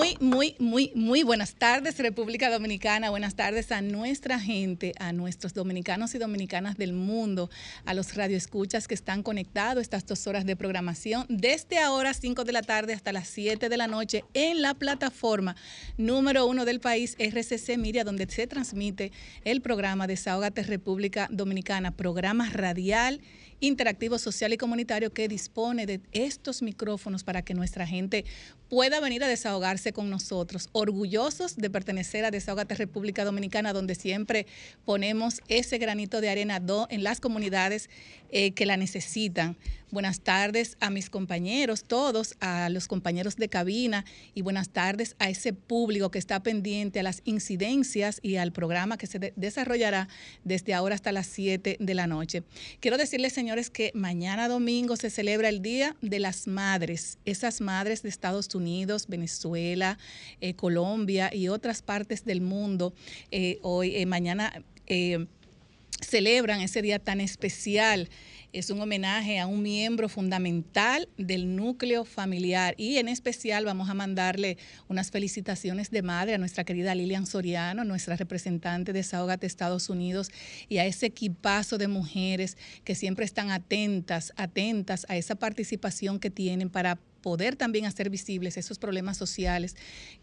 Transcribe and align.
Muy, 0.00 0.16
muy, 0.18 0.56
muy, 0.58 0.92
muy 0.94 1.22
buenas 1.24 1.56
tardes, 1.56 1.98
República 1.98 2.48
Dominicana. 2.48 3.10
Buenas 3.10 3.34
tardes 3.34 3.70
a 3.70 3.82
nuestra 3.82 4.40
gente, 4.40 4.94
a 4.98 5.12
nuestros 5.12 5.52
dominicanos 5.52 6.14
y 6.14 6.18
dominicanas 6.18 6.78
del 6.78 6.94
mundo, 6.94 7.50
a 7.84 7.92
los 7.92 8.14
radioescuchas 8.14 8.88
que 8.88 8.94
están 8.94 9.22
conectados 9.22 9.82
estas 9.82 10.06
dos 10.06 10.26
horas 10.26 10.46
de 10.46 10.56
programación 10.56 11.26
desde 11.28 11.76
ahora 11.76 12.14
5 12.14 12.44
de 12.44 12.52
la 12.52 12.62
tarde 12.62 12.94
hasta 12.94 13.12
las 13.12 13.28
7 13.28 13.68
de 13.68 13.76
la 13.76 13.88
noche 13.88 14.24
en 14.32 14.62
la 14.62 14.72
plataforma 14.72 15.54
número 15.98 16.46
uno 16.46 16.64
del 16.64 16.80
país, 16.80 17.14
RCC 17.18 17.76
Miria, 17.76 18.02
donde 18.02 18.26
se 18.26 18.46
transmite 18.46 19.12
el 19.44 19.60
programa 19.60 20.06
Desahogate 20.06 20.62
República 20.62 21.28
Dominicana, 21.30 21.90
programa 21.90 22.48
radial 22.48 23.20
interactivo, 23.60 24.18
social 24.18 24.52
y 24.52 24.56
comunitario 24.56 25.12
que 25.12 25.28
dispone 25.28 25.86
de 25.86 26.00
estos 26.12 26.62
micrófonos 26.62 27.24
para 27.24 27.42
que 27.42 27.54
nuestra 27.54 27.86
gente 27.86 28.24
pueda 28.68 29.00
venir 29.00 29.22
a 29.24 29.28
desahogarse 29.28 29.92
con 29.92 30.10
nosotros, 30.10 30.68
orgullosos 30.72 31.56
de 31.56 31.70
pertenecer 31.70 32.24
a 32.24 32.30
Desahogate 32.30 32.74
República 32.74 33.24
Dominicana, 33.24 33.72
donde 33.72 33.94
siempre 33.94 34.46
ponemos 34.84 35.40
ese 35.48 35.78
granito 35.78 36.20
de 36.20 36.30
arena 36.30 36.62
en 36.88 37.04
las 37.04 37.20
comunidades 37.20 37.90
eh, 38.30 38.52
que 38.52 38.66
la 38.66 38.76
necesitan. 38.76 39.56
Buenas 39.92 40.20
tardes 40.20 40.76
a 40.78 40.88
mis 40.88 41.10
compañeros, 41.10 41.82
todos, 41.82 42.36
a 42.38 42.68
los 42.68 42.86
compañeros 42.86 43.34
de 43.34 43.48
cabina 43.48 44.04
y 44.36 44.42
buenas 44.42 44.68
tardes 44.68 45.16
a 45.18 45.28
ese 45.28 45.52
público 45.52 46.12
que 46.12 46.20
está 46.20 46.44
pendiente 46.44 47.00
a 47.00 47.02
las 47.02 47.22
incidencias 47.24 48.20
y 48.22 48.36
al 48.36 48.52
programa 48.52 48.96
que 48.96 49.08
se 49.08 49.32
desarrollará 49.34 50.06
desde 50.44 50.74
ahora 50.74 50.94
hasta 50.94 51.10
las 51.10 51.26
7 51.26 51.78
de 51.80 51.94
la 51.94 52.06
noche. 52.06 52.44
Quiero 52.78 52.98
decirles, 52.98 53.32
señores, 53.32 53.68
que 53.68 53.90
mañana 53.92 54.46
domingo 54.46 54.94
se 54.94 55.10
celebra 55.10 55.48
el 55.48 55.60
Día 55.60 55.96
de 56.02 56.20
las 56.20 56.46
Madres, 56.46 57.18
esas 57.24 57.60
madres 57.60 58.04
de 58.04 58.10
Estados 58.10 58.54
Unidos, 58.54 59.06
Venezuela, 59.08 59.98
eh, 60.40 60.54
Colombia 60.54 61.34
y 61.34 61.48
otras 61.48 61.82
partes 61.82 62.24
del 62.24 62.42
mundo. 62.42 62.94
Eh, 63.32 63.58
hoy, 63.62 64.06
mañana 64.06 64.62
celebran 66.00 66.60
ese 66.60 66.82
día 66.82 66.98
tan 66.98 67.20
especial. 67.20 68.08
Es 68.52 68.68
un 68.70 68.80
homenaje 68.80 69.38
a 69.38 69.46
un 69.46 69.62
miembro 69.62 70.08
fundamental 70.08 71.08
del 71.16 71.54
núcleo 71.54 72.04
familiar. 72.04 72.74
Y 72.76 72.96
en 72.96 73.08
especial 73.08 73.64
vamos 73.64 73.88
a 73.88 73.94
mandarle 73.94 74.58
unas 74.88 75.12
felicitaciones 75.12 75.92
de 75.92 76.02
madre 76.02 76.34
a 76.34 76.38
nuestra 76.38 76.64
querida 76.64 76.96
Lilian 76.96 77.26
Soriano, 77.26 77.84
nuestra 77.84 78.16
representante 78.16 78.92
de 78.92 79.04
Sahogate 79.04 79.46
Estados 79.46 79.88
Unidos 79.88 80.30
y 80.68 80.78
a 80.78 80.86
ese 80.86 81.06
equipazo 81.06 81.78
de 81.78 81.86
mujeres 81.86 82.56
que 82.82 82.96
siempre 82.96 83.24
están 83.24 83.52
atentas, 83.52 84.32
atentas 84.36 85.06
a 85.08 85.16
esa 85.16 85.36
participación 85.36 86.18
que 86.18 86.30
tienen 86.30 86.70
para 86.70 86.98
poder 87.20 87.56
también 87.56 87.86
hacer 87.86 88.10
visibles 88.10 88.56
esos 88.56 88.78
problemas 88.78 89.16
sociales 89.16 89.76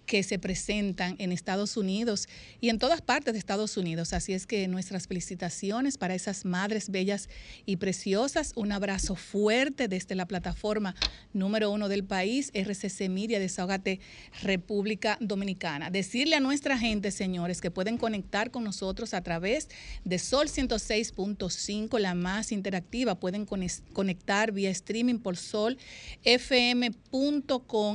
que 0.05 0.23
se 0.23 0.39
presentan 0.39 1.16
en 1.19 1.31
Estados 1.31 1.77
Unidos 1.77 2.27
y 2.61 2.69
en 2.69 2.79
todas 2.79 3.01
partes 3.01 3.33
de 3.33 3.39
Estados 3.39 3.77
Unidos. 3.77 4.13
Así 4.13 4.33
es 4.33 4.47
que 4.47 4.67
nuestras 4.67 5.07
felicitaciones 5.07 5.97
para 5.97 6.16
esas 6.16 6.45
madres 6.45 6.89
bellas 6.89 7.29
y 7.66 7.77
preciosas. 7.77 8.53
Un 8.55 8.71
abrazo 8.71 9.16
fuerte 9.16 9.88
desde 9.88 10.16
la 10.16 10.25
plataforma 10.25 10.95
número 11.33 11.71
uno 11.71 11.89
del 11.89 12.03
país, 12.03 12.51
RCC 12.53 13.09
Media, 13.09 13.39
Desahogate 13.39 14.00
República 14.41 15.17
Dominicana. 15.19 15.89
Decirle 15.89 16.35
a 16.35 16.39
nuestra 16.39 16.77
gente, 16.77 17.11
señores, 17.11 17.61
que 17.61 17.71
pueden 17.71 17.97
conectar 17.97 18.51
con 18.51 18.63
nosotros 18.63 19.13
a 19.13 19.21
través 19.21 19.69
de 20.03 20.19
Sol 20.19 20.47
106.5, 20.47 22.00
la 22.00 22.16
más 22.16 22.51
interactiva. 22.51 23.16
Pueden 23.16 23.45
conectar 23.45 24.51
vía 24.51 24.69
streaming 24.69 25.19
por 25.19 25.38
Sol 25.38 25.77
FM 26.23 26.86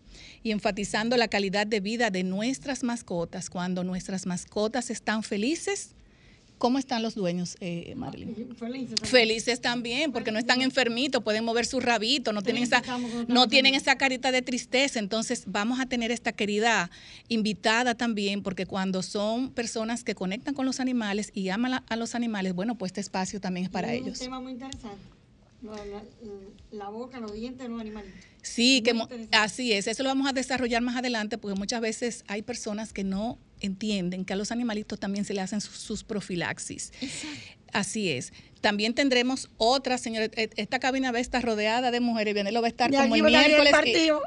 y 0.42 0.50
enfatizando 0.50 1.16
la 1.16 1.28
calidad 1.28 1.66
de 1.66 1.80
vida 1.80 2.10
de 2.10 2.24
nuestras 2.24 2.82
mascotas. 2.82 3.50
Cuando 3.50 3.84
nuestras 3.84 4.26
mascotas 4.26 4.90
están 4.90 5.22
felices, 5.22 5.94
¿Cómo 6.64 6.78
están 6.78 7.02
los 7.02 7.14
dueños, 7.14 7.58
eh, 7.60 7.92
Marilyn? 7.94 8.56
Felices. 8.56 8.98
Felices 9.02 9.60
también, 9.60 10.12
porque 10.12 10.32
no 10.32 10.38
están 10.38 10.62
enfermitos, 10.62 11.22
pueden 11.22 11.44
mover 11.44 11.66
su 11.66 11.78
rabito, 11.78 12.32
no 12.32 12.40
tienen 12.40 12.62
esa, 12.62 12.82
no 13.28 13.48
tienen 13.48 13.74
esa 13.74 13.98
carita 13.98 14.32
de 14.32 14.40
tristeza. 14.40 14.98
Entonces, 14.98 15.44
vamos 15.46 15.78
a 15.78 15.84
tener 15.84 16.10
esta 16.10 16.32
querida 16.32 16.90
invitada 17.28 17.94
también, 17.96 18.42
porque 18.42 18.64
cuando 18.64 19.02
son 19.02 19.50
personas 19.50 20.04
que 20.04 20.14
conectan 20.14 20.54
con 20.54 20.64
los 20.64 20.80
animales 20.80 21.32
y 21.34 21.50
aman 21.50 21.84
a 21.86 21.96
los 21.96 22.14
animales, 22.14 22.54
bueno, 22.54 22.78
pues 22.78 22.92
este 22.92 23.02
espacio 23.02 23.42
también 23.42 23.66
es 23.66 23.70
para 23.70 23.92
ellos. 23.92 24.14
Es 24.14 24.20
un 24.20 24.24
tema 24.24 24.40
muy 24.40 24.52
interesante. 24.52 25.02
La, 26.72 26.88
boca, 26.88 27.20
los 27.20 27.34
dientes 27.34 27.68
los 27.68 27.78
animales. 27.78 28.10
Sí, 28.40 28.80
que 28.80 28.94
así 29.32 29.72
es. 29.74 29.86
Eso 29.86 30.02
lo 30.02 30.08
vamos 30.08 30.26
a 30.28 30.32
desarrollar 30.32 30.80
más 30.80 30.96
adelante, 30.96 31.36
porque 31.36 31.58
muchas 31.58 31.82
veces 31.82 32.24
hay 32.26 32.40
personas 32.40 32.94
que 32.94 33.04
no 33.04 33.38
entienden 33.64 34.24
que 34.24 34.32
a 34.32 34.36
los 34.36 34.52
animalitos 34.52 34.98
también 34.98 35.24
se 35.24 35.34
le 35.34 35.40
hacen 35.40 35.60
sus, 35.60 36.04
profilaxis. 36.04 36.92
Así 37.72 38.10
es. 38.10 38.32
También 38.64 38.94
tendremos 38.94 39.50
otra, 39.58 39.98
señores. 39.98 40.30
E, 40.36 40.48
esta 40.56 40.78
cabina 40.78 41.12
va 41.12 41.18
a 41.18 41.20
estar 41.20 41.44
rodeada 41.44 41.90
de 41.90 42.00
mujeres. 42.00 42.32
Vianelo 42.32 42.62
va 42.62 42.68
a 42.68 42.70
estar 42.70 42.90
como 42.90 43.14
el, 43.14 43.22
miércoles, 43.22 43.74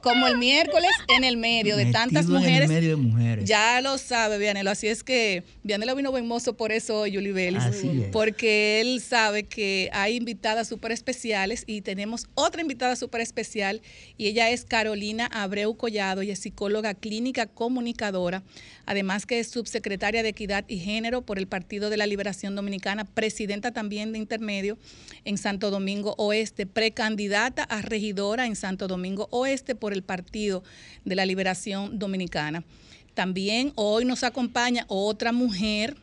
como 0.03 0.27
el 0.27 0.37
miércoles 0.37 0.91
en 1.07 1.23
el 1.23 1.37
medio 1.37 1.75
de 1.75 1.87
tantas 1.87 2.27
mujeres. 2.27 2.69
En 2.69 2.75
el 2.75 2.81
medio 2.83 2.89
de 2.97 3.01
mujeres. 3.01 3.45
Ya 3.45 3.81
lo 3.81 3.97
sabe, 3.97 4.37
Vianelo. 4.37 4.69
Así 4.69 4.89
es 4.89 5.03
que 5.03 5.43
Vianelo 5.63 5.95
vino 5.95 6.11
buen 6.11 6.27
mozo 6.27 6.55
por 6.55 6.71
eso, 6.71 7.05
Julie 7.11 7.31
Vélez. 7.31 7.63
Porque 8.11 8.79
él 8.79 9.01
sabe 9.01 9.41
que 9.41 9.89
hay 9.91 10.17
invitadas 10.17 10.67
súper 10.67 10.91
especiales 10.91 11.63
y 11.65 11.81
tenemos 11.81 12.27
otra 12.35 12.61
invitada 12.61 12.95
súper 12.95 13.21
especial 13.21 13.81
y 14.17 14.27
ella 14.27 14.51
es 14.51 14.65
Carolina 14.65 15.25
Abreu 15.33 15.75
Collado. 15.75 16.21
Ella 16.21 16.33
es 16.33 16.39
psicóloga 16.39 16.93
clínica 16.93 17.47
comunicadora. 17.47 18.43
Además 18.85 19.25
que 19.25 19.39
es 19.39 19.49
subsecretaria 19.49 20.21
de 20.21 20.29
Equidad 20.29 20.63
y 20.67 20.77
Género 20.77 21.23
por 21.23 21.39
el 21.39 21.47
Partido 21.47 21.89
de 21.89 21.97
la 21.97 22.05
Liberación 22.05 22.55
Dominicana, 22.55 23.03
presidenta 23.03 23.71
también 23.71 24.13
de 24.13 24.26
intermedio 24.27 24.77
en 25.23 25.37
Santo 25.37 25.71
Domingo 25.71 26.13
Oeste, 26.17 26.65
precandidata 26.65 27.63
a 27.63 27.81
regidora 27.81 28.45
en 28.45 28.57
Santo 28.57 28.89
Domingo 28.89 29.29
Oeste 29.31 29.73
por 29.73 29.93
el 29.93 30.03
Partido 30.03 30.63
de 31.05 31.15
la 31.15 31.25
Liberación 31.25 31.97
Dominicana. 31.97 32.65
También 33.13 33.71
hoy 33.75 34.03
nos 34.03 34.25
acompaña 34.25 34.83
otra 34.89 35.31
mujer 35.31 35.95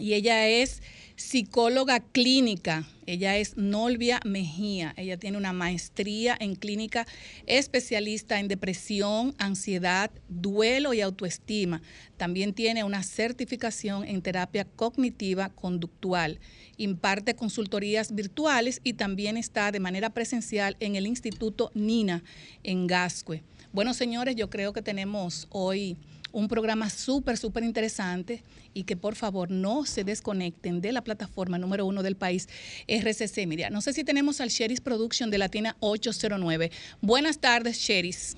y 0.00 0.14
ella 0.14 0.48
es 0.48 0.82
psicóloga 1.16 2.00
clínica. 2.00 2.84
Ella 3.06 3.36
es 3.36 3.56
Nolvia 3.56 4.20
Mejía. 4.24 4.94
Ella 4.96 5.16
tiene 5.16 5.36
una 5.36 5.52
maestría 5.52 6.36
en 6.40 6.56
clínica 6.56 7.06
especialista 7.46 8.40
en 8.40 8.48
depresión, 8.48 9.34
ansiedad, 9.38 10.10
duelo 10.28 10.92
y 10.94 11.02
autoestima. 11.02 11.82
También 12.16 12.52
tiene 12.52 12.82
una 12.82 13.02
certificación 13.02 14.04
en 14.04 14.22
terapia 14.22 14.64
cognitiva 14.64 15.50
conductual. 15.50 16.40
Imparte 16.76 17.34
consultorías 17.34 18.14
virtuales 18.14 18.80
y 18.84 18.94
también 18.94 19.36
está 19.36 19.72
de 19.72 19.80
manera 19.80 20.10
presencial 20.10 20.76
en 20.80 20.96
el 20.96 21.06
Instituto 21.06 21.70
Nina 21.74 22.22
en 22.62 22.86
Gascue. 22.86 23.42
Bueno, 23.72 23.94
señores, 23.94 24.36
yo 24.36 24.50
creo 24.50 24.72
que 24.72 24.82
tenemos 24.82 25.48
hoy 25.50 25.96
un 26.34 26.48
programa 26.48 26.90
súper, 26.90 27.38
súper 27.38 27.62
interesante 27.62 28.42
y 28.74 28.82
que 28.82 28.96
por 28.96 29.14
favor 29.14 29.50
no 29.50 29.86
se 29.86 30.04
desconecten 30.04 30.80
de 30.80 30.92
la 30.92 31.02
plataforma 31.02 31.58
número 31.58 31.86
uno 31.86 32.02
del 32.02 32.16
país, 32.16 32.48
RCC 32.88 33.46
Media. 33.46 33.70
No 33.70 33.80
sé 33.80 33.92
si 33.92 34.04
tenemos 34.04 34.40
al 34.40 34.48
Sheris 34.48 34.80
Production 34.80 35.30
de 35.30 35.38
Latina 35.38 35.76
809. 35.80 36.70
Buenas 37.00 37.38
tardes, 37.38 37.78
Sheris. 37.78 38.36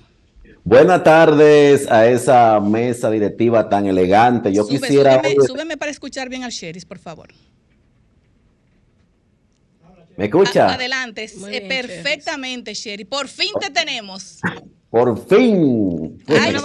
Buenas 0.63 1.03
tardes 1.03 1.89
a 1.89 2.07
esa 2.07 2.59
mesa 2.59 3.09
directiva 3.09 3.67
tan 3.67 3.87
elegante. 3.87 4.53
Yo 4.53 4.67
quisiera. 4.67 5.21
Súbeme, 5.45 5.75
para 5.75 5.91
escuchar 5.91 6.29
bien 6.29 6.43
al 6.43 6.51
Sheris, 6.51 6.85
por 6.85 6.99
favor. 6.99 7.29
¿Me 10.17 10.25
escucha? 10.25 10.73
adelante, 10.73 11.29
eh, 11.51 11.61
perfectamente, 11.67 12.73
Sherry. 12.73 13.05
Por 13.05 13.27
fin 13.27 13.51
te 13.61 13.69
tenemos. 13.69 14.39
Por 14.89 15.27
fin. 15.27 16.17
Ay, 16.27 16.55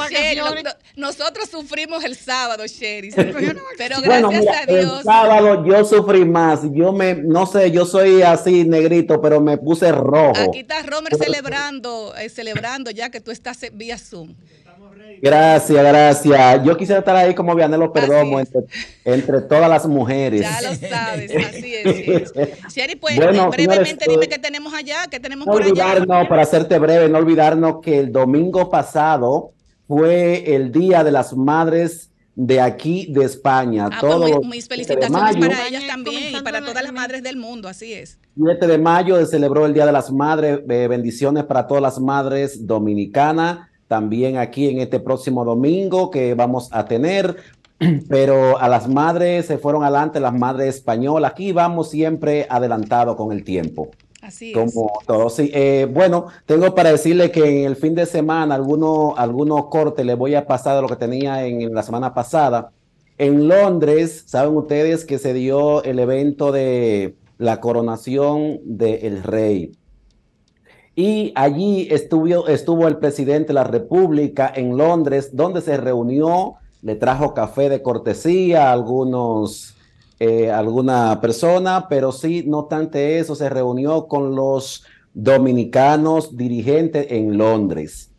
nosotros 0.96 1.50
sufrimos 1.50 2.02
el 2.04 2.16
sábado, 2.16 2.66
Sherry. 2.66 3.10
Pero 3.76 4.00
gracias 4.00 4.46
a 4.56 4.66
Dios. 4.66 4.98
El 5.00 5.04
sábado 5.04 5.66
yo 5.66 5.84
sufrí 5.84 6.24
más. 6.24 6.60
Yo 6.72 6.92
me, 6.92 7.14
no 7.14 7.44
sé, 7.46 7.70
yo 7.70 7.84
soy 7.84 8.22
así 8.22 8.64
negrito, 8.64 9.20
pero 9.20 9.40
me 9.40 9.58
puse 9.58 9.92
rojo. 9.92 10.40
Aquí 10.40 10.60
está 10.60 10.82
Romer 10.82 11.14
celebrando, 11.16 12.14
eh, 12.16 12.28
celebrando 12.28 12.90
ya 12.90 13.10
que 13.10 13.20
tú 13.20 13.32
estás 13.32 13.58
vía 13.74 13.98
Zoom. 13.98 14.34
Gracias, 15.20 15.84
gracias. 15.84 16.64
Yo 16.64 16.76
quisiera 16.76 17.00
estar 17.00 17.16
ahí 17.16 17.34
como 17.34 17.54
Vianelo 17.54 17.92
Perdomo 17.92 18.40
entre, 18.40 18.62
entre, 19.04 19.40
todas 19.42 19.68
las 19.68 19.86
mujeres. 19.86 20.40
Ya 20.42 20.60
lo 20.62 20.74
sabes, 20.88 21.32
así 21.34 21.74
es. 21.74 22.32
Sherry, 22.72 22.96
pues 22.96 23.16
brevemente 23.16 24.06
dime 24.08 24.28
qué 24.28 24.38
tenemos 24.38 24.72
allá, 24.72 25.06
qué 25.10 25.20
tenemos 25.20 25.46
no 25.46 25.52
por 25.52 25.62
olvidarnos, 25.62 26.28
Para 26.28 26.42
hacerte 26.42 26.78
breve, 26.78 27.08
no 27.08 27.18
olvidarnos 27.18 27.80
que 27.82 27.98
el 27.98 28.12
domingo 28.12 28.70
pasado 28.70 29.52
fue 29.86 30.54
el 30.54 30.72
Día 30.72 31.04
de 31.04 31.12
las 31.12 31.34
Madres 31.34 32.10
de 32.34 32.60
aquí 32.60 33.12
de 33.12 33.24
España. 33.24 33.88
Ah, 33.92 33.98
pues 34.00 34.46
mis 34.46 34.66
felicitaciones 34.66 35.36
para 35.36 35.68
ellas 35.68 35.86
también 35.86 36.36
y 36.36 36.40
para 36.40 36.60
todas 36.60 36.82
las 36.82 36.92
madres 36.92 37.22
del 37.22 37.36
mundo, 37.36 37.68
así 37.68 37.92
es. 37.92 38.18
7 38.36 38.66
de 38.66 38.78
mayo 38.78 39.18
se 39.18 39.26
celebró 39.26 39.66
el 39.66 39.74
Día 39.74 39.84
de 39.84 39.92
las 39.92 40.10
Madres, 40.10 40.60
eh, 40.68 40.88
bendiciones 40.88 41.44
para 41.44 41.66
todas 41.66 41.82
las 41.82 42.00
madres 42.00 42.66
dominicanas 42.66 43.68
también 43.92 44.38
aquí 44.38 44.70
en 44.70 44.80
este 44.80 45.00
próximo 45.00 45.44
domingo 45.44 46.10
que 46.10 46.32
vamos 46.32 46.70
a 46.72 46.86
tener. 46.86 47.36
Pero 48.08 48.58
a 48.58 48.66
las 48.66 48.88
madres 48.88 49.44
se 49.44 49.58
fueron 49.58 49.82
adelante, 49.82 50.18
las 50.18 50.32
madres 50.32 50.76
españolas. 50.76 51.32
Aquí 51.32 51.52
vamos 51.52 51.90
siempre 51.90 52.46
adelantado 52.48 53.18
con 53.18 53.32
el 53.32 53.44
tiempo. 53.44 53.90
Así 54.22 54.54
como 54.54 54.92
todo. 55.06 55.28
Sí, 55.28 55.50
eh, 55.52 55.86
bueno, 55.92 56.28
tengo 56.46 56.74
para 56.74 56.90
decirle 56.90 57.30
que 57.30 57.44
en 57.44 57.66
el 57.66 57.76
fin 57.76 57.94
de 57.94 58.06
semana 58.06 58.54
algunos 58.54 59.12
algunos 59.18 59.66
cortes 59.66 60.06
les 60.06 60.16
voy 60.16 60.36
a 60.36 60.46
pasar 60.46 60.76
de 60.76 60.80
lo 60.80 60.88
que 60.88 60.96
tenía 60.96 61.44
en, 61.44 61.74
la 61.74 61.82
semana 61.82 62.14
pasada. 62.14 62.72
En 63.18 63.46
Londres, 63.46 64.24
saben 64.26 64.56
ustedes 64.56 65.04
que 65.04 65.18
se 65.18 65.34
dio 65.34 65.84
el 65.84 65.98
evento 65.98 66.50
de 66.50 67.14
la 67.36 67.60
coronación 67.60 68.58
del 68.64 69.22
rey. 69.22 69.72
Y 70.94 71.32
allí 71.34 71.88
estuvo, 71.90 72.46
estuvo 72.48 72.86
el 72.86 72.98
presidente 72.98 73.48
de 73.48 73.54
la 73.54 73.64
República 73.64 74.52
en 74.54 74.76
Londres, 74.76 75.30
donde 75.34 75.62
se 75.62 75.76
reunió, 75.78 76.56
le 76.82 76.96
trajo 76.96 77.32
café 77.32 77.68
de 77.68 77.80
cortesía 77.80 78.68
a 78.68 78.72
algunos, 78.72 79.74
eh, 80.20 80.50
alguna 80.50 81.20
persona, 81.20 81.86
pero 81.88 82.12
sí, 82.12 82.44
no 82.46 82.64
tanto 82.64 82.98
eso, 82.98 83.34
se 83.34 83.48
reunió 83.48 84.06
con 84.06 84.34
los 84.34 84.84
dominicanos 85.14 86.36
dirigentes 86.36 87.06
en 87.10 87.38
Londres, 87.38 88.10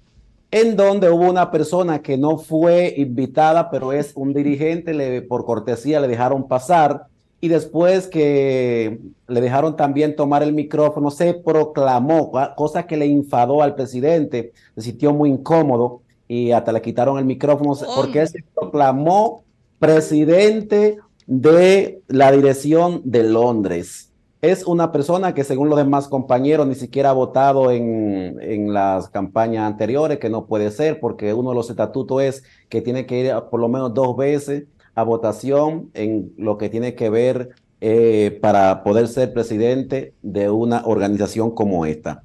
en 0.49 0.75
donde 0.75 1.09
hubo 1.11 1.29
una 1.29 1.51
persona 1.51 2.01
que 2.01 2.17
no 2.17 2.37
fue 2.37 2.93
invitada, 2.97 3.69
pero 3.69 3.93
es 3.93 4.13
un 4.15 4.33
dirigente, 4.33 4.93
le, 4.93 5.21
por 5.21 5.45
cortesía 5.45 5.99
le 5.99 6.07
dejaron 6.07 6.47
pasar 6.47 7.07
y 7.43 7.49
después 7.49 8.07
que 8.07 9.01
le 9.27 9.41
dejaron 9.41 9.75
también 9.75 10.15
tomar 10.15 10.43
el 10.43 10.53
micrófono, 10.53 11.11
se 11.11 11.33
proclamó, 11.33 12.31
cosa 12.55 12.87
que 12.87 12.95
le 12.95 13.03
enfadó 13.03 13.61
al 13.61 13.75
presidente, 13.75 14.53
se 14.75 14.81
sintió 14.81 15.11
muy 15.11 15.29
incómodo 15.29 16.03
y 16.25 16.51
hasta 16.51 16.71
le 16.71 16.81
quitaron 16.81 17.17
el 17.17 17.25
micrófono 17.25 17.73
porque 17.97 18.21
él 18.21 18.29
se 18.29 18.45
proclamó 18.55 19.43
presidente 19.77 20.99
de 21.27 22.01
la 22.07 22.31
dirección 22.31 23.01
de 23.03 23.23
Londres. 23.23 24.09
Es 24.41 24.65
una 24.65 24.93
persona 24.93 25.33
que 25.33 25.43
según 25.43 25.67
los 25.67 25.77
demás 25.77 26.07
compañeros 26.07 26.65
ni 26.65 26.75
siquiera 26.75 27.09
ha 27.09 27.13
votado 27.13 27.71
en, 27.71 28.39
en 28.41 28.73
las 28.73 29.09
campañas 29.09 29.69
anteriores, 29.69 30.17
que 30.19 30.29
no 30.29 30.45
puede 30.45 30.71
ser 30.71 31.01
porque 31.01 31.33
uno 31.33 31.49
de 31.49 31.55
los 31.57 31.69
estatutos 31.69 32.21
es 32.21 32.43
que 32.69 32.81
tiene 32.81 33.05
que 33.05 33.19
ir 33.19 33.33
por 33.51 33.59
lo 33.59 33.67
menos 33.67 33.93
dos 33.93 34.15
veces 34.15 34.63
a 34.95 35.03
votación 35.03 35.89
en 35.93 36.33
lo 36.37 36.57
que 36.57 36.69
tiene 36.69 36.95
que 36.95 37.09
ver 37.09 37.51
eh, 37.81 38.37
para 38.41 38.83
poder 38.83 39.07
ser 39.07 39.33
presidente 39.33 40.13
de 40.21 40.49
una 40.49 40.85
organización 40.85 41.51
como 41.51 41.85
esta. 41.85 42.23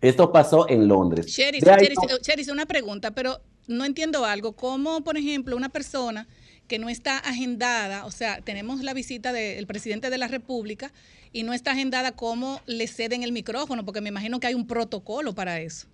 Esto 0.00 0.32
pasó 0.32 0.68
en 0.68 0.86
Londres. 0.86 1.26
Cheris, 1.26 2.48
una 2.48 2.66
pregunta, 2.66 3.10
pero 3.10 3.40
no 3.66 3.84
entiendo 3.84 4.24
algo. 4.24 4.52
¿Cómo, 4.52 5.02
por 5.02 5.16
ejemplo, 5.16 5.56
una 5.56 5.68
persona 5.68 6.28
que 6.68 6.78
no 6.78 6.88
está 6.88 7.18
agendada, 7.18 8.04
o 8.04 8.10
sea, 8.10 8.40
tenemos 8.42 8.82
la 8.82 8.94
visita 8.94 9.32
del 9.32 9.66
presidente 9.66 10.10
de 10.10 10.18
la 10.18 10.28
República 10.28 10.92
y 11.32 11.42
no 11.42 11.52
está 11.52 11.72
agendada, 11.72 12.12
¿cómo 12.12 12.60
le 12.66 12.86
ceden 12.86 13.22
el 13.22 13.32
micrófono? 13.32 13.84
Porque 13.84 14.00
me 14.00 14.10
imagino 14.10 14.38
que 14.38 14.46
hay 14.46 14.54
un 14.54 14.66
protocolo 14.66 15.34
para 15.34 15.60
eso. 15.60 15.86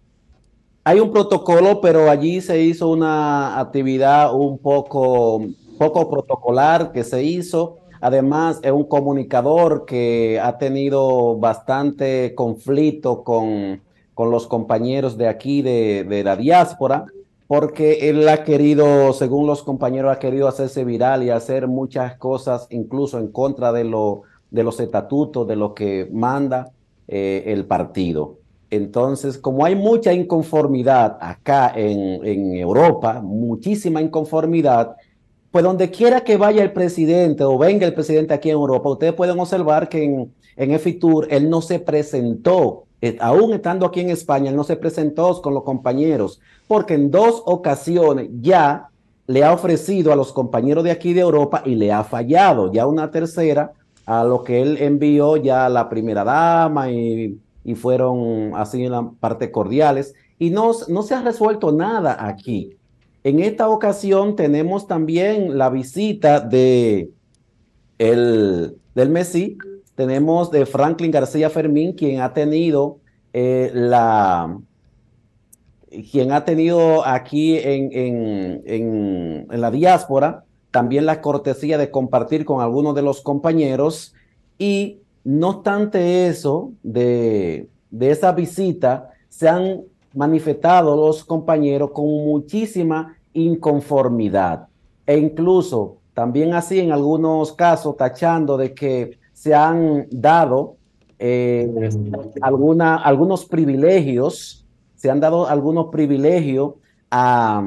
Hay 0.82 1.00
un 1.00 1.10
protocolo, 1.10 1.80
pero 1.80 2.10
allí 2.10 2.40
se 2.40 2.60
hizo 2.60 2.90
una 2.90 3.58
actividad 3.58 4.34
un 4.34 4.58
poco 4.58 5.46
poco 5.78 6.10
protocolar 6.10 6.92
que 6.92 7.04
se 7.04 7.22
hizo. 7.22 7.78
Además, 8.00 8.60
es 8.62 8.72
un 8.72 8.84
comunicador 8.84 9.86
que 9.86 10.38
ha 10.42 10.58
tenido 10.58 11.36
bastante 11.36 12.34
conflicto 12.34 13.24
con, 13.24 13.80
con 14.12 14.30
los 14.30 14.46
compañeros 14.46 15.16
de 15.16 15.28
aquí, 15.28 15.62
de, 15.62 16.04
de, 16.04 16.22
la 16.22 16.36
diáspora, 16.36 17.06
porque 17.46 18.10
él 18.10 18.28
ha 18.28 18.44
querido, 18.44 19.12
según 19.12 19.46
los 19.46 19.62
compañeros, 19.62 20.12
ha 20.12 20.18
querido 20.18 20.48
hacerse 20.48 20.84
viral 20.84 21.22
y 21.22 21.30
hacer 21.30 21.66
muchas 21.66 22.16
cosas, 22.16 22.66
incluso 22.70 23.18
en 23.18 23.28
contra 23.28 23.72
de, 23.72 23.84
lo, 23.84 24.22
de 24.50 24.64
los 24.64 24.80
estatutos, 24.80 25.46
de 25.48 25.56
lo 25.56 25.74
que 25.74 26.08
manda 26.12 26.72
eh, 27.08 27.44
el 27.46 27.64
partido. 27.64 28.38
Entonces, 28.70 29.38
como 29.38 29.64
hay 29.64 29.76
mucha 29.76 30.12
inconformidad 30.12 31.16
acá 31.20 31.72
en, 31.74 32.24
en 32.26 32.54
Europa, 32.54 33.20
muchísima 33.22 34.02
inconformidad, 34.02 34.96
pues 35.54 35.62
donde 35.62 35.88
quiera 35.92 36.22
que 36.22 36.36
vaya 36.36 36.64
el 36.64 36.72
presidente 36.72 37.44
o 37.44 37.56
venga 37.56 37.86
el 37.86 37.94
presidente 37.94 38.34
aquí 38.34 38.50
en 38.50 38.56
Europa, 38.56 38.88
ustedes 38.88 39.12
pueden 39.12 39.38
observar 39.38 39.88
que 39.88 40.02
en, 40.02 40.34
en 40.56 40.72
EFITUR 40.72 41.28
él 41.30 41.48
no 41.48 41.62
se 41.62 41.78
presentó, 41.78 42.86
eh, 43.00 43.16
aún 43.20 43.52
estando 43.52 43.86
aquí 43.86 44.00
en 44.00 44.10
España, 44.10 44.50
él 44.50 44.56
no 44.56 44.64
se 44.64 44.74
presentó 44.74 45.40
con 45.40 45.54
los 45.54 45.62
compañeros, 45.62 46.40
porque 46.66 46.94
en 46.94 47.08
dos 47.08 47.40
ocasiones 47.46 48.30
ya 48.40 48.88
le 49.28 49.44
ha 49.44 49.52
ofrecido 49.52 50.12
a 50.12 50.16
los 50.16 50.32
compañeros 50.32 50.82
de 50.82 50.90
aquí 50.90 51.12
de 51.12 51.20
Europa 51.20 51.62
y 51.64 51.76
le 51.76 51.92
ha 51.92 52.02
fallado, 52.02 52.72
ya 52.72 52.88
una 52.88 53.12
tercera 53.12 53.74
a 54.06 54.24
lo 54.24 54.42
que 54.42 54.60
él 54.60 54.78
envió 54.80 55.36
ya 55.36 55.68
la 55.68 55.88
primera 55.88 56.24
dama 56.24 56.90
y, 56.90 57.38
y 57.62 57.76
fueron 57.76 58.56
así 58.56 58.84
en 58.84 58.90
la 58.90 59.08
parte 59.20 59.52
cordiales. 59.52 60.14
Y 60.36 60.50
no, 60.50 60.72
no 60.88 61.02
se 61.04 61.14
ha 61.14 61.22
resuelto 61.22 61.70
nada 61.70 62.26
aquí. 62.26 62.76
En 63.24 63.40
esta 63.40 63.70
ocasión 63.70 64.36
tenemos 64.36 64.86
también 64.86 65.56
la 65.56 65.70
visita 65.70 66.40
de 66.40 67.10
el, 67.98 68.76
del 68.94 69.08
Messi, 69.08 69.56
tenemos 69.94 70.50
de 70.50 70.66
Franklin 70.66 71.10
García 71.10 71.48
Fermín, 71.48 71.94
quien 71.94 72.20
ha 72.20 72.34
tenido 72.34 72.98
eh, 73.32 73.70
la 73.72 74.58
quien 76.10 76.32
ha 76.32 76.44
tenido 76.44 77.06
aquí 77.06 77.56
en, 77.56 77.92
en, 77.92 78.62
en, 78.66 79.46
en, 79.50 79.60
la 79.60 79.70
diáspora 79.70 80.44
también 80.70 81.06
la 81.06 81.20
cortesía 81.20 81.78
de 81.78 81.92
compartir 81.92 82.44
con 82.44 82.60
algunos 82.60 82.96
de 82.96 83.02
los 83.02 83.22
compañeros. 83.22 84.12
Y 84.58 84.98
no 85.22 85.50
obstante 85.50 86.26
eso, 86.26 86.72
de, 86.82 87.68
de 87.90 88.10
esa 88.10 88.32
visita, 88.32 89.10
se 89.28 89.48
han 89.48 89.82
manifestado 90.14 90.96
los 90.96 91.24
compañeros 91.24 91.90
con 91.92 92.06
muchísima 92.06 93.16
inconformidad 93.32 94.68
e 95.06 95.18
incluso 95.18 95.98
también 96.14 96.54
así 96.54 96.78
en 96.78 96.92
algunos 96.92 97.52
casos 97.52 97.96
tachando 97.96 98.56
de 98.56 98.72
que 98.72 99.18
se 99.32 99.54
han 99.54 100.06
dado 100.10 100.76
eh, 101.18 101.68
alguna, 102.40 102.96
algunos 102.96 103.44
privilegios, 103.44 104.64
se 104.94 105.10
han 105.10 105.20
dado 105.20 105.48
algunos 105.48 105.88
privilegios 105.90 106.74
a, 107.10 107.62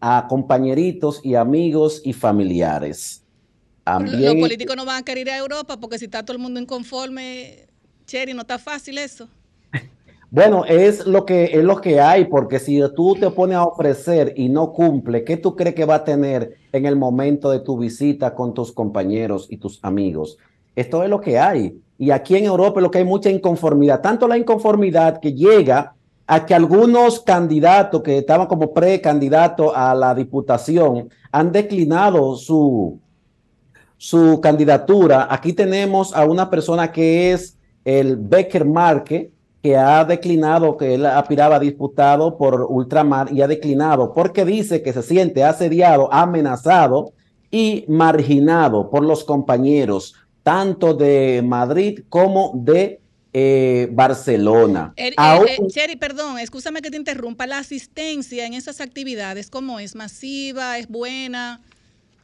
a 0.00 0.26
compañeritos 0.28 1.20
y 1.24 1.36
amigos 1.36 2.02
y 2.04 2.12
familiares. 2.12 3.22
También, 3.84 4.34
los 4.34 4.34
políticos 4.34 4.76
no 4.76 4.84
van 4.84 4.98
a 4.98 5.04
querer 5.04 5.26
ir 5.26 5.32
a 5.32 5.38
Europa 5.38 5.78
porque 5.78 5.98
si 5.98 6.04
está 6.06 6.24
todo 6.24 6.36
el 6.36 6.42
mundo 6.42 6.60
inconforme, 6.60 7.66
Cheri, 8.06 8.34
no 8.34 8.42
está 8.42 8.58
fácil 8.58 8.98
eso. 8.98 9.28
Bueno, 10.32 10.64
es 10.64 11.06
lo 11.06 11.26
que 11.26 11.46
es 11.46 11.64
lo 11.64 11.80
que 11.80 12.00
hay, 12.00 12.26
porque 12.26 12.60
si 12.60 12.80
tú 12.94 13.16
te 13.18 13.30
pones 13.30 13.56
a 13.56 13.64
ofrecer 13.64 14.32
y 14.36 14.48
no 14.48 14.72
cumple, 14.72 15.24
¿qué 15.24 15.36
tú 15.36 15.56
crees 15.56 15.74
que 15.74 15.84
va 15.84 15.96
a 15.96 16.04
tener 16.04 16.54
en 16.70 16.86
el 16.86 16.94
momento 16.94 17.50
de 17.50 17.58
tu 17.58 17.76
visita 17.76 18.32
con 18.32 18.54
tus 18.54 18.70
compañeros 18.70 19.48
y 19.50 19.56
tus 19.56 19.80
amigos? 19.82 20.38
Esto 20.76 21.02
es 21.02 21.10
lo 21.10 21.20
que 21.20 21.36
hay. 21.36 21.80
Y 21.98 22.12
aquí 22.12 22.36
en 22.36 22.44
Europa 22.44 22.78
es 22.78 22.82
lo 22.84 22.92
que 22.92 22.98
hay 22.98 23.04
mucha 23.04 23.28
inconformidad, 23.28 24.00
tanto 24.00 24.28
la 24.28 24.38
inconformidad 24.38 25.18
que 25.18 25.32
llega 25.32 25.94
a 26.28 26.46
que 26.46 26.54
algunos 26.54 27.18
candidatos 27.20 28.00
que 28.02 28.18
estaban 28.18 28.46
como 28.46 28.72
precandidatos 28.72 29.72
a 29.74 29.96
la 29.96 30.14
diputación 30.14 31.10
han 31.32 31.50
declinado 31.50 32.36
su, 32.36 33.00
su 33.96 34.40
candidatura. 34.40 35.26
Aquí 35.28 35.52
tenemos 35.52 36.14
a 36.14 36.24
una 36.24 36.48
persona 36.48 36.92
que 36.92 37.32
es 37.32 37.58
el 37.84 38.16
Becker 38.16 38.64
Marque, 38.64 39.32
que 39.62 39.76
ha 39.76 40.04
declinado, 40.04 40.76
que 40.76 40.94
él 40.94 41.06
aspiraba 41.06 41.56
a 41.56 41.60
diputado 41.60 42.38
por 42.38 42.66
ultramar 42.68 43.32
y 43.32 43.42
ha 43.42 43.48
declinado 43.48 44.12
porque 44.14 44.44
dice 44.44 44.82
que 44.82 44.92
se 44.92 45.02
siente 45.02 45.44
asediado, 45.44 46.12
amenazado 46.12 47.12
y 47.50 47.84
marginado 47.88 48.88
por 48.90 49.04
los 49.04 49.24
compañeros, 49.24 50.14
tanto 50.42 50.94
de 50.94 51.42
Madrid 51.44 52.00
como 52.08 52.52
de 52.54 53.00
eh, 53.32 53.88
Barcelona. 53.92 54.92
Er, 54.96 55.14
eh, 55.16 55.96
perdón, 55.98 56.38
escúchame 56.38 56.80
que 56.80 56.90
te 56.90 56.96
interrumpa. 56.96 57.46
La 57.46 57.58
asistencia 57.58 58.46
en 58.46 58.54
esas 58.54 58.80
actividades, 58.80 59.50
¿cómo 59.50 59.78
es? 59.78 59.94
¿Masiva? 59.94 60.78
¿Es 60.78 60.88
buena? 60.88 61.60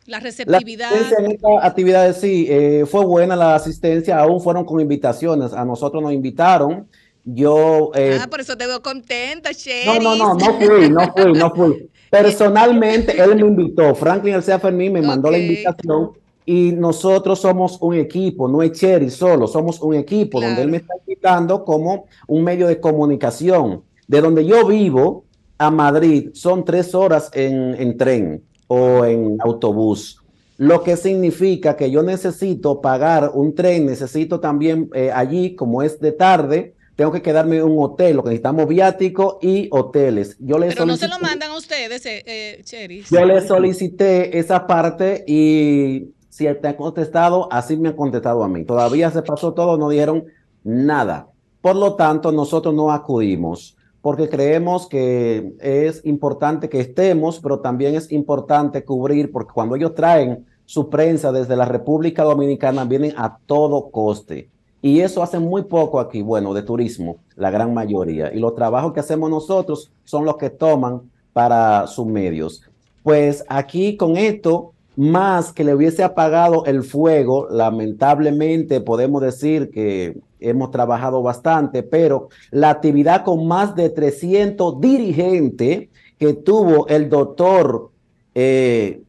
La 0.06 0.20
receptividad. 0.20 0.90
La 0.90 1.18
en 1.18 1.32
estas 1.32 1.52
actividades 1.62 2.16
sí, 2.16 2.46
eh, 2.48 2.84
fue 2.90 3.04
buena 3.04 3.36
la 3.36 3.56
asistencia, 3.56 4.18
aún 4.18 4.40
fueron 4.40 4.64
con 4.64 4.80
invitaciones. 4.80 5.52
A 5.52 5.64
nosotros 5.64 6.02
nos 6.02 6.12
invitaron 6.12 6.88
yo. 7.26 7.90
Eh, 7.95 8.18
ah, 8.23 8.28
por 8.28 8.40
eso 8.40 8.56
te 8.56 8.66
veo 8.66 8.80
contenta, 8.80 9.52
Sherry. 9.52 10.02
No, 10.02 10.16
no, 10.16 10.16
no, 10.16 10.35
no 10.35 10.54
fui, 10.59 10.88
no 10.88 11.12
fui, 11.14 11.33
no 11.33 11.54
fui. 11.54 11.90
Personalmente, 12.11 13.21
él 13.21 13.35
me 13.35 13.42
invitó. 13.42 13.95
Franklin 13.95 14.35
Alcea 14.37 14.59
Fermín 14.59 14.92
me 14.92 15.02
mandó 15.02 15.30
la 15.30 15.38
invitación 15.38 16.12
y 16.47 16.71
nosotros 16.73 17.40
somos 17.40 17.76
un 17.80 17.95
equipo, 17.97 18.47
no 18.47 18.62
es 18.62 18.73
Cherry 18.73 19.11
solo, 19.11 19.49
somos 19.49 19.83
un 19.83 19.97
equipo 19.97 20.40
donde 20.40 20.62
él 20.62 20.71
me 20.71 20.76
está 20.76 20.95
invitando 21.00 21.64
como 21.64 22.06
un 22.28 22.45
medio 22.45 22.68
de 22.68 22.80
comunicación. 22.80 23.83
De 24.06 24.21
donde 24.21 24.47
yo 24.47 24.64
vivo 24.64 25.25
a 25.59 25.73
Madrid 25.73 26.30
son 26.35 26.64
tres 26.64 26.95
horas 26.95 27.28
en, 27.35 27.97
tren 27.99 28.45
o 28.68 29.04
en 29.04 29.37
autobús 29.40 30.21
lo 30.59 30.83
que 30.83 30.97
significa 30.97 31.76
que 31.76 31.90
yo 31.90 32.02
necesito 32.02 32.80
pagar 32.80 33.33
un 33.35 33.54
tren, 33.54 33.85
necesito 33.85 34.40
también 34.40 34.88
eh, 34.95 35.11
allí, 35.12 35.54
como 35.54 35.83
es 35.83 36.00
de 36.00 36.12
tarde, 36.12 36.75
tengo 36.96 37.12
que 37.12 37.22
quedarme 37.22 37.58
en 37.58 37.64
un 37.64 37.84
hotel, 37.84 38.16
lo 38.16 38.22
que 38.22 38.30
necesitamos 38.30 38.66
viático 38.66 39.38
y 39.42 39.68
hoteles. 39.70 40.36
Yo 40.40 40.58
Pero 40.58 40.86
no 40.86 40.96
se 40.96 41.08
lo 41.08 41.18
mandan 41.18 41.50
a 41.52 41.56
ustedes, 41.56 42.04
eh, 42.06 42.24
eh 42.26 43.04
Yo 43.10 43.24
le 43.24 43.46
solicité 43.46 44.38
esa 44.38 44.66
parte 44.66 45.22
y 45.26 46.14
si 46.30 46.46
te 46.54 46.68
ha 46.68 46.76
contestado, 46.76 47.48
así 47.52 47.76
me 47.76 47.90
han 47.90 47.96
contestado 47.96 48.42
a 48.42 48.48
mí. 48.48 48.64
Todavía 48.64 49.10
se 49.10 49.22
pasó 49.22 49.52
todo, 49.52 49.76
no 49.76 49.90
dieron 49.90 50.24
nada. 50.64 51.28
Por 51.60 51.76
lo 51.76 51.94
tanto, 51.94 52.32
nosotros 52.32 52.74
no 52.74 52.90
acudimos 52.90 53.76
porque 54.06 54.28
creemos 54.28 54.86
que 54.86 55.56
es 55.60 56.00
importante 56.06 56.68
que 56.68 56.78
estemos, 56.78 57.40
pero 57.40 57.58
también 57.58 57.96
es 57.96 58.12
importante 58.12 58.84
cubrir, 58.84 59.32
porque 59.32 59.52
cuando 59.52 59.74
ellos 59.74 59.96
traen 59.96 60.46
su 60.64 60.88
prensa 60.88 61.32
desde 61.32 61.56
la 61.56 61.64
República 61.64 62.22
Dominicana, 62.22 62.84
vienen 62.84 63.14
a 63.16 63.38
todo 63.46 63.90
coste. 63.90 64.48
Y 64.86 65.00
eso 65.00 65.20
hace 65.20 65.40
muy 65.40 65.64
poco 65.64 65.98
aquí, 65.98 66.22
bueno, 66.22 66.54
de 66.54 66.62
turismo, 66.62 67.16
la 67.34 67.50
gran 67.50 67.74
mayoría. 67.74 68.32
Y 68.32 68.38
los 68.38 68.54
trabajos 68.54 68.92
que 68.92 69.00
hacemos 69.00 69.28
nosotros 69.28 69.90
son 70.04 70.24
los 70.24 70.36
que 70.36 70.48
toman 70.48 71.10
para 71.32 71.88
sus 71.88 72.06
medios. 72.06 72.62
Pues 73.02 73.44
aquí 73.48 73.96
con 73.96 74.16
esto, 74.16 74.74
más 74.94 75.52
que 75.52 75.64
le 75.64 75.74
hubiese 75.74 76.04
apagado 76.04 76.64
el 76.66 76.84
fuego, 76.84 77.48
lamentablemente 77.50 78.80
podemos 78.80 79.22
decir 79.22 79.72
que 79.72 80.20
hemos 80.38 80.70
trabajado 80.70 81.20
bastante, 81.20 81.82
pero 81.82 82.28
la 82.52 82.70
actividad 82.70 83.24
con 83.24 83.44
más 83.44 83.74
de 83.74 83.90
300 83.90 84.80
dirigentes 84.80 85.88
que 86.16 86.32
tuvo 86.32 86.86
el 86.86 87.08
doctor 87.08 87.90
eh, 88.36 89.02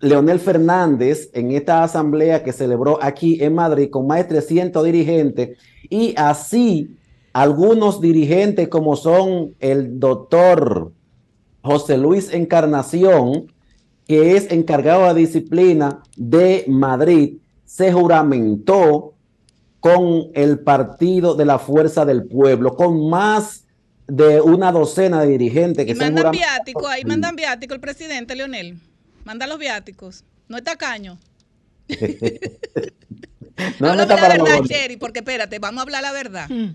Leonel 0.00 0.40
Fernández 0.40 1.30
en 1.34 1.50
esta 1.52 1.84
asamblea 1.84 2.42
que 2.42 2.52
celebró 2.52 2.98
aquí 3.02 3.42
en 3.42 3.54
Madrid 3.54 3.90
con 3.90 4.06
más 4.06 4.18
de 4.18 4.24
300 4.24 4.84
dirigentes 4.84 5.58
y 5.88 6.14
así 6.16 6.96
algunos 7.32 8.00
dirigentes 8.00 8.68
como 8.68 8.96
son 8.96 9.54
el 9.60 10.00
doctor 10.00 10.92
José 11.62 11.98
Luis 11.98 12.32
Encarnación, 12.32 13.52
que 14.06 14.36
es 14.36 14.50
encargado 14.50 15.12
de 15.12 15.20
disciplina 15.20 16.02
de 16.16 16.64
Madrid, 16.66 17.36
se 17.64 17.92
juramentó 17.92 19.14
con 19.78 20.30
el 20.34 20.60
partido 20.60 21.34
de 21.34 21.44
la 21.44 21.58
Fuerza 21.58 22.04
del 22.04 22.24
Pueblo, 22.24 22.74
con 22.74 23.08
más 23.08 23.66
de 24.08 24.40
una 24.40 24.72
docena 24.72 25.20
de 25.20 25.28
dirigentes 25.28 25.86
que 25.86 25.92
y 25.92 25.94
mandan 25.94 26.32
viático, 26.32 26.88
ahí 26.88 27.04
mandan 27.04 27.36
viático 27.36 27.74
el 27.74 27.80
presidente 27.80 28.34
Leonel. 28.34 28.78
Manda 29.24 29.46
los 29.46 29.58
viáticos. 29.58 30.24
No 30.48 30.56
está 30.56 30.76
caño. 30.76 31.18
no, 33.78 33.94
no 33.94 34.02
está 34.02 34.16
la 34.16 34.28
verdad, 34.28 34.60
Cherry, 34.66 34.96
porque 34.96 35.20
espérate, 35.20 35.58
vamos 35.58 35.80
a 35.80 35.82
hablar 35.82 36.02
la 36.02 36.12
verdad. 36.12 36.48
Hmm. 36.48 36.74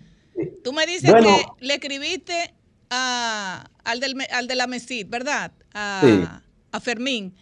Tú 0.64 0.74
me 0.74 0.86
dices 0.86 1.14
que 1.14 1.46
le 1.60 1.74
escribiste 1.74 2.54
a, 2.90 3.70
al, 3.84 4.00
del, 4.00 4.16
al 4.32 4.48
de 4.48 4.56
la 4.56 4.68
MESID, 4.68 5.08
¿verdad? 5.08 5.52
A, 5.74 6.42
a 6.72 6.80
Fermín. 6.80 7.34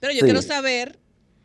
Pero 0.00 0.12
yo 0.12 0.20
quiero 0.20 0.42
saber 0.42 0.98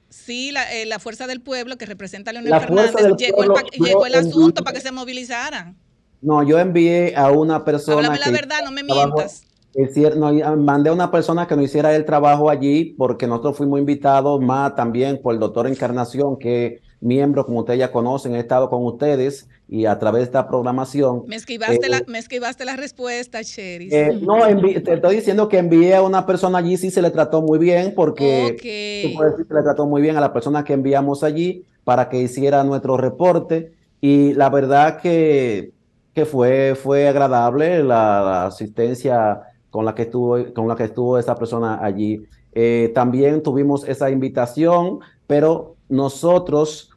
si 0.10 0.52
la, 0.52 0.74
eh, 0.74 0.86
la, 0.86 1.00
Fuerza 1.00 1.28
del 1.28 1.42
Pueblo, 1.42 1.78
que 1.78 1.86
representa 1.86 2.32
a 2.32 2.34
Leonel 2.34 2.60
Fernández, 2.60 3.16
llegó, 3.18 3.44
el, 3.44 3.52
llegó 3.80 4.06
el 4.06 4.16
asunto 4.16 4.64
para 4.64 4.74
que 4.74 4.82
se 4.82 4.92
movilizaran. 4.92 5.78
No, 6.22 6.44
yo 6.44 6.58
envié 6.60 7.16
a 7.16 7.30
una 7.30 7.64
persona. 7.64 7.98
Háblame 7.98 8.20
la 8.20 8.32
verdad, 8.32 8.64
no 8.64 8.72
me 8.72 8.84
mientas. 8.84 9.44
Es 9.78 9.94
cierto, 9.94 10.18
no, 10.18 10.58
mandé 10.58 10.90
a 10.90 10.94
una 10.94 11.12
persona 11.12 11.46
que 11.46 11.56
no 11.56 11.62
hiciera 11.62 11.96
el 11.96 12.04
trabajo 12.04 12.50
allí 12.50 12.96
porque 12.98 13.28
nosotros 13.28 13.58
fuimos 13.58 13.80
invitados 13.80 14.42
más 14.42 14.76
también 14.76 15.22
por 15.22 15.36
el 15.36 15.40
doctor 15.40 15.68
Encarnación, 15.68 16.40
que 16.40 16.82
miembro, 17.00 17.46
como 17.46 17.60
ustedes 17.60 17.82
ya 17.82 17.92
conocen, 17.92 18.34
he 18.34 18.40
estado 18.40 18.72
con 18.72 18.84
ustedes 18.84 19.48
y 19.70 19.86
a 19.86 20.00
través 20.00 20.22
de 20.22 20.24
esta 20.24 20.48
programación. 20.48 21.26
Me 21.28 21.36
esquivaste, 21.36 21.90
la, 21.90 22.00
eh, 22.00 22.06
me 22.08 22.18
esquivaste 22.18 22.66
la 22.66 22.76
respuesta, 22.76 23.44
Cheris. 23.44 23.94
Eh, 23.94 24.20
no, 24.20 24.38
te 24.84 24.94
estoy 24.96 25.18
diciendo 25.18 25.48
que 25.48 25.60
envié 25.60 25.94
a 25.94 26.02
una 26.02 26.26
persona 26.26 26.58
allí, 26.58 26.76
sí 26.78 26.90
se 26.90 27.04
le 27.04 27.12
trató 27.12 27.44
muy 27.44 27.60
bien, 27.60 27.94
porque 27.96 28.56
okay. 28.56 29.16
se 29.16 29.54
le 29.54 29.62
trató 29.62 29.86
muy 29.86 30.02
bien 30.02 30.18
a 30.18 30.22
la 30.22 30.34
persona 30.34 30.64
que 30.64 30.74
enviamos 30.74 31.24
allí 31.24 31.66
para 31.84 32.10
que 32.10 32.20
hiciera 32.20 32.64
nuestro 32.64 32.98
reporte. 32.98 33.74
Y 34.02 34.34
la 34.34 34.50
verdad 34.50 35.00
que, 35.00 35.70
que 36.16 36.26
fue, 36.26 36.74
fue 36.74 37.08
agradable 37.08 37.84
la 37.84 38.48
asistencia 38.48 39.44
con 39.70 39.86
la 39.86 39.94
que 39.96 40.04
estuvo, 40.04 40.54
con 40.54 40.68
la 40.68 40.76
que 40.76 40.86
estuvo 40.86 41.18
esa 41.18 41.36
persona 41.36 41.80
allí. 41.84 42.24
Eh, 42.54 42.92
también 42.96 43.44
tuvimos 43.44 43.88
esa 43.88 44.10
invitación, 44.10 45.00
pero 45.28 45.76
nosotros 45.90 46.92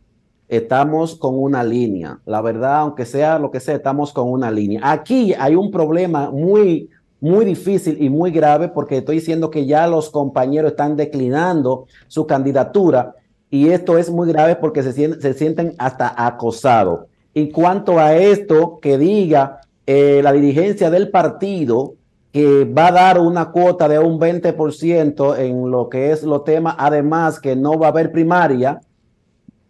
estamos 0.49 1.15
con 1.15 1.39
una 1.39 1.63
línea. 1.63 2.19
La 2.27 2.41
verdad, 2.41 2.81
aunque 2.81 3.07
sea 3.07 3.39
lo 3.39 3.51
que 3.51 3.61
sea, 3.61 3.77
estamos 3.77 4.13
con 4.13 4.29
una 4.29 4.51
línea. 4.51 4.81
Aquí 4.83 5.33
hay 5.39 5.55
un 5.55 5.71
problema 5.71 6.31
muy, 6.31 6.91
muy 7.21 7.45
difícil 7.45 8.03
y 8.03 8.11
muy 8.11 8.31
grave 8.31 8.69
porque 8.69 8.99
estoy 8.99 9.17
diciendo 9.17 9.51
que 9.51 9.67
ya 9.67 9.87
los 9.87 10.11
compañeros 10.11 10.73
están 10.73 10.97
declinando 10.97 11.87
su 12.09 12.27
candidatura 12.27 13.15
y 13.49 13.69
esto 13.69 13.99
es 13.99 14.11
muy 14.11 14.29
grave 14.29 14.57
porque 14.57 14.83
se 14.83 14.93
sienten, 14.93 15.21
se 15.21 15.35
sienten 15.35 15.75
hasta 15.79 16.15
acosados. 16.17 17.07
En 17.35 17.53
cuanto 17.53 17.99
a 17.99 18.17
esto, 18.17 18.81
que 18.81 18.99
diga 18.99 19.61
eh, 19.87 20.21
la 20.23 20.33
dirigencia 20.33 20.91
del 20.91 21.11
partido 21.11 21.95
que 22.33 22.65
va 22.65 22.89
a 22.89 22.93
dar 22.93 23.19
una 23.19 23.51
cuota 23.51 23.89
de 23.89 23.99
un 23.99 24.21
20% 24.21 25.39
en 25.39 25.71
lo 25.71 25.89
que 25.89 26.13
es 26.13 26.23
los 26.23 26.45
temas, 26.45 26.77
además 26.79 27.41
que 27.41 27.57
no 27.57 27.79
va 27.79 27.89
a 27.89 27.91
haber 27.91 28.13
primaria 28.13 28.81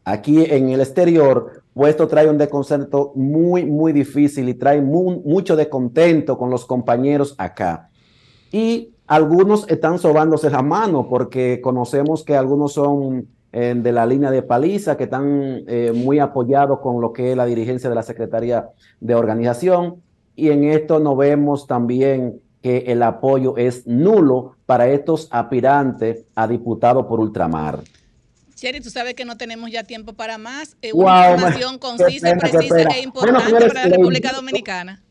aquí 0.04 0.44
en 0.44 0.68
el 0.70 0.80
exterior, 0.80 1.62
pues 1.72 1.90
esto 1.90 2.08
trae 2.08 2.28
un 2.28 2.36
desconcierto 2.36 3.12
muy, 3.14 3.64
muy 3.64 3.92
difícil 3.92 4.48
y 4.48 4.54
trae 4.54 4.80
mucho 4.82 5.56
descontento 5.56 6.36
con 6.36 6.50
los 6.50 6.66
compañeros 6.66 7.34
acá. 7.38 7.88
Y 8.52 8.94
algunos 9.06 9.68
están 9.68 9.98
sobándose 9.98 10.50
la 10.50 10.62
mano 10.62 11.08
porque 11.08 11.60
conocemos 11.62 12.24
que 12.24 12.36
algunos 12.36 12.74
son 12.74 13.28
eh, 13.52 13.74
de 13.76 13.92
la 13.92 14.06
línea 14.06 14.30
de 14.30 14.42
paliza, 14.42 14.96
que 14.96 15.04
están 15.04 15.64
eh, 15.66 15.92
muy 15.94 16.18
apoyados 16.18 16.80
con 16.80 17.00
lo 17.00 17.12
que 17.12 17.30
es 17.30 17.36
la 17.36 17.46
dirigencia 17.46 17.88
de 17.88 17.96
la 17.96 18.02
Secretaría 18.02 18.68
de 19.00 19.14
Organización. 19.14 20.02
Y 20.36 20.50
en 20.50 20.64
esto 20.64 21.00
nos 21.00 21.16
vemos 21.16 21.66
también 21.66 22.40
que 22.62 22.78
el 22.88 23.02
apoyo 23.02 23.56
es 23.56 23.86
nulo 23.86 24.56
para 24.66 24.88
estos 24.88 25.28
aspirantes 25.30 26.24
a 26.34 26.46
diputado 26.46 27.08
por 27.08 27.20
ultramar. 27.20 27.80
Sherry, 28.56 28.80
tú 28.80 28.90
sabes 28.90 29.14
que 29.14 29.24
no 29.24 29.38
tenemos 29.38 29.70
ya 29.70 29.84
tiempo 29.84 30.12
para 30.12 30.36
más. 30.36 30.76
Eh, 30.82 30.92
una 30.92 31.30
información 31.32 31.78
concisa, 31.78 32.36
precisa 32.36 32.90
e 32.90 33.00
importante 33.00 33.50
para 33.50 33.72
la 33.72 33.96
República 33.96 34.32
Dominicana. 34.32 35.02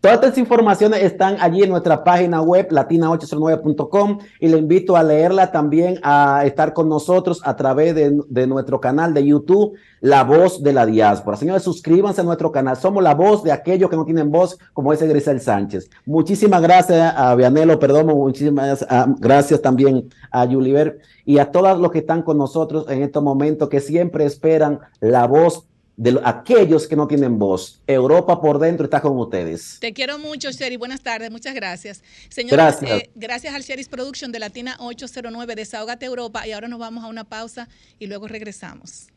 Todas 0.00 0.16
estas 0.16 0.38
informaciones 0.38 1.02
están 1.02 1.36
allí 1.40 1.62
en 1.62 1.70
nuestra 1.70 2.04
página 2.04 2.40
web 2.40 2.68
latina809.com 2.70 4.18
y 4.38 4.48
le 4.48 4.58
invito 4.58 4.94
a 4.96 5.02
leerla 5.02 5.50
también, 5.50 5.98
a 6.02 6.42
estar 6.44 6.74
con 6.74 6.88
nosotros 6.88 7.40
a 7.44 7.56
través 7.56 7.94
de, 7.94 8.46
nuestro 8.46 8.80
canal 8.80 9.14
de 9.14 9.26
YouTube, 9.26 9.74
La 10.00 10.22
Voz 10.22 10.62
de 10.62 10.72
la 10.72 10.86
Diáspora. 10.86 11.36
Señores, 11.36 11.62
suscríbanse 11.62 12.20
a 12.20 12.24
nuestro 12.24 12.52
canal. 12.52 12.76
Somos 12.76 13.02
la 13.02 13.14
voz 13.14 13.42
de 13.42 13.52
aquellos 13.52 13.90
que 13.90 13.96
no 13.96 14.04
tienen 14.04 14.30
voz, 14.30 14.58
como 14.74 14.92
dice 14.92 15.08
Grisel 15.08 15.40
Sánchez. 15.40 15.90
Muchísimas 16.04 16.62
gracias 16.62 17.14
a 17.16 17.34
Vianelo, 17.34 17.78
perdón, 17.78 18.06
muchísimas 18.06 18.86
ah, 18.88 19.06
gracias 19.18 19.60
también 19.62 20.08
a 20.30 20.46
Juliver 20.46 21.00
y 21.24 21.38
a 21.38 21.50
todos 21.50 21.80
los 21.80 21.90
que 21.90 21.98
están 21.98 22.22
con 22.22 22.38
nosotros 22.38 22.86
en 22.90 23.02
estos 23.02 23.22
momentos 23.22 23.68
que 23.68 23.80
siempre 23.80 24.24
esperan 24.24 24.78
la 25.00 25.26
voz 25.26 25.66
de 25.96 26.20
aquellos 26.24 26.86
que 26.86 26.96
no 26.96 27.06
tienen 27.08 27.38
voz. 27.38 27.80
Europa 27.86 28.40
por 28.40 28.58
dentro 28.58 28.84
está 28.84 29.00
con 29.00 29.18
ustedes. 29.18 29.78
Te 29.80 29.92
quiero 29.92 30.18
mucho, 30.18 30.50
Sherry. 30.50 30.76
Buenas 30.76 31.00
tardes, 31.00 31.30
muchas 31.30 31.54
gracias. 31.54 32.02
Señores, 32.28 32.56
gracias, 32.56 32.90
eh, 32.90 33.10
gracias 33.14 33.54
al 33.54 33.62
Sherry's 33.62 33.88
Production 33.88 34.30
de 34.32 34.38
Latina 34.38 34.76
809, 34.78 35.54
Desahógate 35.54 36.06
Europa. 36.06 36.46
Y 36.46 36.52
ahora 36.52 36.68
nos 36.68 36.78
vamos 36.78 37.04
a 37.04 37.08
una 37.08 37.24
pausa 37.24 37.68
y 37.98 38.06
luego 38.06 38.28
regresamos. 38.28 39.08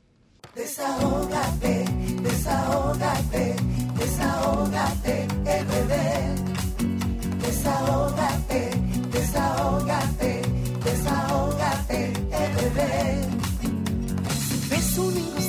Desahógate, 0.55 1.85
desahógate, 2.23 3.55
desahógate, 3.97 5.27
bebé. 5.43 6.49
Desahógate, 7.41 8.71
desahógate, 9.11 10.41
desahógate, 10.83 12.13
bebé. 12.29 13.19
Es 14.71 14.97
una 14.97 15.48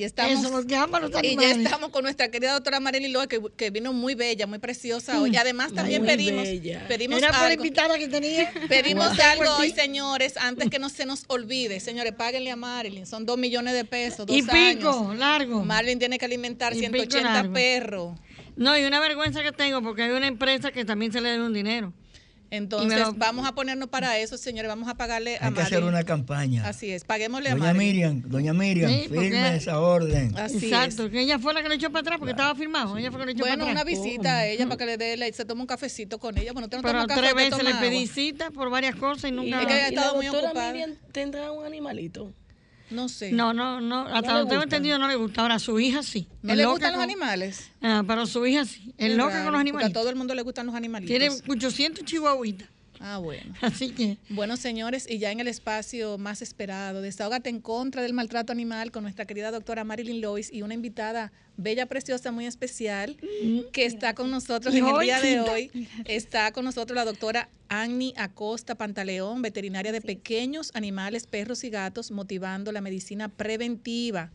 Y 0.00 0.04
estamos, 0.04 0.64
y 1.22 1.36
ya 1.36 1.50
estamos 1.50 1.90
con 1.90 2.02
nuestra 2.02 2.30
querida 2.30 2.54
doctora 2.54 2.80
Marilyn 2.80 3.12
Loa, 3.12 3.26
que, 3.26 3.38
que, 3.56 3.70
vino 3.70 3.92
muy 3.92 4.14
bella, 4.14 4.46
muy 4.46 4.58
preciosa 4.58 5.20
hoy. 5.20 5.32
Y 5.32 5.36
además 5.36 5.74
también 5.74 6.06
pedimos, 6.06 6.48
pedimos 6.88 7.22
algo, 7.22 7.94
que 7.98 8.08
tenía. 8.08 8.50
Pedimos 8.68 9.18
algo 9.18 9.56
hoy, 9.58 9.70
señores, 9.72 10.36
antes 10.38 10.70
que 10.70 10.78
no 10.78 10.88
se 10.88 11.04
nos 11.04 11.24
olvide. 11.26 11.80
Señores, 11.80 12.14
páguenle 12.14 12.50
a 12.50 12.56
Marilyn, 12.56 13.04
son 13.04 13.26
dos 13.26 13.36
millones 13.36 13.74
de 13.74 13.84
pesos, 13.84 14.26
dos 14.26 14.36
y 14.36 14.42
pico, 14.42 15.12
largo. 15.14 15.64
Marilyn 15.64 15.98
tiene 15.98 16.18
que 16.18 16.24
alimentar 16.24 16.74
180 16.74 17.52
perros. 17.52 18.18
No, 18.56 18.76
y 18.78 18.84
una 18.84 19.00
vergüenza 19.00 19.42
que 19.42 19.52
tengo 19.52 19.82
porque 19.82 20.04
hay 20.04 20.10
una 20.10 20.26
empresa 20.26 20.72
que 20.72 20.84
también 20.84 21.12
se 21.12 21.20
le 21.20 21.30
debe 21.30 21.44
un 21.44 21.52
dinero. 21.52 21.92
Entonces, 22.50 23.00
vamos 23.16 23.46
a 23.46 23.54
ponernos 23.54 23.88
para 23.88 24.18
eso, 24.18 24.36
señores. 24.36 24.68
Vamos 24.68 24.88
a 24.88 24.94
pagarle 24.94 25.36
a 25.38 25.46
Hay 25.46 25.54
que 25.54 25.60
hacer 25.60 25.84
una 25.84 26.04
campaña. 26.04 26.66
Así 26.66 26.90
es, 26.90 27.04
paguémosle 27.04 27.50
a 27.50 27.54
Doña 27.54 27.74
Miriam, 27.74 28.22
doña 28.26 28.52
Miriam, 28.52 28.90
firme 29.08 29.56
esa 29.56 29.80
orden. 29.80 30.36
Así 30.36 30.66
Exacto, 30.66 31.10
que 31.10 31.20
ella 31.20 31.38
fue 31.38 31.54
la 31.54 31.62
que 31.62 31.68
lo 31.68 31.74
echó 31.74 31.90
para 31.90 32.00
atrás 32.00 32.18
porque 32.18 32.32
estaba 32.32 32.54
firmado. 32.54 32.96
Ella 32.96 33.10
fue 33.10 33.20
la 33.20 33.26
que 33.26 33.32
lo 33.32 33.38
echó 33.38 33.44
bueno, 33.44 33.64
para 33.64 33.80
atrás. 33.80 33.94
una 33.94 34.02
visita 34.02 34.38
a 34.38 34.46
ella 34.46 34.66
para 34.66 34.76
que 34.76 34.86
le 34.86 34.96
dé, 34.96 35.32
se 35.32 35.44
tome 35.44 35.60
un 35.60 35.66
cafecito 35.66 36.18
con 36.18 36.36
ella. 36.36 36.52
Bueno, 36.52 36.68
tengo 36.68 36.82
Pero 36.82 37.06
tres 37.06 37.34
veces 37.34 37.62
le 37.62 37.74
pedí 37.74 38.06
cita 38.06 38.50
por 38.50 38.70
varias 38.70 38.96
cosas 38.96 39.30
y 39.30 39.32
nunca. 39.32 39.62
Y, 39.62 39.66
es 39.66 39.66
que 39.66 39.88
estado 39.88 40.16
muy 40.16 40.28
ocupada. 40.28 40.72
Miriam 40.72 40.96
tendrá 41.12 41.52
un 41.52 41.64
animalito. 41.64 42.32
No 42.90 43.08
sé. 43.08 43.32
No, 43.32 43.52
no, 43.52 43.80
no. 43.80 44.06
Hasta 44.06 44.40
lo 44.40 44.46
tengo 44.46 44.62
entendido 44.62 44.98
no 44.98 45.08
le 45.08 45.16
gusta. 45.16 45.42
Ahora, 45.42 45.58
su 45.58 45.78
hija 45.78 46.02
sí. 46.02 46.26
¿No 46.42 46.54
le 46.54 46.66
gustan 46.66 46.92
los 46.92 47.02
animales? 47.02 47.70
Ah, 47.80 48.02
pero 48.06 48.26
su 48.26 48.44
hija 48.46 48.64
sí. 48.64 48.94
Es 48.98 49.14
loca 49.16 49.42
con 49.44 49.52
los 49.52 49.60
animales. 49.60 49.90
A 49.90 49.92
todo 49.92 50.10
el 50.10 50.16
mundo 50.16 50.34
le 50.34 50.42
gustan 50.42 50.66
los 50.66 50.74
animalitos. 50.74 51.08
Tiene 51.16 51.30
800 51.48 52.04
chihuahuitas. 52.04 52.68
Ah, 53.00 53.18
bueno. 53.18 53.54
Así 53.62 53.90
que. 53.90 54.18
Bueno, 54.28 54.56
señores, 54.56 55.06
y 55.08 55.18
ya 55.18 55.32
en 55.32 55.40
el 55.40 55.48
espacio 55.48 56.18
más 56.18 56.42
esperado, 56.42 57.00
Desahógate 57.00 57.48
en 57.48 57.60
contra 57.60 58.02
del 58.02 58.12
maltrato 58.12 58.52
animal 58.52 58.90
con 58.90 59.02
nuestra 59.02 59.24
querida 59.24 59.50
doctora 59.50 59.84
Marilyn 59.84 60.20
Lois 60.20 60.52
y 60.52 60.62
una 60.62 60.74
invitada 60.74 61.32
bella, 61.56 61.86
preciosa, 61.86 62.30
muy 62.32 62.46
especial, 62.46 63.16
que 63.72 63.84
está 63.84 64.14
con 64.14 64.30
nosotros 64.30 64.74
en 64.74 64.86
el 64.86 64.98
día 65.00 65.20
de 65.20 65.40
hoy. 65.40 65.88
Está 66.04 66.52
con 66.52 66.64
nosotros 66.64 66.94
la 66.94 67.04
doctora 67.04 67.48
Annie 67.68 68.14
Acosta 68.16 68.74
Pantaleón, 68.74 69.42
veterinaria 69.42 69.92
de 69.92 70.00
pequeños 70.00 70.70
animales, 70.74 71.26
perros 71.26 71.64
y 71.64 71.70
gatos, 71.70 72.10
motivando 72.10 72.72
la 72.72 72.80
medicina 72.80 73.28
preventiva 73.28 74.30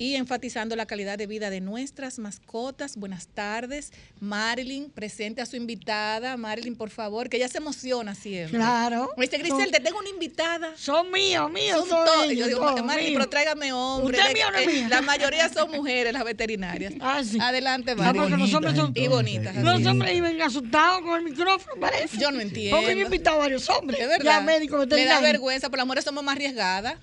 y 0.00 0.16
enfatizando 0.16 0.76
la 0.76 0.86
calidad 0.86 1.18
de 1.18 1.26
vida 1.26 1.50
de 1.50 1.60
nuestras 1.60 2.18
mascotas. 2.18 2.96
Buenas 2.96 3.28
tardes. 3.28 3.92
Marilyn, 4.18 4.88
presente 4.90 5.42
a 5.42 5.46
su 5.46 5.56
invitada. 5.56 6.38
Marilyn, 6.38 6.74
por 6.74 6.88
favor, 6.88 7.28
que 7.28 7.36
ella 7.36 7.48
se 7.48 7.58
emociona 7.58 8.14
siempre. 8.14 8.56
Claro. 8.56 9.10
Me 9.18 9.26
dice, 9.26 9.36
Grisel, 9.36 9.70
te 9.70 9.78
tengo 9.78 9.98
una 9.98 10.08
invitada. 10.08 10.72
Son 10.74 11.10
míos, 11.10 11.50
míos. 11.52 11.86
Son, 11.86 12.06
todos. 12.06 12.32
Yo 12.32 12.46
digo, 12.46 12.82
Marilyn, 12.82 13.12
pero 13.12 13.28
tráigame 13.28 13.74
hombres. 13.74 14.18
Usted 14.18 14.32
mío, 14.32 14.46
no 14.50 14.58
eh, 14.58 14.86
La 14.88 15.02
mayoría 15.02 15.50
son 15.50 15.70
mujeres, 15.70 16.14
las 16.14 16.24
veterinarias. 16.24 16.94
Ah, 16.98 17.22
sí. 17.22 17.38
Adelante, 17.38 17.94
Marilyn. 17.94 18.22
porque 18.22 18.36
los 18.38 18.54
hombres 18.54 18.76
son... 18.76 18.92
Y 18.94 19.06
bonitas. 19.06 19.54
Los 19.56 19.84
hombres 19.84 20.16
iban 20.16 20.40
asustados 20.40 21.02
con 21.02 21.18
el 21.18 21.24
micrófono, 21.24 21.78
parece. 21.78 22.16
Yo 22.16 22.30
no 22.30 22.40
entiendo. 22.40 22.78
Porque 22.78 22.94
yo 22.94 23.02
he 23.02 23.04
invitado 23.04 23.36
a 23.36 23.40
varios 23.40 23.68
hombres. 23.68 24.00
Es 24.00 24.08
verdad. 24.08 24.24
Ya 24.24 24.40
médicos, 24.40 24.88
Le 24.88 25.04
da 25.04 25.20
vergüenza, 25.20 25.68
pero 25.68 25.82
las 25.82 25.86
mujeres 25.86 26.04
somos 26.06 26.24
más 26.24 26.36
arriesgadas. 26.36 26.96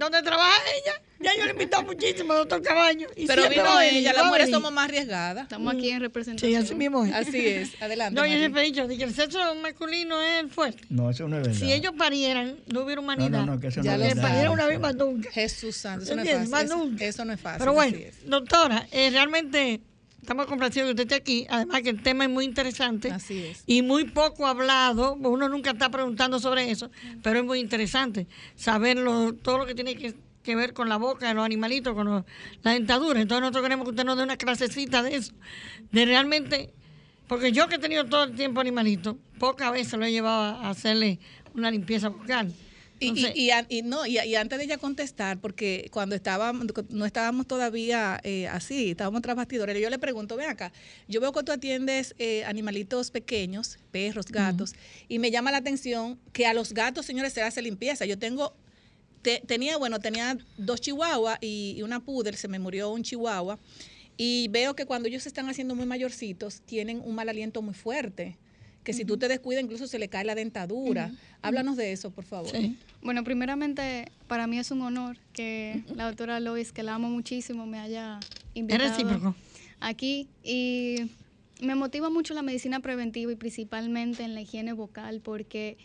¿Dónde 0.00 0.22
trabaja 0.22 0.58
ella? 0.82 0.94
Ya 1.18 1.36
yo 1.36 1.44
le 1.44 1.50
he 1.50 1.52
invitado 1.52 1.82
muchísimo, 1.82 2.32
doctor 2.32 2.62
Cabaño. 2.62 3.06
Pero 3.26 3.50
vino 3.50 3.80
ella, 3.82 4.14
las 4.14 4.24
mujeres 4.24 4.48
somos 4.48 4.72
más 4.72 4.88
arriesgadas. 4.88 5.42
Estamos 5.42 5.74
aquí 5.74 5.90
en 5.90 6.00
representación. 6.00 6.50
Sí, 6.50 6.56
así 6.56 6.74
mismo 6.74 7.04
es. 7.04 7.12
Así 7.12 7.46
es, 7.46 7.70
adelante. 7.82 8.18
No, 8.18 8.26
yo 8.26 8.38
siempre 8.38 8.62
he 8.62 8.64
dicho 8.64 8.88
que 8.88 8.94
el 8.94 9.14
sexo 9.14 9.38
masculino 9.56 10.22
es 10.22 10.40
el 10.40 10.48
fuerte. 10.48 10.82
No, 10.88 11.10
eso 11.10 11.28
no 11.28 11.36
es 11.36 11.42
verdad. 11.42 11.58
Si 11.58 11.70
ellos 11.70 11.92
parieran, 11.98 12.56
no 12.72 12.80
hubiera 12.80 13.02
humanidad. 13.02 13.28
No, 13.28 13.44
no, 13.44 13.54
no 13.56 13.60
que 13.60 13.66
eso 13.66 13.82
ya 13.82 13.98
no 13.98 14.02
es 14.02 14.14
verdad. 14.14 14.22
parieran 14.22 14.52
una 14.52 14.66
vez 14.66 14.80
más 14.80 14.94
nunca. 14.94 15.30
Jesús 15.30 15.76
santo, 15.76 16.04
eso 16.04 16.16
no 16.16 16.22
es 16.22 16.30
fácil. 16.30 16.48
Más 16.48 16.68
nunca. 16.70 17.04
Eso, 17.04 17.24
no 17.26 17.32
es 17.34 17.40
fácil. 17.40 17.58
Pero 17.58 17.74
bueno, 17.74 17.98
doctora, 18.24 18.88
eh, 18.90 19.10
realmente 19.10 19.82
estamos 20.20 20.46
complacidos 20.46 20.86
que 20.86 20.90
usted 20.90 21.02
esté 21.02 21.14
aquí. 21.14 21.46
Además 21.48 21.82
que 21.82 21.90
el 21.90 22.02
tema 22.02 22.24
es 22.24 22.30
muy 22.30 22.44
interesante. 22.44 23.10
Así 23.10 23.38
es. 23.46 23.62
Y 23.66 23.82
muy 23.82 24.04
poco 24.04 24.46
hablado. 24.46 25.14
Uno 25.14 25.48
nunca 25.48 25.70
está 25.70 25.90
preguntando 25.90 26.38
sobre 26.38 26.70
eso, 26.70 26.90
pero 27.22 27.40
es 27.40 27.44
muy 27.44 27.60
interesante 27.60 28.26
saberlo, 28.56 29.34
todo 29.34 29.58
lo 29.58 29.66
que 29.66 29.74
tiene 29.74 29.96
que 29.96 30.14
que 30.42 30.56
ver 30.56 30.72
con 30.72 30.88
la 30.88 30.96
boca 30.96 31.28
de 31.28 31.34
los 31.34 31.44
animalitos, 31.44 31.94
con 31.94 32.24
la 32.62 32.72
dentadura. 32.72 33.20
Entonces 33.20 33.42
nosotros 33.42 33.62
queremos 33.62 33.84
que 33.84 33.90
usted 33.90 34.04
nos 34.04 34.16
dé 34.16 34.22
una 34.22 34.36
clasecita 34.36 35.02
de 35.02 35.16
eso, 35.16 35.32
de 35.92 36.04
realmente, 36.06 36.72
porque 37.26 37.52
yo 37.52 37.68
que 37.68 37.76
he 37.76 37.78
tenido 37.78 38.06
todo 38.06 38.24
el 38.24 38.34
tiempo 38.34 38.60
animalito, 38.60 39.18
pocas 39.38 39.72
veces 39.72 39.98
lo 39.98 40.04
he 40.04 40.12
llevado 40.12 40.56
a 40.64 40.70
hacerle 40.70 41.18
una 41.54 41.70
limpieza 41.70 42.08
bucal. 42.08 42.52
Y, 43.00 43.50
y, 43.68 43.82
no, 43.82 44.06
y, 44.06 44.34
antes 44.34 44.58
de 44.58 44.64
ella 44.64 44.78
contestar, 44.78 45.40
porque 45.40 45.88
cuando 45.90 46.14
estábamos, 46.14 46.66
no 46.90 47.06
estábamos 47.06 47.46
todavía 47.46 48.20
eh, 48.22 48.46
así, 48.48 48.90
estábamos 48.90 49.22
tras 49.22 49.36
bastidores, 49.36 49.80
yo 49.80 49.90
le 49.90 49.98
pregunto, 49.98 50.36
ven 50.36 50.50
acá, 50.50 50.72
yo 51.08 51.20
veo 51.20 51.32
que 51.32 51.42
tú 51.42 51.52
atiendes 51.52 52.14
eh, 52.18 52.44
animalitos 52.44 53.10
pequeños, 53.10 53.78
perros, 53.90 54.26
gatos, 54.26 54.74
y 55.08 55.18
me 55.18 55.30
llama 55.30 55.50
la 55.50 55.58
atención 55.58 56.18
que 56.32 56.46
a 56.46 56.54
los 56.54 56.74
gatos, 56.74 57.06
señores, 57.06 57.32
se 57.32 57.42
hace 57.42 57.62
limpieza. 57.62 58.04
Yo 58.04 58.18
tengo 58.18 58.54
tenía, 59.22 59.76
bueno, 59.76 60.00
tenía 60.00 60.38
dos 60.56 60.80
chihuahuas 60.80 61.38
y, 61.40 61.80
una 61.82 62.00
poodle, 62.00 62.36
se 62.36 62.48
me 62.48 62.58
murió 62.58 62.90
un 62.90 63.02
chihuahua. 63.02 63.58
Y 64.16 64.48
veo 64.48 64.74
que 64.74 64.84
cuando 64.84 65.08
ellos 65.08 65.26
están 65.26 65.48
haciendo 65.48 65.74
muy 65.74 65.86
mayorcitos, 65.86 66.60
tienen 66.62 67.00
un 67.02 67.14
mal 67.14 67.28
aliento 67.28 67.62
muy 67.62 67.74
fuerte. 67.74 68.36
Que 68.84 68.92
si 68.92 69.04
tú 69.04 69.18
te 69.18 69.28
descuidas, 69.28 69.62
incluso 69.62 69.86
se 69.86 69.98
le 69.98 70.08
cae 70.08 70.24
la 70.24 70.34
dentadura. 70.34 71.12
Háblanos 71.42 71.76
de 71.76 71.92
eso, 71.92 72.10
por 72.10 72.24
favor. 72.24 72.50
Bueno, 73.02 73.24
primeramente, 73.24 74.10
para 74.26 74.46
mí 74.46 74.58
es 74.58 74.70
un 74.70 74.82
honor 74.82 75.18
que 75.32 75.82
la 75.94 76.06
doctora 76.06 76.40
Lois, 76.40 76.72
que 76.72 76.82
la 76.82 76.94
amo 76.94 77.08
muchísimo, 77.08 77.66
me 77.66 77.78
haya 77.78 78.20
invitado 78.54 79.34
aquí. 79.80 80.28
Y 80.42 81.10
me 81.60 81.74
motiva 81.74 82.10
mucho 82.10 82.34
la 82.34 82.42
medicina 82.42 82.80
preventiva 82.80 83.32
y 83.32 83.36
principalmente 83.36 84.22
en 84.22 84.34
la 84.34 84.40
higiene 84.40 84.72
vocal 84.72 85.20
porque 85.20 85.76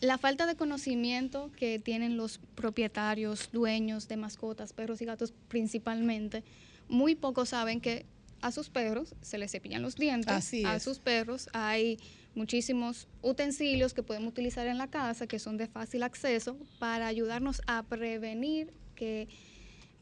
la 0.00 0.18
falta 0.18 0.46
de 0.46 0.56
conocimiento 0.56 1.50
que 1.56 1.78
tienen 1.78 2.16
los 2.16 2.40
propietarios, 2.54 3.50
dueños 3.52 4.08
de 4.08 4.16
mascotas, 4.16 4.72
perros 4.72 5.00
y 5.00 5.04
gatos 5.04 5.32
principalmente, 5.48 6.42
muy 6.88 7.14
pocos 7.14 7.50
saben 7.50 7.80
que 7.80 8.04
a 8.42 8.50
sus 8.52 8.68
perros 8.68 9.14
se 9.22 9.38
les 9.38 9.50
cepillan 9.52 9.80
los 9.82 9.96
dientes, 9.96 10.30
Así 10.32 10.64
a 10.64 10.78
sus 10.80 10.98
perros 10.98 11.48
hay 11.52 11.98
muchísimos 12.34 13.08
utensilios 13.22 13.94
que 13.94 14.02
podemos 14.02 14.30
utilizar 14.30 14.66
en 14.66 14.78
la 14.78 14.88
casa 14.88 15.26
que 15.26 15.38
son 15.38 15.56
de 15.56 15.66
fácil 15.68 16.02
acceso 16.02 16.56
para 16.78 17.06
ayudarnos 17.06 17.62
a 17.66 17.82
prevenir 17.84 18.72
que 18.94 19.28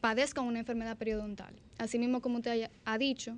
padezcan 0.01 0.45
una 0.45 0.59
enfermedad 0.59 0.97
periodontal. 0.97 1.53
Asimismo, 1.77 2.21
como 2.21 2.37
usted 2.37 2.51
haya- 2.51 2.71
ha 2.85 2.97
dicho, 2.97 3.37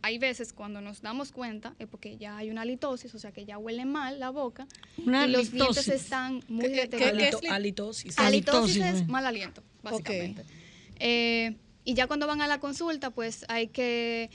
hay 0.00 0.18
veces 0.18 0.54
cuando 0.54 0.80
nos 0.80 1.02
damos 1.02 1.30
cuenta 1.30 1.74
es 1.78 1.86
porque 1.88 2.16
ya 2.16 2.38
hay 2.38 2.48
una 2.50 2.64
litosis, 2.64 3.14
o 3.14 3.18
sea 3.18 3.32
que 3.32 3.44
ya 3.44 3.58
huele 3.58 3.84
mal 3.84 4.18
la 4.18 4.30
boca 4.30 4.66
Una 5.04 5.26
y 5.26 5.30
los 5.30 5.52
dientes 5.52 5.88
están 5.88 6.42
muy 6.48 6.64
¿Qué- 6.66 6.72
qué- 6.72 6.80
deteriorados. 6.88 7.40
qué 7.42 7.46
es 8.08 8.18
Alito- 8.18 9.06
mal 9.08 9.26
aliento, 9.26 9.62
básicamente. 9.82 10.44
Eh, 10.98 11.56
y 11.88 11.94
ya 11.94 12.06
cuando 12.06 12.26
van 12.26 12.42
a 12.42 12.46
la 12.46 12.58
consulta, 12.60 13.08
pues 13.10 13.46
hay 13.48 13.68
que 13.68 14.28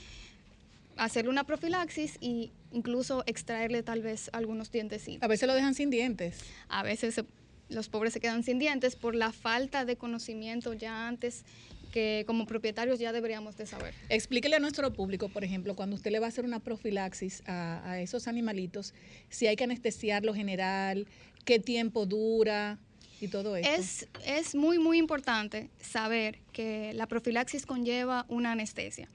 hacerle 0.97 1.29
una 1.29 1.43
profilaxis 1.43 2.17
y 2.19 2.51
incluso 2.71 3.23
extraerle 3.27 3.83
tal 3.83 4.01
vez 4.01 4.31
algunos 4.33 4.71
dientecitos. 4.71 5.21
A 5.21 5.27
veces 5.27 5.47
lo 5.47 5.53
dejan 5.53 5.75
sin 5.75 5.91
dientes. 5.91 6.39
A 6.67 6.81
veces 6.81 7.13
se- 7.13 7.25
los 7.69 7.89
pobres 7.89 8.13
se 8.13 8.19
quedan 8.19 8.41
sin 8.43 8.57
dientes 8.57 8.95
por 8.95 9.13
la 9.13 9.31
falta 9.31 9.85
de 9.85 9.95
conocimiento 9.97 10.73
ya 10.73 11.07
antes 11.07 11.45
que 11.91 12.23
como 12.25 12.47
propietarios 12.47 12.97
ya 12.97 13.11
deberíamos 13.13 13.55
de 13.55 13.67
saber. 13.67 13.93
Explíquele 14.09 14.55
a 14.55 14.59
nuestro 14.59 14.91
público, 14.91 15.29
por 15.29 15.43
ejemplo, 15.43 15.75
cuando 15.75 15.95
usted 15.95 16.09
le 16.11 16.17
va 16.19 16.25
a 16.25 16.29
hacer 16.29 16.45
una 16.45 16.59
profilaxis 16.59 17.43
a, 17.45 17.87
a 17.87 18.01
esos 18.01 18.27
animalitos, 18.27 18.95
si 19.29 19.45
hay 19.45 19.55
que 19.55 19.63
anestesiarlo 19.65 20.33
general, 20.33 21.05
qué 21.45 21.59
tiempo 21.59 22.07
dura 22.07 22.79
y 23.23 23.29
todo 23.29 23.55
esto. 23.55 23.71
Es, 23.71 24.07
es 24.25 24.53
muy, 24.53 24.79
muy 24.79 24.97
importante 24.97 25.69
saber 25.79 26.39
que 26.51 26.91
la 26.93 27.07
profilaxis 27.07 27.65
conlleva 27.65 28.25
una 28.27 28.51
anestesia. 28.51 29.07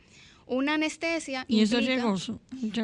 Una 0.46 0.74
anestesia 0.74 1.44
Y 1.46 1.60
eso 1.60 1.76
es 1.78 1.86
riesgoso. 1.86 2.40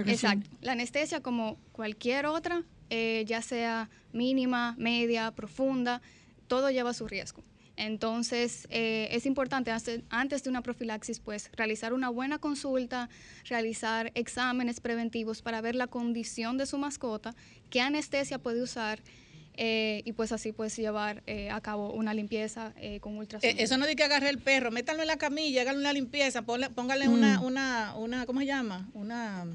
Exacto. 0.06 0.50
La 0.60 0.72
anestesia, 0.72 1.20
como 1.20 1.56
cualquier 1.72 2.26
otra, 2.26 2.62
eh, 2.90 3.24
ya 3.26 3.40
sea 3.40 3.88
mínima, 4.12 4.74
media, 4.76 5.30
profunda, 5.30 6.02
todo 6.46 6.70
lleva 6.70 6.92
su 6.92 7.08
riesgo. 7.08 7.42
Entonces, 7.76 8.68
eh, 8.70 9.08
es 9.10 9.24
importante 9.24 9.72
antes 10.10 10.44
de 10.44 10.50
una 10.50 10.60
profilaxis, 10.60 11.20
pues, 11.20 11.50
realizar 11.56 11.94
una 11.94 12.10
buena 12.10 12.38
consulta, 12.38 13.08
realizar 13.46 14.12
exámenes 14.14 14.80
preventivos 14.80 15.40
para 15.40 15.62
ver 15.62 15.74
la 15.74 15.86
condición 15.86 16.58
de 16.58 16.66
su 16.66 16.76
mascota, 16.76 17.34
qué 17.70 17.80
anestesia 17.80 18.38
puede 18.38 18.62
usar 18.62 19.00
eh, 19.56 20.02
y 20.04 20.12
pues 20.12 20.32
así 20.32 20.52
pues 20.52 20.76
llevar 20.76 21.22
eh, 21.26 21.50
a 21.50 21.60
cabo 21.60 21.92
una 21.92 22.12
limpieza 22.14 22.72
eh, 22.76 23.00
con 23.00 23.14
Eh, 23.14 23.18
ultrasonido. 23.18 23.62
eso 23.62 23.76
no 23.78 23.86
dice 23.86 23.96
que 23.96 24.04
agarre 24.04 24.28
el 24.30 24.38
perro, 24.38 24.70
métanlo 24.70 25.02
en 25.02 25.08
la 25.08 25.16
camilla, 25.16 25.62
háganle 25.62 25.80
una 25.80 25.92
limpieza, 25.92 26.42
ponle- 26.42 26.70
póngale 26.70 27.08
Mm. 27.08 27.12
una, 27.12 27.40
una, 27.40 27.94
una, 27.96 28.26
¿cómo 28.26 28.40
se 28.40 28.46
llama? 28.46 28.88
Una, 28.94 29.46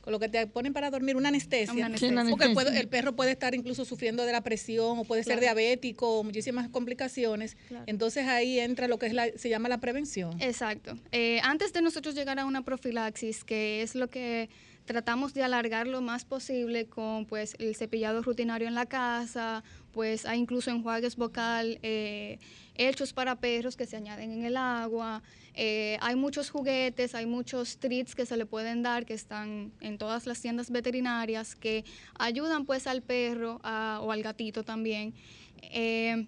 con 0.00 0.12
lo 0.12 0.20
que 0.20 0.28
te 0.28 0.46
ponen 0.46 0.72
para 0.72 0.88
dormir, 0.90 1.16
una 1.16 1.30
anestesia. 1.30 1.72
Una 1.74 1.86
anestesia. 1.86 2.24
Sí, 2.24 2.30
Porque 2.30 2.50
puede- 2.50 2.78
el 2.78 2.86
perro 2.86 3.16
puede 3.16 3.32
estar 3.32 3.56
incluso 3.56 3.84
sufriendo 3.84 4.24
de 4.24 4.30
la 4.30 4.40
presión 4.42 5.00
o 5.00 5.04
puede 5.04 5.24
ser 5.24 5.40
diabético, 5.40 6.22
muchísimas 6.22 6.68
complicaciones. 6.68 7.56
Claro. 7.66 7.84
Entonces 7.88 8.28
ahí 8.28 8.60
entra 8.60 8.86
lo 8.86 8.98
que 9.00 9.06
es 9.06 9.12
la, 9.14 9.26
se 9.36 9.48
llama 9.48 9.68
la 9.68 9.78
prevención. 9.78 10.40
Exacto. 10.40 10.96
Eh, 11.10 11.40
antes 11.42 11.72
de 11.72 11.82
nosotros 11.82 12.14
llegar 12.14 12.38
a 12.38 12.46
una 12.46 12.62
profilaxis, 12.62 13.42
que 13.42 13.82
es 13.82 13.96
lo 13.96 14.08
que 14.08 14.48
tratamos 14.86 15.34
de 15.34 15.42
alargar 15.42 15.86
lo 15.86 16.00
más 16.00 16.24
posible 16.24 16.86
con 16.86 17.26
pues 17.26 17.56
el 17.58 17.74
cepillado 17.74 18.22
rutinario 18.22 18.66
en 18.66 18.74
la 18.74 18.86
casa, 18.86 19.62
pues 19.92 20.24
hay 20.24 20.38
incluso 20.38 20.70
enjuagues 20.70 21.16
vocal 21.16 21.78
eh, 21.82 22.38
hechos 22.76 23.12
para 23.12 23.36
perros 23.36 23.76
que 23.76 23.84
se 23.84 23.96
añaden 23.96 24.32
en 24.32 24.44
el 24.44 24.56
agua. 24.56 25.22
Eh, 25.54 25.98
hay 26.00 26.16
muchos 26.16 26.50
juguetes, 26.50 27.14
hay 27.14 27.26
muchos 27.26 27.78
treats 27.78 28.14
que 28.14 28.24
se 28.24 28.36
le 28.36 28.46
pueden 28.46 28.82
dar 28.82 29.04
que 29.04 29.14
están 29.14 29.72
en 29.80 29.98
todas 29.98 30.26
las 30.26 30.40
tiendas 30.40 30.70
veterinarias 30.70 31.54
que 31.56 31.84
ayudan 32.18 32.64
pues 32.64 32.86
al 32.86 33.02
perro 33.02 33.60
o 33.64 34.12
al 34.12 34.22
gatito 34.22 34.62
también. 34.62 35.14
eh, 35.62 36.26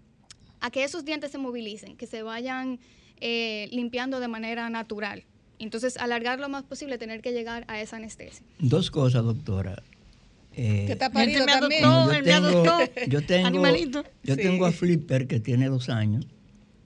a 0.60 0.70
que 0.72 0.82
esos 0.82 1.04
dientes 1.04 1.30
se 1.30 1.38
movilicen, 1.38 1.96
que 1.96 2.08
se 2.08 2.24
vayan 2.24 2.80
limpiando 3.20 4.18
de 4.18 4.26
manera 4.26 4.68
natural. 4.70 5.22
Entonces, 5.58 5.96
alargar 5.96 6.38
lo 6.38 6.48
más 6.48 6.62
posible, 6.64 6.98
tener 6.98 7.20
que 7.20 7.32
llegar 7.32 7.64
a 7.68 7.80
esa 7.80 7.96
anestesia. 7.96 8.44
Dos 8.60 8.90
cosas, 8.90 9.24
doctora. 9.24 9.82
Eh, 10.54 10.84
Que 10.86 10.92
está 10.92 11.10
parido 11.10 11.44
me 11.46 11.52
también. 11.52 11.84
adoptó, 11.84 12.20
yo 12.24 12.34
adoptó. 12.36 12.92
yo 13.08 13.22
tengo, 13.26 13.46
Animalito. 13.46 14.04
yo 14.24 14.34
Sí. 14.34 14.42
tengo 14.42 14.66
a 14.66 14.72
Flipper 14.72 15.26
que 15.26 15.40
tiene 15.40 15.68
dos 15.68 15.88
años. 15.88 16.26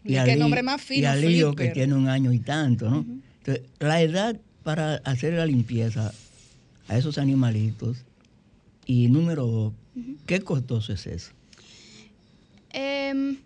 Y 0.05 0.17
a 0.17 0.25
qué 0.25 0.35
Li- 0.35 0.41
nombre 0.41 0.63
más 0.63 0.83
fino, 0.83 1.03
Y 1.03 1.05
a 1.07 1.15
Lío 1.17 1.55
que 1.55 1.69
tiene 1.69 1.95
un 1.95 2.09
año 2.09 2.33
y 2.33 2.39
tanto, 2.41 2.91
¿no? 2.91 3.07
Entonces, 3.39 3.65
la 3.79 4.03
edad 4.03 4.37
para 4.63 4.97
hacer 5.05 5.33
la 5.35 5.47
limpieza 5.47 6.13
a 6.89 6.99
esos 6.99 7.19
animalitos 7.19 7.99
y 8.85 9.09
número 9.09 9.47
dos, 9.47 9.73
¿qué 10.27 10.41
costoso 10.41 10.93
es 10.93 11.07
eso? 11.07 11.31
Em, 12.71 13.37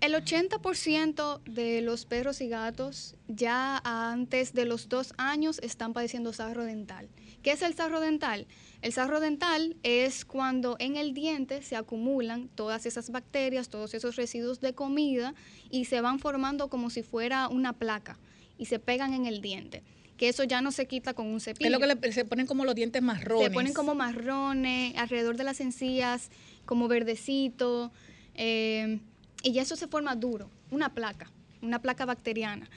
el 0.00 0.14
80% 0.14 1.40
de 1.44 1.82
los 1.82 2.04
perros 2.06 2.40
y 2.40 2.48
gatos 2.48 3.16
ya 3.28 3.80
antes 3.84 4.52
de 4.54 4.64
los 4.64 4.88
dos 4.88 5.12
años 5.18 5.58
están 5.62 5.92
padeciendo 5.92 6.32
sarro 6.32 6.64
dental. 6.64 7.08
¿Qué 7.42 7.52
es 7.52 7.62
el 7.62 7.74
sarro 7.74 8.00
dental? 8.00 8.46
El 8.82 8.92
sarro 8.92 9.20
dental 9.20 9.76
es 9.82 10.24
cuando 10.24 10.76
en 10.78 10.96
el 10.96 11.14
diente 11.14 11.62
se 11.62 11.76
acumulan 11.76 12.48
todas 12.54 12.86
esas 12.86 13.10
bacterias, 13.10 13.68
todos 13.68 13.94
esos 13.94 14.16
residuos 14.16 14.60
de 14.60 14.74
comida 14.74 15.34
y 15.70 15.86
se 15.86 16.00
van 16.00 16.18
formando 16.18 16.68
como 16.68 16.90
si 16.90 17.02
fuera 17.02 17.48
una 17.48 17.72
placa 17.74 18.18
y 18.58 18.66
se 18.66 18.78
pegan 18.78 19.14
en 19.14 19.26
el 19.26 19.40
diente. 19.40 19.82
Que 20.16 20.28
eso 20.28 20.44
ya 20.44 20.60
no 20.60 20.70
se 20.70 20.86
quita 20.86 21.14
con 21.14 21.26
un 21.26 21.40
cepillo. 21.40 21.66
Es 21.68 21.72
lo 21.72 21.78
que 21.80 21.86
le- 22.08 22.12
se 22.12 22.26
ponen 22.26 22.46
como 22.46 22.66
los 22.66 22.74
dientes 22.74 23.00
marrones. 23.00 23.48
Se 23.48 23.54
ponen 23.54 23.72
como 23.72 23.94
marrones, 23.94 24.94
alrededor 24.98 25.38
de 25.38 25.44
las 25.44 25.60
encías, 25.60 26.30
como 26.66 26.88
verdecito. 26.88 27.90
eh, 28.34 29.00
y 29.42 29.52
ya 29.52 29.62
eso 29.62 29.76
se 29.76 29.86
forma 29.86 30.14
duro, 30.16 30.50
una 30.70 30.94
placa, 30.94 31.30
una 31.62 31.80
placa 31.80 32.04
bacteriana. 32.04 32.68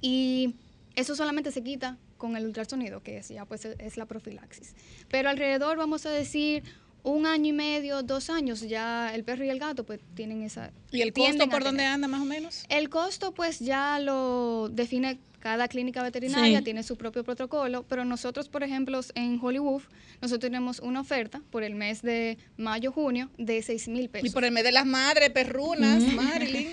Y 0.00 0.54
eso 0.94 1.14
solamente 1.14 1.52
se 1.52 1.62
quita 1.62 1.98
con 2.16 2.36
el 2.36 2.44
ultrasonido, 2.46 3.02
que 3.02 3.18
es 3.18 3.28
ya 3.28 3.44
pues 3.44 3.64
es 3.64 3.96
la 3.96 4.06
profilaxis. 4.06 4.74
Pero 5.08 5.28
alrededor, 5.28 5.78
vamos 5.78 6.06
a 6.06 6.10
decir, 6.10 6.64
un 7.02 7.26
año 7.26 7.48
y 7.48 7.52
medio, 7.52 8.02
dos 8.02 8.30
años, 8.30 8.60
ya 8.60 9.14
el 9.14 9.24
perro 9.24 9.44
y 9.44 9.48
el 9.48 9.58
gato 9.58 9.84
pues 9.84 10.00
tienen 10.14 10.42
esa... 10.42 10.70
¿Y 10.90 11.00
el 11.02 11.12
costo 11.12 11.48
por 11.48 11.64
dónde 11.64 11.84
anda 11.84 12.08
más 12.08 12.20
o 12.20 12.26
menos? 12.26 12.64
El 12.68 12.90
costo 12.90 13.32
pues 13.32 13.58
ya 13.58 13.98
lo 13.98 14.68
define 14.68 15.18
cada 15.40 15.66
clínica 15.68 16.02
veterinaria, 16.02 16.58
Sí. 16.58 16.64
tiene 16.64 16.82
su 16.84 16.96
propio 16.96 17.24
protocolo, 17.24 17.84
pero 17.88 18.04
nosotros, 18.04 18.48
por 18.48 18.62
ejemplo, 18.62 19.00
en 19.14 19.38
Hollywood, 19.42 19.82
nosotros 20.20 20.40
tenemos 20.40 20.78
una 20.80 21.00
oferta 21.00 21.40
por 21.50 21.62
el 21.64 21.74
mes 21.74 22.02
de 22.02 22.38
mayo-junio 22.56 23.30
de 23.38 23.60
6 23.62 23.88
mil 23.88 24.08
pesos. 24.08 24.28
Y 24.28 24.30
por 24.32 24.44
el 24.44 24.52
mes 24.52 24.62
de 24.64 24.72
las 24.72 24.86
madres, 24.86 25.30
perrunas, 25.30 26.02
Marilyn. 26.12 26.68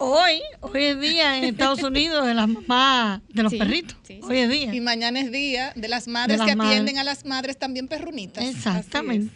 Hoy, 0.00 0.40
hoy 0.60 0.84
es 0.84 1.00
día 1.00 1.38
en 1.38 1.44
Estados 1.44 1.82
Unidos 1.82 2.24
de 2.26 2.32
las 2.34 2.46
mamás 2.48 3.20
de 3.30 3.42
los 3.42 3.50
Sí, 3.52 3.58
perritos. 3.58 3.96
sí. 4.04 4.20
Hoy 4.22 4.38
es 4.38 4.48
día. 4.50 4.72
Y 4.74 4.80
mañana 4.80 5.18
es 5.20 5.32
día 5.32 5.72
de 5.74 5.88
las 5.88 6.06
madres 6.06 6.38
las 6.38 6.46
que 6.48 6.54
madres. 6.54 6.72
atienden 6.74 6.98
a 6.98 7.04
las 7.04 7.24
madres 7.24 7.58
también 7.58 7.88
perrunitas. 7.88 8.44
Exactamente. 8.44 9.32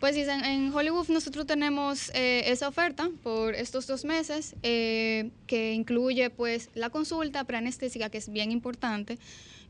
Pues 0.00 0.14
sí, 0.14 0.22
en, 0.22 0.44
en 0.44 0.74
Hollywood 0.74 1.08
nosotros 1.08 1.46
tenemos 1.46 2.10
eh, 2.14 2.44
esa 2.46 2.68
oferta 2.68 3.10
por 3.22 3.54
estos 3.54 3.86
dos 3.86 4.04
meses 4.04 4.54
eh, 4.62 5.30
que 5.46 5.72
incluye 5.72 6.30
pues 6.30 6.70
la 6.74 6.90
consulta 6.90 7.44
preanestésica 7.44 8.10
que 8.10 8.18
es 8.18 8.28
bien 8.28 8.52
importante. 8.52 9.18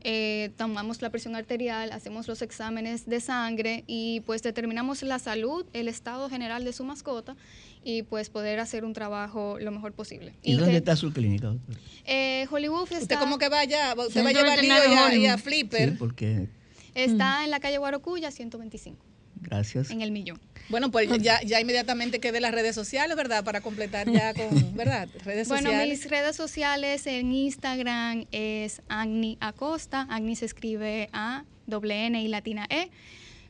Eh, 0.01 0.51
tomamos 0.57 1.01
la 1.01 1.09
presión 1.09 1.35
arterial, 1.35 1.91
hacemos 1.91 2.27
los 2.27 2.41
exámenes 2.41 3.07
de 3.07 3.19
sangre 3.19 3.83
y 3.87 4.21
pues 4.21 4.43
determinamos 4.43 5.01
la 5.01 5.17
salud, 5.17 5.65
el 5.73 5.87
estado 5.87 6.29
general 6.29 6.63
de 6.63 6.71
su 6.71 6.83
mascota 6.83 7.35
y 7.83 8.03
pues 8.03 8.29
poder 8.29 8.59
hacer 8.59 8.85
un 8.85 8.93
trabajo 8.93 9.57
lo 9.59 9.71
mejor 9.71 9.93
posible. 9.93 10.33
¿Y, 10.43 10.53
dónde 10.53 10.77
está 10.77 10.95
su 10.95 11.11
clínica, 11.11 11.47
doctora? 11.47 11.79
eh, 12.05 12.45
Hollywood 12.51 12.83
está, 12.91 12.99
Usted 12.99 13.19
como 13.19 13.37
que 13.37 13.49
vaya, 13.49 13.95
usted 13.97 14.23
va 14.23 14.29
a 14.29 14.33
llevar 14.33 14.59
a 14.59 14.61
Lío 14.61 14.71
y 14.71 14.75
Veterinario 14.75 14.97
a, 14.97 15.15
y 15.15 15.25
a 15.25 15.33
Hollywood. 15.33 15.43
Flipper. 15.43 15.89
Sí, 15.89 15.95
porque, 15.97 16.47
está 16.93 17.43
en 17.43 17.51
la 17.51 17.59
calle 17.59 17.77
Guarocuya 17.77 18.31
125, 18.31 18.97
gracias. 19.41 19.89
en 19.91 20.01
el 20.01 20.11
millón. 20.11 20.39
Bueno, 20.69 20.91
pues 20.91 21.07
ya, 21.21 21.41
ya 21.43 21.61
inmediatamente 21.61 22.19
quede 22.19 22.41
las 22.41 22.51
redes 22.53 22.75
sociales, 22.75 23.15
¿verdad? 23.15 23.43
Para 23.45 23.61
completar 23.61 24.11
ya 24.11 24.33
con, 24.33 24.49
¿verdad? 24.75 25.07
Redes 25.23 25.47
Bueno, 25.47 25.69
sociales. 25.69 25.99
mis 25.99 26.09
redes 26.09 26.35
sociales 26.35 27.07
en 27.07 27.31
Instagram 27.31 28.25
es 28.31 28.81
Agni 28.89 29.37
Acosta. 29.39 30.01
Agni 30.09 30.35
se 30.35 30.45
escribe 30.45 31.07
A, 31.13 31.45
doble 31.67 32.05
N 32.07 32.21
y 32.21 32.27
latina 32.27 32.65
E, 32.69 32.89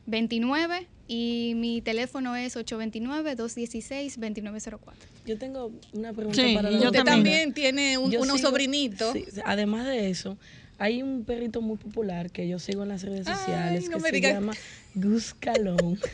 29. 0.06 0.86
Y 1.10 1.54
mi 1.56 1.80
teléfono 1.80 2.36
es 2.36 2.54
829-216-2904. 2.56 4.78
Yo 5.26 5.38
tengo 5.38 5.72
una 5.92 6.12
pregunta 6.12 6.42
Sí, 6.42 6.54
para 6.54 6.70
yo 6.70 6.86
Usted 6.86 7.04
también 7.04 7.52
tiene 7.54 7.98
un, 7.98 8.14
unos 8.14 8.38
sigo- 8.40 8.48
sobrinitos. 8.50 9.12
sí, 9.14 9.24
además 9.44 9.86
de 9.86 10.10
eso, 10.10 10.36
Hay 10.78 11.02
un 11.02 11.24
perrito 11.24 11.60
muy 11.60 11.76
popular 11.76 12.30
que 12.30 12.46
yo 12.48 12.58
sigo 12.58 12.84
en 12.84 12.88
las 12.90 13.02
redes 13.02 13.26
Ay, 13.26 13.34
sociales 13.34 13.88
no 13.90 13.96
que 13.98 14.02
se 14.04 14.12
digas. 14.12 14.32
llama 14.34 14.52
Gus 14.94 15.34
Calón. 15.34 15.98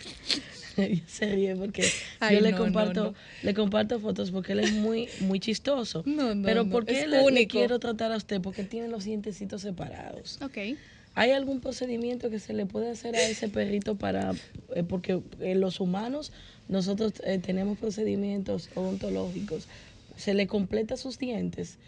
Se 1.06 1.26
ríe 1.32 1.54
porque 1.54 1.84
Ay, 2.18 2.34
yo 2.34 2.40
le 2.42 2.50
no, 2.50 2.58
comparto 2.58 3.04
no. 3.04 3.14
le 3.44 3.54
comparto 3.54 4.00
fotos 4.00 4.32
porque 4.32 4.52
él 4.52 4.60
es 4.60 4.72
muy 4.72 5.08
muy 5.20 5.38
chistoso. 5.38 6.02
No, 6.04 6.34
no, 6.34 6.44
Pero 6.44 6.64
no, 6.64 6.70
¿por 6.70 6.84
qué 6.84 7.06
le, 7.06 7.30
le 7.30 7.46
quiero 7.46 7.78
tratar 7.78 8.10
a 8.10 8.16
usted? 8.16 8.40
Porque 8.40 8.64
tiene 8.64 8.88
los 8.88 9.04
dientecitos 9.04 9.62
separados. 9.62 10.40
Ok. 10.42 10.58
¿Hay 11.14 11.30
algún 11.30 11.60
procedimiento 11.60 12.28
que 12.28 12.40
se 12.40 12.52
le 12.54 12.66
puede 12.66 12.90
hacer 12.90 13.14
a 13.14 13.22
ese 13.22 13.48
perrito 13.48 13.94
para, 13.94 14.32
eh, 14.74 14.82
porque 14.82 15.20
en 15.38 15.60
los 15.60 15.78
humanos 15.78 16.32
nosotros 16.68 17.12
eh, 17.24 17.38
tenemos 17.38 17.78
procedimientos 17.78 18.68
odontológicos, 18.74 19.68
se 20.16 20.34
le 20.34 20.48
completa 20.48 20.96
sus 20.96 21.20
dientes? 21.20 21.78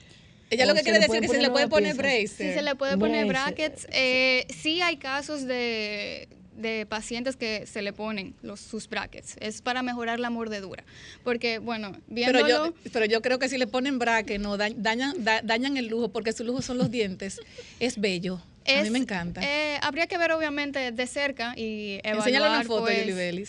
Ella 0.50 0.64
¿O 0.64 0.68
lo 0.68 0.74
que 0.74 0.82
quiere 0.82 0.98
decir 1.00 1.16
es 1.24 1.30
que 1.30 1.37
se 1.37 1.42
le 1.42 1.50
puede 1.50 1.68
poner 1.68 1.96
braces. 1.96 2.30
Sí, 2.32 2.52
se 2.52 2.62
le 2.62 2.74
puede 2.76 2.96
poner 2.96 3.26
brackets. 3.26 3.87
Eh, 3.90 4.46
sí 4.62 4.80
hay 4.80 4.96
casos 4.96 5.44
de, 5.44 6.28
de 6.56 6.87
pacientes 6.87 7.35
que 7.37 7.66
se 7.66 7.82
le 7.82 7.92
ponen 7.92 8.35
los, 8.42 8.61
sus 8.61 8.88
brackets. 8.88 9.37
Es 9.40 9.61
para 9.61 9.82
mejorar 9.82 10.20
la 10.20 10.30
mordedura. 10.30 10.85
Porque, 11.24 11.59
bueno, 11.59 11.96
viéndolo... 12.06 12.46
Pero 12.46 12.66
yo, 12.85 12.90
pero 12.92 13.06
yo 13.06 13.22
creo 13.22 13.38
que 13.40 13.48
si 13.48 13.59
le 13.59 13.66
ponen 13.66 13.98
braque, 13.98 14.38
no 14.38 14.56
da- 14.56 14.70
dañan, 14.76 15.24
da- 15.24 15.42
dañan 15.42 15.76
el 15.76 15.88
lujo, 15.88 16.11
porque 16.11 16.32
su 16.32 16.44
lujo 16.44 16.62
son 16.62 16.78
los 16.78 16.90
dientes. 16.92 17.40
Es 17.80 18.00
bello. 18.00 18.40
a 18.68 18.82
mí 18.85 18.90
me 18.90 18.98
encanta. 19.00 19.40
eh, 19.42 19.78
habría 19.82 20.06
que 20.06 20.16
ver, 20.16 20.30
obviamente, 20.30 20.92
de 20.92 21.06
cerca 21.09 21.54
y 21.56 21.94
evaluar, 22.04 22.28
Enséñale 22.28 22.48
una 22.50 22.62
foto, 22.64 22.82
pues, 22.82 23.06
Yuli. 23.06 23.44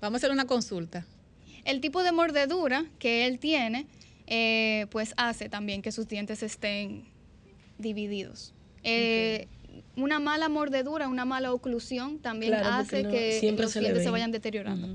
Vamos 0.00 0.16
a 0.16 0.18
hacer 0.18 0.32
una 0.32 0.46
consulta. 0.46 1.06
el 1.64 1.80
tipo 1.80 2.02
de 2.02 2.10
mordedura 2.10 2.84
que 2.98 3.26
él 3.26 3.38
tiene, 3.38 3.86
eh, 4.34 4.86
pues 4.90 5.12
hace 5.18 5.50
también 5.50 5.82
que 5.82 5.92
sus 5.92 6.08
dientes 6.08 6.42
estén 6.42 7.04
divididos. 7.78 8.54
Eh, 8.82 9.46
Una 9.96 10.18
mala 10.20 10.48
mordedura, 10.48 11.06
una 11.08 11.24
mala 11.26 11.52
oclusión 11.52 12.18
también 12.18 12.52
Claro, 12.52 12.68
hace 12.76 13.02
no- 13.02 13.10
que 13.10 13.38
siempre 13.40 13.64
los 13.64 13.72
se 13.72 13.80
dientes 13.80 14.02
se 14.04 14.10
vayan 14.10 14.30
deteriorando. 14.32 14.88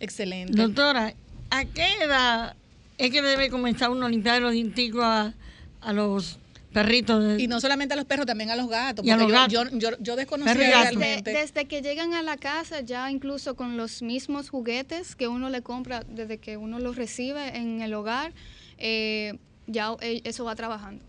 Excelente. 0.00 0.52
Doctora, 0.54 1.14
¿a 1.50 1.64
qué 1.64 1.86
edad 2.02 2.54
es 2.98 3.10
que 3.10 3.22
debe 3.22 3.48
comenzar 3.50 3.90
uno 3.90 4.06
a 4.06 4.08
limpiar 4.10 4.40
los 4.42 4.52
dienticos 4.52 5.02
a, 5.04 5.32
a 5.80 5.92
los 5.94 6.38
perritos? 6.72 7.24
de- 7.24 7.42
Y 7.42 7.46
no 7.46 7.60
solamente 7.60 7.94
a 7.94 7.96
los 7.96 8.04
perros, 8.06 8.26
también 8.26 8.50
a 8.50 8.56
los 8.56 8.68
gatos. 8.68 9.04
Y 9.06 9.10
a 9.10 9.16
porque 9.16 9.32
los 9.32 9.48
yo, 9.52 9.60
gatos. 9.64 9.78
yo, 9.78 9.90
yo, 9.90 9.96
yo 10.00 10.16
desconocía 10.16 10.54
realmente. 10.54 11.30
De- 11.32 11.38
desde 11.38 11.64
que 11.66 11.80
llegan 11.82 12.12
a 12.14 12.22
la 12.22 12.36
casa, 12.36 12.80
ya 12.80 13.10
incluso 13.10 13.54
con 13.54 13.76
los 13.78 14.02
mismos 14.02 14.48
juguetes 14.50 15.14
que 15.16 15.28
uno 15.28 15.48
le 15.50 15.62
compra 15.62 16.04
desde 16.08 16.36
que 16.38 16.56
uno 16.58 16.78
los 16.78 16.96
recibe 16.96 17.56
en 17.56 17.80
el 17.82 17.92
hogar, 17.94 18.32
eh, 18.78 19.38
ya 19.66 19.96
eh, 20.00 20.20
eso 20.24 20.44
va 20.44 20.54
trabajando. 20.54 21.04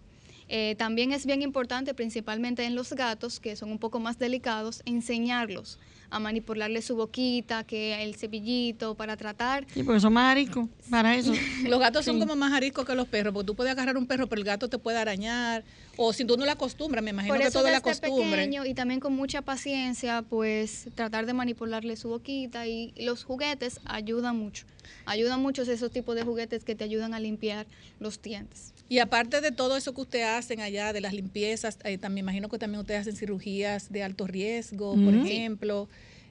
Eh, 0.49 0.75
también 0.77 1.11
es 1.11 1.25
bien 1.25 1.41
importante, 1.41 1.93
principalmente 1.93 2.63
en 2.65 2.75
los 2.75 2.93
gatos, 2.93 3.39
que 3.39 3.55
son 3.55 3.71
un 3.71 3.79
poco 3.79 3.99
más 3.99 4.17
delicados, 4.17 4.81
enseñarlos 4.85 5.79
a 6.09 6.19
manipularle 6.19 6.81
su 6.81 6.95
boquita, 6.95 7.63
que 7.63 8.01
el 8.03 8.15
cepillito, 8.15 8.95
para 8.95 9.17
tratar 9.17 9.65
Sí, 9.73 9.83
porque 9.83 9.99
son 9.99 10.13
más 10.13 10.31
ariscos 10.31 10.67
para 10.89 11.15
eso. 11.15 11.33
Los 11.67 11.79
gatos 11.79 12.05
son 12.05 12.19
como 12.19 12.35
más 12.35 12.53
ariscos 12.53 12.85
que 12.85 12.95
los 12.95 13.07
perros, 13.07 13.33
porque 13.33 13.47
tú 13.47 13.55
puedes 13.55 13.71
agarrar 13.71 13.97
un 13.97 14.07
perro, 14.07 14.27
pero 14.27 14.39
el 14.39 14.45
gato 14.45 14.69
te 14.69 14.77
puede 14.77 14.97
arañar. 14.97 15.63
O 15.97 16.13
si 16.13 16.23
tú 16.25 16.37
no 16.37 16.45
la 16.45 16.53
acostumbras, 16.53 17.03
me 17.03 17.09
imagino 17.09 17.33
Por 17.33 17.41
que 17.41 17.47
eso 17.47 17.59
todo 17.59 17.67
es 17.67 17.73
la 17.73 17.81
costumbre. 17.81 18.37
pequeño 18.37 18.65
y 18.65 18.73
también 18.73 18.99
con 18.99 19.13
mucha 19.15 19.41
paciencia, 19.41 20.21
pues 20.21 20.87
tratar 20.95 21.25
de 21.25 21.33
manipularle 21.33 21.95
su 21.97 22.09
boquita 22.09 22.67
y 22.67 22.93
los 22.97 23.23
juguetes 23.23 23.79
ayudan 23.85 24.37
mucho. 24.37 24.65
Ayudan 25.05 25.41
mucho 25.41 25.63
esos 25.63 25.91
tipos 25.91 26.15
de 26.15 26.23
juguetes 26.23 26.63
que 26.63 26.75
te 26.75 26.83
ayudan 26.83 27.13
a 27.13 27.19
limpiar 27.19 27.65
los 27.99 28.21
dientes. 28.21 28.73
Y 28.89 28.99
aparte 28.99 29.41
de 29.41 29.51
todo 29.51 29.75
eso 29.75 29.93
que 29.93 30.01
ustedes 30.01 30.27
hacen 30.27 30.61
allá, 30.61 30.93
de 30.93 31.01
las 31.01 31.13
limpiezas, 31.13 31.77
eh, 31.83 31.97
también 31.97 32.25
imagino 32.25 32.49
que 32.49 32.57
también 32.57 32.79
ustedes 32.81 33.01
hacen 33.01 33.15
cirugías 33.15 33.91
de 33.91 34.03
alto 34.03 34.27
riesgo, 34.27 34.93
por 34.95 35.13
ejemplo. 35.13 35.89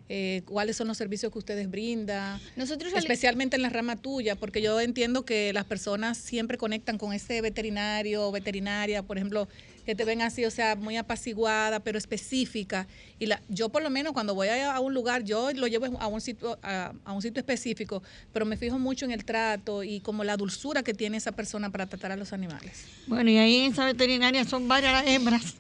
Eh, 0.09 0.43
¿Cuáles 0.47 0.77
son 0.77 0.87
los 0.87 0.97
servicios 0.97 1.33
que 1.33 1.39
ustedes 1.39 1.69
brindan? 1.69 2.41
Nosotros 2.55 2.93
Especialmente 2.95 3.57
en 3.57 3.63
la 3.63 3.71
rama 3.71 3.97
tuya, 3.97 4.37
porque 4.37 4.63
yo 4.63 4.81
entiendo 4.81 5.25
que 5.25 5.53
las 5.53 5.65
personas 5.65 6.17
siempre 6.17 6.59
conectan 6.59 6.97
con 6.97 7.13
ese 7.13 7.41
veterinario 7.41 8.29
o 8.29 8.33
veterinaria, 8.33 9.03
por 9.03 9.17
ejemplo, 9.17 9.49
que 9.87 9.95
te 9.95 10.05
ven 10.05 10.21
así, 10.21 10.45
o 10.45 10.51
sea, 10.51 10.75
muy 10.77 10.97
apaciguada, 10.99 11.81
pero 11.81 11.97
específica. 11.97 12.87
Y 13.19 13.27
la, 13.27 13.41
yo 13.49 13.69
por 13.71 13.83
lo 13.83 13.89
menos 13.89 14.13
cuando 14.13 14.35
voy 14.35 14.49
a, 14.49 14.75
a 14.75 14.81
un 14.81 14.93
lugar, 14.93 15.23
yo 15.25 15.51
lo 15.53 15.67
llevo 15.69 15.87
a 16.01 16.09
un 16.09 16.21
sitio 16.21 16.59
a, 16.63 16.93
a 17.05 17.13
un 17.13 17.23
sitio 17.23 17.41
específico, 17.41 18.03
pero 18.33 18.45
me 18.45 18.57
fijo 18.57 18.79
mucho 18.79 19.05
en 19.07 19.13
el 19.13 19.25
trato 19.25 19.83
y 19.85 20.01
como 20.01 20.25
la 20.25 20.37
dulzura 20.37 20.83
que 20.83 20.93
tiene 20.93 21.17
esa 21.17 21.33
persona 21.33 21.71
para 21.71 21.87
tratar 21.87 22.13
a 22.13 22.17
los 22.17 22.33
animales. 22.33 22.85
Bueno, 23.07 23.31
y 23.31 23.39
ahí 23.39 23.57
en 23.59 23.73
esa 23.73 23.87
veterinaria 23.87 24.45
son 24.45 24.69
varias 24.69 24.93
las 24.93 25.07
hembras. 25.07 25.55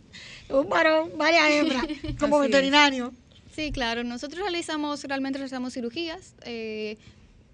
Un 0.51 0.69
varón, 0.69 1.11
varias 1.17 1.51
hembras, 1.51 1.87
como 2.19 2.37
Así 2.39 2.47
es. 2.47 2.53
veterinario. 2.53 3.15
Sí, 3.55 3.73
claro. 3.73 4.05
Nosotros 4.05 4.41
realizamos, 4.43 5.03
realmente 5.05 5.39
realizamos 5.39 5.73
cirugías. 5.73 6.35
eh, 6.43 6.99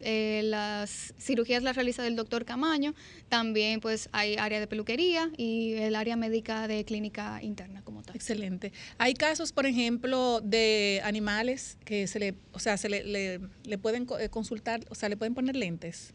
eh, 0.03 0.43
las 0.45 1.15
cirugías 1.19 1.63
las 1.63 1.77
realiza 1.77 2.07
el 2.07 2.17
doctor 2.17 2.45
Camaño. 2.45 2.95
También 3.29 3.81
pues 3.81 4.09
hay 4.13 4.37
área 4.37 4.61
de 4.61 4.67
peluquería 4.67 5.31
y 5.37 5.75
el 5.75 5.95
área 5.95 6.17
médica 6.17 6.69
de 6.69 6.85
clínica 6.85 7.41
interna 7.43 7.83
como 7.83 8.03
tal. 8.03 8.15
Excelente. 8.15 8.73
Hay 8.99 9.15
casos, 9.15 9.53
por 9.53 9.67
ejemplo, 9.67 10.41
de 10.43 11.01
animales 11.05 11.79
que 11.85 12.07
se 12.07 12.19
le, 12.19 12.35
o 12.53 12.59
sea, 12.59 12.77
se 12.77 12.89
le, 12.89 13.05
le, 13.05 13.41
le 13.65 13.79
pueden 13.79 14.07
eh, 14.19 14.29
consultar, 14.29 14.85
o 14.91 14.95
sea, 14.95 15.09
le 15.09 15.17
pueden 15.17 15.35
poner 15.35 15.57
lentes. 15.57 16.13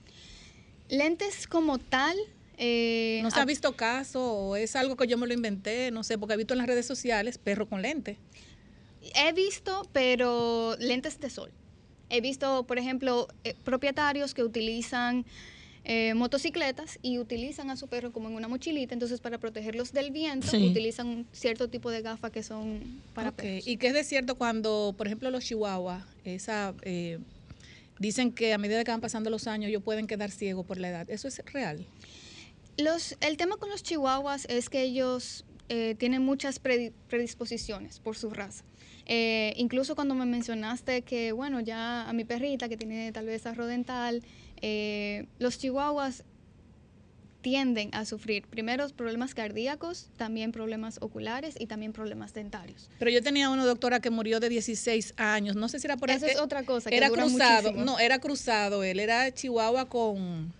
Lentes 0.89 1.47
como 1.47 1.79
tal. 1.79 2.17
eh, 2.57 3.19
¿No 3.23 3.31
se 3.31 3.39
ha 3.39 3.45
visto 3.45 3.75
caso 3.75 4.23
o 4.33 4.55
es 4.55 4.75
algo 4.75 4.95
que 4.95 5.07
yo 5.07 5.17
me 5.17 5.27
lo 5.27 5.33
inventé? 5.33 5.91
No 5.91 6.03
sé, 6.03 6.17
porque 6.17 6.33
he 6.33 6.37
visto 6.37 6.53
en 6.53 6.59
las 6.59 6.67
redes 6.67 6.85
sociales 6.85 7.37
perro 7.37 7.67
con 7.67 7.81
lente. 7.81 8.17
He 9.15 9.31
visto, 9.33 9.87
pero 9.93 10.75
lentes 10.79 11.19
de 11.19 11.29
sol. 11.29 11.51
He 12.09 12.21
visto, 12.21 12.63
por 12.65 12.77
ejemplo, 12.77 13.27
eh, 13.43 13.55
propietarios 13.63 14.33
que 14.33 14.43
utilizan 14.43 15.25
eh, 15.89 16.13
motocicletas 16.15 16.99
y 17.01 17.17
utilizan 17.17 17.69
a 17.69 17.77
su 17.77 17.87
perro 17.87 18.11
como 18.11 18.27
en 18.27 18.35
una 18.35 18.47
mochilita, 18.49 18.93
entonces 18.93 19.21
para 19.21 19.37
protegerlos 19.37 19.93
del 19.93 20.11
viento 20.11 20.47
Sí. 20.47 20.67
utilizan 20.69 21.07
un 21.07 21.27
cierto 21.31 21.69
tipo 21.69 21.89
de 21.91 22.01
gafas 22.01 22.31
que 22.31 22.43
son 22.43 23.01
para 23.13 23.31
perros. 23.31 23.65
Y 23.67 23.77
que 23.77 23.87
es 23.87 23.93
de 23.93 24.03
cierto 24.03 24.35
cuando, 24.35 24.93
por 24.97 25.07
ejemplo, 25.07 25.31
los 25.31 25.45
chihuahuas, 25.45 26.03
esa, 26.25 26.73
eh, 26.81 27.19
dicen 27.99 28.33
que 28.33 28.53
a 28.53 28.57
medida 28.57 28.83
que 28.83 28.91
van 28.91 28.99
pasando 28.99 29.29
los 29.29 29.47
años 29.47 29.69
ellos 29.69 29.81
pueden 29.81 30.07
quedar 30.07 30.29
ciegos 30.29 30.65
por 30.65 30.77
la 30.77 30.89
edad. 30.89 31.09
¿Eso 31.09 31.27
es 31.29 31.41
real? 31.53 31.85
Los, 32.77 33.15
el 33.21 33.37
tema 33.37 33.55
con 33.57 33.69
los 33.69 33.81
chihuahuas 33.81 34.45
es 34.49 34.69
que 34.69 34.81
ellos 34.83 35.45
eh, 35.69 35.95
tienen 35.97 36.21
muchas 36.21 36.61
predi- 36.61 36.91
predisposiciones 37.09 37.99
por 37.99 38.15
su 38.17 38.29
raza. 38.29 38.63
Eh, 39.09 39.53
incluso 39.55 39.95
cuando 39.95 40.13
me 40.15 40.25
mencionaste 40.25 41.01
que, 41.01 41.31
bueno, 41.31 41.61
ya 41.61 42.07
a 42.07 42.13
mi 42.13 42.25
perrita 42.25 42.67
que 42.67 42.75
tiene 42.75 43.11
tal 43.13 43.25
vez 43.25 43.45
arro 43.45 43.65
dental, 43.65 44.21
eh, 44.61 45.27
los 45.39 45.57
chihuahuas 45.57 46.23
tienden 47.41 47.89
a 47.93 48.03
sufrir 48.03 48.45
primero 48.47 48.85
problemas 48.89 49.33
cardíacos, 49.33 50.09
también 50.17 50.51
problemas 50.51 50.97
oculares 51.01 51.55
y 51.57 51.67
también 51.67 51.93
problemas 51.93 52.33
dentarios. 52.33 52.89
Pero 52.99 53.09
yo 53.09 53.23
tenía 53.23 53.49
uno, 53.49 53.65
doctora, 53.65 54.01
que 54.01 54.09
murió 54.09 54.41
de 54.41 54.49
16 54.49 55.13
años. 55.15 55.55
No 55.55 55.69
sé 55.69 55.79
si 55.79 55.87
era 55.87 55.95
por 55.95 56.09
Eso 56.11 56.25
eh, 56.25 56.31
es 56.33 56.39
otra 56.39 56.63
cosa, 56.63 56.89
que 56.89 56.97
Era 56.97 57.09
cruzado. 57.09 57.71
muchísimo. 57.71 57.85
No, 57.85 57.99
era 57.99 58.19
cruzado 58.19 58.83
él. 58.83 58.99
Era 58.99 59.33
chihuahua 59.33 59.87
con... 59.87 60.53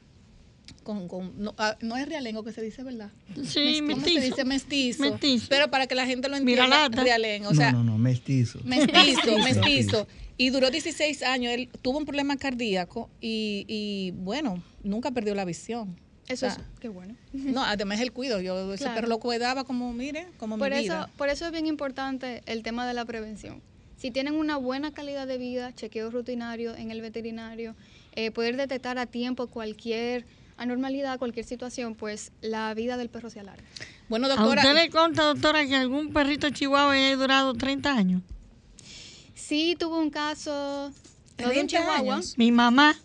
con, 0.88 1.10
con 1.10 1.34
no, 1.38 1.54
ah, 1.58 1.76
no 1.82 1.98
es 1.98 2.08
realengo 2.08 2.44
que 2.46 2.54
se 2.54 2.62
dice, 2.62 2.82
¿verdad? 2.82 3.12
Sí, 3.44 3.80
¿Cómo 3.82 3.96
se 3.96 3.96
mestizo. 4.14 4.22
dice? 4.22 4.46
Mestizo. 4.46 5.04
Mestizo. 5.04 5.46
Pero 5.50 5.70
para 5.70 5.86
que 5.86 5.96
la 5.96 6.06
gente 6.06 6.30
lo 6.30 6.38
entienda, 6.38 6.88
realengo. 6.88 7.50
O 7.50 7.54
sea, 7.54 7.74
no, 7.74 7.84
no, 7.84 7.92
no, 7.92 7.98
mestizo. 7.98 8.60
Mestizo, 8.64 9.38
mestizo. 9.44 10.08
Y 10.38 10.50
duró 10.52 10.72
16 10.72 11.24
años. 11.24 11.52
Él 11.54 11.70
tuvo 11.82 11.98
un 11.98 12.06
problema 12.06 12.38
cardíaco 12.38 13.10
y, 13.20 13.66
y, 13.68 14.12
bueno, 14.12 14.64
nunca 14.82 15.12
perdió 15.12 15.36
la 15.36 15.44
visión. 15.44 16.00
Eso 16.30 16.46
O 16.48 16.50
sea, 16.50 16.60
es, 16.62 16.80
qué 16.80 16.88
bueno. 16.90 17.16
No, 17.34 17.64
además 17.66 18.00
el 18.00 18.12
cuido. 18.14 18.40
Yo 18.40 18.74
ese 18.74 18.84
Claro. 18.86 18.96
perro 18.96 19.08
lo 19.10 19.20
cuidaba 19.20 19.66
como, 19.66 19.92
mire, 19.94 20.28
como 20.38 20.58
Por 20.58 20.70
mi 20.70 20.78
eso, 20.78 20.84
vida. 20.84 21.10
por 21.18 21.28
eso 21.30 21.46
es 21.46 21.52
bien 21.52 21.66
importante 21.68 22.42
el 22.46 22.64
tema 22.64 22.88
de 22.88 22.94
la 22.94 23.04
prevención. 23.06 23.62
Si 23.98 24.12
tienen 24.12 24.36
una 24.36 24.58
buena 24.58 24.92
calidad 24.92 25.26
de 25.28 25.38
vida, 25.38 25.74
chequeo 25.74 26.12
rutinario 26.12 26.76
en 26.76 26.92
el 26.92 27.02
veterinario, 27.02 27.76
eh, 28.16 28.30
poder 28.30 28.56
detectar 28.58 28.98
a 29.00 29.06
tiempo 29.08 29.48
cualquier 29.48 30.26
anormalidad, 30.58 31.20
cualquier 31.20 31.46
situación, 31.46 31.96
pues 31.96 32.32
la 32.42 32.74
vida 32.74 32.98
del 32.98 33.10
perro 33.10 33.30
se 33.30 33.40
alarga. 33.40 33.64
Bueno, 34.10 34.28
¿A 34.28 34.30
doctora, 34.30 34.62
usted 34.62 34.74
le 34.76 34.90
consta, 34.90 35.24
doctora, 35.24 35.66
que 35.66 35.76
algún 35.76 36.12
perrito 36.14 36.50
chihuahua 36.50 36.94
haya 36.94 37.16
durado 37.16 37.54
30 37.54 37.94
años? 37.94 38.22
Sí 39.36 39.76
tuvo 39.80 40.00
un 40.00 40.10
caso 40.10 40.92
no 41.38 41.50
de 41.50 41.60
un 41.62 41.68
30 41.68 41.68
chihuahua. 41.68 42.16
años. 42.16 42.38
Mi 42.38 42.52
mamá, 42.52 42.98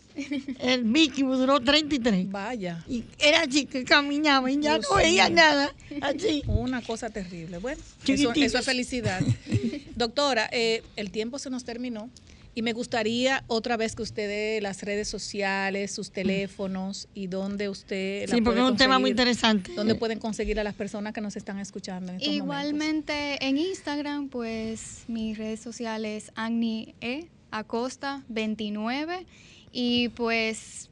el 0.61 0.85
Vicky, 0.85 1.23
duró 1.23 1.61
33. 1.61 2.31
vaya, 2.31 2.83
Y 2.89 3.05
era 3.19 3.47
chica 3.47 3.83
caminaba 3.85 4.51
y 4.51 4.61
ya 4.61 4.79
Dios 4.79 4.87
no 4.91 4.97
veía 4.97 5.29
nada. 5.29 5.73
Así. 6.01 6.43
una 6.47 6.83
cosa 6.83 7.11
terrible. 7.11 7.59
Bueno, 7.59 7.81
eso, 8.07 8.33
eso 8.35 8.59
es 8.59 8.65
felicidad. 8.65 9.21
doctora, 9.97 10.49
eh, 10.53 10.83
el 10.97 11.11
tiempo 11.11 11.39
se 11.39 11.51
nos 11.51 11.65
terminó. 11.65 12.11
Y 12.55 12.63
me 12.63 12.75
gustaría 12.75 13.45
otra 13.47 13.79
vez 13.79 13.97
que 13.97 14.03
usted 14.03 14.29
dé 14.29 14.61
las 14.61 14.83
redes 14.83 15.09
sociales, 15.09 15.91
sus 15.91 16.11
teléfonos 16.11 17.09
y 17.15 17.27
dónde 17.27 17.71
usted... 17.71 18.29
Sí, 18.29 18.43
porque 18.43 18.61
es 18.61 18.67
un 18.67 18.77
tema 18.77 18.99
muy 18.99 19.11
interesante. 19.11 19.73
¿Dónde 19.75 19.95
pueden 19.95 20.19
conseguir 20.19 20.61
a 20.61 20.65
las 20.65 20.75
personas 20.75 21.15
que 21.15 21.23
nos 21.23 21.35
están 21.37 21.59
escuchando 21.59 22.13
en 22.13 22.19
estos 22.19 22.35
Igualmente 22.35 23.43
en 23.47 23.57
Instagram, 23.57 24.29
pues 24.29 25.05
mis 25.09 25.39
redes 25.39 25.61
sociales 25.61 26.31
Agni 26.35 26.95
E 27.01 27.29
Acosta 27.51 28.23
29 28.29 29.27
y 29.73 30.11
pues 30.11 30.91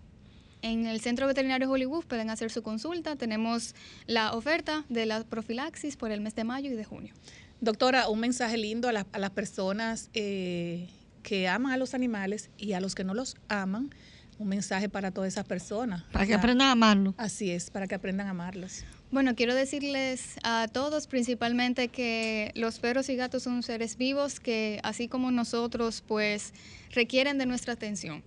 en 0.62 0.86
el 0.86 1.00
Centro 1.00 1.26
Veterinario 1.26 1.70
Hollywood 1.70 2.04
pueden 2.04 2.30
hacer 2.30 2.50
su 2.50 2.62
consulta. 2.62 3.16
Tenemos 3.16 3.74
la 4.06 4.32
oferta 4.34 4.84
de 4.88 5.04
la 5.04 5.24
profilaxis 5.24 5.96
por 5.96 6.10
el 6.10 6.20
mes 6.22 6.34
de 6.34 6.44
mayo 6.44 6.70
y 6.70 6.74
de 6.74 6.84
junio. 6.84 7.12
Doctora, 7.60 8.08
un 8.08 8.20
mensaje 8.20 8.56
lindo 8.56 8.88
a, 8.88 9.06
a 9.12 9.18
las 9.18 9.30
personas 9.30 10.08
eh, 10.14 10.88
que 11.22 11.48
aman 11.48 11.72
a 11.72 11.76
los 11.76 11.94
animales 11.94 12.50
y 12.58 12.72
a 12.72 12.80
los 12.80 12.94
que 12.94 13.04
no 13.04 13.14
los 13.14 13.36
aman. 13.48 13.90
Un 14.38 14.48
mensaje 14.48 14.88
para 14.88 15.10
todas 15.10 15.34
esas 15.34 15.46
personas. 15.46 16.02
Para 16.12 16.26
que 16.26 16.32
aprendan 16.32 16.68
a 16.68 16.72
amarlos. 16.72 17.14
Así 17.18 17.50
es, 17.50 17.70
para 17.70 17.86
que 17.86 17.94
aprendan 17.94 18.26
a 18.26 18.30
amarlos. 18.30 18.84
Bueno, 19.10 19.34
quiero 19.34 19.54
decirles 19.54 20.36
a 20.44 20.68
todos 20.72 21.08
principalmente 21.08 21.88
que 21.88 22.52
los 22.54 22.78
perros 22.78 23.08
y 23.08 23.16
gatos 23.16 23.42
son 23.42 23.62
seres 23.62 23.96
vivos 23.96 24.38
que 24.38 24.80
así 24.84 25.08
como 25.08 25.30
nosotros 25.30 26.02
pues 26.06 26.54
requieren 26.92 27.36
de 27.36 27.44
nuestra 27.44 27.72
atención. 27.72 28.22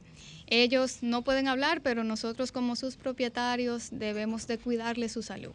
Ellos 0.47 0.99
no 1.01 1.23
pueden 1.23 1.47
hablar, 1.47 1.81
pero 1.81 2.03
nosotros 2.03 2.51
como 2.51 2.75
sus 2.75 2.97
propietarios 2.97 3.89
debemos 3.91 4.45
de 4.45 4.57
cuidarles 4.57 5.13
su 5.13 5.23
salud. 5.23 5.53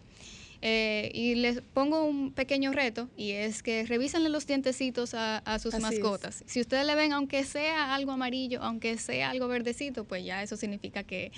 Eh, 0.60 1.10
y 1.14 1.36
les 1.36 1.60
pongo 1.60 2.04
un 2.04 2.32
pequeño 2.32 2.72
reto 2.72 3.08
y 3.16 3.30
es 3.30 3.62
que 3.62 3.86
revísenle 3.86 4.28
los 4.28 4.46
dientecitos 4.46 5.14
a, 5.14 5.58
sus 5.60 5.78
mascotas. 5.78 6.42
Si 6.46 6.60
ustedes 6.60 6.84
le 6.84 6.94
ven, 6.96 7.12
aunque 7.12 7.44
sea 7.44 7.94
algo 7.94 8.12
amarillo, 8.12 8.60
aunque 8.62 8.98
sea 8.98 9.30
algo 9.30 9.46
verdecito, 9.46 10.04
pues 10.04 10.24
ya 10.24 10.42
eso 10.42 10.56
significa 10.56 11.04
que 11.04 11.30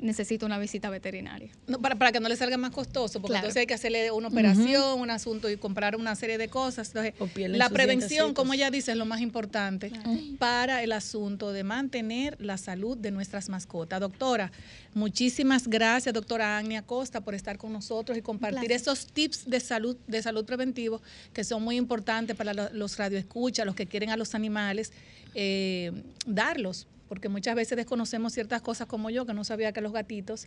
necesita 0.00 0.44
una 0.46 0.58
visita 0.58 0.90
veterinaria. 0.90 1.50
No, 1.66 1.80
para, 1.80 1.94
para 1.94 2.12
que 2.12 2.20
no 2.20 2.28
le 2.28 2.36
salga 2.36 2.56
más 2.56 2.70
costoso, 2.70 3.20
porque 3.20 3.36
entonces 3.36 3.60
hay 3.60 3.66
que 3.66 3.74
hacerle 3.74 4.10
una 4.10 4.28
operación, 4.28 5.00
un 5.00 5.10
asunto 5.10 5.48
y 5.48 5.56
comprar 5.56 5.96
una 5.96 6.14
serie 6.14 6.38
de 6.38 6.48
cosas. 6.48 6.92
la 7.34 7.70
prevención, 7.70 8.34
como 8.34 8.54
ella 8.54 8.70
dice, 8.70 8.92
es 8.92 8.98
lo 8.98 9.06
más 9.06 9.20
importante 9.20 9.90
para 10.38 10.82
el 10.82 10.92
asunto 10.92 11.52
de 11.52 11.64
mantener 11.64 12.36
la 12.40 12.58
salud 12.58 12.96
de 12.96 13.10
nuestras 13.10 13.48
mascotas. 13.48 14.00
Doctora, 14.00 14.52
muchísimas 14.94 15.66
gracias, 15.68 16.14
doctora 16.14 16.58
Agnia 16.58 16.82
Costa, 16.82 17.20
por 17.20 17.34
estar 17.34 17.56
con 17.56 17.72
nosotros 17.72 18.18
y 18.18 18.22
compartir 18.22 18.72
esos 18.72 19.06
tips 19.06 19.48
de 19.48 19.60
salud, 19.60 19.96
de 20.06 20.22
salud 20.22 20.44
preventivo 20.44 21.00
que 21.32 21.44
son 21.44 21.62
muy 21.62 21.76
importantes 21.76 22.36
para 22.36 22.52
los 22.52 22.96
radioescuchas, 22.96 23.64
los 23.64 23.74
que 23.74 23.86
quieren 23.86 24.10
a 24.10 24.16
los 24.16 24.34
animales, 24.34 24.92
eh, 25.34 25.92
darlos 26.26 26.86
porque 27.08 27.28
muchas 27.28 27.54
veces 27.54 27.76
desconocemos 27.76 28.32
ciertas 28.32 28.62
cosas 28.62 28.86
como 28.86 29.10
yo, 29.10 29.26
que 29.26 29.34
no 29.34 29.44
sabía 29.44 29.72
que 29.72 29.80
los 29.80 29.92
gatitos 29.92 30.46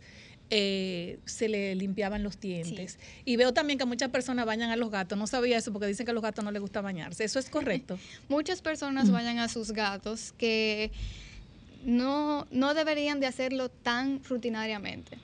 eh, 0.50 1.18
se 1.24 1.48
le 1.48 1.74
limpiaban 1.74 2.22
los 2.22 2.40
dientes. 2.40 2.98
Y 3.24 3.36
veo 3.36 3.52
también 3.52 3.78
que 3.78 3.84
muchas 3.84 4.10
personas 4.10 4.46
bañan 4.46 4.70
a 4.70 4.76
los 4.76 4.90
gatos, 4.90 5.18
no 5.18 5.26
sabía 5.26 5.58
eso 5.58 5.72
porque 5.72 5.86
dicen 5.86 6.06
que 6.06 6.12
a 6.12 6.14
los 6.14 6.22
gatos 6.22 6.44
no 6.44 6.50
les 6.50 6.60
gusta 6.60 6.80
bañarse, 6.80 7.24
¿eso 7.24 7.38
es 7.38 7.50
correcto? 7.50 7.98
muchas 8.28 8.62
personas 8.62 9.10
bañan 9.10 9.38
a 9.38 9.48
sus 9.48 9.72
gatos 9.72 10.32
que 10.36 10.90
no, 11.84 12.46
no 12.50 12.74
deberían 12.74 13.20
de 13.20 13.26
hacerlo 13.26 13.68
tan 13.68 14.22
rutinariamente. 14.24 15.18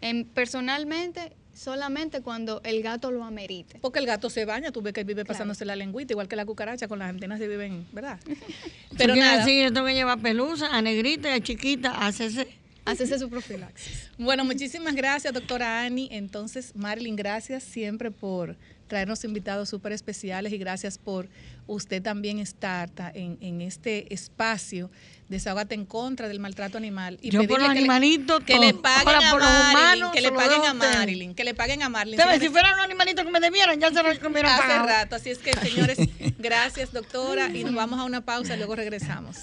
En, 0.00 0.24
personalmente, 0.24 1.32
solamente 1.56 2.20
cuando 2.20 2.60
el 2.64 2.82
gato 2.82 3.10
lo 3.10 3.24
amerite. 3.24 3.78
Porque 3.80 3.98
el 3.98 4.06
gato 4.06 4.30
se 4.30 4.44
baña, 4.44 4.70
tú 4.70 4.82
ves 4.82 4.92
que 4.92 5.04
vive 5.04 5.24
pasándose 5.24 5.64
la 5.64 5.74
lengüita, 5.74 6.12
igual 6.12 6.28
que 6.28 6.36
la 6.36 6.44
cucaracha, 6.44 6.86
con 6.86 6.98
las 6.98 7.08
antenas 7.08 7.38
se 7.38 7.48
viven, 7.48 7.86
¿verdad? 7.92 8.20
Pero 8.98 9.16
nada. 9.16 9.44
Sí, 9.44 9.62
yo 9.62 9.72
tengo 9.72 9.86
que 9.86 9.94
llevar 9.94 10.20
pelusa, 10.20 10.76
a 10.76 10.82
negrita 10.82 11.30
y 11.30 11.32
a 11.32 11.40
chiquita, 11.40 12.06
hacerse... 12.06 12.46
Hacerse 12.84 13.18
su 13.18 13.28
profilaxis. 13.28 14.10
Bueno, 14.16 14.44
muchísimas 14.44 14.94
gracias, 14.94 15.34
doctora 15.34 15.82
Ani. 15.82 16.08
Entonces, 16.12 16.76
Marilyn, 16.76 17.16
gracias 17.16 17.64
siempre 17.64 18.12
por 18.12 18.56
traernos 18.86 19.24
invitados 19.24 19.68
súper 19.68 19.92
especiales 19.92 20.52
y 20.52 20.58
gracias 20.58 20.98
por 20.98 21.28
usted 21.66 22.02
también 22.02 22.38
estar 22.38 22.90
en, 23.14 23.38
en 23.40 23.60
este 23.60 24.12
espacio 24.12 24.90
desahógate 25.28 25.74
en 25.74 25.86
contra 25.86 26.28
del 26.28 26.40
maltrato 26.40 26.78
animal. 26.78 27.18
Y 27.20 27.30
Yo 27.30 27.46
por 27.46 27.60
los 27.60 27.68
animalitos, 27.68 28.42
que, 28.44 28.58
le 28.58 28.74
paguen 28.74 29.22
a 29.22 29.34
Marilyn, 29.34 30.10
que 30.12 30.20
le 30.20 30.32
paguen 30.32 30.64
a 30.64 30.74
Marilyn, 30.74 31.34
que 31.34 31.44
le 31.44 31.54
paguen 31.54 31.82
a 31.82 31.88
Marilyn. 31.88 32.20
Si, 32.40 32.48
fueran 32.48 32.76
los 32.76 32.84
animalitos 32.84 33.24
que 33.24 33.30
me 33.30 33.40
debieran, 33.40 33.80
ya 33.80 33.90
se 33.90 34.02
los 34.02 34.18
comieron 34.20 34.50
Hace 34.50 34.78
rato, 34.78 35.16
así 35.16 35.30
es 35.30 35.38
que 35.38 35.52
señores, 35.54 35.98
gracias 36.38 36.92
doctora 36.92 37.48
y 37.48 37.64
nos 37.64 37.74
vamos 37.74 37.98
a 37.98 38.04
una 38.04 38.24
pausa 38.24 38.54
y 38.54 38.58
luego 38.58 38.76
regresamos. 38.76 39.36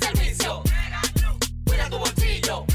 servicio. 0.00 0.62
Cuida 1.64 1.88
tu 1.88 1.98
bolsillo. 1.98 2.66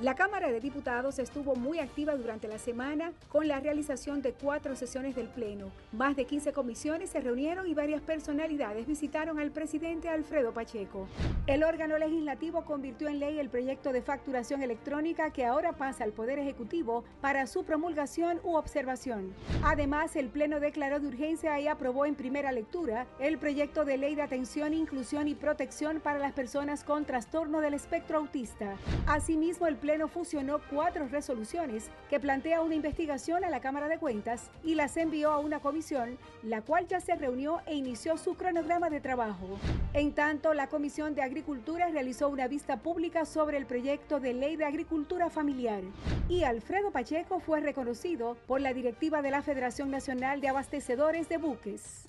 La 0.00 0.14
Cámara 0.14 0.50
de 0.50 0.60
Diputados 0.60 1.18
estuvo 1.18 1.56
muy 1.56 1.78
activa 1.78 2.16
durante 2.16 2.48
la 2.48 2.56
semana 2.56 3.12
con 3.28 3.48
la 3.48 3.60
realización 3.60 4.22
de 4.22 4.32
cuatro 4.32 4.74
sesiones 4.74 5.14
del 5.14 5.28
Pleno. 5.28 5.70
Más 5.92 6.16
de 6.16 6.24
15 6.24 6.54
comisiones 6.54 7.10
se 7.10 7.20
reunieron 7.20 7.66
y 7.66 7.74
varias 7.74 8.00
personalidades 8.00 8.86
visitaron 8.86 9.38
al 9.38 9.50
presidente 9.50 10.08
Alfredo 10.08 10.54
Pacheco. 10.54 11.06
El 11.46 11.64
órgano 11.64 11.98
legislativo 11.98 12.64
convirtió 12.64 13.08
en 13.08 13.18
ley 13.18 13.38
el 13.38 13.50
proyecto 13.50 13.92
de 13.92 14.00
facturación 14.00 14.62
electrónica 14.62 15.34
que 15.34 15.44
ahora 15.44 15.72
pasa 15.72 16.04
al 16.04 16.12
Poder 16.12 16.38
Ejecutivo 16.38 17.04
para 17.20 17.46
su 17.46 17.64
promulgación 17.64 18.40
u 18.42 18.56
observación. 18.56 19.34
Además, 19.62 20.16
el 20.16 20.30
Pleno 20.30 20.60
declaró 20.60 20.98
de 21.00 21.08
urgencia 21.08 21.60
y 21.60 21.68
aprobó 21.68 22.06
en 22.06 22.14
primera 22.14 22.52
lectura 22.52 23.06
el 23.18 23.36
proyecto 23.36 23.84
de 23.84 23.98
ley 23.98 24.14
de 24.14 24.22
atención, 24.22 24.72
inclusión 24.72 25.28
y 25.28 25.34
protección 25.34 26.00
para 26.00 26.18
las 26.18 26.32
personas 26.32 26.84
con 26.84 27.04
trastorno 27.04 27.60
del 27.60 27.74
espectro 27.74 28.16
autista. 28.16 28.76
Asimismo, 29.06 29.66
el 29.66 29.76
Pleno 29.76 29.89
Pleno 29.90 30.06
fusionó 30.06 30.60
cuatro 30.70 31.08
resoluciones 31.08 31.90
que 32.08 32.20
plantea 32.20 32.60
una 32.60 32.76
investigación 32.76 33.44
a 33.44 33.50
la 33.50 33.58
Cámara 33.58 33.88
de 33.88 33.98
Cuentas 33.98 34.48
y 34.62 34.76
las 34.76 34.96
envió 34.96 35.32
a 35.32 35.40
una 35.40 35.58
comisión, 35.58 36.16
la 36.44 36.62
cual 36.62 36.86
ya 36.86 37.00
se 37.00 37.16
reunió 37.16 37.60
e 37.66 37.74
inició 37.74 38.16
su 38.16 38.36
cronograma 38.36 38.88
de 38.88 39.00
trabajo. 39.00 39.58
En 39.92 40.12
tanto, 40.12 40.54
la 40.54 40.68
Comisión 40.68 41.16
de 41.16 41.22
Agricultura 41.22 41.88
realizó 41.88 42.28
una 42.28 42.46
vista 42.46 42.76
pública 42.76 43.24
sobre 43.24 43.56
el 43.56 43.66
proyecto 43.66 44.20
de 44.20 44.32
ley 44.32 44.54
de 44.54 44.64
agricultura 44.64 45.28
familiar 45.28 45.82
y 46.28 46.44
Alfredo 46.44 46.92
Pacheco 46.92 47.40
fue 47.40 47.58
reconocido 47.58 48.36
por 48.46 48.60
la 48.60 48.72
directiva 48.72 49.22
de 49.22 49.32
la 49.32 49.42
Federación 49.42 49.90
Nacional 49.90 50.40
de 50.40 50.50
Abastecedores 50.50 51.28
de 51.28 51.38
Buques. 51.38 52.04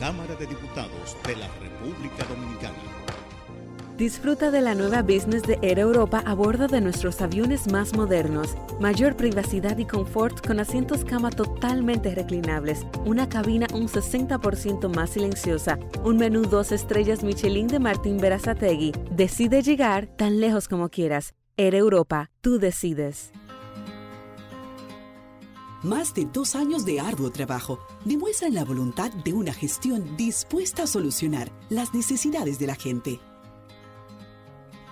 Cámara 0.00 0.34
de 0.34 0.48
Diputados 0.48 1.16
de 1.24 1.36
la 1.36 1.46
República 1.60 2.24
Dominicana. 2.24 3.03
Disfruta 3.96 4.50
de 4.50 4.60
la 4.60 4.74
nueva 4.74 5.02
business 5.02 5.44
de 5.44 5.56
Air 5.62 5.78
Europa 5.78 6.20
a 6.26 6.34
bordo 6.34 6.66
de 6.66 6.80
nuestros 6.80 7.20
aviones 7.20 7.70
más 7.70 7.94
modernos. 7.94 8.56
Mayor 8.80 9.16
privacidad 9.16 9.78
y 9.78 9.84
confort 9.84 10.44
con 10.44 10.58
asientos 10.58 11.04
cama 11.04 11.30
totalmente 11.30 12.12
reclinables, 12.12 12.80
una 13.04 13.28
cabina 13.28 13.68
un 13.72 13.86
60% 13.86 14.92
más 14.92 15.10
silenciosa, 15.10 15.78
un 16.02 16.16
menú 16.16 16.42
dos 16.42 16.72
estrellas 16.72 17.22
Michelin 17.22 17.68
de 17.68 17.78
Martín 17.78 18.18
Berazategui. 18.18 18.90
Decide 19.12 19.62
llegar 19.62 20.08
tan 20.08 20.40
lejos 20.40 20.66
como 20.66 20.88
quieras. 20.88 21.32
Air 21.56 21.76
Europa, 21.76 22.32
tú 22.40 22.58
decides. 22.58 23.30
Más 25.84 26.14
de 26.14 26.26
dos 26.32 26.56
años 26.56 26.84
de 26.84 26.98
arduo 26.98 27.30
trabajo 27.30 27.78
demuestran 28.04 28.54
la 28.54 28.64
voluntad 28.64 29.12
de 29.12 29.34
una 29.34 29.52
gestión 29.52 30.16
dispuesta 30.16 30.82
a 30.82 30.86
solucionar 30.88 31.52
las 31.70 31.94
necesidades 31.94 32.58
de 32.58 32.66
la 32.66 32.74
gente 32.74 33.20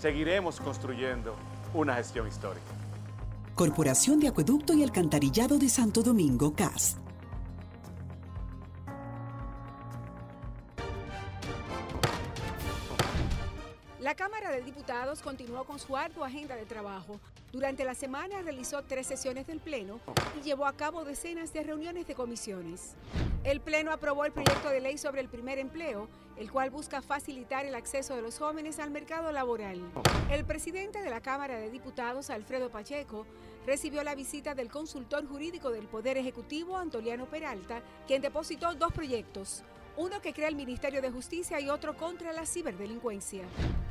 Seguiremos 0.00 0.58
construyendo 0.60 1.36
una 1.74 1.96
gestión 1.96 2.26
histórica. 2.26 2.64
Corporación 3.54 4.18
de 4.18 4.28
Acueducto 4.28 4.72
y 4.72 4.82
Alcantarillado 4.82 5.58
de 5.58 5.68
Santo 5.68 6.02
Domingo, 6.02 6.54
CAS. 6.54 6.96
La 13.98 14.14
Cámara 14.14 14.50
de 14.50 14.62
Diputados 14.62 15.20
continuó 15.20 15.64
con 15.64 15.78
su 15.78 15.94
ardua 15.94 16.28
agenda 16.28 16.56
de 16.56 16.64
trabajo. 16.64 17.20
Durante 17.52 17.84
la 17.84 17.96
semana 17.96 18.42
realizó 18.42 18.84
tres 18.84 19.08
sesiones 19.08 19.48
del 19.48 19.58
Pleno 19.58 19.98
y 20.38 20.44
llevó 20.44 20.66
a 20.66 20.76
cabo 20.76 21.04
decenas 21.04 21.52
de 21.52 21.64
reuniones 21.64 22.06
de 22.06 22.14
comisiones. 22.14 22.94
El 23.42 23.60
Pleno 23.60 23.90
aprobó 23.90 24.24
el 24.24 24.30
proyecto 24.30 24.68
de 24.68 24.80
ley 24.80 24.98
sobre 24.98 25.20
el 25.20 25.28
primer 25.28 25.58
empleo, 25.58 26.08
el 26.36 26.52
cual 26.52 26.70
busca 26.70 27.02
facilitar 27.02 27.66
el 27.66 27.74
acceso 27.74 28.14
de 28.14 28.22
los 28.22 28.38
jóvenes 28.38 28.78
al 28.78 28.92
mercado 28.92 29.32
laboral. 29.32 29.80
El 30.30 30.44
presidente 30.44 31.02
de 31.02 31.10
la 31.10 31.20
Cámara 31.20 31.58
de 31.58 31.70
Diputados, 31.70 32.30
Alfredo 32.30 32.70
Pacheco, 32.70 33.26
recibió 33.66 34.04
la 34.04 34.14
visita 34.14 34.54
del 34.54 34.70
consultor 34.70 35.26
jurídico 35.26 35.72
del 35.72 35.88
Poder 35.88 36.18
Ejecutivo, 36.18 36.76
Antoliano 36.76 37.26
Peralta, 37.26 37.82
quien 38.06 38.22
depositó 38.22 38.74
dos 38.74 38.92
proyectos, 38.92 39.64
uno 39.96 40.20
que 40.20 40.32
crea 40.32 40.48
el 40.48 40.56
Ministerio 40.56 41.02
de 41.02 41.10
Justicia 41.10 41.60
y 41.60 41.68
otro 41.68 41.96
contra 41.96 42.32
la 42.32 42.46
ciberdelincuencia. 42.46 43.44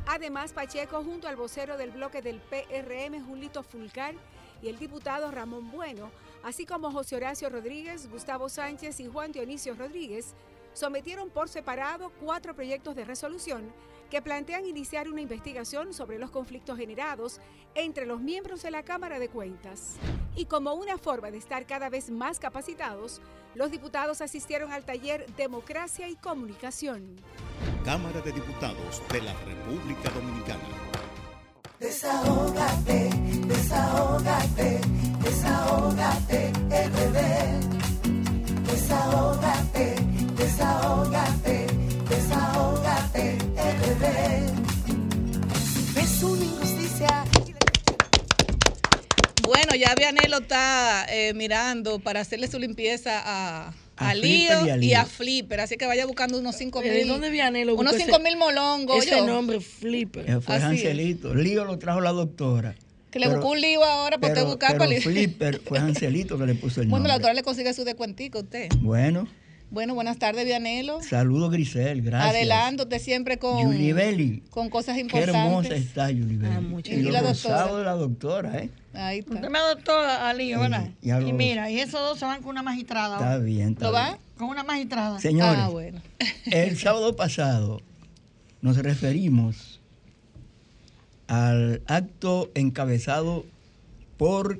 Además, 0.07 0.53
Pacheco, 0.53 1.03
junto 1.03 1.27
al 1.27 1.35
vocero 1.35 1.77
del 1.77 1.91
bloque 1.91 2.21
del 2.21 2.39
PRM, 2.39 3.25
Julito 3.25 3.63
Fulcar, 3.63 4.15
y 4.61 4.67
el 4.67 4.77
diputado 4.77 5.31
Ramón 5.31 5.71
Bueno, 5.71 6.11
así 6.43 6.65
como 6.65 6.91
José 6.91 7.15
Horacio 7.15 7.49
Rodríguez, 7.49 8.09
Gustavo 8.09 8.49
Sánchez 8.49 8.99
y 8.99 9.07
Juan 9.07 9.31
Dionisio 9.31 9.73
Rodríguez, 9.75 10.33
sometieron 10.73 11.29
por 11.29 11.49
separado 11.49 12.11
cuatro 12.21 12.53
proyectos 12.53 12.95
de 12.95 13.05
resolución 13.05 13.71
que 14.09 14.21
plantean 14.21 14.65
iniciar 14.65 15.09
una 15.09 15.21
investigación 15.21 15.93
sobre 15.93 16.19
los 16.19 16.31
conflictos 16.31 16.77
generados 16.77 17.39
entre 17.75 18.05
los 18.05 18.19
miembros 18.19 18.63
de 18.63 18.71
la 18.71 18.83
Cámara 18.83 19.19
de 19.19 19.29
Cuentas. 19.29 19.95
Y 20.35 20.45
como 20.45 20.73
una 20.73 20.97
forma 20.97 21.31
de 21.31 21.37
estar 21.37 21.65
cada 21.65 21.89
vez 21.89 22.09
más 22.09 22.39
capacitados, 22.39 23.21
los 23.55 23.71
diputados 23.71 24.21
asistieron 24.21 24.71
al 24.71 24.83
taller 24.83 25.25
Democracia 25.35 26.07
y 26.09 26.15
Comunicación. 26.15 27.15
Cámara 27.83 28.21
de 28.21 28.31
Diputados 28.31 29.01
de 29.11 29.21
la 29.21 29.33
República 29.45 30.09
Dominicana. 30.09 30.59
Desahógate, 31.79 33.09
desahógate, 33.47 34.81
desahógate, 35.23 36.51
bebé. 36.67 37.59
Desahógate, 38.65 39.95
desahógate, 40.35 40.35
desahógate, 40.35 41.58
ves 45.95 46.23
una 46.23 46.43
injusticia 46.45 47.25
Bueno, 49.45 49.75
ya 49.75 49.93
Vianelo 49.95 50.37
está 50.39 51.05
eh, 51.09 51.33
mirando 51.33 51.99
para 51.99 52.21
hacerle 52.21 52.47
su 52.47 52.59
limpieza 52.59 53.21
a, 53.23 53.73
A 53.97 54.13
Lío 54.15 54.65
y 54.65 54.69
a 54.69 54.75
y 54.77 54.79
Lío. 54.79 54.99
a 54.99 55.05
Flipper, 55.05 55.59
así 55.61 55.75
que 55.77 55.85
vaya 55.85 56.05
buscando 56.05 56.39
unos 56.39 56.55
5 56.55 56.81
¿De 56.81 56.91
mil. 56.91 57.07
dónde 57.07 57.29
Vianelo 57.29 57.73
Unos 57.75 57.93
buscó 57.93 58.05
5 58.05 58.17
ese- 58.17 58.23
mil 58.23 58.37
molongos. 58.37 59.05
Ese 59.05 59.17
yo. 59.17 59.25
nombre, 59.25 59.59
Flipper. 59.59 60.29
Eh, 60.29 60.39
Fue 60.41 60.55
Así 60.55 60.65
es. 60.65 60.71
Angelito. 60.71 61.35
Lío 61.35 61.65
lo 61.65 61.77
trajo 61.77 61.99
la 61.99 62.11
doctora. 62.11 62.75
Que 63.11 63.17
le 63.19 63.25
Pero- 63.25 63.37
buscó 63.39 63.51
un 63.53 63.61
lío 63.61 63.83
ahora 63.83 64.17
para 64.19 64.33
usted 64.33 64.41
pero, 64.43 64.51
buscar 64.51 64.77
pero 64.77 64.91
el- 64.91 65.01
Flipper 65.01 65.61
fue 65.65 65.79
Angelito 65.79 66.37
que 66.37 66.45
le 66.45 66.55
puso 66.55 66.81
el 66.81 66.87
Bueno, 66.87 67.07
la 67.07 67.13
nombre. 67.15 67.23
doctora 67.23 67.33
le 67.33 67.43
consigue 67.43 67.73
su 67.73 67.83
descuentico 67.83 68.37
a 68.37 68.41
usted. 68.43 68.69
Bueno, 68.77 69.27
Bueno, 69.71 69.93
buenas 69.93 70.17
tardes, 70.17 70.45
Vianelo. 70.45 70.99
saludo 71.03 71.49
Grisel, 71.51 72.01
gracias. 72.01 72.31
Adelante, 72.35 72.83
usted 72.83 72.99
siempre 72.99 73.37
con, 73.37 73.61
Yulibeli. 73.61 74.41
con 74.49 74.69
cosas 74.69 74.95
Qué 74.95 75.01
importantes. 75.01 75.35
hermosa 75.35 75.75
está 75.75 76.09
Yulibeli. 76.09 76.53
Ah, 76.55 76.59
muchas 76.61 76.95
y 76.95 76.97
Y 76.97 77.03
la 77.03 77.21
doctora. 77.21 77.75
de 77.77 77.83
la 77.83 77.91
doctora, 77.93 78.57
¿eh? 78.57 78.69
Ahí 78.93 79.19
está. 79.19 79.35
Usted 79.35 79.49
me 79.49 79.59
adoptó 79.59 79.91
a 79.95 80.33
Lío, 80.33 80.59
¿verdad? 80.59 80.89
y 81.03 81.11
Y 81.11 81.33
mira, 81.33 81.69
y 81.69 81.79
esos 81.79 81.99
dos 82.01 82.17
se 82.17 82.25
van 82.25 82.41
con 82.41 82.49
una 82.49 82.63
magistrada. 82.63 83.17
Está 83.17 83.37
bien, 83.37 83.73
está 83.73 83.85
¿Lo 83.85 83.91
va? 83.91 84.05
bien. 84.07 84.17
Con 84.39 84.47
una 84.49 84.63
magistrada. 84.63 85.19
Señores, 85.19 85.59
Ah, 85.61 85.69
bueno. 85.69 86.01
el 86.47 86.75
sábado 86.79 87.15
pasado 87.15 87.79
nos 88.61 88.77
referimos 88.77 89.79
al 91.27 91.83
acto 91.85 92.49
encabezado 92.55 93.45
por 94.17 94.59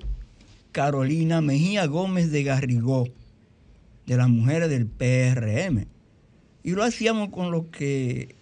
Carolina 0.72 1.42
Mejía 1.42 1.88
Gómez 1.88 2.30
de 2.32 2.44
Garrigó, 2.44 3.08
de 4.10 4.18
las 4.18 4.28
mujeres 4.28 4.72
del 4.72 4.88
PRM. 4.88 5.86
Y 6.64 6.72
lo 6.72 6.84
hacíamos 6.84 7.30
con 7.30 7.52
lo 7.52 7.70
que, 7.70 8.36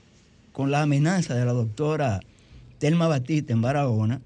con 0.53 0.72
la 0.72 0.82
amenaza 0.82 1.36
de 1.36 1.43
la 1.43 1.51
doctora 1.51 2.22
Telma 2.80 3.09
Batista 3.09 3.51
en 3.51 3.61
Barahona, 3.61 4.22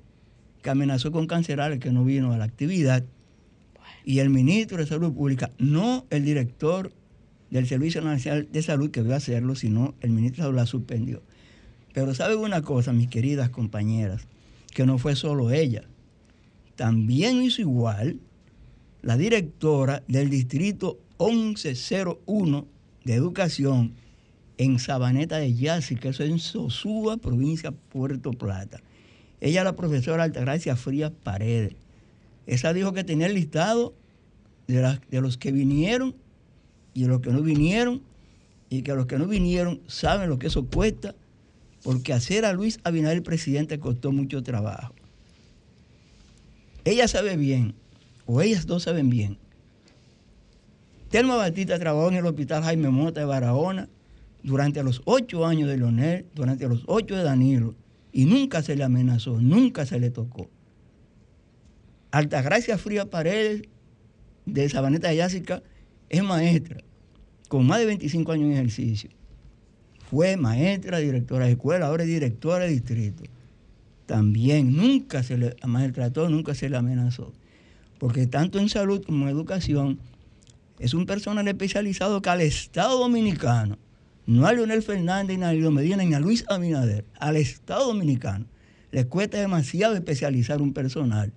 que 0.61 0.69
amenazó 0.69 1.11
con 1.11 1.25
cancelar 1.25 1.71
el 1.71 1.79
que 1.79 1.91
no 1.91 2.05
vino 2.05 2.31
a 2.31 2.37
la 2.37 2.43
actividad. 2.43 3.03
Y 4.05 4.19
el 4.19 4.29
ministro 4.29 4.77
de 4.77 4.85
Salud 4.85 5.13
Pública, 5.13 5.49
no 5.57 6.05
el 6.11 6.25
director 6.25 6.93
del 7.49 7.65
Servicio 7.65 8.01
Nacional 8.01 8.47
de 8.51 8.61
Salud 8.61 8.91
que 8.91 8.99
a 8.99 9.15
hacerlo, 9.15 9.55
sino 9.55 9.95
el 10.01 10.11
ministro 10.11 10.43
de 10.43 10.47
Salud 10.49 10.59
la 10.59 10.67
suspendió. 10.67 11.23
Pero 11.91 12.13
¿saben 12.13 12.37
una 12.37 12.61
cosa, 12.61 12.93
mis 12.93 13.09
queridas 13.09 13.49
compañeras? 13.49 14.27
Que 14.75 14.85
no 14.85 14.99
fue 14.99 15.15
solo 15.15 15.49
ella. 15.49 15.85
También 16.75 17.41
hizo 17.41 17.61
igual 17.61 18.19
la 19.01 19.17
directora 19.17 20.03
del 20.07 20.29
distrito 20.29 20.99
1101 21.29 22.67
de 23.03 23.13
Educación 23.13 23.93
en 24.57 24.79
Sabaneta 24.79 25.37
de 25.37 25.53
Yasi, 25.53 25.95
que 25.95 26.09
eso 26.09 26.23
es 26.23 26.29
en 26.29 26.39
Sosúa, 26.39 27.17
provincia 27.17 27.71
Puerto 27.71 28.31
Plata. 28.31 28.81
Ella, 29.39 29.63
la 29.63 29.75
profesora 29.75 30.23
Altagracia 30.23 30.75
Frías 30.75 31.11
Paredes. 31.23 31.75
Esa 32.47 32.73
dijo 32.73 32.93
que 32.93 33.03
tenía 33.03 33.27
el 33.27 33.35
listado 33.35 33.93
de 34.67 35.21
los 35.21 35.37
que 35.37 35.51
vinieron 35.51 36.15
y 36.93 37.03
de 37.03 37.07
los 37.07 37.21
que 37.21 37.31
no 37.31 37.41
vinieron, 37.41 38.01
y 38.69 38.83
que 38.83 38.93
los 38.93 39.05
que 39.05 39.17
no 39.17 39.27
vinieron 39.27 39.81
saben 39.87 40.29
lo 40.29 40.39
que 40.39 40.47
eso 40.47 40.65
cuesta, 40.65 41.15
porque 41.83 42.13
hacer 42.13 42.45
a 42.45 42.53
Luis 42.53 42.79
Abinader 42.83 43.21
presidente 43.23 43.79
costó 43.79 44.11
mucho 44.11 44.43
trabajo. 44.43 44.93
Ella 46.85 47.07
sabe 47.07 47.35
bien, 47.35 47.75
o 48.25 48.41
ellas 48.41 48.65
dos 48.65 48.83
saben 48.83 49.09
bien. 49.09 49.37
Telma 51.11 51.35
Batista 51.35 51.77
trabajó 51.77 52.07
en 52.07 52.15
el 52.15 52.25
hospital 52.25 52.63
Jaime 52.63 52.89
Mota 52.89 53.19
de 53.19 53.25
Barahona 53.25 53.89
durante 54.43 54.81
los 54.81 55.01
ocho 55.03 55.45
años 55.45 55.67
de 55.67 55.75
Leonel, 55.75 56.25
durante 56.33 56.69
los 56.69 56.83
ocho 56.87 57.17
de 57.17 57.23
Danilo, 57.23 57.75
y 58.13 58.23
nunca 58.23 58.61
se 58.61 58.77
le 58.77 58.85
amenazó, 58.85 59.41
nunca 59.41 59.85
se 59.85 59.99
le 59.99 60.09
tocó. 60.09 60.49
Altagracia 62.11 62.77
Fría 62.77 63.09
Paredes, 63.09 63.63
de 64.45 64.69
Sabaneta 64.69 65.09
de 65.09 65.17
Yásica, 65.17 65.61
es 66.07 66.23
maestra, 66.23 66.77
con 67.49 67.67
más 67.67 67.79
de 67.79 67.87
25 67.87 68.31
años 68.31 68.45
en 68.45 68.53
ejercicio. 68.53 69.09
Fue 70.09 70.37
maestra, 70.37 70.99
directora 70.99 71.45
de 71.45 71.51
escuela, 71.51 71.87
ahora 71.87 72.03
es 72.03 72.09
directora 72.09 72.63
de 72.63 72.71
distrito. 72.71 73.23
También 74.05 74.77
nunca 74.77 75.23
se 75.23 75.37
le 75.37 75.55
maltrató, 75.65 76.29
nunca 76.29 76.55
se 76.55 76.69
le 76.69 76.77
amenazó. 76.77 77.33
Porque 77.99 78.27
tanto 78.27 78.59
en 78.59 78.69
salud 78.69 79.03
como 79.05 79.25
en 79.25 79.35
educación 79.35 79.99
es 80.81 80.95
un 80.95 81.05
personal 81.05 81.47
especializado 81.47 82.23
que 82.23 82.29
al 82.31 82.41
Estado 82.41 82.97
Dominicano, 82.97 83.77
no 84.25 84.47
a 84.47 84.53
Leonel 84.53 84.81
Fernández, 84.81 85.37
ni 85.37 85.43
a 85.43 85.69
Medina, 85.69 86.03
ni 86.03 86.15
a 86.15 86.19
Luis 86.19 86.43
Abinader, 86.49 87.05
al 87.19 87.35
Estado 87.35 87.85
Dominicano, 87.85 88.47
le 88.89 89.05
cuesta 89.05 89.39
demasiado 89.39 89.93
especializar 89.93 90.59
un 90.59 90.73
personal. 90.73 91.33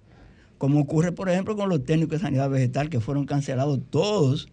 Como 0.57 0.81
ocurre, 0.81 1.13
por 1.13 1.29
ejemplo, 1.29 1.57
con 1.57 1.69
los 1.69 1.85
técnicos 1.85 2.21
de 2.21 2.25
sanidad 2.25 2.49
vegetal 2.49 2.89
que 2.89 3.01
fueron 3.01 3.27
cancelados 3.27 3.81
todos, 3.91 4.49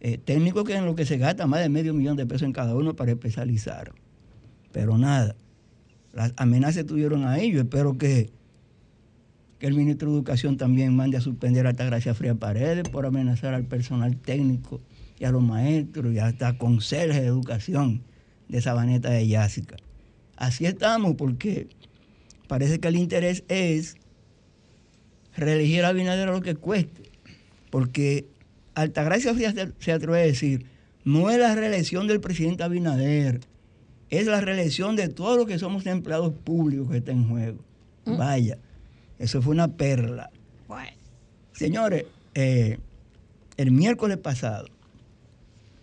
eh, 0.00 0.18
técnicos 0.18 0.62
que 0.62 0.76
en 0.76 0.86
lo 0.86 0.94
que 0.94 1.04
se 1.04 1.18
gasta 1.18 1.48
más 1.48 1.60
de 1.60 1.68
medio 1.68 1.92
millón 1.92 2.16
de 2.16 2.26
pesos 2.26 2.42
en 2.42 2.52
cada 2.52 2.76
uno 2.76 2.94
para 2.94 3.10
especializar. 3.10 3.92
Pero 4.70 4.98
nada, 4.98 5.34
las 6.12 6.32
amenazas 6.36 6.76
estuvieron 6.76 7.26
ahí. 7.26 7.50
Yo 7.50 7.62
espero 7.62 7.98
que, 7.98 8.30
que 9.60 9.66
el 9.68 9.74
ministro 9.74 10.08
de 10.10 10.16
Educación 10.16 10.56
también 10.56 10.96
mande 10.96 11.18
a 11.18 11.20
suspender 11.20 11.66
a 11.66 11.70
Altagracia 11.70 12.14
Fría 12.14 12.34
Paredes 12.34 12.88
por 12.88 13.06
amenazar 13.06 13.54
al 13.54 13.64
personal 13.64 14.16
técnico 14.16 14.80
y 15.18 15.24
a 15.24 15.30
los 15.30 15.42
maestros 15.42 16.12
y 16.12 16.18
hasta 16.18 16.56
conserjes 16.58 17.20
de 17.20 17.26
educación 17.28 18.02
de 18.48 18.60
Sabaneta 18.62 19.10
de 19.10 19.28
Yásica. 19.28 19.76
Así 20.36 20.64
estamos 20.66 21.14
porque 21.16 21.68
parece 22.48 22.80
que 22.80 22.88
el 22.88 22.96
interés 22.96 23.44
es 23.48 23.96
reelegir 25.36 25.84
a 25.84 25.88
Abinader 25.88 26.28
a 26.28 26.32
lo 26.32 26.40
que 26.40 26.54
cueste, 26.56 27.02
porque 27.70 28.26
Altagracia 28.74 29.34
Frías 29.34 29.54
se- 29.54 29.72
se 29.78 29.92
atreve 29.92 30.18
a 30.20 30.26
decir, 30.26 30.64
no 31.04 31.30
es 31.30 31.38
la 31.38 31.54
reelección 31.54 32.06
del 32.06 32.20
presidente 32.20 32.62
Abinader, 32.62 33.40
es 34.08 34.26
la 34.26 34.40
reelección 34.40 34.96
de 34.96 35.08
todos 35.08 35.36
los 35.36 35.46
que 35.46 35.58
somos 35.58 35.86
empleados 35.86 36.32
públicos 36.32 36.90
que 36.90 36.96
está 36.98 37.12
en 37.12 37.28
juego. 37.28 37.58
Vaya, 38.06 38.58
eso 39.20 39.42
fue 39.42 39.52
una 39.52 39.68
perla. 39.68 40.30
Señores, 41.52 42.06
eh, 42.34 42.78
el 43.58 43.70
miércoles 43.70 44.16
pasado 44.16 44.66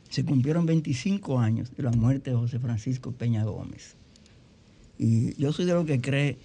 se 0.10 0.26
cumplieron 0.26 0.66
25 0.66 1.40
años 1.40 1.72
de 1.78 1.84
la 1.84 1.92
muerte 1.92 2.32
de 2.32 2.36
José 2.36 2.58
Francisco 2.58 3.12
Peña 3.12 3.44
Gómez. 3.44 3.96
Y 4.98 5.36
yo 5.36 5.54
soy 5.54 5.66
de 5.66 5.74
los 5.74 5.86
que 5.86 6.02
cree 6.02 6.40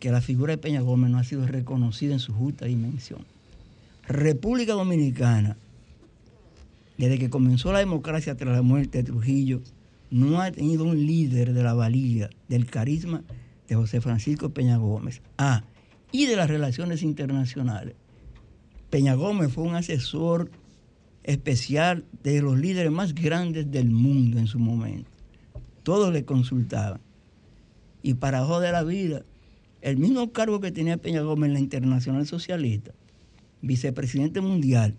que 0.00 0.10
la 0.10 0.20
figura 0.20 0.54
de 0.54 0.58
Peña 0.58 0.80
Gómez 0.80 1.12
no 1.12 1.18
ha 1.18 1.24
sido 1.24 1.46
reconocida 1.46 2.12
en 2.12 2.18
su 2.18 2.34
justa 2.34 2.64
dimensión. 2.64 3.24
República 4.08 4.72
Dominicana, 4.72 5.56
desde 6.98 7.20
que 7.20 7.30
comenzó 7.30 7.72
la 7.72 7.78
democracia 7.78 8.34
tras 8.34 8.56
la 8.56 8.62
muerte 8.62 8.98
de 8.98 9.04
Trujillo, 9.04 9.60
no 10.10 10.40
ha 10.40 10.50
tenido 10.50 10.82
un 10.82 11.06
líder 11.06 11.52
de 11.52 11.62
la 11.62 11.74
valía, 11.74 12.30
del 12.48 12.66
carisma 12.66 13.22
de 13.68 13.76
José 13.76 14.00
Francisco 14.00 14.50
Peña 14.50 14.76
Gómez. 14.76 15.22
Ah, 15.38 15.62
y 16.14 16.26
de 16.26 16.36
las 16.36 16.48
relaciones 16.48 17.02
internacionales. 17.02 17.96
Peña 18.88 19.14
Gómez 19.14 19.52
fue 19.52 19.64
un 19.64 19.74
asesor 19.74 20.48
especial 21.24 22.04
de 22.22 22.40
los 22.40 22.56
líderes 22.56 22.92
más 22.92 23.16
grandes 23.16 23.68
del 23.72 23.90
mundo 23.90 24.38
en 24.38 24.46
su 24.46 24.60
momento. 24.60 25.10
Todos 25.82 26.12
le 26.12 26.24
consultaban. 26.24 27.00
Y 28.00 28.14
para 28.14 28.44
joder 28.44 28.70
la 28.70 28.84
vida, 28.84 29.24
el 29.80 29.96
mismo 29.96 30.30
cargo 30.30 30.60
que 30.60 30.70
tenía 30.70 30.98
Peña 30.98 31.22
Gómez 31.22 31.48
en 31.48 31.54
la 31.54 31.58
Internacional 31.58 32.28
Socialista, 32.28 32.92
vicepresidente 33.60 34.40
mundial 34.40 34.94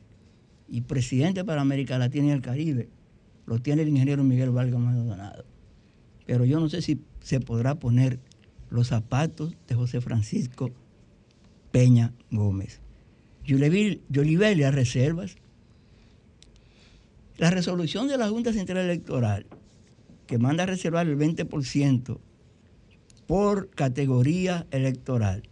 y 0.67 0.81
presidente 0.81 1.45
para 1.45 1.61
América 1.61 1.97
Latina 1.97 2.27
y 2.27 2.31
el 2.31 2.41
Caribe, 2.41 2.89
lo 3.45 3.59
tiene 3.59 3.83
el 3.83 3.87
ingeniero 3.87 4.21
Miguel 4.25 4.49
Vargas 4.49 4.81
Maldonado. 4.81 5.45
Pero 6.25 6.43
yo 6.43 6.59
no 6.59 6.67
sé 6.67 6.81
si 6.81 6.99
se 7.21 7.39
podrá 7.39 7.75
poner 7.75 8.19
los 8.69 8.89
zapatos 8.89 9.55
de 9.69 9.75
José 9.75 10.01
Francisco 10.01 10.73
Peña 11.75 12.13
Gómez. 12.31 12.79
Yolivelia 13.43 14.71
reservas. 14.71 15.35
La 17.37 17.49
resolución 17.49 18.07
de 18.07 18.17
la 18.17 18.29
Junta 18.29 18.53
Central 18.53 18.85
Electoral, 18.85 19.45
que 20.25 20.37
manda 20.37 20.63
a 20.63 20.67
reservar 20.67 21.05
el 21.05 21.17
20% 21.17 22.17
por 23.27 23.69
categoría 23.71 24.65
electoral, 24.71 25.43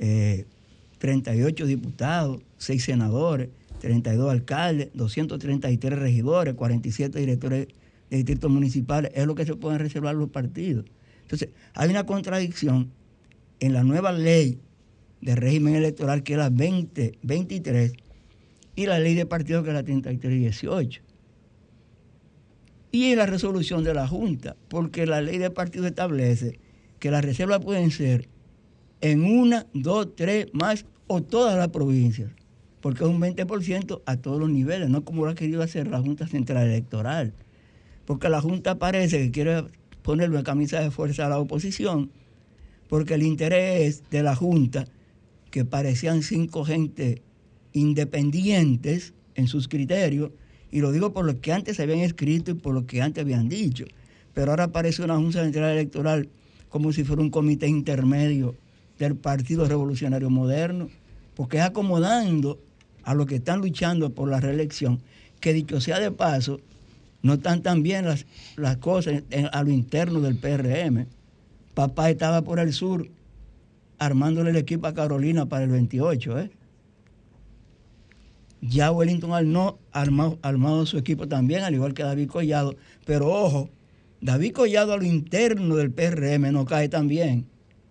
eh, 0.00 0.46
38 0.98 1.64
diputados, 1.64 2.42
6 2.58 2.82
senadores, 2.82 3.50
32 3.78 4.32
alcaldes, 4.32 4.88
233 4.94 5.96
regidores, 5.96 6.54
47 6.54 7.20
directores 7.20 7.68
de 8.10 8.16
distritos 8.16 8.50
municipales, 8.50 9.12
es 9.14 9.28
lo 9.28 9.36
que 9.36 9.46
se 9.46 9.54
pueden 9.54 9.78
reservar 9.78 10.16
los 10.16 10.30
partidos. 10.30 10.86
Entonces, 11.22 11.50
hay 11.72 11.88
una 11.88 12.04
contradicción 12.04 12.90
en 13.60 13.74
la 13.74 13.84
nueva 13.84 14.10
ley 14.10 14.58
de 15.24 15.34
régimen 15.34 15.74
electoral, 15.74 16.22
que 16.22 16.34
es 16.34 16.38
la 16.38 16.50
2023, 16.50 17.94
y 18.76 18.86
la 18.86 18.98
ley 18.98 19.14
de 19.14 19.24
partidos, 19.24 19.64
que 19.64 19.70
es 19.70 19.74
la 19.74 19.82
3318. 19.82 21.00
Y 22.92 23.10
en 23.10 23.18
la 23.18 23.26
resolución 23.26 23.84
de 23.84 23.94
la 23.94 24.06
Junta, 24.06 24.54
porque 24.68 25.06
la 25.06 25.22
ley 25.22 25.38
de 25.38 25.50
partidos 25.50 25.86
establece 25.86 26.60
que 26.98 27.10
las 27.10 27.24
reservas 27.24 27.60
pueden 27.60 27.90
ser 27.90 28.28
en 29.00 29.24
una, 29.24 29.66
dos, 29.72 30.14
tres, 30.14 30.48
más 30.52 30.84
o 31.06 31.22
todas 31.22 31.56
las 31.56 31.68
provincias, 31.68 32.30
porque 32.82 33.04
es 33.04 33.08
un 33.08 33.20
20% 33.20 34.02
a 34.04 34.16
todos 34.18 34.38
los 34.38 34.50
niveles, 34.50 34.90
no 34.90 35.04
como 35.04 35.24
lo 35.24 35.30
ha 35.30 35.34
querido 35.34 35.62
hacer 35.62 35.88
la 35.88 36.00
Junta 36.00 36.26
Central 36.26 36.66
Electoral, 36.66 37.32
porque 38.04 38.28
la 38.28 38.42
Junta 38.42 38.78
parece 38.78 39.18
que 39.18 39.30
quiere 39.30 39.64
ponerle 40.02 40.36
una 40.36 40.44
camisa 40.44 40.80
de 40.80 40.90
fuerza 40.90 41.24
a 41.24 41.30
la 41.30 41.38
oposición, 41.38 42.10
porque 42.88 43.14
el 43.14 43.22
interés 43.22 44.02
de 44.10 44.22
la 44.22 44.36
Junta, 44.36 44.84
que 45.54 45.64
parecían 45.64 46.24
cinco 46.24 46.64
gente 46.64 47.22
independientes 47.72 49.14
en 49.36 49.46
sus 49.46 49.68
criterios, 49.68 50.32
y 50.72 50.80
lo 50.80 50.90
digo 50.90 51.12
por 51.12 51.24
lo 51.24 51.40
que 51.40 51.52
antes 51.52 51.78
habían 51.78 52.00
escrito 52.00 52.50
y 52.50 52.54
por 52.54 52.74
lo 52.74 52.86
que 52.86 53.00
antes 53.00 53.22
habían 53.22 53.48
dicho, 53.48 53.84
pero 54.32 54.50
ahora 54.50 54.64
aparece 54.64 55.04
una 55.04 55.14
Junta 55.14 55.44
Central 55.44 55.70
Electoral 55.70 56.28
como 56.68 56.92
si 56.92 57.04
fuera 57.04 57.22
un 57.22 57.30
comité 57.30 57.68
intermedio 57.68 58.56
del 58.98 59.14
Partido 59.14 59.64
Revolucionario 59.68 60.28
Moderno, 60.28 60.88
porque 61.36 61.58
es 61.58 61.62
acomodando 61.62 62.58
a 63.04 63.14
los 63.14 63.26
que 63.26 63.36
están 63.36 63.60
luchando 63.60 64.10
por 64.10 64.28
la 64.28 64.40
reelección, 64.40 65.02
que 65.38 65.52
dicho 65.52 65.80
sea 65.80 66.00
de 66.00 66.10
paso, 66.10 66.58
no 67.22 67.34
están 67.34 67.62
tan 67.62 67.84
bien 67.84 68.06
las, 68.06 68.26
las 68.56 68.78
cosas 68.78 69.22
a 69.52 69.62
lo 69.62 69.70
interno 69.70 70.20
del 70.20 70.36
PRM. 70.36 71.06
Papá 71.74 72.10
estaba 72.10 72.42
por 72.42 72.58
el 72.58 72.72
sur 72.72 73.08
armándole 73.98 74.50
el 74.50 74.56
equipo 74.56 74.86
a 74.86 74.94
Carolina 74.94 75.46
para 75.46 75.64
el 75.64 75.70
28, 75.70 76.38
¿eh? 76.40 76.50
Ya 78.66 78.90
Wellington 78.90 79.32
ha 79.92 80.04
armado, 80.42 80.86
su 80.86 80.96
equipo 80.96 81.28
también, 81.28 81.64
al 81.64 81.74
igual 81.74 81.92
que 81.92 82.02
David 82.02 82.28
Collado. 82.28 82.76
Pero 83.04 83.28
ojo, 83.28 83.68
David 84.22 84.52
Collado 84.52 84.94
a 84.94 84.96
lo 84.96 85.04
interno 85.04 85.76
del 85.76 85.90
PRM 85.90 86.50
no 86.50 86.64
cae 86.64 86.88
tan 86.88 87.06
bien. 87.06 87.46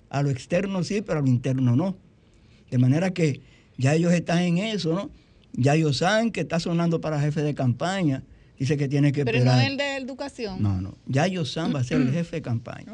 A 0.09 0.23
lo 0.23 0.31
externo 0.31 0.83
sí, 0.83 1.01
pero 1.01 1.19
a 1.19 1.21
lo 1.21 1.27
interno 1.27 1.75
no. 1.75 1.95
De 2.71 2.79
manera 2.79 3.13
que 3.13 3.41
ya 3.77 3.93
ellos 3.93 4.13
están 4.13 4.39
en 4.39 4.57
eso, 4.57 4.93
¿no? 4.95 5.11
Ya 5.53 5.75
ellos 5.75 5.97
saben 5.97 6.31
que 6.31 6.41
está 6.41 6.59
sonando 6.59 6.99
para 7.01 7.21
jefe 7.21 7.43
de 7.43 7.53
campaña. 7.53 8.23
Dice 8.57 8.77
que 8.77 8.87
tiene 8.87 9.11
que 9.11 9.25
Pero 9.25 9.39
no 9.39 9.51
esperar. 9.51 9.71
el 9.71 9.77
de 9.77 9.97
educación. 9.97 10.61
No, 10.61 10.79
no. 10.79 10.95
Ya 11.07 11.27
Yosan 11.27 11.73
va 11.73 11.79
a 11.79 11.83
ser 11.83 12.01
el 12.01 12.11
jefe 12.13 12.37
de 12.37 12.41
campaña. 12.41 12.93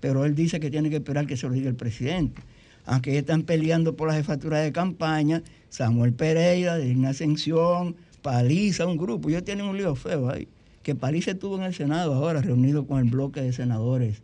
Pero 0.00 0.24
él 0.24 0.34
dice 0.34 0.60
que 0.60 0.70
tiene 0.70 0.90
que 0.90 0.96
esperar 0.96 1.26
que 1.26 1.36
se 1.36 1.46
lo 1.48 1.52
diga 1.54 1.68
el 1.68 1.74
presidente. 1.74 2.42
Aunque 2.84 3.10
ellos 3.10 3.20
están 3.22 3.42
peleando 3.42 3.96
por 3.96 4.08
la 4.08 4.14
jefatura 4.14 4.58
de 4.58 4.72
campaña, 4.72 5.42
Samuel 5.68 6.12
Pereira, 6.12 6.76
de 6.76 7.06
Ascensión, 7.06 7.96
Paliza, 8.22 8.86
un 8.86 8.96
grupo. 8.96 9.28
Ellos 9.30 9.44
tienen 9.44 9.66
un 9.66 9.76
lío 9.76 9.94
feo 9.94 10.30
ahí. 10.30 10.48
Que 10.82 10.94
Paliza 10.94 11.32
estuvo 11.32 11.56
en 11.56 11.62
el 11.62 11.74
Senado 11.74 12.14
ahora, 12.14 12.40
reunido 12.40 12.86
con 12.86 12.98
el 12.98 13.10
bloque 13.10 13.42
de 13.42 13.52
senadores 13.52 14.22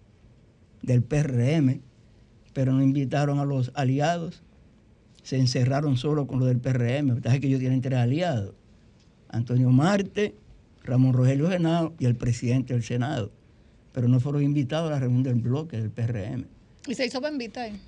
del 0.83 1.03
PRM, 1.03 1.81
pero 2.53 2.73
no 2.73 2.83
invitaron 2.83 3.39
a 3.39 3.45
los 3.45 3.71
aliados. 3.75 4.43
Se 5.23 5.37
encerraron 5.37 5.97
solo 5.97 6.27
con 6.27 6.39
los 6.39 6.49
del 6.49 6.59
PRM. 6.59 7.23
Sabe 7.23 7.41
que 7.41 7.49
ellos 7.49 7.61
tienen 7.61 7.81
tres 7.83 7.99
aliados. 7.99 8.55
Antonio 9.29 9.71
Marte, 9.71 10.35
Ramón 10.87 11.13
Rogelio 11.13 11.49
Genao 11.51 11.95
y 11.99 12.07
el 12.07 12.17
presidente 12.17 12.73
del 12.75 12.83
Senado. 12.83 13.31
Pero 13.93 14.09
no 14.09 14.21
fueron 14.21 14.43
invitados 14.43 14.89
a 14.91 14.95
la 14.95 15.01
reunión 15.01 15.23
del 15.23 15.35
bloque 15.37 15.77
del 15.79 15.91
PRM. 15.91 16.45
Y 16.87 16.95
se 16.95 17.07
hizo 17.07 17.21
bambita 17.21 17.63
ahí. 17.63 17.81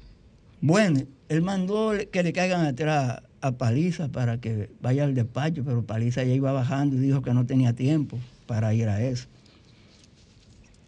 Bueno, 0.61 1.01
él 1.29 1.43
mandó 1.43 1.93
que 2.11 2.23
le 2.23 2.33
caigan 2.33 2.67
atrás 2.67 3.23
a 3.41 3.53
Paliza 3.53 4.09
para 4.09 4.41
que 4.41 4.71
vaya 4.81 5.05
al 5.05 5.15
despacho, 5.15 5.63
pero 5.65 5.85
Paliza 5.85 6.25
ya 6.25 6.33
iba 6.35 6.51
bajando 6.53 6.97
y 6.97 6.99
dijo 6.99 7.23
que 7.23 7.33
no 7.33 7.47
tenía 7.47 7.73
tiempo 7.75 8.19
para 8.47 8.75
ir 8.75 8.89
a 8.89 9.01
eso. 9.03 9.27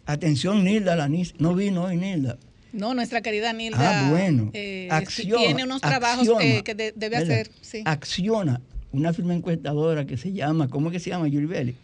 Atención, 0.05 0.63
Nilda, 0.63 0.95
la 0.95 1.07
Nis- 1.07 1.33
no 1.37 1.55
vino 1.55 1.83
hoy 1.83 1.95
Nilda. 1.97 2.37
No, 2.73 2.93
nuestra 2.93 3.21
querida 3.21 3.53
Nilda 3.53 4.07
Ah, 4.07 4.11
bueno. 4.11 4.49
eh, 4.53 4.87
Acciona, 4.91 5.43
tiene 5.45 5.63
unos 5.63 5.81
trabajos 5.81 6.19
acciona, 6.27 6.43
eh, 6.43 6.63
que 6.63 6.73
de- 6.75 6.93
debe 6.95 7.19
¿verdad? 7.19 7.31
hacer. 7.39 7.51
Sí. 7.61 7.81
Acciona, 7.85 8.61
una 8.91 9.13
firma 9.13 9.33
encuestadora 9.33 10.05
que 10.05 10.17
se 10.17 10.33
llama, 10.33 10.67
¿cómo 10.69 10.87
es 10.87 10.93
que 10.93 10.99
se 10.99 11.09
llama, 11.11 11.27
Yulibeli? 11.27 11.75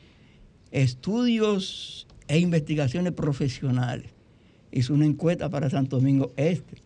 Estudios 0.71 2.07
e 2.27 2.39
Investigaciones 2.39 3.13
Profesionales. 3.13 4.11
Hizo 4.71 4.93
una 4.93 5.05
encuesta 5.05 5.49
para 5.49 5.69
Santo 5.69 5.97
Domingo 5.97 6.33
Este. 6.35 6.77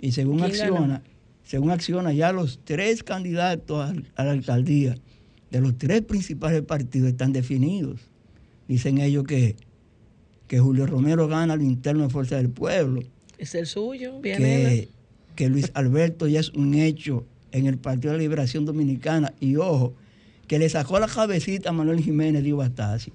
Y 0.00 0.12
según 0.12 0.38
¿Quién 0.38 0.50
Acciona, 0.50 1.02
según 1.44 1.70
Acciona, 1.70 2.12
ya 2.12 2.32
los 2.32 2.60
tres 2.64 3.02
candidatos 3.02 3.94
a 4.16 4.24
la 4.24 4.30
alcaldía 4.30 4.96
de 5.50 5.60
los 5.60 5.76
tres 5.76 6.02
principales 6.02 6.62
partidos 6.62 7.08
están 7.10 7.32
definidos. 7.32 8.00
Dicen 8.68 8.98
ellos 8.98 9.24
que, 9.24 9.56
que 10.46 10.60
Julio 10.60 10.86
Romero 10.86 11.28
gana 11.28 11.56
lo 11.56 11.64
interno 11.64 12.04
de 12.04 12.10
Fuerza 12.10 12.36
del 12.36 12.50
Pueblo, 12.50 13.02
Es 13.36 13.54
el 13.54 13.66
suyo, 13.66 14.20
viene 14.20 14.38
que, 14.38 14.88
que 15.34 15.48
Luis 15.48 15.70
Alberto 15.74 16.28
ya 16.28 16.40
es 16.40 16.50
un 16.50 16.74
hecho 16.74 17.26
en 17.52 17.66
el 17.66 17.78
Partido 17.78 18.12
de 18.12 18.18
la 18.18 18.22
Liberación 18.22 18.64
Dominicana 18.64 19.32
y 19.40 19.56
ojo, 19.56 19.94
que 20.50 20.58
le 20.58 20.68
sacó 20.68 20.98
la 20.98 21.06
cabecita 21.06 21.68
a 21.68 21.72
Manuel 21.72 22.02
Jiménez 22.02 22.42
de 22.42 22.60
Astacio. 22.60 23.12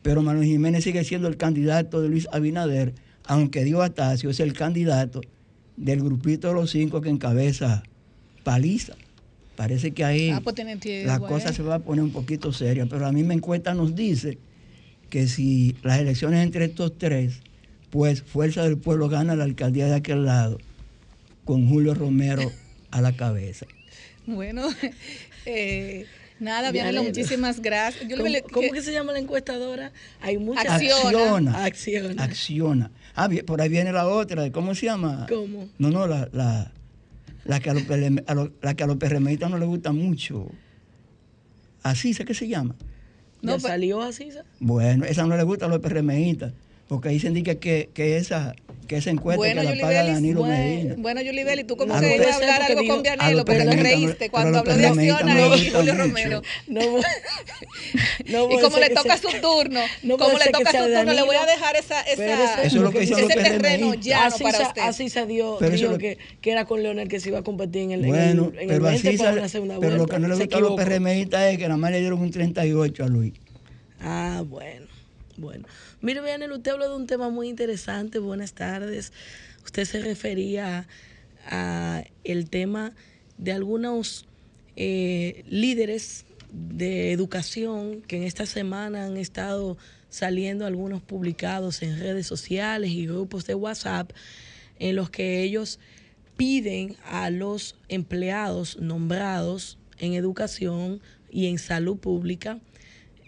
Pero 0.00 0.22
Manuel 0.22 0.46
Jiménez 0.46 0.82
sigue 0.82 1.04
siendo 1.04 1.28
el 1.28 1.36
candidato 1.36 2.00
de 2.00 2.08
Luis 2.08 2.28
Abinader, 2.32 2.94
aunque 3.24 3.62
Dio 3.62 3.82
Astacio 3.82 4.30
es 4.30 4.40
el 4.40 4.54
candidato 4.54 5.20
del 5.76 6.00
grupito 6.00 6.48
de 6.48 6.54
los 6.54 6.70
cinco 6.70 7.02
que 7.02 7.10
encabeza 7.10 7.82
Paliza. 8.42 8.94
Parece 9.54 9.90
que 9.90 10.02
ahí 10.02 10.30
Ah, 10.30 10.40
pues 10.42 10.56
la 11.04 11.16
eh. 11.16 11.20
cosa 11.20 11.52
se 11.52 11.62
va 11.62 11.74
a 11.74 11.78
poner 11.80 12.02
un 12.02 12.10
poquito 12.10 12.54
seria, 12.54 12.86
pero 12.86 13.06
a 13.06 13.12
mí 13.12 13.22
me 13.22 13.34
encuesta 13.34 13.74
nos 13.74 13.94
dice 13.94 14.38
que 15.10 15.28
si 15.28 15.76
las 15.82 16.00
elecciones 16.00 16.42
entre 16.42 16.64
estos 16.64 16.96
tres 16.96 17.42
pues 17.90 18.22
Fuerza 18.22 18.62
del 18.62 18.78
Pueblo 18.78 19.10
gana 19.10 19.36
la 19.36 19.44
alcaldía 19.44 19.88
de 19.88 19.96
aquel 19.96 20.24
lado 20.24 20.56
con 21.44 21.68
Julio 21.68 21.92
Romero 21.92 22.50
a 22.90 23.02
la 23.02 23.14
cabeza. 23.14 23.66
Bueno, 24.26 24.68
eh, 25.46 26.06
nada, 26.40 26.70
Vianelo. 26.72 27.02
Muchísimas 27.04 27.60
gracias. 27.60 28.08
Yo 28.08 28.16
le- 28.16 28.22
¿Cómo, 28.22 28.28
le- 28.28 28.42
cómo 28.42 28.60
que- 28.62 28.70
que 28.70 28.82
se 28.82 28.92
llama 28.92 29.12
la 29.12 29.18
encuestadora? 29.18 29.92
Hay 30.20 30.38
muchas. 30.38 30.66
Acciona. 30.66 31.64
Acciona. 31.64 32.22
Acciona. 32.24 32.90
Ah, 33.14 33.28
por 33.46 33.60
ahí 33.60 33.68
viene 33.68 33.92
la 33.92 34.08
otra, 34.08 34.50
¿cómo 34.50 34.74
se 34.74 34.86
llama? 34.86 35.26
¿Cómo? 35.28 35.68
No, 35.78 35.90
no, 35.90 36.06
la, 36.06 36.28
la, 36.32 36.72
la 37.44 37.60
que 37.60 37.70
a 37.70 37.74
los, 37.74 37.84
a 38.26 38.34
los- 38.34 38.50
la 38.62 38.74
que 38.74 38.82
a 38.84 38.86
los 38.86 38.96
PRMistas 38.96 39.50
no 39.50 39.58
les 39.58 39.68
gusta 39.68 39.92
mucho. 39.92 40.48
Así, 41.82 42.14
¿sé 42.14 42.24
qué 42.24 42.34
se 42.34 42.48
llama? 42.48 42.74
¿Ya 43.42 43.60
salió 43.60 44.00
así? 44.00 44.30
Bueno, 44.58 45.04
esa 45.04 45.26
no 45.26 45.36
le 45.36 45.42
gusta 45.42 45.66
a 45.66 45.68
los 45.68 45.80
PRMistas, 45.80 46.54
porque 46.88 47.08
dicen 47.08 47.34
di 47.34 47.42
que, 47.42 47.58
que, 47.58 47.88
que 47.94 48.16
esa, 48.18 48.54
que 48.86 48.96
esa 48.98 49.08
encuesta 49.10 49.38
Bueno, 49.38 49.62
que 49.62 49.74
la 49.76 49.80
paga 49.82 50.04
Danilo 50.04 50.40
bueno, 50.40 50.54
Medina. 50.54 50.94
bueno, 50.98 51.22
Yuli 51.22 51.42
Beli, 51.44 51.64
tú 51.64 51.76
como 51.78 51.98
que 51.98 52.14
ibas 52.16 52.32
a 52.32 52.34
hablar 52.36 52.62
algo 52.62 52.80
digo- 52.82 52.94
con 52.94 53.02
Vianelo, 53.02 53.44
pero 53.46 53.70
te 53.70 53.76
reíste 53.76 54.28
cuando 54.30 54.58
habló 54.58 54.74
de 54.76 54.86
Acciona 54.86 55.34
no 55.34 55.56
y 55.56 55.70
Julio. 55.70 55.94
Romero. 55.94 56.42
No, 56.66 56.80
no 58.26 58.50
y 58.50 58.60
como 58.60 58.78
le 58.78 58.90
toca 58.90 59.16
sea- 59.16 59.30
su 59.30 59.40
turno, 59.40 59.80
no 60.02 60.18
como 60.18 60.38
le 60.38 60.44
toca 60.50 60.70
su 60.72 60.76
turno, 60.76 61.12
le 61.12 61.22
voy 61.22 61.36
a 61.36 61.40
Danilo. 61.40 61.46
dejar 61.46 61.76
esa, 61.76 62.00
esa, 62.02 62.62
Eso 62.62 62.66
es 62.66 62.74
lo 62.74 62.90
que 62.90 63.02
ese 63.04 63.14
terreno 63.26 63.90
PRMistas. 63.92 64.04
llano 64.04 64.36
para 64.42 64.58
se, 64.58 64.64
usted. 64.64 64.82
así 64.82 65.08
se 65.08 65.26
dio, 65.26 65.58
dijo 65.58 65.96
que, 65.98 66.18
que 66.42 66.50
era 66.52 66.64
con 66.66 66.82
Leonel 66.82 67.08
que 67.08 67.18
se 67.20 67.30
iba 67.30 67.38
a 67.38 67.42
competir 67.42 67.82
en 67.82 67.90
el, 67.92 68.04
en 68.04 68.10
Bueno, 68.10 68.52
pero 68.54 68.84
20 68.84 69.08
así 69.42 69.58
pero 69.80 69.96
lo 69.96 70.06
que 70.06 70.18
no 70.18 70.28
le 70.28 70.36
Se 70.36 70.42
gusta 70.44 70.56
a 70.58 70.60
los. 70.60 70.74
PRMistas 70.74 71.52
es 71.52 71.56
que 71.58 71.64
nada 71.64 71.76
más 71.78 71.90
le 71.92 72.00
dieron 72.00 72.20
un 72.20 72.30
38 72.30 73.04
a 73.04 73.08
Luis. 73.08 73.32
Ah, 74.00 74.42
bueno, 74.46 74.86
bueno. 75.36 75.66
Mire, 76.00 76.20
Vianel, 76.20 76.52
usted 76.52 76.72
habló 76.72 76.88
de 76.88 76.96
un 76.96 77.06
tema 77.06 77.30
muy 77.30 77.48
interesante. 77.48 78.18
Buenas 78.18 78.52
tardes. 78.52 79.12
Usted 79.64 79.84
se 79.84 80.00
refería 80.00 80.86
a 81.46 82.04
el 82.24 82.48
tema 82.48 82.92
de 83.38 83.52
algunos 83.52 84.26
eh, 84.76 85.44
líderes 85.48 86.24
de 86.52 87.12
educación 87.12 88.02
que 88.02 88.16
en 88.16 88.22
esta 88.22 88.46
semana 88.46 89.06
han 89.06 89.16
estado 89.16 89.76
saliendo 90.08 90.66
algunos 90.66 91.02
publicados 91.02 91.82
en 91.82 91.98
redes 91.98 92.26
sociales 92.26 92.90
y 92.90 93.06
grupos 93.06 93.46
de 93.46 93.54
WhatsApp 93.54 94.12
en 94.78 94.94
los 94.94 95.10
que 95.10 95.42
ellos 95.42 95.80
piden 96.36 96.96
a 97.04 97.30
los 97.30 97.76
empleados 97.88 98.78
nombrados 98.78 99.78
en 99.98 100.14
educación 100.14 101.00
y 101.30 101.46
en 101.46 101.58
salud 101.58 101.98
pública 101.98 102.60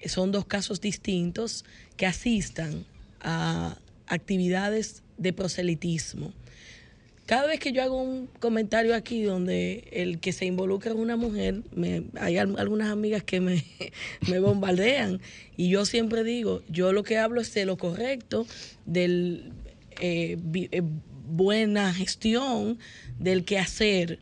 son 0.09 0.33
dos 0.33 0.47
casos 0.47 0.81
distintos 0.81 1.65
que 1.97 2.07
asistan 2.07 2.85
a 3.21 3.77
actividades 4.07 5.03
de 5.19 5.33
proselitismo. 5.33 6.33
Cada 7.27 7.47
vez 7.49 7.59
que 7.59 7.73
yo 7.73 7.83
hago 7.83 8.01
un 8.01 8.29
comentario 8.39 8.95
aquí 8.95 9.23
donde 9.25 9.89
el 9.91 10.21
que 10.21 10.33
se 10.33 10.47
involucra 10.47 10.93
es 10.93 10.97
una 10.97 11.17
mujer, 11.17 11.63
hay 12.21 12.39
al- 12.39 12.57
algunas 12.59 12.89
amigas 12.89 13.25
que 13.25 13.41
me, 13.41 14.39
bombardean 14.39 15.21
y 15.57 15.69
yo 15.69 15.85
siempre 15.87 16.23
digo, 16.23 16.63
yo 16.69 16.93
lo 16.93 17.03
que 17.03 17.19
hablo 17.19 17.41
es 17.41 17.53
de 17.53 17.65
lo 17.67 17.79
correcto, 17.79 18.47
del 18.85 19.51
eh, 20.01 20.39
eh, 20.71 20.83
buena 21.29 21.93
gestión, 21.93 22.79
del 23.19 23.45
quehacer 23.45 24.21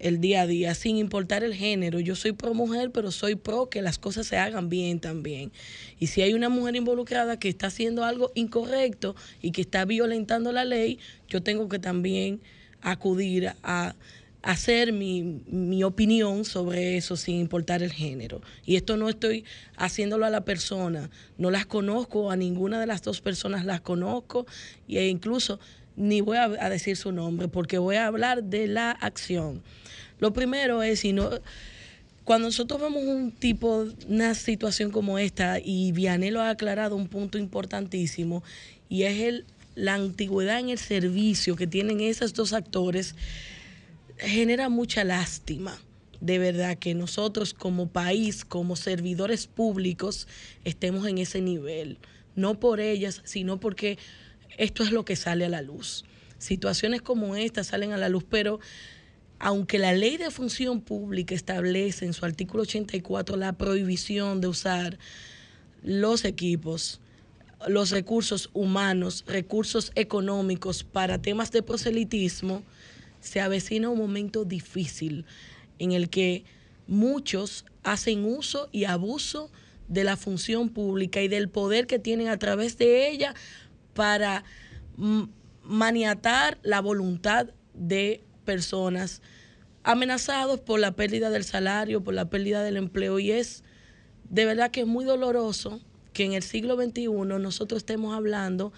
el 0.00 0.20
día 0.20 0.42
a 0.42 0.46
día, 0.46 0.74
sin 0.74 0.96
importar 0.96 1.44
el 1.44 1.54
género. 1.54 2.00
Yo 2.00 2.16
soy 2.16 2.32
pro 2.32 2.54
mujer, 2.54 2.90
pero 2.90 3.10
soy 3.10 3.34
pro 3.34 3.68
que 3.68 3.82
las 3.82 3.98
cosas 3.98 4.26
se 4.26 4.36
hagan 4.36 4.68
bien 4.68 5.00
también. 5.00 5.52
Y 5.98 6.08
si 6.08 6.22
hay 6.22 6.34
una 6.34 6.48
mujer 6.48 6.76
involucrada 6.76 7.38
que 7.38 7.48
está 7.48 7.68
haciendo 7.68 8.04
algo 8.04 8.32
incorrecto 8.34 9.16
y 9.42 9.52
que 9.52 9.60
está 9.60 9.84
violentando 9.84 10.52
la 10.52 10.64
ley, 10.64 10.98
yo 11.28 11.42
tengo 11.42 11.68
que 11.68 11.78
también 11.78 12.40
acudir 12.80 13.52
a 13.62 13.94
hacer 14.42 14.92
mi, 14.92 15.42
mi 15.50 15.82
opinión 15.82 16.44
sobre 16.44 16.96
eso 16.96 17.16
sin 17.16 17.36
importar 17.36 17.82
el 17.82 17.92
género. 17.92 18.40
Y 18.64 18.76
esto 18.76 18.96
no 18.96 19.08
estoy 19.08 19.44
haciéndolo 19.76 20.26
a 20.26 20.30
la 20.30 20.44
persona, 20.44 21.10
no 21.36 21.50
las 21.50 21.66
conozco, 21.66 22.30
a 22.30 22.36
ninguna 22.36 22.80
de 22.80 22.86
las 22.86 23.02
dos 23.02 23.20
personas 23.20 23.64
las 23.64 23.80
conozco 23.80 24.46
e 24.88 25.08
incluso 25.08 25.58
ni 25.96 26.20
voy 26.20 26.36
a, 26.36 26.44
a 26.44 26.70
decir 26.70 26.96
su 26.96 27.10
nombre 27.10 27.48
porque 27.48 27.78
voy 27.78 27.96
a 27.96 28.06
hablar 28.06 28.44
de 28.44 28.68
la 28.68 28.92
acción. 28.92 29.62
Lo 30.18 30.32
primero 30.32 30.82
es, 30.82 31.02
cuando 32.24 32.48
nosotros 32.48 32.80
vemos 32.80 33.04
un 33.04 33.30
tipo, 33.32 33.86
una 34.08 34.34
situación 34.34 34.90
como 34.90 35.18
esta, 35.18 35.58
y 35.58 35.92
Vianelo 35.92 36.40
ha 36.40 36.50
aclarado 36.50 36.96
un 36.96 37.08
punto 37.08 37.38
importantísimo, 37.38 38.42
y 38.88 39.04
es 39.04 39.44
la 39.74 39.94
antigüedad 39.94 40.58
en 40.58 40.70
el 40.70 40.78
servicio 40.78 41.56
que 41.56 41.66
tienen 41.66 42.00
esos 42.00 42.34
dos 42.34 42.52
actores, 42.52 43.14
genera 44.18 44.68
mucha 44.68 45.04
lástima. 45.04 45.78
De 46.20 46.40
verdad 46.40 46.76
que 46.76 46.94
nosotros 46.94 47.54
como 47.54 47.88
país, 47.88 48.44
como 48.44 48.74
servidores 48.74 49.46
públicos, 49.46 50.26
estemos 50.64 51.06
en 51.06 51.18
ese 51.18 51.40
nivel. 51.40 51.98
No 52.34 52.58
por 52.58 52.80
ellas, 52.80 53.22
sino 53.24 53.60
porque 53.60 53.98
esto 54.56 54.82
es 54.82 54.90
lo 54.90 55.04
que 55.04 55.14
sale 55.14 55.44
a 55.44 55.48
la 55.48 55.62
luz. 55.62 56.04
Situaciones 56.38 57.02
como 57.02 57.36
esta 57.36 57.62
salen 57.62 57.92
a 57.92 57.96
la 57.96 58.08
luz, 58.08 58.24
pero 58.28 58.58
aunque 59.38 59.78
la 59.78 59.92
ley 59.92 60.16
de 60.16 60.30
función 60.30 60.80
pública 60.80 61.34
establece 61.34 62.04
en 62.04 62.12
su 62.12 62.24
artículo 62.24 62.62
84 62.62 63.36
la 63.36 63.52
prohibición 63.52 64.40
de 64.40 64.48
usar 64.48 64.98
los 65.82 66.24
equipos, 66.24 67.00
los 67.68 67.90
recursos 67.90 68.50
humanos, 68.52 69.24
recursos 69.26 69.92
económicos 69.94 70.84
para 70.84 71.22
temas 71.22 71.52
de 71.52 71.62
proselitismo, 71.62 72.62
se 73.20 73.40
avecina 73.40 73.88
un 73.88 73.98
momento 73.98 74.44
difícil 74.44 75.24
en 75.78 75.92
el 75.92 76.08
que 76.08 76.44
muchos 76.86 77.64
hacen 77.82 78.24
uso 78.24 78.68
y 78.72 78.84
abuso 78.84 79.50
de 79.88 80.04
la 80.04 80.16
función 80.16 80.68
pública 80.68 81.22
y 81.22 81.28
del 81.28 81.48
poder 81.48 81.86
que 81.86 81.98
tienen 81.98 82.28
a 82.28 82.38
través 82.38 82.76
de 82.78 83.08
ella 83.08 83.34
para 83.94 84.44
maniatar 85.62 86.58
la 86.62 86.80
voluntad 86.80 87.48
de 87.74 88.22
personas 88.48 89.20
amenazados 89.84 90.58
por 90.60 90.80
la 90.80 90.92
pérdida 90.92 91.28
del 91.28 91.44
salario, 91.44 92.02
por 92.02 92.14
la 92.14 92.30
pérdida 92.30 92.62
del 92.62 92.78
empleo 92.78 93.18
y 93.18 93.30
es 93.30 93.62
de 94.30 94.46
verdad 94.46 94.70
que 94.70 94.80
es 94.80 94.86
muy 94.86 95.04
doloroso 95.04 95.80
que 96.14 96.24
en 96.24 96.32
el 96.32 96.42
siglo 96.42 96.74
XXI 96.82 97.08
nosotros 97.38 97.80
estemos 97.82 98.14
hablando 98.16 98.72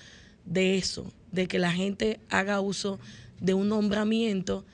de 0.45 0.77
eso, 0.77 1.13
de 1.31 1.47
que 1.47 1.61
la 1.61 1.71
gente 1.71 2.19
haga 2.31 2.61
uso 2.61 2.99
de 3.41 3.55
un 3.55 3.69
nombramiento 3.69 4.65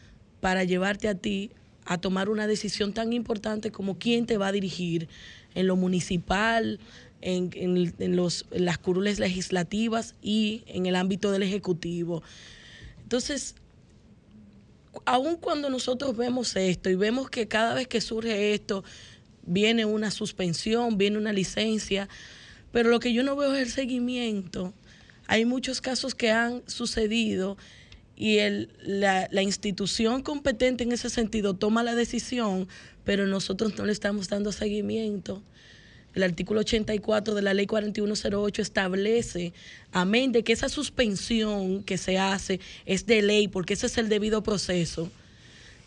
para 0.41 0.65
llevarte 0.65 1.09
a 1.09 1.15
ti 1.15 1.51
a 1.85 1.99
tomar 1.99 2.31
una 2.31 2.47
decisión 2.47 2.95
tan 2.95 3.13
importante 3.13 3.71
como 3.71 3.99
quién 3.99 4.25
te 4.25 4.39
va 4.39 4.47
a 4.49 4.53
dirigir 4.53 5.09
en 5.55 5.67
lo 5.67 5.77
municipal, 5.77 6.81
en, 7.21 7.51
en- 7.55 8.17
los, 8.17 8.47
en 8.51 8.65
las 8.65 8.79
curules 8.79 9.19
legislativas 9.19 10.15
y 10.23 10.63
en 10.69 10.87
el 10.87 10.97
ámbito 10.97 11.31
del 11.33 11.43
Ejecutivo. 11.43 12.23
Entonces, 13.03 13.55
aun 15.05 15.37
cuando 15.37 15.71
nosotros 15.71 16.17
vemos 16.17 16.57
esto 16.57 16.89
y 16.91 16.95
vemos 16.95 17.31
que 17.31 17.49
cada 17.49 17.75
vez 17.75 17.87
que 17.89 18.01
surge 18.01 18.55
esto 18.55 18.85
viene 19.45 19.85
una 19.85 20.11
suspensión, 20.11 20.99
viene 20.99 21.19
una 21.19 21.33
licencia, 21.33 22.09
pero 22.73 22.91
lo 22.91 22.99
que 23.01 23.13
yo 23.13 23.23
no 23.23 23.37
veo 23.37 23.55
es 23.55 23.63
el 23.63 23.71
seguimiento. 23.71 24.75
Hay 25.29 25.45
muchos 25.45 25.81
casos 25.81 26.15
que 26.15 26.31
han 26.31 26.63
sucedido 26.67 27.57
y 28.17 28.39
el- 28.39 28.71
la, 28.83 29.29
la 29.31 29.43
institución 29.43 30.23
competente 30.23 30.85
en 30.85 30.93
ese 30.93 31.11
sentido 31.11 31.55
toma 31.55 31.83
la 31.83 31.95
decisión, 31.95 32.67
pero 33.05 33.27
nosotros 33.27 33.77
no 33.77 33.85
le 33.85 33.93
estamos 33.93 34.29
dando 34.29 34.53
seguimiento. 34.53 35.43
El 36.17 36.23
artículo 36.23 36.61
84 36.61 37.35
de 37.35 37.43
la 37.43 37.53
ley 37.53 37.67
4108 37.67 38.63
establece, 38.63 39.53
amén, 39.93 40.33
de 40.33 40.45
que 40.45 40.55
esa 40.55 40.71
suspensión 40.71 41.83
que 41.83 41.99
se 41.99 42.19
hace 42.19 42.59
es 42.87 43.05
de 43.05 43.21
ley, 43.21 43.49
porque 43.49 43.75
ese 43.75 43.85
es 43.85 43.99
el 43.99 44.09
debido 44.09 44.43
proceso. 44.43 45.11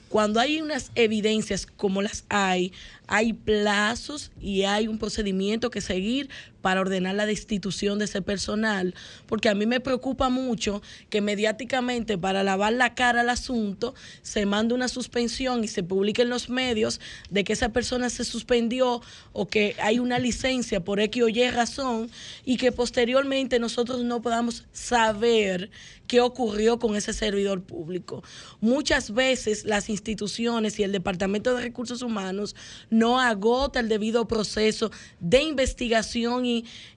Cuando 0.08 0.40
hay 0.40 0.62
unas 0.62 0.92
evidencias 0.94 1.66
como 1.66 2.04
las 2.04 2.26
hay, 2.30 2.74
hay 3.08 3.34
plazos 3.34 4.30
y 4.40 4.66
hay 4.66 4.88
un 4.88 5.00
procedimiento 5.00 5.72
que 5.72 5.82
seguir 5.82 6.30
para 6.62 6.82
ordenar 6.82 7.16
la 7.16 7.26
destitución 7.26 8.00
de 8.00 8.06
ese 8.06 8.22
personal, 8.22 8.94
porque 9.26 9.50
a 9.50 9.56
mí 9.56 9.66
me 9.66 9.80
preocupa 9.80 10.30
mucho 10.30 10.82
que 11.10 11.22
mediáticamente 11.22 12.18
para 12.18 12.44
lavar 12.44 12.74
la 12.74 12.96
cara 12.96 13.22
al 13.22 13.30
asunto 13.30 13.96
se 14.22 14.46
mande 14.46 14.74
una 14.74 14.88
suspensión 14.88 15.64
y 15.64 15.68
se 15.68 15.84
publique 15.84 16.22
en 16.22 16.30
los 16.30 16.50
medios 16.50 17.00
de 17.30 17.44
que 17.44 17.54
esa 17.54 17.70
persona 17.70 18.10
se 18.10 18.26
suspendió 18.26 19.02
o 19.34 19.48
que 19.48 19.76
hay 19.82 20.00
una 20.00 20.20
licencia 20.20 20.84
por 20.84 21.00
X 21.00 21.24
o 21.24 21.30
Y 21.30 21.50
razón 21.50 22.10
y 22.46 22.58
que 22.58 22.72
posteriormente 22.72 23.60
nosotros 23.60 24.04
no 24.04 24.22
podamos 24.22 24.66
saber 24.72 25.70
qué 26.10 26.22
ocurrió 26.22 26.80
con 26.80 26.96
ese 26.96 27.14
servidor 27.14 27.62
público. 27.62 28.24
Muchas 28.60 29.14
veces 29.14 29.64
las 29.64 29.90
instituciones 29.90 30.80
y 30.80 30.84
el 30.84 30.92
Departamento 30.92 31.54
de 31.54 31.62
Recursos 31.62 32.02
Humanos 32.02 32.56
no 32.90 33.22
agota 33.22 33.80
el 33.80 33.90
debido 33.90 34.28
proceso 34.28 34.92
de 35.20 35.44
investigación 35.44 36.48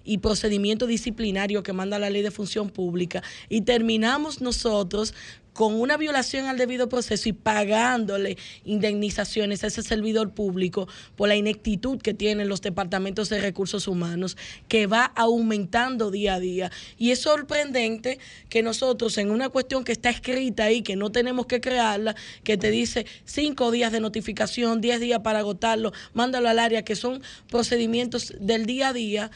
y 0.05 0.19
procedimiento 0.19 0.87
disciplinario 0.87 1.63
que 1.63 1.73
manda 1.73 1.99
la 1.99 2.11
ley 2.11 2.23
de 2.23 2.31
función 2.31 2.71
pública. 2.71 3.23
Y 3.49 3.63
terminamos 3.63 4.41
nosotros 4.41 5.15
con 5.53 5.81
una 5.81 5.97
violación 5.97 6.47
al 6.47 6.57
debido 6.57 6.89
proceso 6.89 7.29
y 7.29 7.33
pagándole 7.33 8.39
indemnizaciones 8.65 9.65
a 9.65 9.67
ese 9.67 9.83
servidor 9.83 10.33
público 10.33 10.89
por 11.17 11.29
la 11.29 11.37
ineptitud 11.37 12.01
que 12.01 12.15
tienen 12.15 12.49
los 12.49 12.63
departamentos 12.63 13.29
de 13.29 13.41
recursos 13.41 13.89
humanos, 13.89 14.37
que 14.69 14.87
va 14.87 15.05
aumentando 15.05 16.11
día 16.11 16.35
a 16.35 16.41
día. 16.41 16.71
Y 16.97 17.11
es 17.11 17.21
sorprendente 17.21 18.19
que 18.49 18.63
nosotros 18.63 19.19
en 19.19 19.31
una 19.31 19.49
cuestión 19.49 19.85
que 19.85 19.93
está 19.93 20.11
escrita 20.11 20.65
ahí, 20.65 20.83
que 20.83 20.97
no 20.97 21.13
tenemos 21.13 21.47
que 21.47 21.61
crearla, 21.61 22.17
que 22.45 22.57
te 22.57 22.71
dice 22.71 23.07
cinco 23.25 23.71
días 23.71 23.93
de 23.93 24.01
notificación, 24.01 24.81
diez 24.81 25.01
días 25.01 25.21
para 25.21 25.41
agotarlo, 25.41 25.93
mándalo 26.15 26.49
al 26.49 26.59
área, 26.59 26.85
que 26.85 26.97
son 26.97 27.23
procedimientos 27.51 28.35
del 28.41 28.67
día 28.67 28.89
a 28.89 28.93
día, 28.93 29.31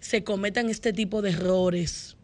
se 0.00 0.24
cometan 0.24 0.68
este 0.70 0.92
tipo 0.92 1.22
de 1.22 1.30
errores. 1.30 2.16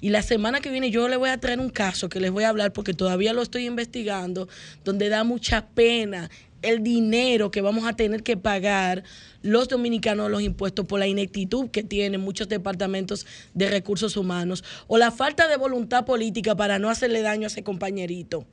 Y 0.00 0.10
la 0.10 0.22
semana 0.22 0.60
que 0.60 0.70
viene 0.70 0.90
yo 0.90 1.08
le 1.08 1.16
voy 1.16 1.30
a 1.30 1.38
traer 1.38 1.60
un 1.60 1.70
caso 1.70 2.08
que 2.08 2.20
les 2.20 2.30
voy 2.30 2.44
a 2.44 2.48
hablar 2.48 2.72
porque 2.72 2.94
todavía 2.94 3.32
lo 3.32 3.42
estoy 3.42 3.66
investigando, 3.66 4.48
donde 4.84 5.08
da 5.08 5.24
mucha 5.24 5.66
pena 5.68 6.30
el 6.62 6.82
dinero 6.82 7.50
que 7.50 7.60
vamos 7.60 7.86
a 7.86 7.94
tener 7.94 8.22
que 8.22 8.36
pagar 8.36 9.02
los 9.42 9.68
dominicanos 9.68 10.30
los 10.30 10.42
impuestos 10.42 10.86
por 10.86 11.00
la 11.00 11.06
ineptitud 11.06 11.70
que 11.70 11.82
tienen 11.82 12.20
muchos 12.20 12.48
departamentos 12.48 13.26
de 13.52 13.68
recursos 13.68 14.16
humanos 14.16 14.62
o 14.86 14.96
la 14.96 15.10
falta 15.10 15.48
de 15.48 15.56
voluntad 15.56 16.04
política 16.04 16.54
para 16.54 16.78
no 16.78 16.88
hacerle 16.88 17.22
daño 17.22 17.44
a 17.44 17.48
ese 17.48 17.64
compañerito. 17.64 18.46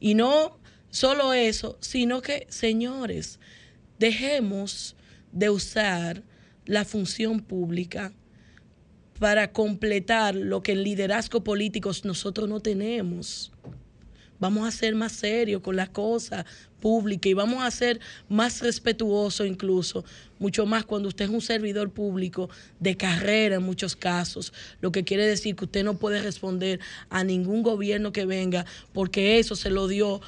Y 0.00 0.14
no 0.14 0.58
solo 0.90 1.32
eso, 1.32 1.78
sino 1.80 2.20
que, 2.20 2.46
señores, 2.50 3.38
dejemos 3.98 4.96
de 5.32 5.50
usar 5.50 6.22
la 6.66 6.84
función 6.84 7.40
pública 7.40 8.12
para 9.18 9.52
completar 9.52 10.34
lo 10.34 10.62
que 10.62 10.72
en 10.72 10.82
liderazgo 10.82 11.42
políticos 11.42 12.04
nosotros 12.04 12.48
no 12.48 12.60
tenemos. 12.60 13.52
Vamos 14.44 14.68
a 14.68 14.70
ser 14.70 14.94
más 14.94 15.12
serios 15.12 15.62
con 15.62 15.74
las 15.74 15.88
cosas 15.88 16.44
públicas 16.78 17.30
y 17.30 17.32
vamos 17.32 17.64
a 17.64 17.70
ser 17.70 17.98
más 18.28 18.60
respetuosos 18.60 19.46
incluso, 19.46 20.04
mucho 20.38 20.66
más 20.66 20.84
cuando 20.84 21.08
usted 21.08 21.24
es 21.24 21.30
un 21.30 21.40
servidor 21.40 21.88
público 21.88 22.50
de 22.78 22.94
carrera 22.94 23.56
en 23.56 23.62
muchos 23.62 23.96
casos, 23.96 24.52
lo 24.82 24.92
que 24.92 25.02
quiere 25.02 25.26
decir 25.26 25.56
que 25.56 25.64
usted 25.64 25.82
no 25.82 25.94
puede 25.94 26.20
responder 26.20 26.78
a 27.08 27.24
ningún 27.24 27.62
gobierno 27.62 28.12
que 28.12 28.26
venga 28.26 28.66
porque 28.92 29.38
eso 29.38 29.56
se 29.56 29.70
lo 29.70 29.88
dio 29.88 30.20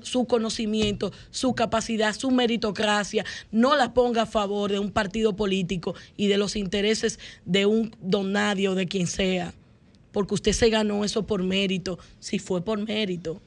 su 0.00 0.24
conocimiento, 0.24 1.12
su 1.30 1.54
capacidad, 1.54 2.16
su 2.16 2.30
meritocracia, 2.30 3.26
no 3.52 3.76
la 3.76 3.92
ponga 3.92 4.22
a 4.22 4.26
favor 4.26 4.72
de 4.72 4.78
un 4.78 4.92
partido 4.92 5.36
político 5.36 5.94
y 6.16 6.28
de 6.28 6.38
los 6.38 6.56
intereses 6.56 7.18
de 7.44 7.66
un 7.66 7.94
don 8.00 8.32
nadie 8.32 8.70
o 8.70 8.74
de 8.74 8.88
quien 8.88 9.08
sea, 9.08 9.52
porque 10.10 10.32
usted 10.32 10.52
se 10.52 10.70
ganó 10.70 11.04
eso 11.04 11.26
por 11.26 11.42
mérito, 11.42 11.98
si 12.18 12.38
fue 12.38 12.64
por 12.64 12.78
mérito 12.78 13.42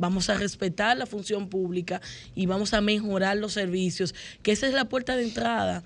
vamos 0.00 0.30
a 0.30 0.34
respetar 0.34 0.96
la 0.96 1.06
función 1.06 1.48
pública 1.48 2.00
y 2.34 2.46
vamos 2.46 2.74
a 2.74 2.80
mejorar 2.80 3.36
los 3.36 3.52
servicios, 3.52 4.14
que 4.42 4.50
esa 4.50 4.66
es 4.66 4.72
la 4.72 4.86
puerta 4.86 5.14
de 5.14 5.22
entrada, 5.22 5.84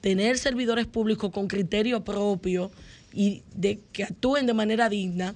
tener 0.00 0.38
servidores 0.38 0.86
públicos 0.86 1.30
con 1.32 1.48
criterio 1.48 2.04
propio 2.04 2.70
y 3.12 3.42
de 3.54 3.80
que 3.92 4.04
actúen 4.04 4.46
de 4.46 4.54
manera 4.54 4.88
digna 4.88 5.34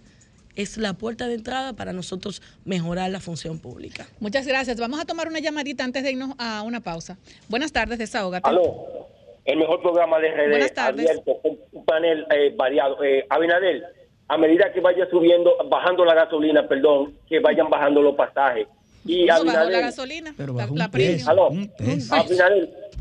es 0.55 0.77
la 0.77 0.95
puerta 0.95 1.27
de 1.27 1.35
entrada 1.35 1.73
para 1.73 1.93
nosotros 1.93 2.43
mejorar 2.65 3.11
la 3.11 3.21
función 3.21 3.59
pública. 3.59 4.07
Muchas 4.21 4.47
gracias. 4.47 4.79
Vamos 4.79 5.01
a 5.01 5.05
tomar 5.05 5.29
una 5.29 5.39
llamadita 5.39 5.85
antes 5.85 6.03
de 6.03 6.13
irnos 6.13 6.35
a 6.39 6.63
una 6.63 6.81
pausa. 6.81 7.19
Buenas 7.49 7.73
tardes, 7.73 7.99
desahógate. 7.99 8.49
Aló, 8.49 9.09
el 9.45 9.59
mejor 9.59 9.81
programa 9.81 10.19
de 10.21 10.31
RD 10.31 10.51
Buenas 10.51 10.75
tardes. 10.75 11.09
abierto, 11.09 11.41
un 11.73 11.85
panel 11.85 12.27
eh, 12.31 12.53
variado. 12.57 13.03
Eh, 13.03 13.27
Abinadel, 13.31 13.85
a 14.31 14.39
medida 14.39 14.73
que 14.73 14.81
vaya 14.81 15.07
subiendo, 15.11 15.57
bajando 15.69 16.05
la 16.05 16.15
gasolina, 16.15 16.69
perdón, 16.69 17.15
que 17.29 17.41
vayan 17.41 17.69
bajando 17.69 18.01
los 18.01 18.15
pasajes. 18.15 18.69
Y 19.05 19.27
No, 19.27 19.33
bajó 19.33 19.41
Abinadel, 19.41 19.73
la 19.73 19.81
gasolina, 19.81 20.33
Pero 20.37 20.55
la, 20.55 20.69
la 20.73 20.89
peso. 20.89 21.29
Aló. 21.29 21.49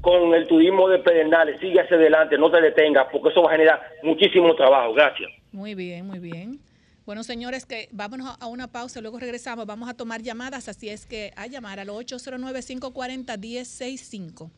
con 0.01 0.33
el 0.33 0.47
turismo 0.47 0.89
de 0.89 0.97
Pedernales, 0.97 1.59
sigue 1.59 1.79
hacia 1.81 1.97
adelante, 1.97 2.35
no 2.35 2.49
te 2.49 2.59
detengas, 2.61 3.05
porque 3.11 3.29
eso 3.29 3.43
va 3.43 3.49
a 3.49 3.51
generar 3.51 3.79
muchísimo 4.01 4.55
trabajo. 4.55 4.91
Gracias. 4.95 5.29
Muy 5.51 5.75
bien, 5.75 6.07
muy 6.07 6.17
bien. 6.17 6.59
Bueno, 7.05 7.23
señores, 7.23 7.67
que 7.67 7.89
vámonos 7.91 8.35
a 8.39 8.47
una 8.47 8.67
pausa, 8.67 8.99
luego 8.99 9.19
regresamos. 9.19 9.67
Vamos 9.67 9.87
a 9.87 9.93
tomar 9.93 10.23
llamadas, 10.23 10.67
así 10.67 10.89
es 10.89 11.05
que 11.05 11.31
a 11.35 11.45
llamar 11.45 11.79
al 11.79 11.89
809-540-1065. 11.89 14.49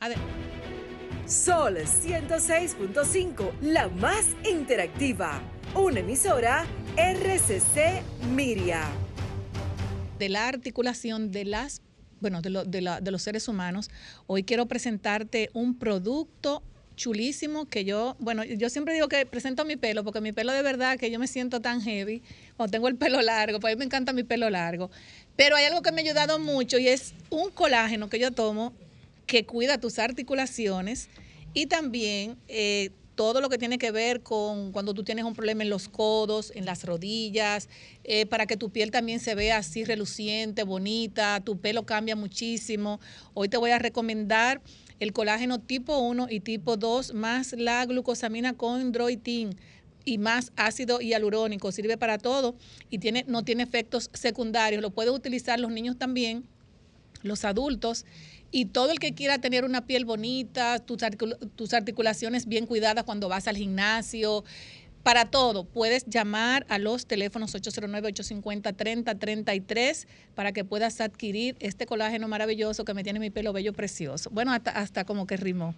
Adelante. 0.00 0.32
Sol 1.26 1.76
106.5, 1.76 3.50
la 3.60 3.86
más 3.88 4.34
interactiva. 4.48 5.40
Una 5.78 6.00
emisora 6.00 6.64
RCC 6.96 8.02
Miria. 8.34 8.88
de 10.18 10.30
la 10.30 10.48
articulación 10.48 11.30
de 11.30 11.44
las 11.44 11.82
bueno 12.18 12.40
de, 12.40 12.98
de 13.02 13.10
los 13.10 13.20
seres 13.20 13.46
humanos 13.46 13.90
hoy 14.26 14.42
quiero 14.42 14.64
presentarte 14.64 15.50
un 15.52 15.78
producto 15.78 16.62
chulísimo 16.96 17.66
que 17.66 17.84
yo 17.84 18.16
bueno 18.18 18.42
yo 18.42 18.70
siempre 18.70 18.94
digo 18.94 19.08
que 19.08 19.26
presento 19.26 19.66
mi 19.66 19.76
pelo 19.76 20.02
porque 20.02 20.22
mi 20.22 20.32
pelo 20.32 20.52
de 20.52 20.62
verdad 20.62 20.98
que 20.98 21.10
yo 21.10 21.18
me 21.18 21.26
siento 21.26 21.60
tan 21.60 21.82
heavy 21.82 22.22
cuando 22.56 22.70
tengo 22.70 22.88
el 22.88 22.96
pelo 22.96 23.20
largo 23.20 23.60
pues 23.60 23.74
a 23.74 23.76
mí 23.76 23.78
me 23.78 23.84
encanta 23.84 24.14
mi 24.14 24.24
pelo 24.24 24.48
largo 24.48 24.90
pero 25.36 25.56
hay 25.56 25.66
algo 25.66 25.82
que 25.82 25.92
me 25.92 26.00
ha 26.00 26.04
ayudado 26.04 26.38
mucho 26.38 26.78
y 26.78 26.88
es 26.88 27.12
un 27.28 27.50
colágeno 27.50 28.08
que 28.08 28.18
yo 28.18 28.30
tomo 28.30 28.72
que 29.26 29.44
cuida 29.44 29.76
tus 29.78 29.98
articulaciones 29.98 31.10
y 31.52 31.66
también 31.66 32.38
eh, 32.48 32.92
todo 33.16 33.40
lo 33.40 33.48
que 33.48 33.58
tiene 33.58 33.78
que 33.78 33.90
ver 33.90 34.22
con 34.22 34.70
cuando 34.70 34.94
tú 34.94 35.02
tienes 35.02 35.24
un 35.24 35.34
problema 35.34 35.64
en 35.64 35.70
los 35.70 35.88
codos, 35.88 36.52
en 36.54 36.66
las 36.66 36.84
rodillas, 36.84 37.68
eh, 38.04 38.26
para 38.26 38.46
que 38.46 38.56
tu 38.56 38.70
piel 38.70 38.90
también 38.90 39.18
se 39.18 39.34
vea 39.34 39.56
así 39.56 39.84
reluciente, 39.84 40.62
bonita, 40.62 41.40
tu 41.40 41.58
pelo 41.58 41.84
cambia 41.84 42.14
muchísimo. 42.14 43.00
Hoy 43.34 43.48
te 43.48 43.56
voy 43.56 43.72
a 43.72 43.78
recomendar 43.78 44.60
el 45.00 45.12
colágeno 45.12 45.58
tipo 45.58 45.98
1 45.98 46.28
y 46.30 46.40
tipo 46.40 46.76
2 46.76 47.14
más 47.14 47.54
la 47.54 47.84
glucosamina 47.86 48.52
con 48.52 48.92
droitin 48.92 49.56
y 50.04 50.18
más 50.18 50.52
ácido 50.54 51.00
hialurónico. 51.00 51.72
Sirve 51.72 51.96
para 51.96 52.18
todo 52.18 52.54
y 52.90 52.98
tiene, 52.98 53.24
no 53.26 53.44
tiene 53.44 53.62
efectos 53.62 54.10
secundarios. 54.12 54.82
Lo 54.82 54.90
pueden 54.90 55.14
utilizar 55.14 55.58
los 55.58 55.72
niños 55.72 55.98
también 55.98 56.44
los 57.22 57.44
adultos 57.44 58.04
y 58.56 58.64
todo 58.64 58.90
el 58.90 58.98
que 58.98 59.12
quiera 59.12 59.38
tener 59.38 59.66
una 59.66 59.84
piel 59.86 60.06
bonita, 60.06 60.78
tus, 60.78 61.02
articul- 61.02 61.36
tus 61.56 61.74
articulaciones 61.74 62.46
bien 62.46 62.64
cuidadas 62.64 63.04
cuando 63.04 63.28
vas 63.28 63.48
al 63.48 63.56
gimnasio, 63.58 64.44
para 65.06 65.26
todo, 65.26 65.62
puedes 65.62 66.04
llamar 66.06 66.66
a 66.68 66.80
los 66.80 67.06
teléfonos 67.06 67.54
809-850-3033 67.54 70.08
para 70.34 70.50
que 70.50 70.64
puedas 70.64 71.00
adquirir 71.00 71.54
este 71.60 71.86
colágeno 71.86 72.26
maravilloso 72.26 72.84
que 72.84 72.92
me 72.92 73.04
tiene 73.04 73.20
mi 73.20 73.30
pelo 73.30 73.52
bello 73.52 73.72
precioso. 73.72 74.30
Bueno, 74.30 74.52
hasta, 74.52 74.72
hasta 74.72 75.04
como 75.04 75.28
que 75.28 75.36
rimó. 75.36 75.76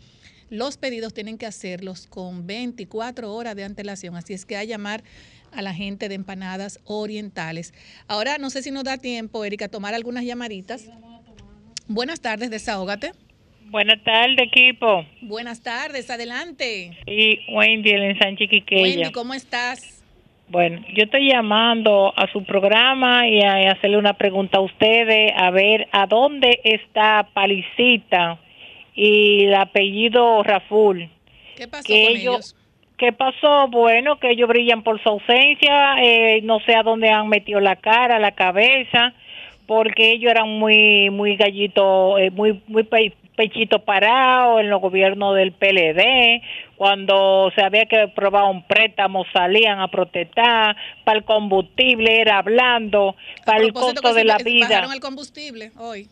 los 0.49 0.77
pedidos 0.77 1.13
tienen 1.13 1.37
que 1.37 1.45
hacerlos 1.45 2.07
con 2.07 2.47
24 2.47 3.33
horas 3.33 3.55
de 3.55 3.63
antelación, 3.63 4.15
así 4.15 4.33
es 4.33 4.45
que 4.45 4.57
a 4.57 4.63
llamar 4.63 5.03
a 5.51 5.61
la 5.61 5.73
gente 5.73 6.09
de 6.09 6.15
empanadas 6.15 6.79
orientales. 6.85 7.73
Ahora 8.07 8.37
no 8.37 8.49
sé 8.49 8.61
si 8.61 8.71
nos 8.71 8.83
da 8.83 8.97
tiempo, 8.97 9.43
Erika, 9.43 9.67
tomar 9.67 9.93
algunas 9.93 10.23
llamaditas. 10.23 10.89
Buenas 11.87 12.21
tardes, 12.21 12.49
desahógate. 12.49 13.11
Buenas 13.69 14.01
tardes, 14.03 14.37
equipo. 14.39 15.05
Buenas 15.21 15.61
tardes, 15.61 16.09
adelante. 16.09 16.97
Y 17.05 17.39
Wendy, 17.53 17.91
el 17.91 18.03
ensanche 18.03 18.47
Quiqueya. 18.47 18.81
Wendy, 18.81 19.11
¿cómo 19.11 19.33
estás? 19.33 20.03
Bueno, 20.49 20.81
yo 20.95 21.03
estoy 21.03 21.29
llamando 21.29 22.13
a 22.17 22.31
su 22.31 22.45
programa 22.45 23.27
y 23.27 23.41
a, 23.41 23.63
y 23.63 23.65
a 23.65 23.73
hacerle 23.73 23.97
una 23.97 24.13
pregunta 24.13 24.59
a 24.59 24.61
ustedes, 24.61 25.33
a 25.35 25.51
ver 25.51 25.89
a 25.91 26.07
dónde 26.07 26.61
está 26.63 27.27
Palicita 27.33 28.39
y 28.97 29.45
el 29.45 29.53
apellido 29.53 30.41
Raful. 30.43 31.09
¿Qué 31.55 31.67
pasó 31.67 31.83
que 31.87 32.03
con 32.03 32.11
ellos, 32.17 32.21
ellos? 32.35 32.55
¿Qué 32.97 33.13
pasó? 33.13 33.67
Bueno, 33.69 34.19
que 34.19 34.31
ellos 34.31 34.49
brillan 34.49 34.81
por 34.83 35.01
su 35.01 35.07
ausencia, 35.09 36.01
eh, 36.03 36.41
no 36.41 36.59
sé 36.61 36.75
a 36.75 36.81
dónde 36.83 37.09
han 37.09 37.29
metido 37.29 37.59
la 37.59 37.75
cara, 37.75 38.17
la 38.19 38.31
cabeza, 38.31 39.13
porque 39.67 40.11
ellos 40.13 40.31
eran 40.31 40.49
muy, 40.49 41.09
muy 41.11 41.35
gallito, 41.35 42.17
eh, 42.17 42.31
muy, 42.31 42.59
muy 42.67 42.83
pe- 42.83 43.13
pechito 43.35 43.83
parado 43.85 44.59
en 44.59 44.71
los 44.71 44.81
gobiernos 44.81 45.35
del 45.35 45.51
PLD, 45.51 46.41
cuando 46.75 47.51
se 47.53 47.61
había 47.61 47.85
que 47.85 48.07
probar 48.07 48.45
un 48.45 48.63
préstamo 48.63 49.25
salían 49.31 49.79
a 49.79 49.89
protestar, 49.89 50.75
para 51.03 51.19
el 51.19 51.23
combustible 51.23 52.19
era 52.19 52.39
hablando, 52.39 53.15
para 53.45 53.63
el 53.63 53.73
costo 53.73 54.11
de 54.13 54.23
la 54.23 54.37
vida. 54.39 54.67
Bajaron 54.69 54.91
el 54.93 54.99
combustible 54.99 55.71
hoy. 55.77 56.07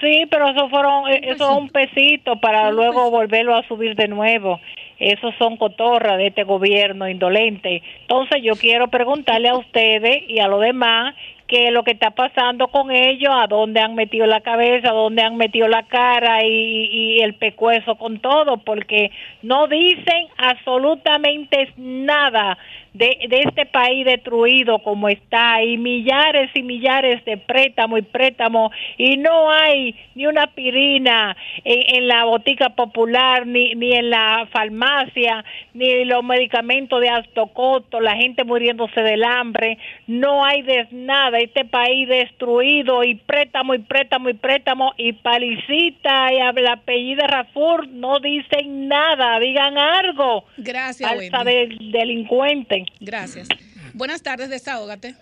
Sí, 0.00 0.26
pero 0.30 0.48
eso 0.48 0.68
fueron, 0.68 1.08
eh, 1.08 1.20
eso 1.22 1.50
es 1.50 1.58
un 1.58 1.68
pesito 1.68 2.36
para 2.36 2.70
luego 2.70 3.10
volverlo 3.10 3.54
a 3.54 3.66
subir 3.68 3.94
de 3.94 4.08
nuevo. 4.08 4.60
Esos 4.98 5.34
son 5.38 5.56
cotorras 5.56 6.18
de 6.18 6.28
este 6.28 6.42
gobierno 6.42 7.08
indolente. 7.08 7.82
Entonces 8.00 8.42
yo 8.42 8.54
quiero 8.56 8.88
preguntarle 8.88 9.48
a 9.48 9.56
ustedes 9.56 10.22
y 10.28 10.40
a 10.40 10.48
los 10.48 10.60
demás 10.60 11.14
qué 11.46 11.66
es 11.68 11.72
lo 11.72 11.84
que 11.84 11.92
está 11.92 12.10
pasando 12.10 12.68
con 12.68 12.90
ellos, 12.90 13.32
a 13.32 13.46
dónde 13.46 13.80
han 13.80 13.94
metido 13.94 14.26
la 14.26 14.40
cabeza, 14.40 14.88
a 14.88 14.94
dónde 14.94 15.22
han 15.22 15.36
metido 15.36 15.68
la 15.68 15.84
cara 15.84 16.44
y, 16.44 16.88
y 16.90 17.20
el 17.20 17.34
pecueso 17.34 17.94
con 17.94 18.18
todo, 18.18 18.56
porque 18.58 19.12
no 19.42 19.68
dicen 19.68 20.26
absolutamente 20.36 21.72
nada 21.76 22.58
de, 22.96 23.18
de 23.28 23.40
este 23.40 23.66
país 23.66 24.04
destruido 24.04 24.78
como 24.80 25.08
está 25.08 25.62
y 25.62 25.76
millares 25.76 26.50
y 26.54 26.62
millares 26.62 27.24
de 27.24 27.36
préstamos 27.36 28.00
y 28.00 28.02
préstamos 28.02 28.72
y 28.96 29.16
no 29.16 29.50
hay 29.50 29.94
ni 30.14 30.26
una 30.26 30.46
pirina 30.48 31.36
en, 31.64 31.96
en 31.96 32.08
la 32.08 32.24
botica 32.24 32.70
popular 32.70 33.46
ni, 33.46 33.74
ni 33.74 33.92
en 33.92 34.10
la 34.10 34.48
farmacia 34.50 35.44
ni 35.74 36.04
los 36.04 36.24
medicamentos 36.24 37.00
de 37.00 37.08
alto 37.08 37.46
costo 37.48 38.00
la 38.00 38.16
gente 38.16 38.44
muriéndose 38.44 39.00
del 39.02 39.24
hambre 39.24 39.78
no 40.06 40.44
hay 40.44 40.62
de 40.62 40.86
nada. 40.90 41.38
Este 41.38 41.64
país 41.64 42.08
destruido 42.08 43.04
y 43.04 43.16
préstamo 43.16 43.74
y 43.74 43.78
préstamo 43.78 44.28
y 44.28 44.34
préstamo 44.34 44.92
y 44.96 45.12
palicita 45.12 46.32
y 46.32 46.36
el 46.36 46.66
apellido 46.66 47.26
Rafur 47.26 47.88
no 47.88 48.18
dicen 48.20 48.88
nada 48.88 49.38
digan 49.40 49.78
algo. 49.78 50.44
Gracias, 50.56 51.08
falsa 51.08 51.42
Wendy. 51.42 51.90
de 51.90 51.98
delincuente 51.98 52.85
Gracias. 53.00 53.48
Buenas 53.94 54.22
tardes, 54.22 54.50
desahógate. 54.50 55.14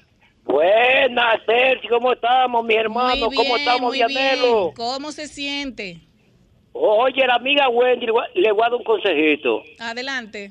Buenas, 0.44 1.40
Sergio, 1.46 1.90
¿cómo 1.90 2.12
estamos, 2.12 2.64
mi 2.64 2.74
hermano? 2.74 3.26
Muy 3.26 3.28
bien, 3.30 3.42
¿Cómo 3.44 3.56
estamos, 3.56 3.80
muy 3.82 3.96
Vianelo? 3.98 4.62
bien. 4.64 4.74
¿Cómo 4.74 5.10
se 5.12 5.26
siente? 5.26 6.00
Oye, 6.72 7.26
la 7.26 7.36
amiga 7.36 7.68
Wendy, 7.68 8.06
le 8.06 8.12
voy 8.52 8.60
a- 8.62 8.64
dar 8.68 8.74
un 8.74 8.84
consejito. 8.84 9.62
Adelante. 9.78 10.50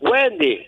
Wendy, 0.00 0.60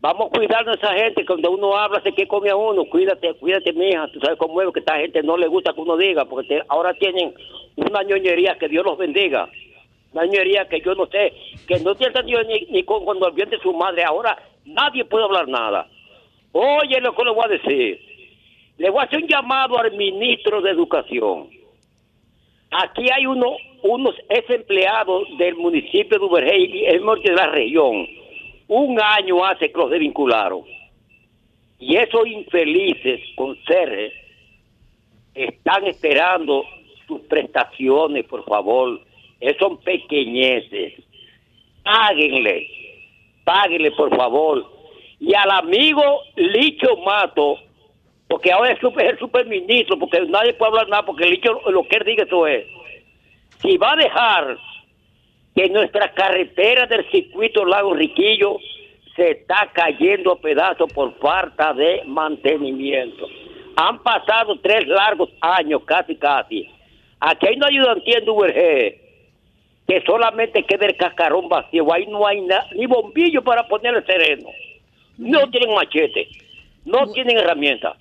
vamos 0.00 0.28
a 0.32 0.36
cuidar 0.36 0.68
a 0.68 0.72
esa 0.74 0.94
gente. 0.94 1.24
Cuando 1.26 1.50
uno 1.52 1.76
habla, 1.76 2.00
se 2.02 2.12
que 2.12 2.26
come 2.26 2.50
a 2.50 2.56
uno. 2.56 2.84
Cuídate, 2.86 3.34
cuídate, 3.34 3.72
mija. 3.72 4.08
Tú 4.12 4.20
sabes 4.20 4.38
cómo 4.38 4.60
es 4.62 4.68
que 4.72 4.80
esta 4.80 4.96
gente 4.96 5.22
no 5.22 5.36
le 5.36 5.46
gusta 5.46 5.72
que 5.74 5.80
uno 5.80 5.96
diga, 5.96 6.24
porque 6.24 6.48
te- 6.48 6.62
ahora 6.68 6.94
tienen 6.94 7.34
una 7.76 8.02
ñoñería 8.02 8.56
que 8.58 8.68
Dios 8.68 8.84
los 8.84 8.96
bendiga. 8.98 9.48
Una 10.12 10.24
ñoñería 10.24 10.66
que 10.66 10.80
yo 10.80 10.94
no 10.94 11.06
sé, 11.06 11.32
que 11.68 11.78
no 11.80 11.94
tiene 11.94 12.14
sentido 12.14 12.42
ni, 12.44 12.60
ni 12.70 12.82
con, 12.84 13.04
cuando 13.04 13.28
el 13.28 13.34
bien 13.34 13.50
de 13.50 13.58
su 13.58 13.72
madre. 13.74 14.02
Ahora 14.02 14.36
nadie 14.66 15.04
puede 15.04 15.24
hablar 15.24 15.48
nada. 15.48 15.88
Oye, 16.52 17.00
lo 17.00 17.14
que 17.14 17.24
le 17.24 17.30
voy 17.30 17.44
a 17.44 17.48
decir. 17.48 18.00
Le 18.78 18.90
voy 18.90 19.00
a 19.00 19.04
hacer 19.04 19.22
un 19.22 19.28
llamado 19.28 19.78
al 19.78 19.92
ministro 19.96 20.60
de 20.60 20.70
Educación. 20.70 21.48
Aquí 22.70 23.06
hay 23.10 23.26
uno, 23.26 23.56
unos 23.82 24.14
ex 24.28 24.50
empleados 24.50 25.26
del 25.38 25.54
municipio 25.54 26.18
de 26.18 26.24
Ubergey 26.24 26.84
el 26.86 27.04
norte 27.04 27.30
de 27.30 27.36
la 27.36 27.46
región. 27.46 28.06
Un 28.68 29.00
año 29.00 29.44
hace 29.44 29.70
que 29.70 29.78
los 29.78 29.90
desvincularon. 29.90 30.62
Y 31.78 31.96
esos 31.96 32.26
infelices 32.26 33.20
con 33.36 33.56
CERRE 33.66 34.12
están 35.34 35.86
esperando 35.86 36.64
sus 37.06 37.20
prestaciones, 37.22 38.24
por 38.24 38.44
favor. 38.44 39.00
Esos 39.40 39.58
son 39.58 39.78
pequeñeces. 39.78 40.94
Páguenle, 41.82 42.66
páguenle, 43.46 43.92
por 43.92 44.14
favor. 44.14 44.66
Y 45.18 45.32
al 45.34 45.50
amigo 45.50 46.02
Licho 46.34 46.98
Mato, 46.98 47.56
porque 48.28 48.52
ahora 48.52 48.72
es 48.72 48.78
el 48.82 49.18
superministro, 49.18 49.98
porque 49.98 50.20
nadie 50.28 50.52
puede 50.54 50.72
hablar 50.72 50.88
nada, 50.88 51.06
porque 51.06 51.26
Licho 51.26 51.58
lo 51.70 51.84
que 51.84 51.96
él 51.96 52.04
diga 52.04 52.24
eso 52.24 52.46
es. 52.46 52.66
Si 53.62 53.78
va 53.78 53.92
a 53.92 53.96
dejar 53.96 54.58
que 55.54 55.70
nuestra 55.70 56.12
carretera 56.12 56.86
del 56.86 57.08
circuito 57.10 57.64
Lago 57.64 57.94
Riquillo 57.94 58.58
se 59.14 59.30
está 59.30 59.70
cayendo 59.72 60.32
a 60.32 60.38
pedazos 60.38 60.92
por 60.92 61.14
falta 61.18 61.72
de 61.72 62.02
mantenimiento. 62.04 63.26
Han 63.76 64.02
pasado 64.02 64.58
tres 64.60 64.86
largos 64.86 65.30
años, 65.40 65.82
casi, 65.86 66.16
casi. 66.16 66.68
Aquí 67.20 67.46
hay 67.46 67.56
una 67.56 67.68
ayudantía 67.68 68.18
en 68.18 68.28
URG 68.28 69.05
que 69.86 70.02
solamente 70.02 70.62
queda 70.64 70.86
el 70.86 70.96
cascarón 70.96 71.48
vacío. 71.48 71.92
Ahí 71.92 72.06
no 72.06 72.26
hay 72.26 72.40
na- 72.42 72.66
ni 72.74 72.86
bombillo 72.86 73.42
para 73.42 73.66
poner 73.68 73.94
el 73.94 74.04
sereno. 74.06 74.48
No 75.18 75.48
tienen 75.50 75.74
machete, 75.74 76.28
no 76.84 77.06
tienen 77.12 77.38
herramientas, 77.38 77.96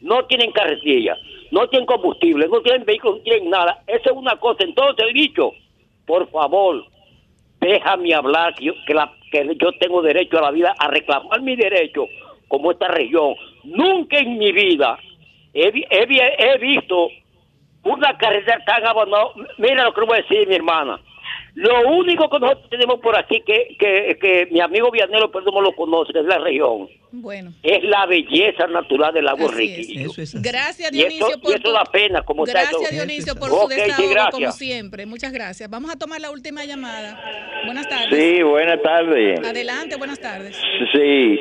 no 0.00 0.24
tienen 0.26 0.52
carretilla, 0.52 1.16
no 1.50 1.66
tienen 1.68 1.86
combustible, 1.86 2.46
no 2.48 2.60
tienen 2.60 2.84
vehículos, 2.84 3.16
no 3.18 3.22
tienen 3.22 3.50
nada. 3.50 3.82
Eso 3.86 4.10
es 4.10 4.16
una 4.16 4.36
cosa. 4.36 4.64
Entonces, 4.64 5.06
he 5.08 5.12
dicho, 5.12 5.52
por 6.06 6.30
favor, 6.30 6.84
déjame 7.60 8.14
hablar, 8.14 8.54
que 8.54 8.66
yo, 8.66 8.72
que, 8.86 8.94
la- 8.94 9.12
que 9.30 9.56
yo 9.60 9.72
tengo 9.80 10.02
derecho 10.02 10.38
a 10.38 10.42
la 10.42 10.50
vida, 10.50 10.74
a 10.78 10.88
reclamar 10.88 11.40
mi 11.42 11.56
derecho 11.56 12.06
como 12.48 12.70
esta 12.70 12.88
región. 12.88 13.34
Nunca 13.64 14.18
en 14.18 14.38
mi 14.38 14.52
vida 14.52 14.98
he, 15.54 15.68
he 15.90 16.06
vi- 16.06 16.20
he 16.38 16.58
visto 16.58 17.08
una 17.84 18.16
carretera 18.18 18.62
tan 18.64 18.86
abandonada. 18.86 19.30
Mira 19.58 19.84
lo 19.84 19.92
que 19.94 20.00
voy 20.02 20.18
a 20.18 20.22
decir, 20.22 20.46
mi 20.48 20.54
hermana. 20.54 21.00
Lo 21.54 21.88
único 21.90 22.28
que 22.30 22.38
nosotros 22.38 22.70
tenemos 22.70 23.00
por 23.00 23.16
aquí, 23.18 23.42
que, 23.44 23.76
que, 23.78 24.16
que 24.20 24.48
mi 24.50 24.60
amigo 24.60 24.90
Vianelo 24.90 25.30
Perdomo 25.30 25.60
lo 25.60 25.72
conoce, 25.74 26.12
que 26.12 26.20
es 26.20 26.24
la 26.24 26.38
región, 26.38 26.88
Bueno. 27.10 27.52
es 27.62 27.82
la 27.84 28.06
belleza 28.06 28.66
natural 28.68 29.12
del 29.12 29.24
lago 29.24 29.48
Así 29.48 29.64
es. 29.64 29.76
Riquillo. 29.76 30.10
Gracias, 30.42 30.92
Y 30.92 31.00
eso, 31.00 31.08
Dionisio, 31.08 31.36
y 31.36 31.40
por 31.40 31.52
eso 31.54 31.62
tu- 31.62 31.72
da 31.72 31.84
pena, 31.84 32.22
como 32.22 32.44
está 32.46 32.60
Gracias. 32.62 32.90
Dionisio, 32.92 33.34
por 33.34 33.48
su 33.50 33.68
desahogo, 33.68 34.10
gracias. 34.10 34.30
como 34.34 34.52
siempre. 34.52 35.06
Muchas 35.06 35.32
gracias. 35.32 35.68
Vamos 35.68 35.90
a 35.90 35.98
tomar 35.98 36.20
la 36.20 36.30
última 36.30 36.64
llamada. 36.64 37.20
Buenas 37.64 37.88
tardes. 37.88 38.18
Sí, 38.18 38.42
buenas 38.42 38.80
tardes. 38.82 39.40
Adelante, 39.46 39.96
buenas 39.96 40.20
tardes. 40.20 40.56
Sí, 40.92 41.38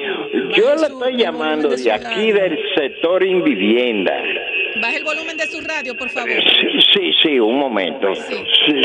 yo 0.56 0.76
la 0.76 0.88
estoy 0.88 1.18
llamando 1.18 1.70
de 1.70 1.92
aquí 1.92 2.32
del 2.32 2.58
sector 2.76 3.24
invivienda. 3.24 4.14
Baje 4.82 4.98
el 4.98 5.04
volumen 5.04 5.38
de 5.38 5.46
su 5.48 5.62
radio, 5.62 5.96
por 5.98 6.10
favor. 6.10 6.30
Sí, 6.32 6.68
sí, 6.94 7.12
sí, 7.22 7.40
un 7.40 7.58
momento. 7.60 8.14
Sí. 8.16 8.36
Sí, 8.68 8.82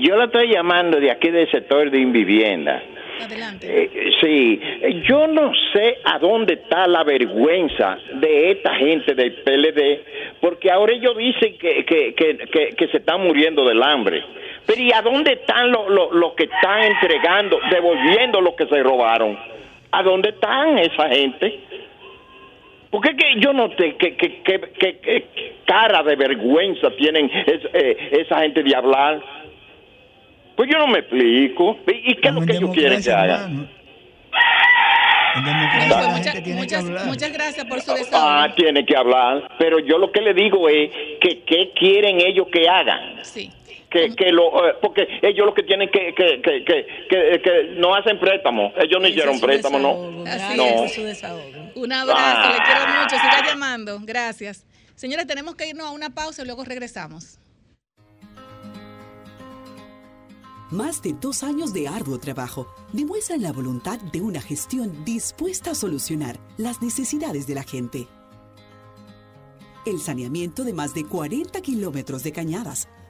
yo 0.00 0.16
la 0.16 0.24
estoy 0.26 0.48
llamando 0.52 0.98
de 1.00 1.10
aquí 1.10 1.30
del 1.30 1.50
sector 1.50 1.90
de 1.90 1.98
invivienda. 1.98 2.82
Adelante. 3.20 3.66
Eh, 3.84 4.10
sí, 4.20 4.60
yo 5.08 5.26
no 5.28 5.52
sé 5.72 5.98
a 6.04 6.18
dónde 6.18 6.54
está 6.54 6.86
la 6.88 7.04
vergüenza 7.04 7.98
de 8.14 8.50
esta 8.50 8.74
gente 8.74 9.14
del 9.14 9.34
PLD, 9.42 10.00
porque 10.40 10.70
ahora 10.70 10.92
ellos 10.92 11.16
dicen 11.16 11.56
que, 11.58 11.84
que, 11.84 12.14
que, 12.14 12.74
que- 12.76 12.88
se 12.88 12.96
están 12.96 13.22
muriendo 13.22 13.64
del 13.64 13.82
hambre. 13.82 14.24
Pero 14.66 14.80
¿y 14.82 14.92
a 14.92 15.02
dónde 15.02 15.32
están 15.34 15.70
los 15.70 15.88
los- 15.88 16.12
los 16.12 16.32
que 16.34 16.44
están 16.44 16.82
entregando, 16.84 17.60
devolviendo 17.70 18.40
lo 18.40 18.56
que 18.56 18.66
se 18.66 18.82
robaron? 18.82 19.38
¿A 19.92 20.02
dónde 20.02 20.30
están 20.30 20.78
esa 20.78 21.08
gente? 21.10 21.60
Porque 22.92 23.08
es 23.10 23.16
que 23.16 23.40
yo 23.40 23.52
no 23.54 23.68
sé 23.76 23.96
qué, 23.98 24.14
qué- 24.16 24.42
qué- 24.44 24.60
qué- 24.78 24.98
qué 25.00 25.56
cara 25.66 26.02
de 26.02 26.14
vergüenza 26.14 26.90
tienen 26.96 27.28
es- 27.46 27.64
eh, 27.72 27.96
esa 28.20 28.40
gente 28.42 28.62
de 28.62 28.76
hablar. 28.76 29.20
Pues 30.54 30.68
yo 30.70 30.78
no 30.78 30.86
me 30.86 30.98
explico. 30.98 31.78
¿Y 31.86 32.14
qué 32.16 32.28
es 32.28 32.34
lo 32.34 32.42
que 32.42 32.52
ellos 32.52 32.70
quieren 32.74 33.02
que 33.02 33.10
haga? 33.12 33.48
Bueno, 35.34 35.70
pues 35.88 36.08
muchas, 36.18 36.46
muchas, 36.46 37.06
muchas 37.06 37.32
gracias 37.32 37.64
por 37.66 37.80
su 37.80 37.94
desahogo. 37.94 38.28
Ah, 38.28 38.52
tiene 38.54 38.84
que 38.84 38.94
hablar. 38.94 39.48
Pero 39.58 39.78
yo 39.78 39.96
lo 39.96 40.12
que 40.12 40.20
le 40.20 40.34
digo 40.34 40.68
es 40.68 40.90
que 41.20 41.42
qué 41.46 41.72
quieren 41.74 42.20
ellos 42.20 42.46
que 42.52 42.68
hagan. 42.68 43.24
Sí. 43.24 43.50
Que, 43.92 44.14
que 44.16 44.32
lo, 44.32 44.66
eh, 44.68 44.74
porque 44.80 45.06
ellos 45.22 45.44
lo 45.46 45.54
que 45.54 45.62
tienen 45.62 45.90
que, 45.90 46.14
que, 46.14 46.40
que, 46.42 46.64
que, 46.64 46.86
que, 47.08 47.42
que 47.42 47.64
no 47.78 47.94
hacen 47.94 48.18
préstamo, 48.18 48.72
ellos 48.76 49.00
no 49.00 49.06
hicieron 49.08 49.38
préstamo, 49.40 49.78
¿no? 49.78 50.24
Así 50.30 50.56
no. 50.56 50.64
es. 50.64 50.98
Un 51.74 51.92
abrazo, 51.92 52.48
le 52.50 52.64
quiero 52.64 52.80
Ah. 52.84 53.02
mucho. 53.02 53.16
Siga 53.16 53.46
llamando. 53.46 53.98
Gracias. 54.02 54.66
Señores, 54.94 55.26
tenemos 55.26 55.54
que 55.56 55.68
irnos 55.68 55.86
a 55.86 55.90
una 55.90 56.10
pausa 56.10 56.42
y 56.42 56.46
luego 56.46 56.64
regresamos. 56.64 57.38
Más 60.70 61.02
de 61.02 61.12
dos 61.20 61.42
años 61.42 61.74
de 61.74 61.86
arduo 61.86 62.18
trabajo 62.18 62.66
demuestran 62.94 63.42
la 63.42 63.52
voluntad 63.52 63.98
de 64.00 64.22
una 64.22 64.40
gestión 64.40 65.04
dispuesta 65.04 65.72
a 65.72 65.74
solucionar 65.74 66.38
las 66.56 66.80
necesidades 66.80 67.46
de 67.46 67.54
la 67.54 67.62
gente. 67.62 68.06
El 69.84 70.00
saneamiento 70.00 70.64
de 70.64 70.72
más 70.72 70.94
de 70.94 71.04
40 71.04 71.60
kilómetros 71.60 72.22
de 72.22 72.32
cañadas, 72.32 72.88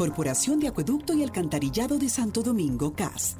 Corporación 0.00 0.60
de 0.60 0.68
Acueducto 0.68 1.12
y 1.12 1.22
Alcantarillado 1.22 1.98
de 1.98 2.08
Santo 2.08 2.42
Domingo, 2.42 2.94
CAS. 2.94 3.39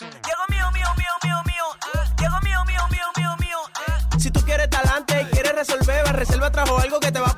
Llegó 0.00 0.44
mío, 0.48 0.70
mío, 0.72 0.86
mío, 0.96 1.14
mío, 1.24 1.42
mío. 1.44 1.64
ah. 1.94 2.04
Llegó 2.18 2.40
mío, 2.42 2.64
mío, 2.66 2.80
mío, 2.90 3.06
mío, 3.16 3.36
mío. 3.38 3.58
ah. 3.86 4.18
Si 4.18 4.30
tú 4.30 4.40
quieres 4.42 4.70
talante 4.70 5.22
y 5.22 5.24
quieres 5.26 5.54
resolver, 5.54 6.06
Reserva 6.16 6.50
trajo 6.50 6.78
algo 6.78 7.00
que 7.00 7.12
te 7.12 7.20
va 7.20 7.28
a 7.28 7.36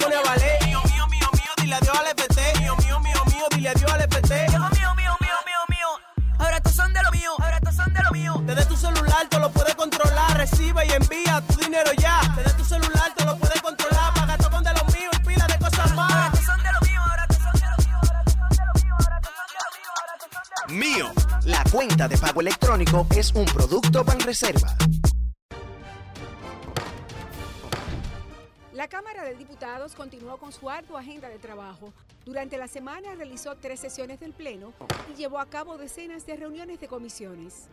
tu 11.41 11.57
dinero 11.57 11.91
ya. 11.95 12.20
Desde 12.37 12.53
tu 12.55 12.64
celular 12.64 13.12
tú 13.16 13.24
lo 13.24 13.37
puedes 13.39 13.61
controlar, 13.62 14.12
paga 14.14 14.37
todo 14.37 14.51
con 14.51 14.64
de 14.64 14.72
lo 14.74 14.85
mío 14.87 15.11
y 15.12 15.26
pila 15.26 15.47
de 15.47 15.59
cosas 15.59 15.95
más. 15.95 16.12
Ahora 16.12 16.33
son 16.45 16.62
de 16.62 16.72
lo 16.72 16.80
mío, 16.87 17.01
ahora 17.01 17.26
son 17.28 17.53
de 17.53 17.66
lo 17.66 17.76
mío, 17.85 17.97
ahora 17.97 18.24
son 18.24 18.49
de 18.51 18.64
lo 18.66 18.74
mío, 18.85 18.95
ahora 18.99 19.20
son 19.22 19.47
de 19.49 19.59
lo 19.59 19.70
mío, 19.78 19.91
ahora 19.99 20.16
son 20.20 20.30
de 20.30 20.37
lo 20.66 20.74
mío. 20.74 21.12
Mío, 21.12 21.12
la 21.45 21.64
cuenta 21.70 22.09
de 22.09 22.18
pago 22.18 22.41
electrónico 22.41 23.07
es 23.16 23.33
un 23.33 23.45
producto 23.47 24.05
Banreserva. 24.05 24.76
La 28.72 28.89
Cámara 28.89 29.22
de 29.24 29.35
Diputados 29.35 29.95
continuó 29.95 30.39
con 30.39 30.51
su 30.53 30.68
ardua 30.68 31.01
agenda 31.01 31.28
de 31.28 31.39
trabajo. 31.39 31.93
Durante 32.24 32.56
la 32.56 32.68
semana 32.68 33.16
realizó 33.16 33.56
tres 33.56 33.80
sesiones 33.80 34.20
del 34.20 34.32
Pleno 34.32 34.72
y 35.12 35.16
llevó 35.16 35.40
a 35.40 35.46
cabo 35.46 35.76
decenas 35.76 36.24
de 36.24 36.36
reuniones 36.36 36.78
de 36.78 36.86
comisiones. 36.86 37.66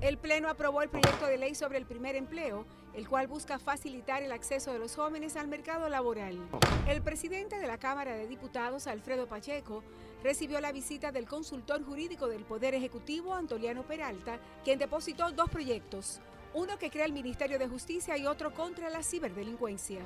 El 0.00 0.16
Pleno 0.16 0.48
aprobó 0.48 0.82
el 0.82 0.88
proyecto 0.88 1.26
de 1.26 1.38
ley 1.38 1.56
sobre 1.56 1.78
el 1.78 1.86
primer 1.86 2.14
empleo, 2.14 2.64
el 2.94 3.08
cual 3.08 3.26
busca 3.26 3.58
facilitar 3.58 4.22
el 4.22 4.30
acceso 4.30 4.72
de 4.72 4.78
los 4.78 4.94
jóvenes 4.94 5.36
al 5.36 5.48
mercado 5.48 5.88
laboral. 5.88 6.38
El 6.86 7.02
presidente 7.02 7.58
de 7.58 7.66
la 7.66 7.78
Cámara 7.78 8.14
de 8.14 8.28
Diputados, 8.28 8.86
Alfredo 8.86 9.26
Pacheco, 9.26 9.82
recibió 10.22 10.60
la 10.60 10.70
visita 10.70 11.10
del 11.10 11.26
consultor 11.26 11.84
jurídico 11.84 12.28
del 12.28 12.44
Poder 12.44 12.74
Ejecutivo, 12.74 13.34
Antoliano 13.34 13.82
Peralta, 13.82 14.38
quien 14.62 14.78
depositó 14.78 15.32
dos 15.32 15.50
proyectos, 15.50 16.20
uno 16.56 16.78
que 16.78 16.90
crea 16.90 17.04
el 17.04 17.12
Ministerio 17.12 17.58
de 17.58 17.68
Justicia 17.68 18.16
y 18.16 18.26
otro 18.26 18.54
contra 18.54 18.88
la 18.88 19.02
ciberdelincuencia. 19.02 20.00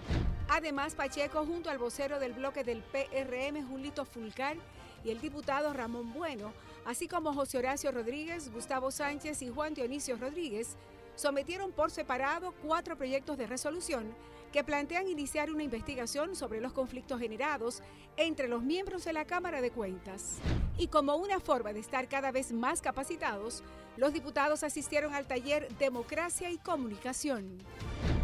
Además, 0.48 0.96
Pacheco, 0.96 1.46
junto 1.46 1.70
al 1.70 1.78
vocero 1.78 2.18
del 2.18 2.32
bloque 2.32 2.64
del 2.64 2.82
PRM, 2.82 3.68
Julito 3.68 4.04
Fulcar, 4.04 4.56
y 5.04 5.10
el 5.10 5.20
diputado 5.20 5.72
Ramón 5.72 6.12
Bueno, 6.12 6.52
así 6.84 7.06
como 7.06 7.32
José 7.32 7.58
Horacio 7.58 7.92
Rodríguez, 7.92 8.52
Gustavo 8.52 8.90
Sánchez 8.90 9.42
y 9.42 9.48
Juan 9.48 9.74
Dionisio 9.74 10.16
Rodríguez, 10.16 10.76
sometieron 11.14 11.70
por 11.70 11.92
separado 11.92 12.52
cuatro 12.64 12.96
proyectos 12.96 13.38
de 13.38 13.46
resolución 13.46 14.12
que 14.52 14.64
plantean 14.64 15.08
iniciar 15.08 15.50
una 15.50 15.62
investigación 15.62 16.34
sobre 16.34 16.60
los 16.60 16.72
conflictos 16.72 17.20
generados 17.20 17.82
entre 18.16 18.48
los 18.48 18.62
miembros 18.62 19.04
de 19.04 19.12
la 19.12 19.24
Cámara 19.24 19.60
de 19.60 19.70
Cuentas. 19.70 20.38
Y 20.76 20.88
como 20.88 21.16
una 21.16 21.40
forma 21.40 21.72
de 21.72 21.80
estar 21.80 22.08
cada 22.08 22.32
vez 22.32 22.52
más 22.52 22.80
capacitados, 22.80 23.62
los 23.96 24.12
diputados 24.12 24.62
asistieron 24.62 25.14
al 25.14 25.26
taller 25.26 25.68
Democracia 25.78 26.50
y 26.50 26.58
Comunicación. 26.58 27.58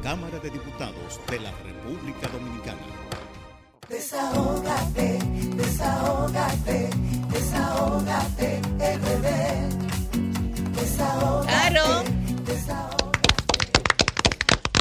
Cámara 0.03 0.39
de 0.39 0.51
Diputados 0.51 1.21
de 1.31 1.41
la 1.41 1.53
República 1.63 2.29
Dominicana. 2.29 2.81
Desahógate, 3.89 5.19
desahógate, 5.55 6.91
desahógate, 7.31 8.61
el 8.81 9.01
bebé. 9.01 9.69
Desahógate. 10.75 11.47
Claro. 11.47 12.03
Desahógate. 12.45 13.06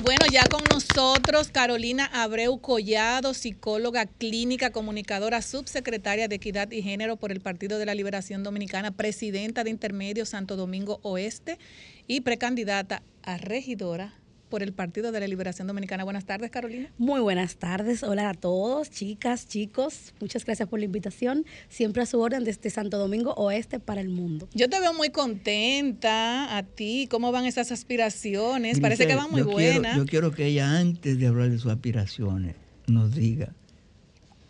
Bueno, 0.06 0.28
ya 0.32 0.44
con 0.44 0.64
nosotros 0.72 1.50
Carolina 1.50 2.06
Abreu 2.14 2.60
Collado, 2.60 3.34
psicóloga 3.34 4.06
clínica, 4.06 4.70
comunicadora, 4.70 5.42
subsecretaria 5.42 6.28
de 6.28 6.36
Equidad 6.36 6.70
y 6.70 6.84
Género 6.84 7.18
por 7.18 7.32
el 7.32 7.42
Partido 7.42 7.80
de 7.80 7.88
la 7.88 7.96
Liberación 7.96 8.44
Dominicana, 8.44 8.92
presidenta 8.92 9.64
de 9.64 9.72
Intermedio 9.72 10.28
Santo 10.28 10.58
Domingo 10.58 11.00
Oeste 11.02 11.58
y 12.06 12.22
precandidata 12.22 13.02
a 13.24 13.38
regidora 13.38 14.14
por 14.56 14.64
el 14.64 14.72
Partido 14.72 15.12
de 15.12 15.20
la 15.20 15.28
Liberación 15.28 15.68
Dominicana. 15.68 16.06
Buenas 16.06 16.24
tardes, 16.24 16.50
Carolina. 16.50 16.90
Muy 16.98 17.20
buenas 17.20 17.58
tardes, 17.58 18.04
hola 18.04 18.30
a 18.30 18.34
todos, 18.34 18.90
chicas, 18.90 19.50
chicos. 19.50 20.14
Muchas 20.22 20.46
gracias 20.46 20.70
por 20.70 20.80
la 20.80 20.86
invitación. 20.86 21.44
Siempre 21.68 22.04
a 22.04 22.06
su 22.06 22.22
orden 22.22 22.46
desde 22.46 22.70
Santo 22.70 22.98
Domingo 22.98 23.34
Oeste 23.34 23.82
para 23.82 24.00
el 24.00 24.08
mundo. 24.08 24.48
Yo 24.54 24.70
te 24.70 24.80
veo 24.80 24.94
muy 24.94 25.10
contenta 25.10 26.56
a 26.56 26.64
ti. 26.64 27.06
¿Cómo 27.12 27.34
van 27.34 27.44
esas 27.44 27.74
aspiraciones? 27.74 28.80
Parece 28.80 29.08
que 29.08 29.16
van 29.16 29.30
muy 29.30 29.42
yo 29.42 29.48
quiero- 29.48 29.74
buenas. 29.82 29.98
yo 29.98 30.06
quiero 30.06 30.32
que 30.32 30.46
ella, 30.46 30.78
antes 30.80 31.20
de 31.20 31.28
hablar 31.28 31.50
de 31.50 31.58
sus 31.58 31.70
aspiraciones, 31.70 32.56
nos 32.88 33.14
diga 33.14 33.54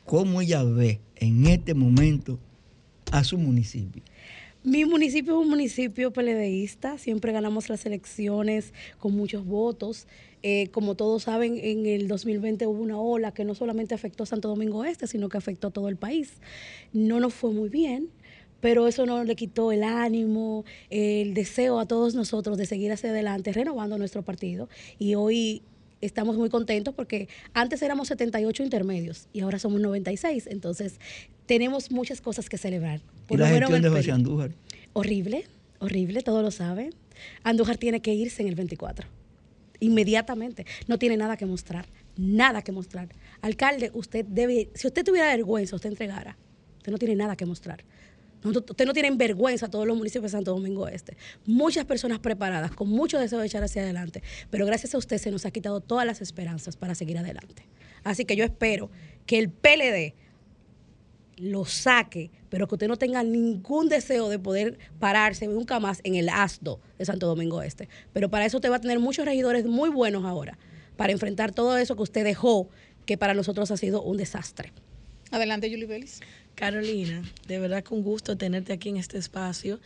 cómo 0.06 0.40
ella 0.42 0.62
ve 0.62 1.02
en 1.16 1.48
este 1.48 1.74
momento 1.74 2.38
a 3.12 3.24
su 3.24 3.40
municipio. 3.40 4.04
Mi 4.66 4.84
municipio 4.84 5.34
es 5.34 5.44
un 5.44 5.50
municipio 5.52 6.12
peledeísta, 6.12 6.98
siempre 6.98 7.32
ganamos 7.32 7.70
las 7.70 7.86
elecciones 7.86 8.74
con 8.98 9.16
muchos 9.16 9.46
votos. 9.46 10.08
Eh, 10.42 10.70
como 10.72 10.96
todos 10.96 11.22
saben, 11.22 11.60
en 11.62 11.86
el 11.86 12.08
2020 12.08 12.66
hubo 12.66 12.82
una 12.82 13.00
ola 13.00 13.32
que 13.32 13.46
no 13.46 13.54
solamente 13.54 13.94
afectó 13.94 14.24
a 14.24 14.26
Santo 14.26 14.48
Domingo 14.48 14.84
Este, 14.84 15.06
sino 15.06 15.30
que 15.30 15.38
afectó 15.38 15.68
a 15.68 15.70
todo 15.70 15.88
el 15.88 15.98
país. 15.98 16.34
No 16.94 17.20
nos 17.20 17.36
fue 17.36 17.52
muy 17.52 17.70
bien, 17.70 18.10
pero 18.60 18.88
eso 18.88 19.06
no 19.06 19.24
le 19.24 19.36
quitó 19.36 19.72
el 19.72 19.84
ánimo, 19.84 20.66
el 20.90 21.36
deseo 21.36 21.80
a 21.80 21.86
todos 21.86 22.16
nosotros 22.16 22.58
de 22.58 22.66
seguir 22.66 22.92
hacia 22.92 23.12
adelante, 23.12 23.54
renovando 23.54 24.00
nuestro 24.00 24.24
partido. 24.24 24.68
Y 24.98 25.14
hoy 25.14 25.62
estamos 26.02 26.38
muy 26.38 26.50
contentos 26.50 26.94
porque 26.94 27.28
antes 27.54 27.82
éramos 27.82 28.08
78 28.10 28.64
intermedios 28.64 29.28
y 29.34 29.42
ahora 29.42 29.60
somos 29.60 29.82
96. 29.82 30.48
Entonces, 30.48 31.00
tenemos 31.46 31.92
muchas 31.92 32.22
cosas 32.22 32.50
que 32.50 32.58
celebrar. 32.58 33.02
Y 33.30 33.38
la 33.38 33.48
gestión 33.48 33.82
de 33.82 33.90
José. 33.90 34.12
Andújar. 34.12 34.52
Horrible, 34.94 35.46
horrible, 35.80 36.22
todos 36.22 36.44
lo 36.44 36.52
saben. 36.52 36.94
Andújar 37.44 37.78
tiene 37.78 38.02
que 38.02 38.14
irse 38.14 38.42
en 38.42 38.50
el 38.50 38.56
24. 38.56 39.08
Inmediatamente. 39.80 40.66
No 40.88 40.98
tiene 40.98 41.18
nada 41.18 41.38
que 41.38 41.46
mostrar. 41.46 41.86
Nada 42.18 42.62
que 42.62 42.72
mostrar. 42.72 43.10
Alcalde, 43.42 43.92
usted 43.94 44.26
debe, 44.26 44.70
si 44.74 44.88
usted 44.88 45.04
tuviera 45.04 45.28
vergüenza, 45.28 45.76
usted 45.76 45.90
entregara. 45.90 46.38
Usted 46.78 46.92
no 46.92 46.98
tiene 46.98 47.16
nada 47.16 47.36
que 47.36 47.46
mostrar. 47.46 47.84
No, 48.46 48.52
Usted 48.52 48.86
no 48.86 48.94
tiene 48.94 49.12
vergüenza 49.12 49.68
todos 49.70 49.88
los 49.88 49.98
municipios 49.98 50.32
de 50.32 50.38
Santo 50.38 50.52
Domingo 50.52 50.88
Este. 50.88 51.18
Muchas 51.46 51.86
personas 51.86 52.20
preparadas, 52.20 52.72
con 52.72 52.90
mucho 52.90 53.20
deseo 53.20 53.40
de 53.40 53.48
echar 53.48 53.64
hacia 53.64 53.82
adelante, 53.82 54.22
pero 54.50 54.66
gracias 54.66 54.94
a 54.96 54.98
usted 54.98 55.18
se 55.18 55.32
nos 55.32 55.46
ha 55.46 55.52
quitado 55.52 55.82
todas 55.82 56.06
las 56.06 56.22
esperanzas 56.22 56.78
para 56.78 56.96
seguir 56.96 57.18
adelante. 57.18 57.66
Así 58.04 58.24
que 58.24 58.36
yo 58.36 58.46
espero 58.46 58.92
que 59.26 59.40
el 59.40 59.50
PLD 59.50 60.14
lo 61.38 61.66
saque, 61.66 62.32
pero 62.50 62.68
que 62.68 62.76
usted 62.76 62.88
no 62.88 62.98
tenga 62.98 63.24
ningún 63.24 63.90
deseo 63.90 64.30
de 64.30 64.40
poder 64.40 64.78
pararse 65.00 65.48
nunca 65.48 65.80
más 65.80 66.00
en 66.04 66.16
el 66.16 66.30
asdo 66.30 66.80
de 66.98 67.06
Santo 67.06 67.28
Domingo 67.28 67.62
Este. 67.62 67.90
Pero 68.14 68.30
para 68.30 68.46
eso 68.46 68.58
usted 68.58 68.72
va 68.72 68.78
a 68.78 68.82
tener 68.82 69.00
muchos 69.00 69.26
regidores 69.26 69.66
muy 69.66 69.90
buenos 69.90 70.24
ahora, 70.24 70.58
para 70.96 71.12
enfrentar 71.12 71.52
todo 71.52 71.78
eso 71.78 71.96
que 71.96 72.04
usted 72.04 72.24
dejó, 72.24 72.70
que 73.06 73.18
para 73.18 73.34
nosotros 73.34 73.72
ha 73.72 73.78
sido 73.78 74.02
un 74.02 74.18
desastre. 74.18 74.72
Adelante, 75.32 75.70
Julie 75.70 75.88
Vélez. 75.88 76.22
Carolina, 76.56 77.22
de 77.48 77.60
verdad 77.60 77.84
que 77.84 77.94
un 77.94 78.04
gusto 78.04 78.38
tenerte 78.38 78.74
aquí 78.74 78.90
en 78.90 78.98
este 78.98 79.18
espacio. 79.18 79.80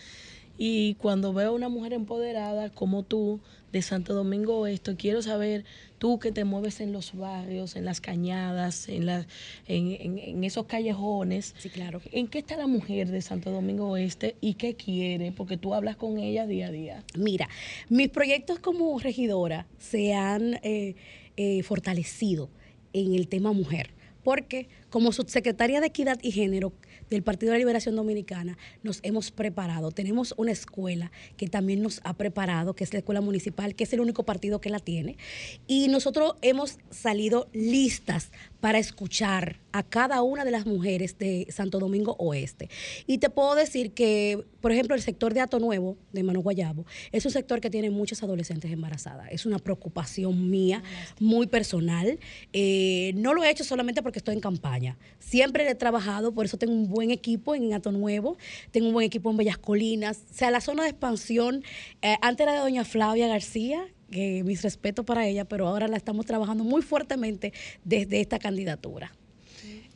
Y 0.61 0.95
cuando 0.95 1.31
veo 1.33 1.51
a 1.51 1.53
una 1.53 1.69
mujer 1.69 1.93
empoderada 1.93 2.69
como 2.69 3.03
tú, 3.03 3.39
de 3.71 3.81
Santo 3.83 4.13
Domingo 4.15 4.57
Oeste, 4.57 4.95
quiero 4.95 5.21
saber, 5.21 5.63
tú 5.99 6.17
que 6.19 6.31
te 6.31 6.43
mueves 6.43 6.79
en 6.81 6.91
los 6.91 7.13
barrios, 7.15 7.75
en 7.75 7.85
las 7.85 8.01
cañadas, 8.01 8.89
en, 8.89 9.07
en, 9.07 9.25
en- 9.67 10.17
en 10.17 10.43
esos 10.43 10.65
callejones. 10.65 11.53
Sí, 11.59 11.69
claro. 11.69 12.01
¿En 12.11 12.27
qué 12.27 12.39
está 12.39 12.57
la 12.57 12.65
mujer 12.67 13.09
de 13.09 13.21
Santo 13.21 13.51
Domingo 13.51 13.89
Oeste 13.91 14.35
y 14.41 14.55
qué 14.55 14.73
quiere? 14.73 15.31
Porque 15.31 15.55
tú 15.55 15.75
hablas 15.75 15.95
con 15.97 16.17
ella 16.17 16.45
día 16.47 16.67
a 16.67 16.71
día. 16.71 17.03
Mira, 17.15 17.47
mis 17.89 18.09
proyectos 18.09 18.57
como 18.59 18.97
regidora 18.99 19.67
se 19.77 20.13
han 20.15 20.55
eh, 20.63 20.95
eh, 21.37 21.61
fortalecido 21.63 22.49
en 22.91 23.13
el 23.13 23.27
tema 23.27 23.53
mujer, 23.53 23.91
porque 24.29 24.67
como 24.91 25.11
subsecretaria 25.11 25.81
de 25.81 25.87
Equidad 25.87 26.19
y 26.21 26.29
Género 26.31 26.71
del 27.09 27.23
Partido 27.23 27.51
de 27.51 27.55
la 27.55 27.59
Liberación 27.61 27.95
Dominicana 27.95 28.59
nos 28.83 28.99
hemos 29.01 29.31
preparado. 29.31 29.89
Tenemos 29.89 30.35
una 30.37 30.51
escuela 30.51 31.11
que 31.35 31.47
también 31.47 31.81
nos 31.81 31.99
ha 32.03 32.13
preparado, 32.13 32.75
que 32.75 32.83
es 32.83 32.93
la 32.93 32.99
escuela 32.99 33.21
municipal, 33.21 33.73
que 33.73 33.85
es 33.85 33.93
el 33.93 34.01
único 34.01 34.25
partido 34.25 34.61
que 34.61 34.69
la 34.69 34.77
tiene. 34.77 35.17
Y 35.65 35.87
nosotros 35.87 36.35
hemos 36.43 36.77
salido 36.91 37.49
listas 37.53 38.29
para 38.59 38.79
escuchar 38.79 39.59
a 39.71 39.83
cada 39.83 40.21
una 40.21 40.45
de 40.45 40.51
las 40.51 40.65
mujeres 40.65 41.17
de 41.17 41.47
Santo 41.49 41.79
Domingo 41.79 42.15
Oeste. 42.19 42.69
Y 43.07 43.19
te 43.19 43.29
puedo 43.29 43.55
decir 43.55 43.91
que, 43.93 44.43
por 44.61 44.71
ejemplo, 44.71 44.95
el 44.95 45.01
sector 45.01 45.33
de 45.33 45.41
Ato 45.41 45.59
Nuevo, 45.59 45.97
de 46.11 46.23
Mano 46.23 46.41
Guayabo, 46.41 46.85
es 47.11 47.25
un 47.25 47.31
sector 47.31 47.61
que 47.61 47.69
tiene 47.69 47.89
muchas 47.89 48.23
adolescentes 48.23 48.71
embarazadas. 48.71 49.27
Es 49.31 49.45
una 49.45 49.59
preocupación 49.59 50.49
mía, 50.49 50.83
muy 51.19 51.47
personal. 51.47 52.19
Eh, 52.53 53.13
no 53.15 53.33
lo 53.33 53.43
he 53.43 53.49
hecho 53.49 53.63
solamente 53.63 54.01
porque 54.01 54.19
estoy 54.19 54.35
en 54.35 54.41
campaña. 54.41 54.97
Siempre 55.19 55.69
he 55.69 55.75
trabajado, 55.75 56.33
por 56.33 56.45
eso 56.45 56.57
tengo 56.57 56.73
un 56.73 56.89
buen 56.89 57.11
equipo 57.11 57.55
en 57.55 57.73
Ato 57.73 57.91
Nuevo, 57.91 58.37
tengo 58.71 58.87
un 58.87 58.93
buen 58.93 59.05
equipo 59.05 59.29
en 59.29 59.37
Bellas 59.37 59.57
Colinas. 59.57 60.23
O 60.31 60.33
sea, 60.33 60.51
la 60.51 60.61
zona 60.61 60.83
de 60.83 60.89
expansión, 60.89 61.63
eh, 62.01 62.15
antes 62.21 62.43
era 62.43 62.53
de 62.53 62.59
doña 62.59 62.83
Flavia 62.83 63.27
García, 63.27 63.87
que 64.09 64.43
mis 64.43 64.61
respetos 64.61 65.05
para 65.05 65.27
ella, 65.27 65.45
pero 65.45 65.67
ahora 65.67 65.87
la 65.87 65.97
estamos 65.97 66.25
trabajando 66.25 66.63
muy 66.63 66.81
fuertemente 66.81 67.53
desde 67.83 68.21
esta 68.21 68.39
candidatura. 68.39 69.11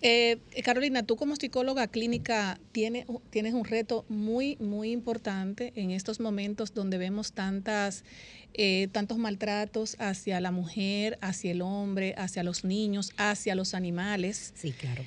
Eh, 0.06 0.40
Carolina, 0.66 1.04
tú 1.04 1.16
como 1.16 1.38
psicóloga 1.38 1.88
clínica 1.88 2.60
tienes, 2.74 3.06
tienes 3.30 3.54
un 3.54 3.64
reto 3.64 4.04
muy, 4.10 4.58
muy 4.58 4.92
importante 4.92 5.72
en 5.78 5.92
estos 5.92 6.20
momentos 6.20 6.74
donde 6.74 6.98
vemos 6.98 7.32
tantas, 7.32 8.04
eh, 8.54 8.90
tantos 8.92 9.18
maltratos 9.18 9.96
hacia 10.00 10.42
la 10.42 10.52
mujer, 10.52 11.18
hacia 11.22 11.52
el 11.52 11.62
hombre, 11.62 12.16
hacia 12.18 12.44
los 12.44 12.66
niños, 12.66 13.14
hacia 13.16 13.56
los 13.56 13.74
animales. 13.74 14.52
Sí, 14.58 14.74
claro. 14.74 15.06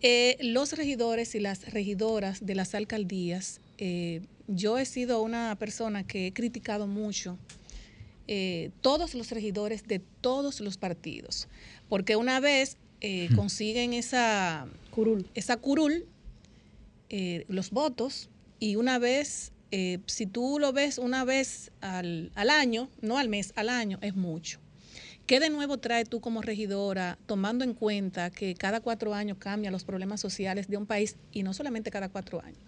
Eh, 0.00 0.36
los 0.40 0.74
regidores 0.74 1.34
y 1.34 1.40
las 1.40 1.72
regidoras 1.72 2.46
de 2.46 2.54
las 2.54 2.76
alcaldías, 2.76 3.60
yo 4.46 4.78
he 4.78 4.84
sido 4.86 5.22
una 5.22 5.56
persona 5.58 6.06
que 6.06 6.28
he 6.28 6.32
criticado 6.32 6.86
mucho 6.86 7.36
eh, 8.28 8.70
todos 8.80 9.14
los 9.14 9.30
regidores 9.30 9.86
de 9.86 10.00
todos 10.20 10.60
los 10.60 10.76
partidos, 10.76 11.48
porque 11.88 12.16
una 12.16 12.40
vez 12.40 12.76
eh, 13.00 13.28
consiguen 13.34 13.92
esa 13.92 14.66
curul, 14.90 15.28
esa 15.34 15.56
curul 15.56 16.06
eh, 17.08 17.44
los 17.48 17.70
votos, 17.70 18.28
y 18.58 18.76
una 18.76 18.98
vez, 18.98 19.52
eh, 19.70 19.98
si 20.06 20.26
tú 20.26 20.58
lo 20.58 20.72
ves 20.72 20.98
una 20.98 21.24
vez 21.24 21.70
al, 21.80 22.32
al 22.34 22.50
año, 22.50 22.88
no 23.00 23.18
al 23.18 23.28
mes, 23.28 23.52
al 23.56 23.68
año, 23.68 23.98
es 24.00 24.16
mucho. 24.16 24.58
¿Qué 25.26 25.40
de 25.40 25.50
nuevo 25.50 25.78
trae 25.78 26.04
tú 26.04 26.20
como 26.20 26.40
regidora, 26.40 27.18
tomando 27.26 27.64
en 27.64 27.74
cuenta 27.74 28.30
que 28.30 28.54
cada 28.54 28.80
cuatro 28.80 29.12
años 29.12 29.38
cambian 29.38 29.72
los 29.72 29.84
problemas 29.84 30.20
sociales 30.20 30.68
de 30.68 30.76
un 30.76 30.86
país 30.86 31.16
y 31.32 31.42
no 31.42 31.52
solamente 31.52 31.90
cada 31.90 32.08
cuatro 32.08 32.40
años? 32.42 32.58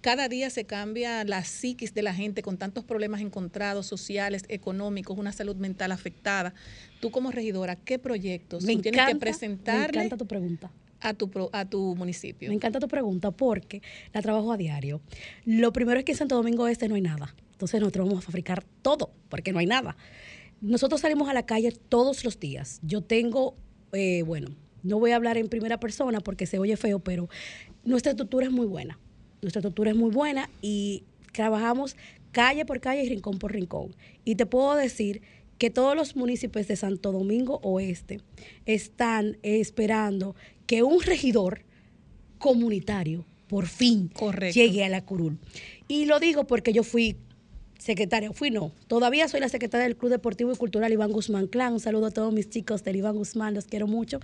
Cada 0.00 0.28
día 0.28 0.48
se 0.50 0.64
cambia 0.64 1.24
la 1.24 1.42
psiquis 1.42 1.92
de 1.92 2.02
la 2.02 2.14
gente 2.14 2.42
con 2.42 2.56
tantos 2.56 2.84
problemas 2.84 3.20
encontrados, 3.20 3.86
sociales, 3.86 4.44
económicos, 4.48 5.18
una 5.18 5.32
salud 5.32 5.56
mental 5.56 5.90
afectada. 5.90 6.54
Tú 7.00 7.10
como 7.10 7.32
regidora, 7.32 7.74
¿qué 7.74 7.98
proyectos 7.98 8.64
Me 8.64 8.76
tú 8.76 8.82
tienes 8.82 9.04
que 9.04 9.10
encanta, 9.10 9.72
me 9.72 9.84
encanta 9.84 10.16
tu 10.16 10.26
pregunta. 10.26 10.70
a 11.00 11.14
tu, 11.14 11.30
a 11.52 11.64
tu 11.64 11.96
municipio? 11.96 12.48
Me 12.48 12.54
encanta 12.54 12.78
tu 12.78 12.86
pregunta 12.86 13.32
porque 13.32 13.82
la 14.12 14.22
trabajo 14.22 14.52
a 14.52 14.56
diario. 14.56 15.00
Lo 15.44 15.72
primero 15.72 15.98
es 15.98 16.04
que 16.04 16.12
en 16.12 16.18
Santo 16.18 16.36
Domingo 16.36 16.68
Este 16.68 16.88
no 16.88 16.94
hay 16.94 17.02
nada. 17.02 17.34
Entonces 17.52 17.80
nosotros 17.80 18.06
vamos 18.06 18.22
a 18.22 18.26
fabricar 18.26 18.62
todo 18.82 19.10
porque 19.28 19.52
no 19.52 19.58
hay 19.58 19.66
nada. 19.66 19.96
Nosotros 20.60 21.00
salimos 21.00 21.28
a 21.28 21.34
la 21.34 21.44
calle 21.44 21.72
todos 21.72 22.24
los 22.24 22.38
días. 22.38 22.78
Yo 22.82 23.00
tengo, 23.00 23.56
eh, 23.92 24.22
bueno, 24.22 24.50
no 24.84 25.00
voy 25.00 25.10
a 25.10 25.16
hablar 25.16 25.38
en 25.38 25.48
primera 25.48 25.80
persona 25.80 26.20
porque 26.20 26.46
se 26.46 26.60
oye 26.60 26.76
feo, 26.76 27.00
pero 27.00 27.28
nuestra 27.84 28.10
estructura 28.10 28.46
es 28.46 28.52
muy 28.52 28.66
buena. 28.66 28.98
Nuestra 29.42 29.60
estructura 29.60 29.90
es 29.90 29.96
muy 29.96 30.10
buena 30.10 30.50
y 30.62 31.04
trabajamos 31.32 31.96
calle 32.32 32.64
por 32.64 32.80
calle 32.80 33.04
y 33.04 33.08
rincón 33.08 33.38
por 33.38 33.52
rincón. 33.52 33.94
Y 34.24 34.34
te 34.34 34.46
puedo 34.46 34.74
decir 34.74 35.22
que 35.58 35.70
todos 35.70 35.96
los 35.96 36.16
municipios 36.16 36.68
de 36.68 36.76
Santo 36.76 37.12
Domingo 37.12 37.60
Oeste 37.62 38.20
están 38.64 39.38
esperando 39.42 40.34
que 40.66 40.82
un 40.82 41.02
regidor 41.02 41.62
comunitario 42.38 43.24
por 43.48 43.66
fin 43.66 44.10
llegue 44.52 44.84
a 44.84 44.88
la 44.88 45.04
curul. 45.04 45.38
Y 45.88 46.04
lo 46.04 46.20
digo 46.20 46.46
porque 46.46 46.72
yo 46.72 46.84
fui 46.84 47.16
secretaria, 47.78 48.32
fui 48.32 48.50
no, 48.50 48.72
todavía 48.88 49.28
soy 49.28 49.40
la 49.40 49.48
secretaria 49.48 49.84
del 49.84 49.96
Club 49.96 50.10
Deportivo 50.10 50.52
y 50.52 50.56
Cultural 50.56 50.92
Iván 50.92 51.12
Guzmán 51.12 51.46
Clan. 51.46 51.72
Un 51.72 51.80
saludo 51.80 52.06
a 52.06 52.10
todos 52.10 52.32
mis 52.32 52.50
chicos 52.50 52.82
del 52.84 52.96
Iván 52.96 53.16
Guzmán, 53.16 53.54
los 53.54 53.66
quiero 53.66 53.86
mucho. 53.86 54.20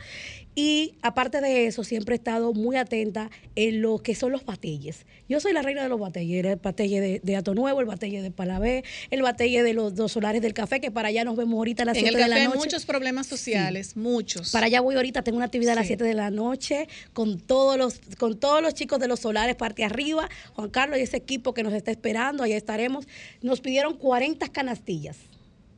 Y 0.55 0.95
aparte 1.03 1.41
de 1.41 1.67
eso, 1.67 1.85
siempre 1.85 2.15
he 2.15 2.19
estado 2.19 2.53
muy 2.53 2.77
atenta 2.77 3.31
en 3.57 3.81
lo 3.81 3.99
que 3.99 4.15
son 4.15 4.33
los 4.33 4.45
batalles. 4.45 5.07
Yo 5.29 5.41
soy 5.41 5.53
la 5.53 5.63
reina 5.63 5.83
de 5.83 5.89
los 5.89 5.99
batalles, 6.01 6.45
el 6.45 6.57
batelle 6.57 7.01
de, 7.01 7.21
de 7.23 7.37
Ato 7.37 7.55
Nuevo, 7.55 7.81
el 7.81 7.87
batelle 7.87 8.23
de 8.23 8.31
Palabé, 8.31 8.85
el 9.11 9.23
batelle 9.23 9.63
de 9.63 9.73
los 9.73 9.95
dos 9.95 10.13
solares 10.13 10.43
del 10.43 10.53
café, 10.55 10.81
que 10.81 10.91
para 10.91 11.09
allá 11.09 11.25
nos 11.25 11.37
vemos 11.37 11.57
ahorita 11.57 11.85
a 11.85 11.87
las 11.87 11.97
En 11.97 12.07
el 12.07 12.11
7 12.15 12.23
de 12.25 12.29
la 12.29 12.37
hay 12.37 12.45
noche. 12.47 12.59
muchos 12.59 12.85
problemas 12.87 13.27
sociales, 13.27 13.97
muchos. 13.97 14.51
Para 14.53 14.67
allá 14.67 14.81
voy 14.81 14.97
ahorita, 14.97 15.23
tengo 15.23 15.37
una 15.37 15.47
actividad 15.47 15.73
a 15.73 15.77
las 15.77 15.85
Sí. 15.85 15.89
7 15.95 16.05
de 16.05 16.15
la 16.15 16.31
noche 16.31 16.89
con 17.13 17.39
todos 17.39 17.77
los 17.79 18.01
con 18.19 18.39
todos 18.39 18.63
los 18.63 18.75
chicos 18.75 18.99
de 19.01 19.09
los 19.09 19.21
solares 19.21 19.55
parte 19.57 19.85
arriba, 19.85 20.29
Juan 20.55 20.71
Carlos 20.71 20.99
y 20.99 21.03
ese 21.03 21.17
equipo 21.17 21.55
que 21.55 21.63
nos 21.63 21.73
está 21.73 21.91
esperando, 21.91 22.43
allá 22.43 22.57
estaremos. 22.57 23.07
Nos 23.45 23.61
pidieron 23.61 23.97
40 23.99 24.49
canastillas. 24.49 25.17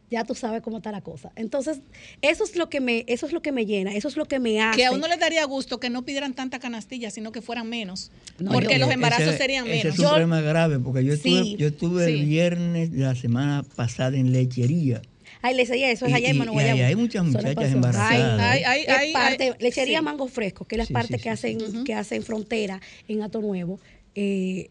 Ya 0.08 0.22
tú 0.24 0.36
sabes 0.36 0.62
cómo 0.62 0.76
está 0.76 0.92
la 0.92 1.00
cosa. 1.00 1.32
Entonces, 1.34 1.80
eso 2.22 2.44
es 2.44 2.54
lo 2.54 2.68
que 2.70 2.80
me 2.80 3.04
eso 3.08 3.26
es 3.26 3.32
lo 3.32 3.42
que 3.42 3.50
me 3.50 3.66
llena, 3.66 3.92
eso 3.92 4.06
es 4.06 4.16
lo 4.16 4.24
que 4.26 4.38
me 4.38 4.60
hace. 4.62 4.76
Que 4.78 4.84
a 4.86 4.92
uno 4.92 5.08
le 5.08 5.16
daría 5.16 5.44
gusto 5.46 5.80
que 5.80 5.90
no 5.90 6.04
pidieran 6.04 6.32
tanta 6.32 6.60
canastilla, 6.60 7.10
sino 7.10 7.32
que 7.32 7.42
fueran 7.42 7.68
menos. 7.68 8.12
No, 8.38 8.52
porque 8.52 8.74
yo- 8.74 8.78
los 8.78 8.86
Ese- 8.88 8.94
embarazos 8.94 9.34
serían 9.34 9.66
ese 9.66 9.76
menos. 9.78 9.94
es 9.94 9.98
un 9.98 10.06
problema 10.08 10.40
grave, 10.42 10.78
porque 10.78 11.04
yo 11.04 11.12
estuve, 11.14 11.42
Sí, 11.42 11.56
yo 11.58 11.66
estuve 11.66 12.06
sí. 12.06 12.12
el 12.12 12.24
viernes 12.26 12.92
de 12.92 12.98
la 13.00 13.16
semana 13.16 13.64
pasada 13.74 14.16
en 14.16 14.30
lechería. 14.32 15.02
Ay, 15.42 15.56
lechería, 15.56 15.90
eso 15.90 16.06
es 16.06 16.14
allá 16.14 16.28
en 16.30 16.38
Guayabo. 16.38 16.84
hay 16.84 16.94
muchas 16.94 17.24
muchachas 17.24 17.72
embarazadas. 17.72 18.40
Ay, 18.40 18.62
Ay, 18.64 18.84
ay, 18.88 19.12
parte- 19.12 19.44
ay, 19.44 19.52
lechería 19.58 19.98
sí. 19.98 20.04
Mango 20.04 20.28
Fresco, 20.28 20.64
que 20.66 20.76
es 20.76 20.78
la 20.78 20.86
Sí, 20.86 20.92
parte 20.92 21.16
sí, 21.16 21.22
que 21.24 21.36
sí, 21.36 21.56
hacen 21.56 21.84
que 21.84 21.94
hacen 21.94 22.22
frontera 22.22 22.80
en 23.08 23.22
Ato 23.22 23.40
Nuevo. 23.40 23.80
Eh, 24.14 24.70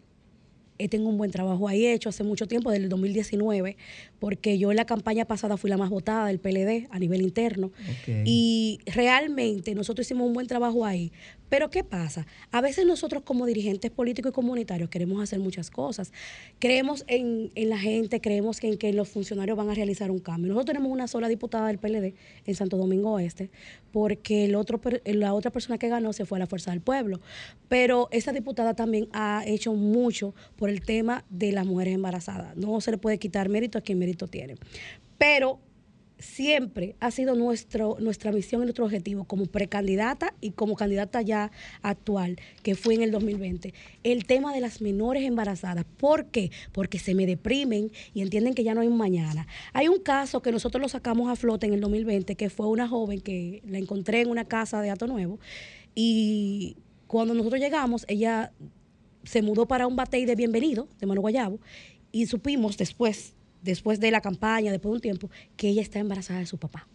tengo 0.89 1.09
un 1.09 1.17
buen 1.17 1.31
trabajo 1.31 1.67
ahí 1.67 1.85
hecho 1.85 2.09
hace 2.09 2.23
mucho 2.23 2.47
tiempo, 2.47 2.71
desde 2.71 2.83
el 2.83 2.89
2019, 2.89 3.77
porque 4.19 4.57
yo 4.57 4.71
en 4.71 4.77
la 4.77 4.85
campaña 4.85 5.25
pasada 5.25 5.57
fui 5.57 5.69
la 5.69 5.77
más 5.77 5.89
votada 5.89 6.27
del 6.27 6.39
PLD 6.39 6.87
a 6.89 6.99
nivel 6.99 7.21
interno. 7.21 7.71
Y 8.25 8.79
realmente 8.85 9.75
nosotros 9.75 10.07
hicimos 10.07 10.27
un 10.27 10.33
buen 10.33 10.47
trabajo 10.47 10.85
ahí. 10.85 11.11
Pero 11.49 11.69
¿qué 11.69 11.83
pasa? 11.83 12.25
A 12.51 12.59
veces 12.59 12.85
nosotros 12.85 13.23
como 13.23 13.45
dirigentes 13.45 13.91
políticos 13.91 14.31
y 14.31 14.33
comunitarios 14.33 14.89
queremos 14.89 15.21
hacer 15.21 15.39
muchas 15.39 15.69
cosas. 15.69 16.11
Creemos 16.59 17.03
en, 17.07 17.51
en 17.53 17.69
la 17.69 17.77
gente, 17.77 18.19
creemos 18.19 18.59
que 18.59 18.67
en 18.67 18.77
que 18.77 18.91
los 18.93 19.09
funcionarios 19.09 19.55
van 19.55 19.69
a 19.69 19.75
realizar 19.75 20.09
un 20.09 20.19
cambio. 20.19 20.49
Nosotros 20.49 20.73
tenemos 20.73 20.91
una 20.91 21.07
sola 21.07 21.27
diputada 21.27 21.67
del 21.67 21.77
PLD 21.77 22.15
en 22.45 22.55
Santo 22.55 22.77
Domingo 22.77 23.11
Oeste, 23.11 23.51
porque 23.91 24.45
el 24.45 24.55
otro, 24.55 24.81
la 25.05 25.33
otra 25.33 25.51
persona 25.51 25.77
que 25.77 25.87
ganó 25.87 26.13
se 26.13 26.25
fue 26.25 26.37
a 26.37 26.39
la 26.39 26.47
Fuerza 26.47 26.71
del 26.71 26.81
Pueblo. 26.81 27.21
Pero 27.69 28.09
esa 28.11 28.33
diputada 28.33 28.73
también 28.73 29.07
ha 29.13 29.43
hecho 29.45 29.73
mucho 29.73 30.33
por 30.55 30.69
el 30.69 30.81
tema 30.81 31.25
de 31.29 31.51
las 31.51 31.65
mujeres 31.65 31.93
embarazadas. 31.93 32.57
No 32.57 32.81
se 32.81 32.91
le 32.91 32.97
puede 32.97 33.19
quitar 33.19 33.49
mérito 33.49 33.77
a 33.77 33.81
quien 33.81 33.99
mérito 34.15 34.27
tiene. 34.27 34.55
Pero 35.17 35.59
siempre 36.17 36.95
ha 37.01 37.11
sido 37.11 37.35
nuestro, 37.35 37.97
nuestra 37.99 38.31
misión 38.31 38.61
y 38.61 38.65
nuestro 38.65 38.85
objetivo 38.85 39.25
como 39.25 39.47
precandidata 39.47 40.33
y 40.39 40.51
como 40.51 40.75
candidata 40.75 41.21
ya 41.21 41.51
actual, 41.81 42.37
que 42.63 42.75
fue 42.75 42.95
en 42.95 43.01
el 43.01 43.11
2020, 43.11 43.73
el 44.03 44.25
tema 44.25 44.53
de 44.53 44.61
las 44.61 44.81
menores 44.81 45.23
embarazadas. 45.23 45.85
¿Por 45.97 46.27
qué? 46.27 46.51
Porque 46.71 46.99
se 46.99 47.15
me 47.15 47.25
deprimen 47.25 47.91
y 48.13 48.21
entienden 48.21 48.53
que 48.53 48.63
ya 48.63 48.73
no 48.73 48.81
hay 48.81 48.87
un 48.87 48.97
mañana. 48.97 49.45
Hay 49.73 49.89
un 49.89 49.99
caso 49.99 50.41
que 50.41 50.51
nosotros 50.51 50.81
lo 50.81 50.87
sacamos 50.87 51.29
a 51.29 51.35
flote 51.35 51.67
en 51.67 51.73
el 51.73 51.81
2020, 51.81 52.35
que 52.35 52.49
fue 52.49 52.67
una 52.67 52.87
joven 52.87 53.19
que 53.19 53.61
la 53.67 53.77
encontré 53.77 54.21
en 54.21 54.29
una 54.29 54.45
casa 54.45 54.81
de 54.81 54.89
Ato 54.89 55.07
Nuevo 55.07 55.39
y 55.93 56.77
cuando 57.07 57.33
nosotros 57.33 57.61
llegamos, 57.61 58.05
ella 58.07 58.51
se 59.23 59.41
mudó 59.41 59.67
para 59.67 59.87
un 59.87 59.95
batey 59.95 60.25
de 60.25 60.35
bienvenido 60.35 60.87
de 60.99 61.07
Mano 61.07 61.21
Guayabo 61.21 61.59
y 62.11 62.27
supimos 62.27 62.77
después, 62.77 63.34
después 63.65 63.99
de 63.99 64.11
la 64.11 64.21
campaña, 64.21 64.71
después 64.71 64.91
de 64.91 64.95
un 64.95 65.01
tiempo, 65.01 65.29
que 65.57 65.67
ella 65.69 65.81
está 65.81 65.99
embarazada 65.99 66.39
de 66.39 66.45
su 66.45 66.57
papá. 66.57 66.87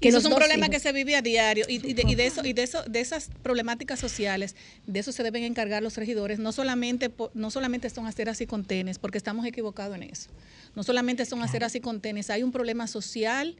Que 0.00 0.08
eso 0.08 0.16
es 0.16 0.24
un 0.24 0.34
problema 0.34 0.64
hijos- 0.66 0.70
que 0.70 0.80
se 0.80 0.92
vive 0.92 1.14
a 1.14 1.20
diario 1.20 1.66
y, 1.68 1.74
y 1.86 1.92
de, 1.92 2.04
y 2.08 2.14
de 2.14 2.26
eso 2.26 2.42
y 2.42 2.54
de 2.54 2.62
eso 2.62 2.82
de 2.84 3.00
esas 3.00 3.28
problemáticas 3.42 4.00
sociales 4.00 4.56
de 4.86 4.98
eso 5.00 5.12
se 5.12 5.22
deben 5.22 5.44
encargar 5.44 5.82
los 5.82 5.94
regidores 5.98 6.38
no 6.38 6.52
solamente 6.52 7.10
no 7.34 7.50
solamente 7.50 7.90
son 7.90 8.06
hacer 8.06 8.30
así 8.30 8.46
con 8.46 8.64
tenis 8.64 8.98
porque 8.98 9.18
estamos 9.18 9.44
equivocados 9.44 9.94
en 9.96 10.04
eso. 10.04 10.30
No 10.74 10.82
solamente 10.84 11.26
son 11.26 11.42
hacer 11.42 11.64
así 11.64 11.80
con 11.80 12.00
tenis 12.00 12.30
hay 12.30 12.42
un 12.42 12.50
problema 12.50 12.86
social 12.86 13.56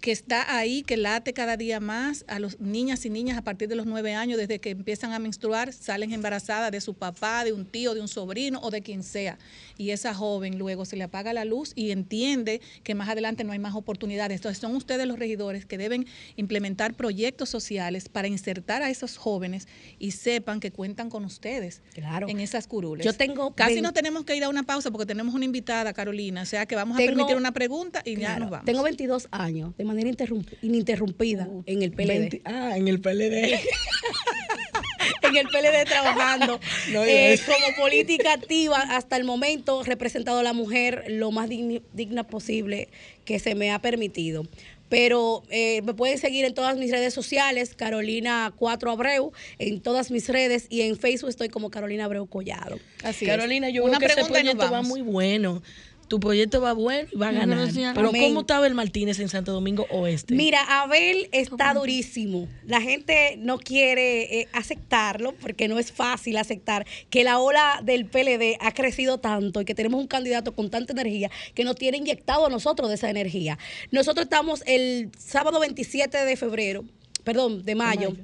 que 0.00 0.12
está 0.12 0.56
ahí, 0.56 0.82
que 0.82 0.96
late 0.96 1.32
cada 1.32 1.56
día 1.56 1.80
más 1.80 2.24
a 2.28 2.38
los 2.38 2.60
niñas 2.60 3.04
y 3.06 3.10
niñas 3.10 3.36
a 3.38 3.42
partir 3.42 3.68
de 3.68 3.74
los 3.74 3.86
nueve 3.86 4.14
años, 4.14 4.38
desde 4.38 4.60
que 4.60 4.70
empiezan 4.70 5.12
a 5.12 5.18
menstruar, 5.18 5.72
salen 5.72 6.12
embarazadas 6.12 6.70
de 6.70 6.80
su 6.80 6.94
papá, 6.94 7.44
de 7.44 7.52
un 7.52 7.64
tío, 7.66 7.94
de 7.94 8.00
un 8.00 8.08
sobrino 8.08 8.60
o 8.62 8.70
de 8.70 8.82
quien 8.82 9.02
sea. 9.02 9.38
Y 9.78 9.90
esa 9.90 10.14
joven 10.14 10.58
luego 10.58 10.84
se 10.84 10.96
le 10.96 11.04
apaga 11.04 11.32
la 11.32 11.44
luz 11.44 11.72
y 11.74 11.90
entiende 11.90 12.60
que 12.84 12.94
más 12.94 13.08
adelante 13.08 13.42
no 13.42 13.52
hay 13.52 13.58
más 13.58 13.74
oportunidades. 13.74 14.36
Entonces 14.36 14.58
son 14.60 14.76
ustedes 14.76 15.06
los 15.06 15.18
regidores 15.18 15.66
que 15.66 15.78
deben 15.78 16.06
implementar 16.36 16.94
proyectos 16.94 17.48
sociales 17.48 18.08
para 18.08 18.28
insertar 18.28 18.82
a 18.82 18.90
esos 18.90 19.16
jóvenes 19.16 19.66
y 19.98 20.12
sepan 20.12 20.60
que 20.60 20.70
cuentan 20.70 21.08
con 21.10 21.24
ustedes 21.24 21.82
Claro. 21.94 22.28
en 22.28 22.40
esas 22.40 22.66
curules. 22.66 23.04
Yo 23.04 23.12
tengo 23.14 23.54
Casi 23.54 23.80
nos 23.80 23.92
tenemos 23.94 24.24
que 24.24 24.36
ir 24.36 24.44
a 24.44 24.48
una 24.48 24.62
pausa 24.62 24.90
porque 24.90 25.06
tenemos 25.06 25.34
una 25.34 25.44
invitada, 25.46 25.92
Carolina. 25.92 26.42
O 26.42 26.46
sea 26.46 26.66
que 26.66 26.76
vamos 26.76 26.96
a 26.96 26.98
Tengo- 26.98 27.12
permitir 27.14 27.36
una 27.36 27.52
pregunta 27.52 28.02
y 28.04 28.16
ya 28.16 28.38
nos 28.38 28.50
vamos. 28.50 28.66
Tengo 28.66 28.82
22 28.82 29.28
años 29.30 29.74
de 29.76 29.84
manera 29.86 30.10
interrump- 30.10 30.56
ininterrumpida 30.62 31.48
en 31.64 31.82
el 31.82 31.92
PLD. 31.92 32.06
20 32.08 32.42
ah, 32.44 32.76
en 32.76 32.88
el 32.88 33.00
PLD. 33.00 33.58
en 35.22 35.36
el 35.36 35.46
PLD 35.48 35.84
trabajando 35.86 36.60
No, 36.92 37.04
eh, 37.04 37.38
como 37.46 37.76
política 37.76 38.32
activa 38.32 38.78
hasta 38.78 39.16
el 39.16 39.24
momento 39.24 39.82
representado 39.82 40.40
a 40.40 40.42
la 40.42 40.52
mujer 40.52 41.04
lo 41.08 41.30
más 41.30 41.48
digni- 41.48 41.82
digna 41.92 42.24
posible 42.24 42.88
que 43.24 43.38
se 43.38 43.54
me 43.54 43.70
ha 43.72 43.80
permitido. 43.80 44.44
Pero 44.88 45.42
eh, 45.50 45.82
me 45.82 45.94
pueden 45.94 46.16
seguir 46.16 46.44
en 46.44 46.54
todas 46.54 46.76
mis 46.78 46.92
redes 46.92 47.12
sociales, 47.12 47.74
Carolina 47.74 48.52
4 48.56 48.92
Abreu, 48.92 49.32
en 49.58 49.80
todas 49.80 50.12
mis 50.12 50.28
redes 50.28 50.66
y 50.70 50.82
en 50.82 50.96
Facebook 50.96 51.28
estoy 51.30 51.48
como 51.48 51.70
Carolina 51.72 52.04
Abreu 52.04 52.26
Collado. 52.28 52.78
Así 53.02 53.26
Carolina, 53.26 53.68
yo 53.68 53.82
Una 53.82 53.98
veo 53.98 54.06
que 54.06 54.06
ese 54.06 54.14
pregunta 54.14 54.42
nos 54.44 54.54
proyecto 54.54 54.72
va 54.72 54.82
muy 54.82 55.02
bueno. 55.02 55.60
Tu 56.08 56.20
proyecto 56.20 56.60
va 56.60 56.72
bueno 56.72 57.08
y 57.12 57.16
va 57.16 57.28
a 57.28 57.32
ganar. 57.32 57.68
Pero 57.94 58.08
Amén. 58.08 58.22
¿cómo 58.22 58.40
estaba 58.40 58.66
el 58.66 58.74
Martínez 58.74 59.18
en 59.18 59.28
Santo 59.28 59.52
Domingo 59.52 59.86
Oeste? 59.90 60.34
Mira, 60.34 60.82
Abel 60.82 61.28
está 61.32 61.74
durísimo. 61.74 62.48
La 62.64 62.80
gente 62.80 63.36
no 63.38 63.58
quiere 63.58 64.40
eh, 64.40 64.48
aceptarlo 64.52 65.34
porque 65.34 65.68
no 65.68 65.78
es 65.78 65.92
fácil 65.92 66.36
aceptar 66.36 66.86
que 67.10 67.24
la 67.24 67.38
ola 67.38 67.80
del 67.82 68.06
PLD 68.06 68.56
ha 68.60 68.72
crecido 68.72 69.18
tanto 69.18 69.60
y 69.60 69.64
que 69.64 69.74
tenemos 69.74 70.00
un 70.00 70.06
candidato 70.06 70.54
con 70.54 70.70
tanta 70.70 70.92
energía 70.92 71.30
que 71.54 71.64
nos 71.64 71.76
tiene 71.76 71.98
inyectado 71.98 72.46
a 72.46 72.50
nosotros 72.50 72.88
de 72.88 72.94
esa 72.94 73.10
energía. 73.10 73.58
Nosotros 73.90 74.24
estamos 74.24 74.62
el 74.66 75.10
sábado 75.18 75.60
27 75.60 76.24
de 76.24 76.36
febrero, 76.36 76.84
perdón, 77.24 77.64
de 77.64 77.74
mayo. 77.74 78.16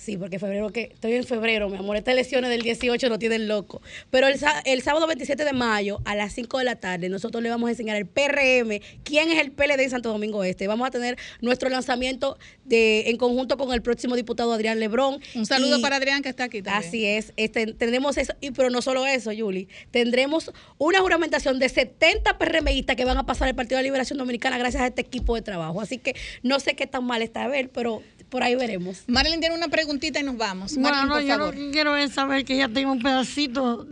Sí, 0.00 0.16
porque 0.16 0.38
febrero 0.38 0.70
que 0.70 0.90
estoy 0.94 1.12
en 1.12 1.24
febrero, 1.24 1.68
mi 1.68 1.76
amor. 1.76 1.94
Estas 1.98 2.12
elecciones 2.12 2.48
del 2.48 2.62
18 2.62 3.10
no 3.10 3.18
tienen 3.18 3.48
loco. 3.48 3.82
Pero 4.08 4.28
el, 4.28 4.40
el 4.64 4.80
sábado 4.82 5.06
27 5.06 5.44
de 5.44 5.52
mayo 5.52 6.00
a 6.06 6.14
las 6.14 6.32
5 6.32 6.56
de 6.56 6.64
la 6.64 6.76
tarde 6.76 7.10
nosotros 7.10 7.42
le 7.42 7.50
vamos 7.50 7.68
a 7.68 7.72
enseñar 7.72 7.96
el 7.96 8.06
PRM, 8.06 8.80
quién 9.04 9.30
es 9.30 9.38
el 9.38 9.52
PLD 9.52 9.80
en 9.80 9.90
Santo 9.90 10.08
Domingo 10.10 10.42
Este. 10.42 10.66
Vamos 10.68 10.88
a 10.88 10.90
tener 10.90 11.18
nuestro 11.42 11.68
lanzamiento 11.68 12.38
de 12.64 13.10
en 13.10 13.18
conjunto 13.18 13.58
con 13.58 13.74
el 13.74 13.82
próximo 13.82 14.16
diputado 14.16 14.54
Adrián 14.54 14.80
Lebrón. 14.80 15.20
Un 15.34 15.44
saludo 15.44 15.78
Y- 15.78 15.82
para 15.82 15.96
Adrián 15.96 16.22
que 16.22 16.30
está 16.30 16.44
aquí 16.44 16.62
también. 16.62 16.88
Así 16.88 17.04
es, 17.04 17.34
este, 17.36 17.66
tendremos 17.74 18.16
eso, 18.16 18.32
y 18.40 18.52
pero 18.52 18.70
no 18.70 18.80
solo 18.80 19.06
eso, 19.06 19.32
Yuli, 19.32 19.68
tendremos 19.90 20.50
una 20.78 21.00
juramentación 21.00 21.58
de 21.58 21.68
70 21.68 22.38
PRMistas 22.38 22.96
que 22.96 23.04
van 23.04 23.18
a 23.18 23.26
pasar 23.26 23.48
al 23.48 23.54
Partido 23.54 23.76
de 23.76 23.82
Liberación 23.84 24.18
Dominicana 24.18 24.56
gracias 24.56 24.82
a 24.82 24.86
este 24.86 25.02
equipo 25.02 25.34
de 25.34 25.42
trabajo. 25.42 25.80
Así 25.82 25.98
que 25.98 26.14
no 26.42 26.58
sé 26.58 26.74
qué 26.74 26.86
tan 26.86 27.04
mal 27.04 27.20
está 27.20 27.44
a 27.44 27.48
ver, 27.48 27.68
pero 27.68 28.02
por 28.30 28.44
ahí 28.44 28.54
veremos. 28.54 29.02
Marilyn 29.08 29.40
tiene 29.40 29.56
una 29.56 29.66
preguntita 29.90 30.20
y 30.20 30.22
nos 30.22 30.36
vamos. 30.36 30.74
Bueno, 30.76 31.04
no, 31.06 31.12
por 31.14 31.22
yo 31.22 31.28
favor. 31.36 31.46
lo 31.54 31.60
que 31.60 31.70
quiero 31.70 31.96
es 31.96 32.12
saber 32.12 32.44
que 32.44 32.54
ella 32.54 32.68
tenga 32.68 32.90
un 32.92 33.02
pedacito 33.02 33.86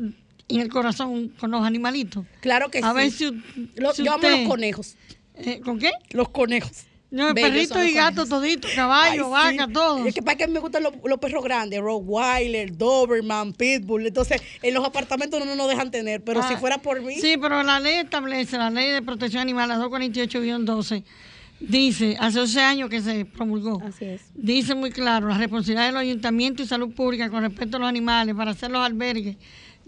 en 0.48 0.60
el 0.60 0.68
corazón 0.68 1.28
con 1.40 1.50
los 1.50 1.64
animalitos. 1.64 2.24
Claro 2.40 2.70
que 2.70 2.78
a 2.78 2.90
sí. 2.90 2.96
ver 2.96 3.10
si, 3.10 3.42
Lo- 3.76 3.92
si 3.92 4.04
yo 4.04 4.12
amo 4.12 4.22
usted- 4.22 4.38
los 4.40 4.48
conejos. 4.48 4.94
Eh, 5.34 5.60
¿Con 5.64 5.78
qué? 5.78 5.90
Los 6.10 6.28
conejos. 6.30 6.84
No, 7.10 7.32
Bellos 7.32 7.50
perrito 7.50 7.74
son 7.74 7.82
los 7.84 7.90
y 7.90 7.94
gato 7.94 8.26
todito, 8.26 8.68
caballo, 8.74 9.34
Ay, 9.34 9.52
sí. 9.54 9.58
vaca, 9.58 9.72
todo. 9.72 10.04
Es 10.04 10.14
que 10.14 10.20
para 10.22 10.36
que 10.36 10.46
me 10.46 10.60
gustan 10.60 10.82
los, 10.82 10.92
los 11.04 11.18
perros 11.18 11.42
grandes, 11.42 11.80
Rottweiler, 11.80 12.76
Doberman, 12.76 13.54
Pitbull. 13.54 14.06
Entonces, 14.06 14.42
en 14.62 14.74
los 14.74 14.84
apartamentos 14.84 15.42
no 15.44 15.54
nos 15.56 15.68
dejan 15.68 15.90
tener, 15.90 16.22
pero 16.22 16.42
si 16.46 16.52
Ah, 16.54 16.58
fuera 16.58 16.76
por 16.78 17.00
mí. 17.00 17.14
Sí, 17.18 17.36
pero 17.40 17.62
la 17.62 17.80
ley 17.80 17.94
establece, 17.94 18.58
la 18.58 18.68
ley 18.68 18.90
de 18.90 19.00
protección 19.00 19.40
animal, 19.40 19.68
la 19.70 19.78
248-12, 19.78 21.02
dice, 21.60 22.16
hace 22.18 22.40
11 22.40 22.60
años 22.60 22.90
que 22.90 23.00
se 23.00 23.24
promulgó. 23.24 23.80
Así 23.82 24.04
es. 24.04 24.22
Dice 24.34 24.74
muy 24.74 24.90
claro, 24.90 25.28
la 25.28 25.38
responsabilidad 25.38 25.86
de 25.86 25.92
los 25.92 26.02
ayuntamientos 26.02 26.66
y 26.66 26.68
salud 26.68 26.92
pública 26.94 27.30
con 27.30 27.42
respecto 27.42 27.76
a 27.76 27.80
los 27.80 27.88
animales 27.88 28.34
para 28.34 28.52
hacer 28.52 28.70
los 28.70 28.84
albergues 28.84 29.36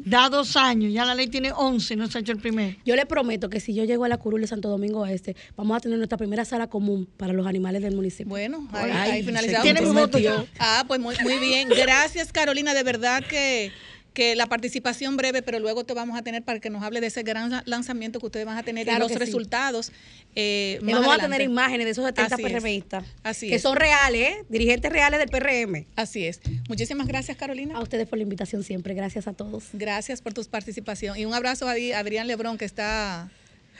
da 0.04 0.28
dos 0.28 0.56
años, 0.56 0.92
ya 0.92 1.04
la 1.04 1.14
ley 1.14 1.28
tiene 1.28 1.52
11, 1.52 1.96
no 1.96 2.08
se 2.08 2.18
ha 2.18 2.20
hecho 2.20 2.32
el 2.32 2.38
primero. 2.38 2.76
Yo 2.84 2.96
le 2.96 3.06
prometo 3.06 3.50
que 3.50 3.60
si 3.60 3.74
yo 3.74 3.84
llego 3.84 4.04
a 4.04 4.08
la 4.08 4.16
curul 4.16 4.40
de 4.40 4.46
Santo 4.46 4.68
Domingo 4.68 5.06
Este, 5.06 5.36
vamos 5.56 5.76
a 5.76 5.80
tener 5.80 5.98
nuestra 5.98 6.16
primera 6.16 6.44
sala 6.44 6.68
común 6.68 7.08
para 7.16 7.32
los 7.32 7.46
animales 7.46 7.82
del 7.82 7.94
municipio. 7.94 8.28
Bueno, 8.28 8.68
ahí, 8.72 9.22
finalizamos. 9.22 9.62
Tiene 9.62 9.80
mi 9.80 9.90
voto. 9.90 10.18
Ah, 10.58 10.84
pues 10.86 11.00
muy, 11.00 11.16
muy 11.22 11.38
bien. 11.38 11.68
Gracias, 11.68 12.32
Carolina. 12.32 12.74
De 12.74 12.82
verdad 12.82 13.22
que 13.28 13.72
que 14.12 14.34
la 14.34 14.46
participación 14.46 15.16
breve, 15.16 15.42
pero 15.42 15.58
luego 15.58 15.84
te 15.84 15.94
vamos 15.94 16.18
a 16.18 16.22
tener 16.22 16.42
para 16.42 16.60
que 16.60 16.70
nos 16.70 16.82
hable 16.82 17.00
de 17.00 17.08
ese 17.08 17.22
gran 17.22 17.62
lanzamiento 17.64 18.20
que 18.20 18.26
ustedes 18.26 18.46
van 18.46 18.58
a 18.58 18.62
tener 18.62 18.84
Claro 18.84 19.06
y 19.06 19.08
los 19.08 19.18
resultados. 19.18 19.92
eh, 20.34 20.78
más 20.82 20.94
vamos 20.94 21.14
a 21.14 21.18
tener 21.18 21.42
imágenes 21.42 21.84
de 21.86 21.92
esos 21.92 22.04
70 22.04 22.34
Así 22.34 22.44
es. 22.44 22.84
Así 23.22 23.48
que 23.48 23.56
es. 23.56 23.62
son 23.62 23.76
reales, 23.76 24.20
¿eh? 24.20 24.44
dirigentes 24.48 24.92
reales 24.92 25.20
del 25.20 25.28
PRM. 25.28 25.86
Así 25.96 26.26
es. 26.26 26.40
Muchísimas 26.68 27.06
gracias, 27.06 27.36
Carolina. 27.36 27.76
A 27.76 27.82
ustedes 27.82 28.08
por 28.08 28.18
la 28.18 28.22
invitación 28.24 28.62
siempre. 28.64 28.94
Gracias 28.94 29.26
a 29.26 29.32
todos. 29.32 29.64
Gracias 29.72 30.22
por 30.22 30.34
tu 30.34 30.44
participación. 30.44 31.16
Y 31.16 31.24
un 31.24 31.34
abrazo 31.34 31.68
a 31.68 31.72
Adrián 31.72 32.26
Lebrón, 32.26 32.58
que 32.58 32.64
está 32.64 33.30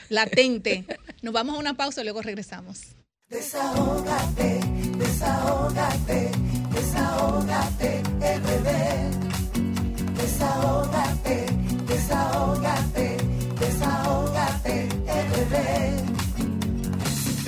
latente. 0.09 0.85
Nos 1.21 1.33
vamos 1.33 1.55
a 1.55 1.59
una 1.59 1.75
pausa 1.75 2.01
y 2.01 2.03
luego 2.05 2.21
regresamos. 2.21 2.95
Desahógate, 3.29 4.59
desahógate, 4.97 6.31
desahógate, 6.73 8.01
RD. 8.19 9.30
Desahógate, 10.41 11.45
desahógate, 11.85 13.17
desahógate, 13.59 14.89
RD. 15.05 15.55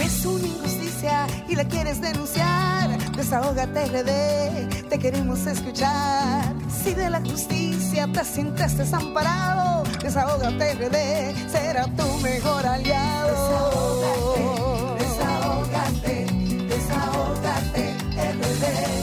Si 0.09 0.27
una 0.27 0.45
injusticia 0.45 1.27
y 1.49 1.55
la 1.55 1.67
quieres 1.67 1.99
denunciar, 1.99 2.87
desahógate 3.15 3.87
RD, 3.87 4.89
te 4.89 4.99
queremos 4.99 5.43
escuchar. 5.47 6.53
Si 6.69 6.93
de 6.93 7.09
la 7.09 7.19
justicia 7.21 8.07
te 8.13 8.23
sientes 8.23 8.77
desamparado, 8.77 9.85
desahógate 9.99 10.75
RD, 10.75 11.49
será 11.49 11.85
tu 11.95 12.07
mejor 12.19 12.63
aliado. 12.63 13.33
Desahógate, 14.99 16.27
desahógate, 16.69 17.95
RD. 18.37 19.02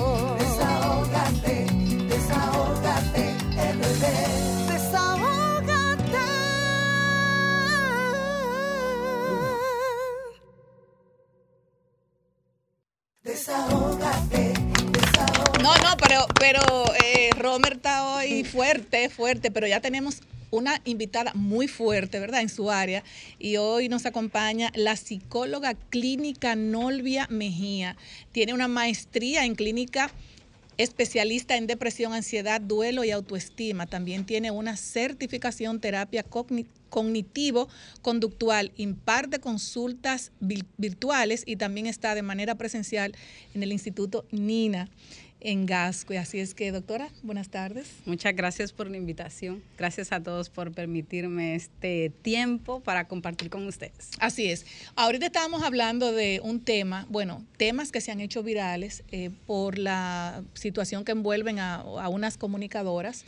No, 15.61 15.73
no, 15.77 15.97
pero, 15.97 16.25
pero 16.39 16.61
eh, 17.03 17.29
está 17.71 18.15
hoy 18.15 18.43
fuerte, 18.43 19.09
fuerte, 19.09 19.49
pero 19.51 19.65
ya 19.67 19.79
tenemos 19.79 20.21
una 20.51 20.81
invitada 20.85 21.31
muy 21.33 21.67
fuerte, 21.67 22.19
¿verdad? 22.19 22.41
En 22.41 22.49
su 22.49 22.69
área. 22.69 23.03
Y 23.39 23.57
hoy 23.57 23.89
nos 23.89 24.05
acompaña 24.05 24.71
la 24.75 24.95
psicóloga 24.95 25.73
clínica 25.73 26.55
Nolvia 26.55 27.27
Mejía. 27.29 27.95
Tiene 28.31 28.53
una 28.53 28.67
maestría 28.67 29.45
en 29.45 29.55
clínica 29.55 30.11
especialista 30.77 31.55
en 31.57 31.67
depresión, 31.67 32.13
ansiedad, 32.13 32.61
duelo 32.61 33.03
y 33.03 33.11
autoestima. 33.11 33.87
También 33.87 34.25
tiene 34.25 34.51
una 34.51 34.77
certificación 34.77 35.79
terapia 35.79 36.23
cogni- 36.23 36.67
cognitivo-conductual. 36.91 38.71
Imparte 38.77 39.39
consultas 39.39 40.31
vi- 40.39 40.63
virtuales 40.77 41.43
y 41.47 41.55
también 41.55 41.87
está 41.87 42.13
de 42.13 42.21
manera 42.21 42.55
presencial 42.55 43.13
en 43.55 43.63
el 43.63 43.71
Instituto 43.71 44.25
Nina 44.31 44.89
en 45.43 45.65
Gasco. 45.65 46.13
Así 46.19 46.39
es 46.39 46.53
que, 46.53 46.71
doctora, 46.71 47.09
buenas 47.23 47.49
tardes. 47.49 47.87
Muchas 48.05 48.35
gracias 48.35 48.73
por 48.73 48.87
la 48.91 48.97
invitación. 48.97 49.63
Gracias 49.75 50.11
a 50.11 50.21
todos 50.21 50.51
por 50.51 50.71
permitirme 50.71 51.55
este 51.55 52.11
tiempo 52.21 52.79
para 52.81 53.07
compartir 53.07 53.49
con 53.49 53.65
ustedes. 53.65 54.11
Así 54.19 54.45
es. 54.51 54.67
Ahorita 54.95 55.25
estábamos 55.25 55.63
hablando 55.63 56.11
de 56.11 56.41
un 56.43 56.59
tema, 56.59 57.07
bueno, 57.09 57.43
temas 57.57 57.91
que 57.91 58.01
se 58.01 58.11
han 58.11 58.19
hecho 58.21 58.43
virales 58.43 59.03
eh, 59.11 59.31
por 59.47 59.79
la 59.79 60.43
situación 60.53 61.03
que 61.05 61.13
envuelven 61.13 61.57
a, 61.57 61.77
a 61.77 62.07
unas 62.09 62.37
comunicadoras 62.37 63.25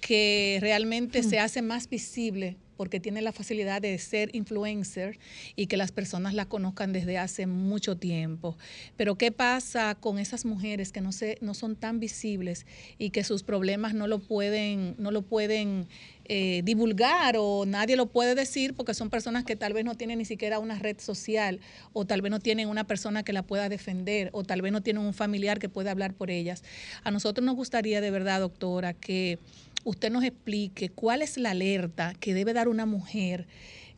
que 0.00 0.58
realmente 0.60 1.22
se 1.22 1.38
hace 1.38 1.62
más 1.62 1.88
visible 1.88 2.56
porque 2.76 3.00
tiene 3.00 3.22
la 3.22 3.32
facilidad 3.32 3.82
de 3.82 3.98
ser 3.98 4.34
influencer 4.34 5.18
y 5.56 5.66
que 5.66 5.76
las 5.76 5.92
personas 5.92 6.34
la 6.34 6.46
conozcan 6.46 6.92
desde 6.92 7.18
hace 7.18 7.46
mucho 7.46 7.96
tiempo. 7.96 8.56
Pero 8.96 9.16
¿qué 9.16 9.32
pasa 9.32 9.94
con 9.94 10.18
esas 10.18 10.44
mujeres 10.44 10.92
que 10.92 11.00
no 11.00 11.12
se, 11.12 11.38
no 11.40 11.54
son 11.54 11.76
tan 11.76 12.00
visibles 12.00 12.66
y 12.98 13.10
que 13.10 13.24
sus 13.24 13.42
problemas 13.42 13.94
no 13.94 14.06
lo 14.06 14.18
pueden, 14.18 14.94
no 14.98 15.10
lo 15.10 15.22
pueden 15.22 15.86
eh, 16.26 16.62
divulgar 16.64 17.36
o 17.38 17.66
nadie 17.66 17.96
lo 17.96 18.06
puede 18.06 18.34
decir 18.34 18.72
porque 18.72 18.94
son 18.94 19.10
personas 19.10 19.44
que 19.44 19.56
tal 19.56 19.74
vez 19.74 19.84
no 19.84 19.94
tienen 19.94 20.16
ni 20.16 20.24
siquiera 20.24 20.58
una 20.58 20.78
red 20.78 20.98
social 20.98 21.60
o 21.92 22.06
tal 22.06 22.22
vez 22.22 22.30
no 22.30 22.40
tienen 22.40 22.70
una 22.70 22.84
persona 22.84 23.22
que 23.22 23.34
la 23.34 23.42
pueda 23.42 23.68
defender 23.68 24.30
o 24.32 24.42
tal 24.42 24.62
vez 24.62 24.72
no 24.72 24.82
tienen 24.82 25.02
un 25.02 25.12
familiar 25.12 25.58
que 25.58 25.68
pueda 25.68 25.90
hablar 25.90 26.14
por 26.14 26.30
ellas? 26.30 26.64
A 27.02 27.10
nosotros 27.10 27.44
nos 27.44 27.56
gustaría 27.56 28.00
de 28.00 28.10
verdad, 28.10 28.40
doctora, 28.40 28.94
que 28.94 29.38
usted 29.84 30.10
nos 30.10 30.24
explique 30.24 30.88
cuál 30.88 31.22
es 31.22 31.36
la 31.36 31.50
alerta 31.50 32.14
que 32.18 32.34
debe 32.34 32.52
dar 32.52 32.68
una 32.68 32.86
mujer 32.86 33.46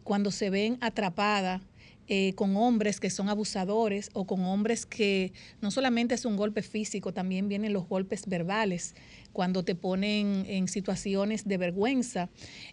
cuando 0.04 0.30
se 0.30 0.50
ven 0.50 0.78
atrapada 0.80 1.62
eh, 2.08 2.34
con 2.34 2.56
hombres 2.56 3.00
que 3.00 3.10
son 3.10 3.28
abusadores 3.28 4.10
o 4.12 4.26
con 4.26 4.44
hombres 4.44 4.86
que 4.86 5.32
no 5.60 5.72
solamente 5.72 6.14
es 6.14 6.24
un 6.24 6.36
golpe 6.36 6.62
físico, 6.62 7.12
también 7.12 7.48
vienen 7.48 7.72
los 7.72 7.88
golpes 7.88 8.26
verbales 8.26 8.94
cuando 9.32 9.64
te 9.64 9.74
ponen 9.74 10.44
en 10.46 10.68
situaciones 10.68 11.48
de 11.48 11.58
vergüenza 11.58 12.30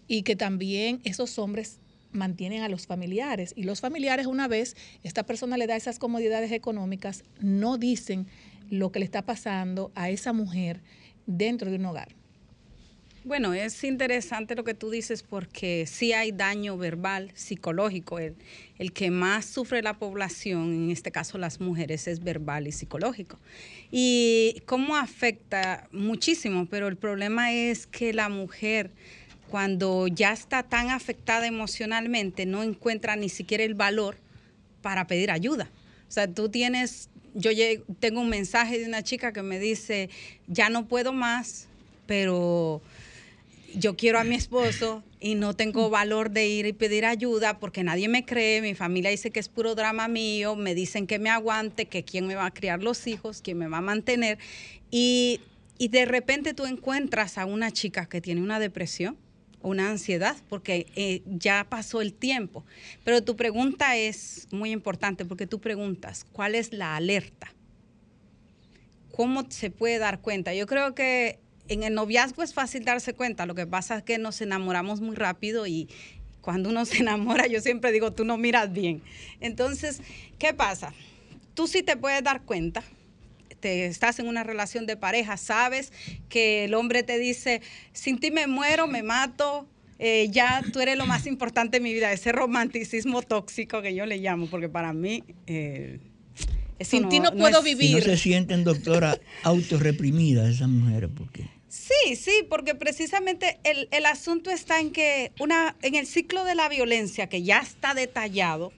y 0.08 0.22
que 0.22 0.36
también 0.36 1.02
esos 1.04 1.40
hombres 1.40 1.80
mantienen 2.12 2.62
a 2.62 2.70
los 2.70 2.86
familiares 2.86 3.54
y 3.56 3.64
los 3.64 3.82
familiares 3.82 4.28
una 4.28 4.48
vez 4.48 4.76
esta 5.02 5.24
persona 5.26 5.58
le 5.58 5.66
da 5.66 5.76
esas 5.76 5.98
comodidades 5.98 6.52
económicas 6.52 7.24
no 7.40 7.80
dicen 7.80 8.28
lo 8.70 8.92
que 8.92 9.00
le 9.00 9.06
está 9.06 9.26
pasando 9.26 9.92
a 9.96 10.12
esa 10.12 10.32
mujer 10.32 10.84
dentro 11.26 11.72
de 11.72 11.78
un 11.78 11.86
hogar. 11.88 12.23
Bueno, 13.26 13.54
es 13.54 13.86
interesante 13.86 14.54
lo 14.54 14.66
que 14.66 14.74
tú 14.74 14.90
dices 14.90 15.24
porque 15.24 15.86
sí 15.88 16.12
hay 16.12 16.34
daño 16.34 16.78
verbal, 16.78 17.32
psicológico. 17.36 18.20
El, 18.20 18.36
que 18.94 19.12
más 19.12 19.46
sufre 19.46 19.82
la 19.82 19.94
población, 19.94 20.74
en 20.74 20.92
este 20.92 21.10
caso 21.10 21.38
las 21.38 21.62
mujeres, 21.62 22.10
es 22.10 22.22
verbal 22.22 22.68
y 22.68 22.74
psicológico. 22.74 23.40
¿Y 23.92 24.62
cómo 24.66 24.98
afecta? 24.98 25.88
Muchísimo, 25.94 26.66
pero 26.66 26.90
el 26.90 26.98
problema 26.98 27.54
es 27.54 27.88
que 27.88 28.12
la 28.12 28.28
mujer 28.28 28.92
cuando 29.50 30.08
ya 30.08 30.34
está 30.34 30.64
tan 30.64 30.90
afectada 30.90 31.48
emocionalmente 31.48 32.46
no 32.46 32.62
encuentra 32.62 33.16
ni 33.16 33.30
siquiera 33.30 33.64
el 33.64 33.74
valor 33.74 34.18
para 34.82 35.08
pedir 35.08 35.32
ayuda. 35.32 35.70
O 36.10 36.12
sea, 36.12 36.28
tú 36.28 36.50
tienes, 36.50 37.10
yo 37.36 37.52
tengo 38.02 38.20
un 38.20 38.30
mensaje 38.30 38.80
de 38.80 38.86
una 38.86 39.02
chica 39.02 39.32
que 39.32 39.44
me 39.44 39.60
dice, 39.60 40.10
ya 40.48 40.68
no 40.68 40.88
puedo 40.88 41.14
más, 41.14 41.70
pero 42.06 42.82
yo 43.76 43.96
quiero 43.96 44.20
a 44.20 44.24
mi 44.24 44.36
esposo 44.36 45.04
y 45.20 45.36
no 45.36 45.56
tengo 45.56 45.90
valor 45.90 46.32
de 46.32 46.48
ir 46.48 46.66
y 46.66 46.74
pedir 46.74 47.06
ayuda 47.06 47.60
porque 47.60 47.84
nadie 47.84 48.08
me 48.08 48.26
cree, 48.26 48.62
mi 48.62 48.76
familia 48.76 49.10
dice 49.10 49.32
que 49.32 49.40
es 49.40 49.50
puro 49.50 49.76
drama 49.76 50.08
mío, 50.08 50.56
me 50.56 50.76
dicen 50.76 51.08
que 51.08 51.20
me 51.20 51.30
aguante, 51.30 51.86
que 51.86 52.04
quién 52.04 52.28
me 52.28 52.36
va 52.36 52.46
a 52.46 52.52
criar 52.52 52.84
los 52.84 53.08
hijos, 53.08 53.42
quién 53.42 53.58
me 53.58 53.68
va 53.68 53.78
a 53.78 53.82
mantener. 53.82 54.38
Y, 54.92 55.42
y 55.78 55.88
de 55.88 56.06
repente 56.06 56.54
tú 56.54 56.66
encuentras 56.66 57.38
a 57.38 57.46
una 57.46 57.72
chica 57.72 58.06
que 58.08 58.22
tiene 58.22 58.42
una 58.42 58.60
depresión, 58.60 59.18
una 59.62 59.90
ansiedad, 59.90 60.36
porque 60.50 60.88
eh, 60.96 61.22
ya 61.26 61.66
pasó 61.70 62.02
el 62.02 62.14
tiempo. 62.14 62.66
Pero 63.04 63.24
tu 63.24 63.36
pregunta 63.36 63.96
es 63.96 64.48
muy 64.52 64.72
importante 64.72 65.26
porque 65.26 65.48
tú 65.48 65.60
preguntas, 65.60 66.26
¿cuál 66.32 66.56
es 66.56 66.74
la 66.74 66.96
alerta? 66.96 67.54
¿Cómo 69.12 69.46
se 69.50 69.70
puede 69.70 70.00
dar 70.00 70.22
cuenta? 70.22 70.54
Yo 70.54 70.68
creo 70.68 70.96
que 70.96 71.40
en 71.68 71.84
el 71.84 71.94
noviazgo 71.94 72.44
es 72.44 72.54
fácil 72.54 72.86
darse 72.86 73.14
cuenta, 73.14 73.46
lo 73.46 73.56
que 73.56 73.66
pasa 73.66 73.98
es 73.98 74.04
que 74.04 74.18
nos 74.18 74.42
enamoramos 74.42 75.02
muy 75.02 75.16
rápido 75.16 75.66
y 75.68 75.90
cuando 76.42 76.70
uno 76.70 76.86
se 76.86 76.98
enamora, 76.98 77.48
yo 77.48 77.62
siempre 77.62 77.92
digo, 77.92 78.12
tú 78.12 78.26
no 78.26 78.38
miras 78.38 78.72
bien. 78.74 79.02
Entonces, 79.40 80.02
¿qué 80.40 80.54
pasa? 80.54 80.94
Tú 81.54 81.68
sí 81.68 81.84
te 81.84 81.96
puedes 81.96 82.24
dar 82.24 82.42
cuenta, 82.42 82.84
te 83.60 83.86
estás 83.86 84.20
en 84.20 84.28
una 84.28 84.44
relación 84.44 84.86
de 84.86 84.98
pareja, 84.98 85.38
sabes 85.38 85.94
que 86.30 86.66
el 86.66 86.74
hombre 86.74 87.04
te 87.04 87.18
dice, 87.18 87.62
sin 87.94 88.20
ti 88.20 88.32
me 88.32 88.48
muero, 88.48 88.88
me 88.88 89.04
mato, 89.04 89.68
eh, 90.00 90.28
ya 90.32 90.64
tú 90.74 90.82
eres 90.82 90.98
lo 90.98 91.06
más 91.06 91.28
importante 91.28 91.78
en 91.78 91.84
mi 91.84 91.94
vida, 91.94 92.12
ese 92.12 92.32
romanticismo 92.32 93.22
tóxico 93.22 93.82
que 93.82 93.96
yo 93.96 94.06
le 94.06 94.18
llamo, 94.18 94.48
porque 94.48 94.70
para 94.70 94.94
mí... 94.94 95.24
eh, 95.48 96.00
Sin 96.84 97.10
ti 97.10 97.20
no 97.20 97.32
puedo 97.36 97.64
es- 97.64 97.80
Y 97.82 97.94
no 97.94 98.02
se 98.02 98.18
sienten, 98.18 98.64
doctora, 98.64 99.18
autorreprimidas 99.44 100.50
esas 100.56 100.70
mujeres, 100.70 101.10
porque 101.16 101.48
Sí, 101.70 102.16
sí, 102.16 102.46
porque 102.50 102.76
precisamente 102.76 103.60
el, 103.64 103.88
el 103.92 104.06
asunto 104.06 104.52
está 104.52 104.80
en 104.80 104.92
que 104.92 105.32
una, 105.40 105.76
en 105.82 105.96
el 105.96 106.06
ciclo 106.06 106.44
de 106.46 106.54
la 106.54 106.70
violencia, 106.70 107.28
que 107.30 107.42
ya 107.42 107.60
está 107.60 107.96
detallado, 107.96 108.72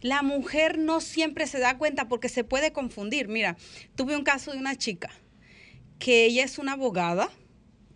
la 0.00 0.22
mujer 0.22 0.78
no 0.78 1.02
siempre 1.02 1.46
se 1.46 1.58
da 1.58 1.76
cuenta 1.76 2.08
porque 2.08 2.30
se 2.30 2.42
puede 2.42 2.72
confundir. 2.72 3.28
Mira, 3.28 3.58
tuve 3.94 4.16
un 4.16 4.24
caso 4.24 4.52
de 4.52 4.58
una 4.58 4.74
chica 4.74 5.10
que 5.98 6.24
ella 6.24 6.42
es 6.44 6.56
una 6.58 6.72
abogada, 6.72 7.28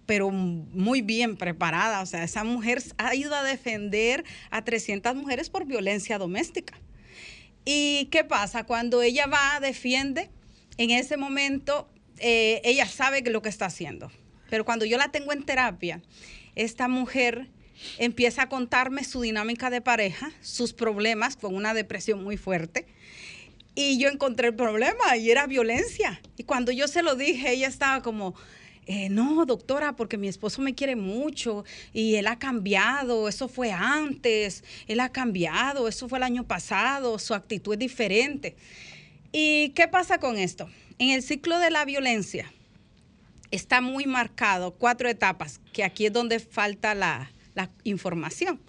pero 0.05 0.31
muy 0.31 1.01
bien 1.01 1.39
preparada. 1.39 2.02
O 2.02 2.06
sea, 2.06 2.22
esa 2.22 2.44
mujer 2.44 2.82
ha 2.98 3.14
ido 3.14 3.35
a 3.35 3.43
defender 3.43 4.24
a 4.51 4.62
300 4.62 5.14
mujeres 5.16 5.48
por 5.48 5.64
violencia 5.64 6.18
doméstica. 6.18 6.78
¿Y 7.65 8.07
qué 8.07 8.24
pasa? 8.24 8.65
Cuando 8.65 9.03
ella 9.03 9.27
va, 9.27 9.59
defiende, 9.61 10.31
en 10.77 10.91
ese 10.91 11.16
momento 11.16 11.89
eh, 12.19 12.61
ella 12.65 12.86
sabe 12.86 13.23
lo 13.23 13.43
que 13.43 13.49
está 13.49 13.66
haciendo. 13.66 14.11
Pero 14.51 14.65
cuando 14.65 14.85
yo 14.85 14.99
la 14.99 15.11
tengo 15.11 15.32
en 15.32 15.45
terapia, 15.45 16.03
esta 16.55 16.89
mujer 16.89 17.49
empieza 17.99 18.43
a 18.43 18.49
contarme 18.49 19.05
su 19.05 19.20
dinámica 19.20 19.70
de 19.70 19.81
pareja, 19.81 20.31
sus 20.41 20.73
problemas 20.73 21.36
con 21.36 21.55
una 21.55 21.74
depresión 21.74 22.23
muy 22.23 22.36
fuerte. 22.36 22.86
Y 23.74 23.99
yo 23.99 24.09
encontré 24.09 24.49
el 24.49 24.55
problema 24.55 25.16
y 25.16 25.31
era 25.31 25.47
violencia. 25.47 26.20
Y 26.36 26.45
cuando 26.45 26.70
yo 26.70 26.86
se 26.86 27.03
lo 27.03 27.16
dije, 27.16 27.51
ella 27.51 27.66
estaba 27.66 28.03
como, 28.03 28.35
eh, 28.86 29.09
no, 29.09 29.47
doctora, 29.47 29.97
porque 29.97 30.19
mi 30.19 30.28
esposo 30.28 30.61
me 30.61 30.74
quiere 30.74 30.94
mucho 30.94 31.65
y 31.93 32.16
él 32.16 32.27
ha 32.27 32.39
cambiado, 32.39 33.28
eso 33.28 33.48
fue 33.48 33.73
antes, 33.73 34.62
él 34.86 35.01
ha 35.01 35.11
cambiado, 35.11 35.89
eso 35.89 36.09
fue 36.09 36.19
el 36.19 36.24
año 36.24 36.44
pasado, 36.44 37.19
su 37.19 37.35
actitud 37.35 37.73
es 37.73 37.78
diferente. 37.78 38.56
¿Y 39.32 39.70
qué 39.70 39.89
pasa 39.89 40.19
con 40.19 40.36
esto? 40.36 40.69
En 40.98 41.11
el 41.11 41.23
ciclo 41.23 41.59
de 41.59 41.70
la 41.70 41.85
violencia 41.85 42.52
está 43.51 43.81
muy 43.81 44.06
marcado 44.06 44.73
cuatro 44.73 45.09
etapas, 45.09 45.61
que 45.73 45.82
aquí 45.82 46.06
es 46.06 46.12
donde 46.12 46.39
falta 46.39 46.94
la, 46.94 47.31
la 47.55 47.70
información. 47.85 48.61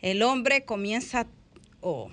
El 0.00 0.22
hombre 0.22 0.64
comienza, 0.64 1.26
o, 1.80 2.10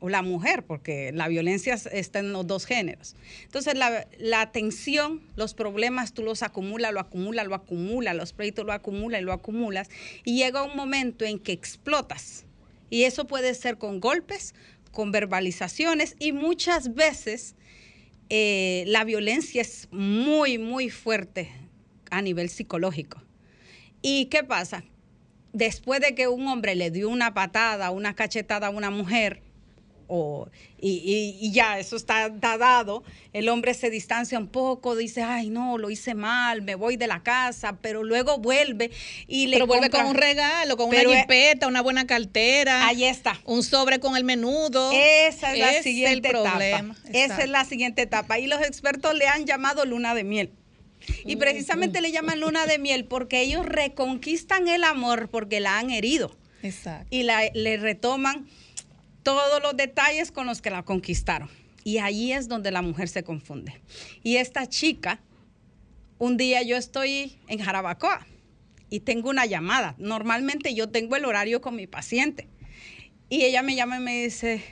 o 0.00 0.08
la 0.08 0.22
mujer, 0.22 0.64
porque 0.64 1.12
la 1.12 1.28
violencia 1.28 1.74
está 1.74 2.18
en 2.18 2.32
los 2.32 2.46
dos 2.46 2.66
géneros. 2.66 3.16
Entonces, 3.42 3.76
la, 3.76 4.06
la 4.18 4.52
tensión, 4.52 5.22
los 5.36 5.54
problemas, 5.54 6.12
tú 6.12 6.22
los 6.22 6.42
acumulas, 6.42 6.92
lo 6.92 7.00
acumulas, 7.00 7.46
lo 7.46 7.54
acumulas, 7.54 8.14
los 8.14 8.32
pleitos 8.32 8.64
lo 8.64 8.72
acumulas 8.72 9.20
y 9.20 9.24
lo 9.24 9.32
acumulas, 9.32 9.88
y 10.24 10.36
llega 10.36 10.62
un 10.62 10.76
momento 10.76 11.24
en 11.24 11.38
que 11.38 11.52
explotas. 11.52 12.44
Y 12.90 13.04
eso 13.04 13.26
puede 13.26 13.54
ser 13.54 13.78
con 13.78 14.00
golpes, 14.00 14.54
con 14.92 15.10
verbalizaciones, 15.10 16.16
y 16.18 16.32
muchas 16.32 16.94
veces 16.94 17.56
eh, 18.30 18.84
la 18.86 19.04
violencia 19.04 19.62
es 19.62 19.88
muy, 19.90 20.58
muy 20.58 20.90
fuerte 20.90 21.50
a 22.10 22.22
nivel 22.22 22.48
psicológico. 22.48 23.22
¿Y 24.02 24.26
qué 24.26 24.44
pasa? 24.44 24.84
Después 25.52 26.00
de 26.00 26.14
que 26.14 26.28
un 26.28 26.46
hombre 26.48 26.74
le 26.74 26.90
dio 26.90 27.08
una 27.08 27.32
patada, 27.32 27.90
una 27.90 28.14
cachetada 28.14 28.66
a 28.66 28.70
una 28.70 28.90
mujer, 28.90 29.40
o, 30.08 30.48
y, 30.80 30.90
y- 30.90 31.38
y 31.46 31.52
ya 31.52 31.78
eso 31.78 31.96
está, 31.96 32.26
está 32.26 32.58
dado, 32.58 33.02
el 33.32 33.48
hombre 33.48 33.74
se 33.74 33.90
distancia 33.90 34.38
un 34.38 34.48
poco, 34.48 34.96
dice, 34.96 35.22
ay 35.22 35.50
no, 35.50 35.78
lo 35.78 35.90
hice 35.90 36.14
mal, 36.14 36.62
me 36.62 36.74
voy 36.74 36.96
de 36.96 37.06
la 37.06 37.22
casa, 37.22 37.78
pero 37.80 38.04
luego 38.04 38.38
vuelve 38.38 38.90
y 39.26 39.46
le 39.46 39.56
Pero 39.56 39.66
vuelve 39.66 39.90
con 39.90 40.06
un 40.06 40.14
regalo, 40.14 40.76
con 40.76 40.88
una 40.88 41.00
eh, 41.02 41.20
jipeta, 41.20 41.66
una 41.66 41.82
buena 41.82 42.06
cartera. 42.06 42.86
Ahí 42.86 43.04
está. 43.04 43.40
Un 43.44 43.62
sobre 43.62 44.00
con 44.00 44.16
el 44.16 44.24
menudo. 44.24 44.90
Esa 44.92 45.52
es 45.52 45.58
la 45.58 45.82
siguiente 45.82 46.28
el 46.30 46.36
etapa. 46.36 46.84
Esa 47.12 47.42
es 47.42 47.48
la 47.48 47.64
siguiente 47.64 48.02
etapa. 48.02 48.38
Y 48.38 48.46
los 48.46 48.60
expertos 48.62 49.14
le 49.14 49.26
han 49.28 49.46
llamado 49.46 49.84
luna 49.84 50.14
de 50.14 50.24
miel. 50.24 50.50
Y 51.26 51.36
precisamente 51.36 52.00
le 52.00 52.12
llaman 52.12 52.40
luna 52.40 52.66
de 52.66 52.78
miel 52.78 53.04
porque 53.04 53.40
ellos 53.42 53.66
reconquistan 53.66 54.68
el 54.68 54.84
amor 54.84 55.28
porque 55.30 55.60
la 55.60 55.78
han 55.78 55.90
herido. 55.90 56.34
Exacto. 56.62 57.06
Y 57.10 57.24
la- 57.24 57.50
le 57.52 57.76
retoman 57.76 58.46
todos 59.24 59.60
los 59.60 59.76
detalles 59.76 60.30
con 60.30 60.46
los 60.46 60.62
que 60.62 60.70
la 60.70 60.84
conquistaron. 60.84 61.48
Y 61.82 61.98
ahí 61.98 62.32
es 62.32 62.46
donde 62.46 62.70
la 62.70 62.82
mujer 62.82 63.08
se 63.08 63.24
confunde. 63.24 63.80
Y 64.22 64.36
esta 64.36 64.68
chica, 64.68 65.20
un 66.18 66.36
día 66.36 66.62
yo 66.62 66.76
estoy 66.76 67.36
en 67.48 67.58
Jarabacoa 67.58 68.26
y 68.88 69.00
tengo 69.00 69.30
una 69.30 69.46
llamada. 69.46 69.96
Normalmente 69.98 70.74
yo 70.74 70.88
tengo 70.88 71.16
el 71.16 71.24
horario 71.24 71.60
con 71.60 71.74
mi 71.74 71.86
paciente. 71.86 72.48
Y 73.28 73.42
ella 73.42 73.62
me 73.62 73.74
llama 73.74 73.96
y 73.96 74.00
me 74.00 74.22
dice, 74.22 74.62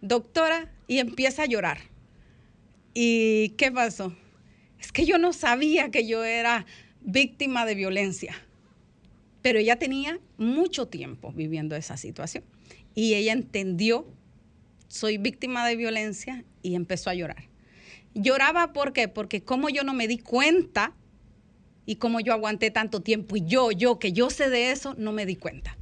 doctora, 0.00 0.70
y 0.86 0.98
empieza 0.98 1.42
a 1.42 1.46
llorar. 1.46 1.78
¿Y 2.94 3.50
qué 3.58 3.72
pasó? 3.72 4.14
Es 4.80 4.92
que 4.92 5.04
yo 5.04 5.18
no 5.18 5.32
sabía 5.32 5.90
que 5.90 6.06
yo 6.06 6.22
era 6.24 6.64
víctima 7.00 7.66
de 7.66 7.74
violencia. 7.74 8.34
Pero 9.42 9.58
ella 9.58 9.78
tenía 9.78 10.20
mucho 10.38 10.88
tiempo 10.88 11.32
viviendo 11.32 11.76
esa 11.76 11.96
situación. 11.96 12.44
Y 12.96 13.14
ella 13.14 13.32
entendió, 13.32 14.12
soy 14.88 15.18
víctima 15.18 15.64
de 15.68 15.76
violencia, 15.76 16.44
y 16.66 16.74
empezó 16.74 17.10
a 17.10 17.14
llorar. 17.14 17.44
Lloraba 18.14 18.72
¿por 18.72 18.92
qué? 18.92 19.06
Porque 19.06 19.42
como 19.42 19.68
yo 19.68 19.84
no 19.84 19.94
me 19.94 20.08
di 20.08 20.18
cuenta 20.18 20.94
y 21.84 21.96
como 21.96 22.18
yo 22.18 22.32
aguanté 22.32 22.72
tanto 22.72 23.00
tiempo 23.00 23.36
y 23.36 23.44
yo, 23.44 23.70
yo, 23.70 24.00
que 24.00 24.12
yo 24.12 24.30
sé 24.30 24.50
de 24.50 24.72
eso, 24.72 24.94
no 24.98 25.12
me 25.12 25.26
di 25.26 25.36
cuenta. 25.36 25.78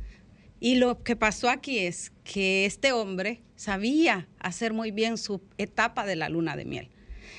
Y 0.60 0.74
lo 0.74 1.02
que 1.02 1.16
pasó 1.16 1.48
aquí 1.48 1.78
es 1.78 2.12
que 2.22 2.66
este 2.66 2.92
hombre 2.92 3.40
sabía 3.56 4.28
hacer 4.40 4.74
muy 4.74 4.90
bien 4.90 5.16
su 5.16 5.40
etapa 5.56 6.04
de 6.04 6.16
la 6.16 6.28
luna 6.28 6.56
de 6.56 6.66
miel. 6.66 6.90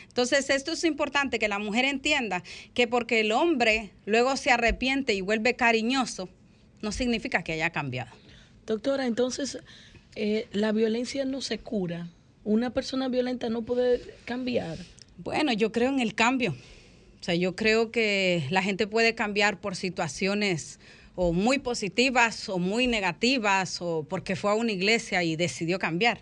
Entonces, 0.08 0.50
esto 0.50 0.72
es 0.72 0.84
importante 0.84 1.38
que 1.40 1.48
la 1.48 1.60
mujer 1.60 1.86
entienda 1.86 2.42
que 2.74 2.88
porque 2.88 3.20
el 3.20 3.32
hombre 3.32 3.92
luego 4.06 4.38
se 4.38 4.50
arrepiente 4.50 5.14
y 5.14 5.22
vuelve 5.22 5.56
cariñoso, 5.56 6.30
no 6.82 6.92
significa 6.92 7.44
que 7.44 7.54
haya 7.54 7.70
cambiado. 7.70 8.12
Doctora, 8.66 9.06
entonces, 9.06 9.60
eh, 10.16 10.48
la 10.52 10.72
violencia 10.72 11.26
no 11.26 11.42
se 11.42 11.60
cura. 11.60 12.10
Una 12.44 12.72
persona 12.72 13.08
violenta 13.10 13.50
no 13.50 13.64
puede 13.64 14.02
cambiar. 14.26 14.78
Bueno, 15.18 15.54
yo 15.54 15.72
creo 15.72 15.90
en 15.90 16.00
el 16.00 16.16
cambio. 16.16 16.56
O 17.20 17.24
sea, 17.24 17.36
yo 17.36 17.56
creo 17.56 17.92
que 17.92 18.46
la 18.50 18.62
gente 18.62 18.88
puede 18.88 19.16
cambiar 19.16 19.60
por 19.60 19.76
situaciones 19.76 20.80
o 21.16 21.32
muy 21.34 21.60
positivas 21.60 22.50
o 22.50 22.60
muy 22.60 22.88
negativas 22.88 23.82
o 23.82 24.06
porque 24.08 24.36
fue 24.36 24.52
a 24.52 24.56
una 24.56 24.72
iglesia 24.72 25.24
y 25.24 25.36
decidió 25.36 25.80
cambiar. 25.80 26.22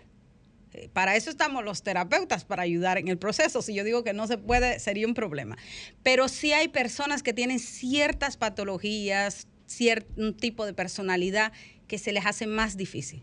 Eh, 0.72 0.88
Para 0.92 1.16
eso 1.16 1.30
estamos 1.30 1.64
los 1.64 1.82
terapeutas, 1.82 2.44
para 2.44 2.62
ayudar 2.62 2.98
en 2.98 3.08
el 3.08 3.18
proceso. 3.18 3.60
Si 3.60 3.74
yo 3.74 3.84
digo 3.84 4.04
que 4.04 4.12
no 4.12 4.26
se 4.26 4.38
puede, 4.38 4.78
sería 4.78 5.06
un 5.06 5.14
problema. 5.14 5.56
Pero 6.02 6.28
sí 6.28 6.52
hay 6.52 6.68
personas 6.68 7.22
que 7.22 7.32
tienen 7.32 7.58
ciertas 7.58 8.36
patologías, 8.36 9.46
cierto 9.66 10.34
tipo 10.34 10.66
de 10.66 10.74
personalidad 10.74 11.52
que 11.88 11.98
se 11.98 12.12
les 12.12 12.26
hace 12.26 12.46
más 12.46 12.76
difícil. 12.76 13.22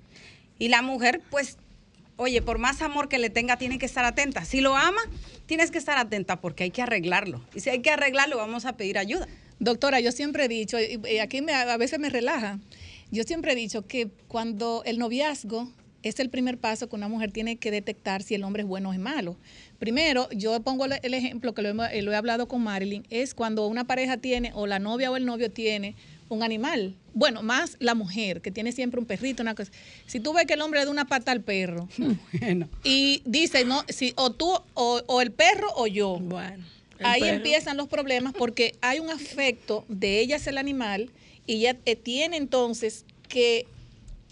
Y 0.60 0.68
la 0.70 0.82
mujer, 0.82 1.22
pues, 1.32 1.58
oye, 2.18 2.42
por 2.42 2.60
más 2.60 2.82
amor 2.82 3.10
que 3.10 3.18
le 3.18 3.30
tenga, 3.30 3.58
tiene 3.58 3.80
que 3.80 3.86
estar 3.86 4.06
atenta. 4.06 4.46
Si 4.46 4.62
lo 4.62 4.76
ama, 4.76 5.02
tienes 5.48 5.72
que 5.72 5.78
estar 5.78 5.98
atenta 5.98 6.40
porque 6.40 6.64
hay 6.66 6.72
que 6.72 6.82
arreglarlo. 6.82 7.44
Y 7.56 7.62
si 7.62 7.70
hay 7.70 7.82
que 7.82 7.90
arreglarlo, 7.90 8.38
vamos 8.38 8.66
a 8.66 8.78
pedir 8.78 8.98
ayuda. 8.98 9.28
Doctora, 9.60 10.00
yo 10.00 10.12
siempre 10.12 10.46
he 10.46 10.48
dicho, 10.48 10.78
y 10.80 11.18
aquí 11.20 11.40
a 11.50 11.78
veces 11.78 12.00
me 12.00 12.10
relaja, 12.10 12.60
yo 13.12 13.24
siempre 13.24 13.54
he 13.54 13.56
dicho 13.56 13.86
que 13.86 14.10
cuando 14.28 14.84
el 14.86 14.98
noviazgo 14.98 15.72
es 16.04 16.20
el 16.20 16.32
primer 16.32 16.58
paso 16.58 16.90
que 16.90 16.96
una 16.96 17.08
mujer 17.08 17.32
tiene 17.32 17.58
que 17.58 17.70
detectar 17.70 18.24
si 18.24 18.34
el 18.34 18.44
hombre 18.44 18.64
es 18.64 18.68
bueno 18.68 18.90
o 18.90 18.94
es 18.94 18.98
malo. 19.00 19.38
Primero, 19.78 20.30
yo 20.32 20.60
pongo 20.62 20.86
el- 20.86 21.14
ejemplo 21.14 21.54
que 21.54 21.62
eh, 21.62 22.02
lo 22.02 22.12
he 22.12 22.16
hablado 22.16 22.48
con 22.48 22.64
Marilyn, 22.64 23.04
es 23.12 23.36
cuando 23.36 23.68
una 23.68 23.84
pareja 23.84 24.18
tiene, 24.18 24.52
o 24.56 24.66
la 24.66 24.80
novia 24.80 25.12
o 25.12 25.16
el 25.16 25.26
novio 25.26 25.52
tiene 25.52 25.96
un 26.36 26.44
animal. 26.44 26.96
Bueno, 27.14 27.42
más 27.44 27.76
la 27.80 27.94
mujer, 27.96 28.42
que 28.42 28.52
tiene 28.52 28.72
siempre 28.72 29.00
un 29.00 29.06
perrito, 29.06 29.44
una 29.44 29.56
cosa. 29.56 29.72
Si 30.08 30.20
tú 30.20 30.34
ves 30.34 30.46
que 30.46 30.54
el 30.54 30.62
hombre 30.62 30.80
le 30.80 30.86
da 30.86 30.92
una 30.92 31.06
pata 31.06 31.32
al 31.32 31.42
perro 31.42 31.88
y 32.84 33.22
dice, 33.26 33.66
no, 33.66 33.84
si, 33.90 34.14
o 34.16 34.32
tú, 34.32 34.52
o, 34.74 35.02
o 35.08 35.22
el 35.22 35.32
perro 35.32 35.68
o 35.76 35.88
yo. 35.88 36.18
Bueno. 36.20 36.64
Ahí 37.04 37.22
perro. 37.22 37.36
empiezan 37.38 37.78
los 37.78 37.88
problemas 37.88 38.34
porque 38.38 38.76
hay 38.82 39.00
un 39.00 39.10
afecto 39.10 39.86
de 39.88 40.20
ella 40.20 40.36
hacia 40.36 40.52
el 40.52 40.58
animal 40.60 41.10
y 41.48 41.56
ella 41.56 41.78
eh, 41.86 41.96
tiene 41.96 42.38
entonces 42.38 43.06
que 43.28 43.66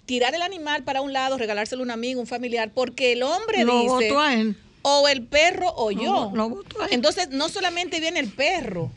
tirar 0.06 0.34
el 0.34 0.42
animal 0.42 0.84
para 0.84 1.00
un 1.02 1.12
lado, 1.12 1.36
regalárselo 1.36 1.82
a 1.82 1.84
un 1.84 1.90
amigo, 1.90 2.20
un 2.20 2.26
familiar, 2.26 2.70
porque 2.72 3.12
el 3.12 3.22
hombre 3.22 3.64
Lo 3.64 3.80
dice 3.80 3.88
votó 4.08 4.20
a 4.20 4.34
él. 4.34 4.56
o 4.82 5.08
el 5.08 5.22
perro 5.26 5.68
o 5.74 5.90
Lo- 5.90 6.00
yo. 6.02 6.30
lo 6.34 6.48
votó 6.48 6.80
a 6.82 6.86
él. 6.86 6.92
Entonces, 6.94 7.28
no 7.30 7.48
solamente 7.48 8.00
viene 8.00 8.20
el 8.20 8.28
perro, 8.28 8.90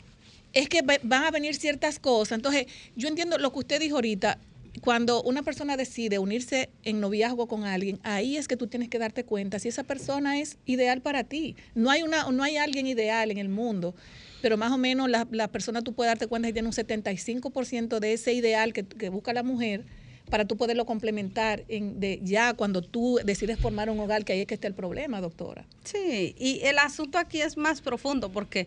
es 0.54 0.68
que 0.68 0.82
va- 0.82 0.98
van 1.02 1.24
a 1.24 1.30
venir 1.30 1.54
ciertas 1.54 1.98
cosas. 1.98 2.36
Entonces, 2.36 2.66
yo 2.96 3.08
entiendo 3.08 3.38
lo 3.38 3.52
que 3.52 3.58
usted 3.60 3.80
dijo 3.80 3.96
ahorita. 3.96 4.38
cuando 4.82 5.22
una 5.22 5.44
persona 5.44 5.76
decide 5.76 6.18
unirse 6.18 6.68
en 6.82 6.98
noviazgo 7.00 7.46
con 7.46 7.62
alguien, 7.62 8.00
ahí 8.02 8.36
es 8.36 8.48
que 8.48 8.56
tú 8.56 8.66
tienes 8.66 8.88
que 8.88 8.98
darte 8.98 9.22
cuenta 9.24 9.60
si 9.60 9.68
esa 9.68 9.84
persona 9.84 10.40
es 10.40 10.58
ideal 10.66 11.00
para 11.00 11.22
ti. 11.22 11.54
No 11.76 11.90
hay, 11.92 12.02
una, 12.02 12.28
no 12.32 12.42
hay 12.42 12.56
alguien 12.56 12.88
ideal 12.88 13.30
en 13.30 13.38
el 13.38 13.48
mundo, 13.48 13.94
pero 14.42 14.56
más 14.56 14.72
o 14.72 14.76
menos 14.76 15.08
la, 15.08 15.28
la 15.30 15.46
persona 15.46 15.82
tú 15.82 15.92
puedes 15.94 16.10
darte 16.10 16.26
cuenta 16.26 16.48
que 16.48 16.54
tiene 16.54 16.66
un 16.66 16.74
75% 16.74 18.00
de 18.00 18.14
ese 18.14 18.32
ideal 18.32 18.72
que, 18.72 18.84
que 18.84 19.10
busca 19.10 19.32
la 19.32 19.44
mujer 19.44 19.84
para 20.28 20.44
tú 20.44 20.56
poderlo 20.56 20.86
complementar 20.86 21.64
en, 21.68 22.00
de 22.00 22.18
ya 22.24 22.54
cuando 22.54 22.82
tú 22.82 23.20
decides 23.24 23.60
formar 23.60 23.90
un 23.90 24.00
hogar, 24.00 24.24
que 24.24 24.32
ahí 24.32 24.40
es 24.40 24.46
que 24.48 24.54
está 24.54 24.66
el 24.66 24.74
problema, 24.74 25.20
doctora. 25.20 25.66
Sí, 25.84 26.34
y 26.36 26.60
el 26.64 26.78
asunto 26.78 27.18
aquí 27.18 27.40
es 27.42 27.56
más 27.56 27.80
profundo 27.80 28.32
porque 28.32 28.66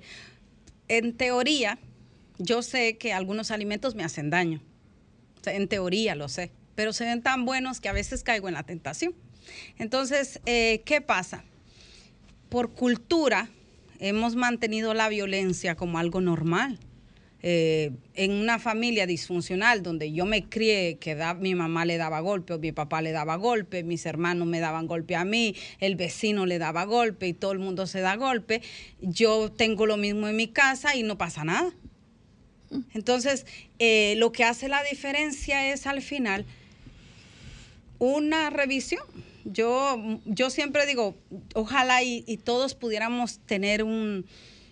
en 0.88 1.15
teoría 1.15 1.80
yo 2.39 2.61
sé 2.61 2.97
que 2.97 3.14
algunos 3.14 3.51
alimentos 3.51 3.95
me 3.95 4.03
hacen 4.03 4.30
daño. 4.30 4.61
En 5.45 5.68
teoría 5.68 6.14
lo 6.15 6.27
sé, 6.27 6.51
pero 6.76 6.91
se 6.91 7.05
ven 7.05 7.22
tan 7.22 7.45
buenos 7.45 7.80
que 7.80 7.88
a 7.88 7.93
veces 7.93 8.23
caigo 8.23 8.47
en 8.49 8.53
la 8.53 8.64
tentación. 8.64 9.15
Entonces, 9.77 10.41
eh, 10.45 10.81
¿qué 10.85 10.99
pasa? 10.99 11.43
Por 12.49 12.73
cultura 12.73 13.49
hemos 13.99 14.35
mantenido 14.35 14.93
la 14.93 15.07
violencia 15.09 15.76
como 15.76 15.99
algo 15.99 16.22
normal. 16.22 16.80
Eh, 17.43 17.91
en 18.15 18.31
una 18.31 18.57
familia 18.57 19.05
disfuncional 19.05 19.84
donde 19.84 20.11
yo 20.11 20.26
me 20.26 20.49
crié 20.49 20.97
que 20.97 21.14
da, 21.14 21.35
mi 21.35 21.53
mamá 21.53 21.85
le 21.85 21.97
daba 21.97 22.19
golpe 22.19 22.53
o 22.53 22.59
mi 22.59 22.72
papá 22.72 23.03
le 23.03 23.11
daba 23.11 23.35
golpe, 23.35 23.84
mis 23.84 24.07
hermanos 24.07 24.47
me 24.47 24.59
daban 24.59 24.88
golpe 24.88 25.15
a 25.15 25.23
mí, 25.23 25.55
el 25.80 25.95
vecino 25.95 26.47
le 26.47 26.57
daba 26.57 26.85
golpe 26.85 27.27
y 27.27 27.34
todo 27.34 27.51
el 27.51 27.59
mundo 27.59 27.85
se 27.85 28.01
da 28.01 28.15
golpe, 28.15 28.64
yo 29.01 29.51
tengo 29.51 29.85
lo 29.85 29.97
mismo 29.97 30.27
en 30.27 30.35
mi 30.35 30.47
casa 30.47 30.95
y 30.95 31.03
no 31.03 31.18
pasa 31.19 31.43
nada. 31.43 31.72
Entonces, 32.95 33.45
eh, 33.77 34.15
lo 34.18 34.31
que 34.31 34.43
hace 34.43 34.68
la 34.68 34.81
diferencia 34.84 35.72
es 35.72 35.85
al 35.85 36.01
final 36.01 36.43
una 37.99 38.49
revisión. 38.49 39.03
Yo, 39.45 40.19
yo 40.26 40.49
siempre 40.49 40.85
digo, 40.88 41.15
ojalá 41.53 42.03
y 42.03 42.38
todos 42.43 42.76
pudiéramos 42.76 43.39
tener 43.39 43.84
un, 43.84 44.26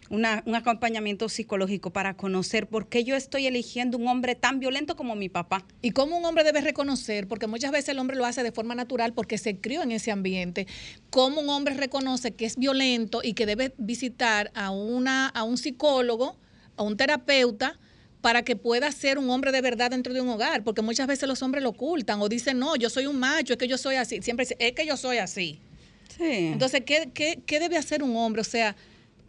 una- 0.10 0.44
un 0.46 0.56
acompañamiento 0.56 1.30
psicológico 1.30 1.92
para 1.92 2.16
conocer 2.16 2.68
por 2.68 2.88
qué 2.90 3.04
yo 3.04 3.16
estoy 3.16 3.48
eligiendo 3.48 3.98
un 3.98 4.08
hombre 4.08 4.36
tan 4.36 4.60
violento 4.60 4.96
como 4.96 5.16
mi 5.16 5.30
papá. 5.30 5.66
Y 5.82 5.92
cómo 5.92 6.18
un 6.18 6.26
hombre 6.26 6.44
debe 6.44 6.62
reconocer, 6.62 7.28
porque 7.28 7.48
muchas 7.48 7.72
veces 7.72 7.90
el 7.90 8.00
hombre 8.00 8.16
lo 8.16 8.26
hace 8.26 8.44
de 8.44 8.52
forma 8.52 8.76
natural 8.76 9.14
porque 9.14 9.38
se 9.38 9.58
crió 9.58 9.82
en 9.84 9.92
ese 9.92 10.12
ambiente, 10.12 10.68
cómo 11.10 11.42
un 11.42 11.50
hombre 11.50 11.74
reconoce 11.74 12.32
que 12.34 12.46
es 12.46 12.56
violento 12.58 13.22
y 13.24 13.34
que 13.34 13.46
debe 13.46 13.74
visitar 13.78 14.52
a, 14.54 14.72
una, 14.72 15.28
a 15.30 15.44
un 15.44 15.58
psicólogo, 15.58 16.38
a 16.78 16.84
un 16.84 16.98
terapeuta, 16.98 17.80
para 18.22 18.42
que 18.44 18.56
pueda 18.56 18.92
ser 18.92 19.20
un 19.20 19.30
hombre 19.30 19.52
de 19.52 19.62
verdad 19.62 19.92
dentro 19.92 20.12
de 20.12 20.20
un 20.22 20.30
hogar, 20.30 20.64
porque 20.64 20.82
muchas 20.82 21.06
veces 21.06 21.30
los 21.30 21.44
hombres 21.44 21.64
lo 21.64 21.70
ocultan 21.70 22.20
o 22.22 22.28
dicen, 22.28 22.58
no, 22.58 22.76
yo 22.76 22.90
soy 22.90 23.06
un 23.06 23.20
macho, 23.20 23.54
es 23.54 23.60
que 23.60 23.68
yo 23.68 23.78
soy 23.78 23.96
así, 23.98 24.20
siempre 24.24 24.46
dicen, 24.46 24.58
es 24.60 24.72
que 24.74 24.86
yo 24.86 24.98
soy 24.98 25.18
así. 25.18 25.60
Entonces, 26.54 26.82
¿qué, 26.86 27.10
qué, 27.14 27.40
qué 27.46 27.60
debe 27.60 27.78
hacer 27.78 28.02
un 28.02 28.16
hombre? 28.18 28.42
O 28.42 28.46
sea, 28.46 28.76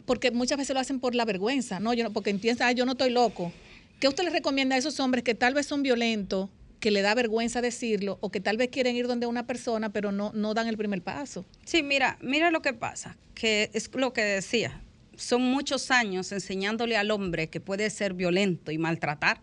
porque 0.07 0.31
muchas 0.31 0.57
veces 0.57 0.73
lo 0.73 0.79
hacen 0.79 0.99
por 0.99 1.13
la 1.13 1.25
vergüenza, 1.25 1.79
¿no? 1.79 1.93
Yo 1.93 2.05
no 2.05 2.13
porque 2.13 2.33
piensan, 2.33 2.69
"Ay, 2.69 2.75
yo 2.75 2.85
no 2.85 2.93
estoy 2.93 3.11
loco. 3.11 3.51
¿Qué 3.99 4.07
usted 4.07 4.23
le 4.23 4.29
recomienda 4.29 4.75
a 4.75 4.79
esos 4.79 4.99
hombres 4.99 5.23
que 5.23 5.35
tal 5.35 5.53
vez 5.53 5.67
son 5.67 5.83
violentos, 5.83 6.49
que 6.79 6.91
le 6.91 7.01
da 7.01 7.13
vergüenza 7.13 7.61
decirlo, 7.61 8.17
o 8.21 8.31
que 8.31 8.39
tal 8.39 8.55
vez 8.55 8.69
quieren 8.69 8.95
ir 8.95 9.07
donde 9.07 9.25
una 9.27 9.45
persona, 9.45 9.91
pero 9.91 10.11
no, 10.11 10.31
no 10.33 10.53
dan 10.53 10.67
el 10.67 10.77
primer 10.77 11.01
paso? 11.01 11.45
Sí, 11.65 11.83
mira, 11.83 12.17
mira 12.21 12.51
lo 12.51 12.61
que 12.61 12.73
pasa, 12.73 13.17
que 13.35 13.69
es 13.73 13.89
lo 13.93 14.13
que 14.13 14.21
decía. 14.23 14.81
Son 15.17 15.41
muchos 15.41 15.91
años 15.91 16.31
enseñándole 16.31 16.95
al 16.95 17.11
hombre 17.11 17.49
que 17.49 17.59
puede 17.59 17.89
ser 17.89 18.13
violento 18.13 18.71
y 18.71 18.77
maltratar, 18.77 19.41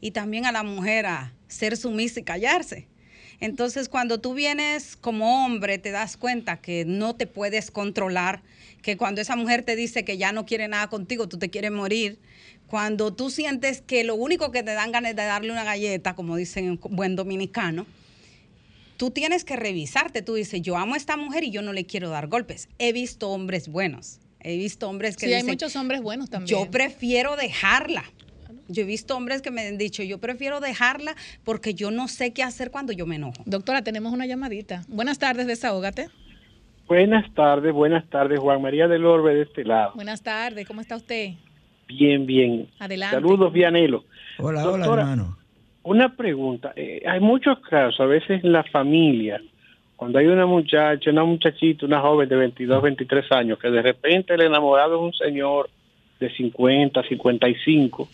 y 0.00 0.10
también 0.10 0.44
a 0.44 0.52
la 0.52 0.64
mujer 0.64 1.06
a 1.06 1.32
ser 1.46 1.76
sumisa 1.76 2.20
y 2.20 2.24
callarse. 2.24 2.88
Entonces, 3.40 3.88
cuando 3.88 4.20
tú 4.20 4.34
vienes 4.34 4.96
como 4.96 5.44
hombre, 5.44 5.78
te 5.78 5.90
das 5.90 6.16
cuenta 6.16 6.56
que 6.60 6.84
no 6.84 7.14
te 7.14 7.26
puedes 7.26 7.70
controlar, 7.70 8.42
que 8.82 8.96
cuando 8.96 9.20
esa 9.20 9.36
mujer 9.36 9.62
te 9.62 9.76
dice 9.76 10.04
que 10.04 10.18
ya 10.18 10.32
no 10.32 10.44
quiere 10.44 10.66
nada 10.68 10.88
contigo, 10.88 11.28
tú 11.28 11.38
te 11.38 11.48
quieres 11.48 11.70
morir. 11.70 12.18
Cuando 12.66 13.14
tú 13.14 13.30
sientes 13.30 13.80
que 13.80 14.04
lo 14.04 14.14
único 14.14 14.50
que 14.50 14.62
te 14.62 14.74
dan 14.74 14.92
ganas 14.92 15.10
es 15.10 15.16
de 15.16 15.24
darle 15.24 15.52
una 15.52 15.64
galleta, 15.64 16.14
como 16.14 16.36
dicen 16.36 16.64
en 16.66 16.80
buen 16.90 17.16
dominicano, 17.16 17.86
tú 18.96 19.10
tienes 19.10 19.44
que 19.44 19.56
revisarte. 19.56 20.20
Tú 20.22 20.34
dices, 20.34 20.60
yo 20.60 20.76
amo 20.76 20.94
a 20.94 20.96
esta 20.96 21.16
mujer 21.16 21.44
y 21.44 21.50
yo 21.50 21.62
no 21.62 21.72
le 21.72 21.86
quiero 21.86 22.10
dar 22.10 22.26
golpes. 22.26 22.68
He 22.78 22.92
visto 22.92 23.30
hombres 23.30 23.68
buenos. 23.68 24.18
He 24.40 24.56
visto 24.56 24.88
hombres 24.88 25.16
que 25.16 25.26
Sí, 25.26 25.32
hay 25.32 25.42
muchos 25.44 25.74
hombres 25.76 26.02
buenos 26.02 26.30
también. 26.30 26.48
yo 26.58 26.70
prefiero 26.70 27.36
dejarla. 27.36 28.04
Yo 28.68 28.82
he 28.82 28.86
visto 28.86 29.16
hombres 29.16 29.42
que 29.42 29.50
me 29.50 29.66
han 29.66 29.78
dicho, 29.78 30.02
yo 30.02 30.18
prefiero 30.18 30.60
dejarla 30.60 31.14
porque 31.44 31.74
yo 31.74 31.90
no 31.90 32.06
sé 32.06 32.32
qué 32.32 32.42
hacer 32.42 32.70
cuando 32.70 32.92
yo 32.92 33.06
me 33.06 33.16
enojo. 33.16 33.42
Doctora, 33.46 33.82
tenemos 33.82 34.12
una 34.12 34.26
llamadita. 34.26 34.82
Buenas 34.88 35.18
tardes, 35.18 35.46
desahógate. 35.46 36.08
Buenas 36.86 37.32
tardes, 37.34 37.72
buenas 37.72 38.08
tardes, 38.08 38.38
Juan 38.38 38.62
María 38.62 38.88
del 38.88 39.04
Orbe 39.04 39.34
de 39.34 39.42
este 39.42 39.64
lado. 39.64 39.92
Buenas 39.94 40.22
tardes, 40.22 40.66
¿cómo 40.66 40.80
está 40.80 40.96
usted? 40.96 41.32
Bien, 41.86 42.26
bien. 42.26 42.68
Adelante. 42.78 43.16
Saludos, 43.16 43.52
Vianelo. 43.52 44.04
Hola, 44.38 44.62
Doctora, 44.62 44.90
hola, 44.90 45.02
hermano. 45.02 45.38
Una 45.82 46.14
pregunta. 46.14 46.72
eh, 46.76 47.02
hay 47.06 47.20
muchos 47.20 47.58
casos, 47.60 47.98
a 48.00 48.04
veces 48.06 48.42
en 48.44 48.52
la 48.52 48.62
familia, 48.64 49.40
cuando 49.96 50.18
hay 50.18 50.26
una 50.26 50.46
muchacha, 50.46 51.10
una 51.10 51.24
muchachita, 51.24 51.86
una 51.86 52.00
joven 52.00 52.28
de 52.28 52.36
22, 52.36 52.82
23 52.82 53.32
años, 53.32 53.58
que 53.58 53.70
de 53.70 53.82
repente 53.82 54.34
el 54.34 54.42
enamorado 54.42 54.96
es 54.96 55.02
un 55.02 55.12
señor 55.14 55.70
de 56.20 56.30
50, 56.34 57.02
55, 57.02 58.08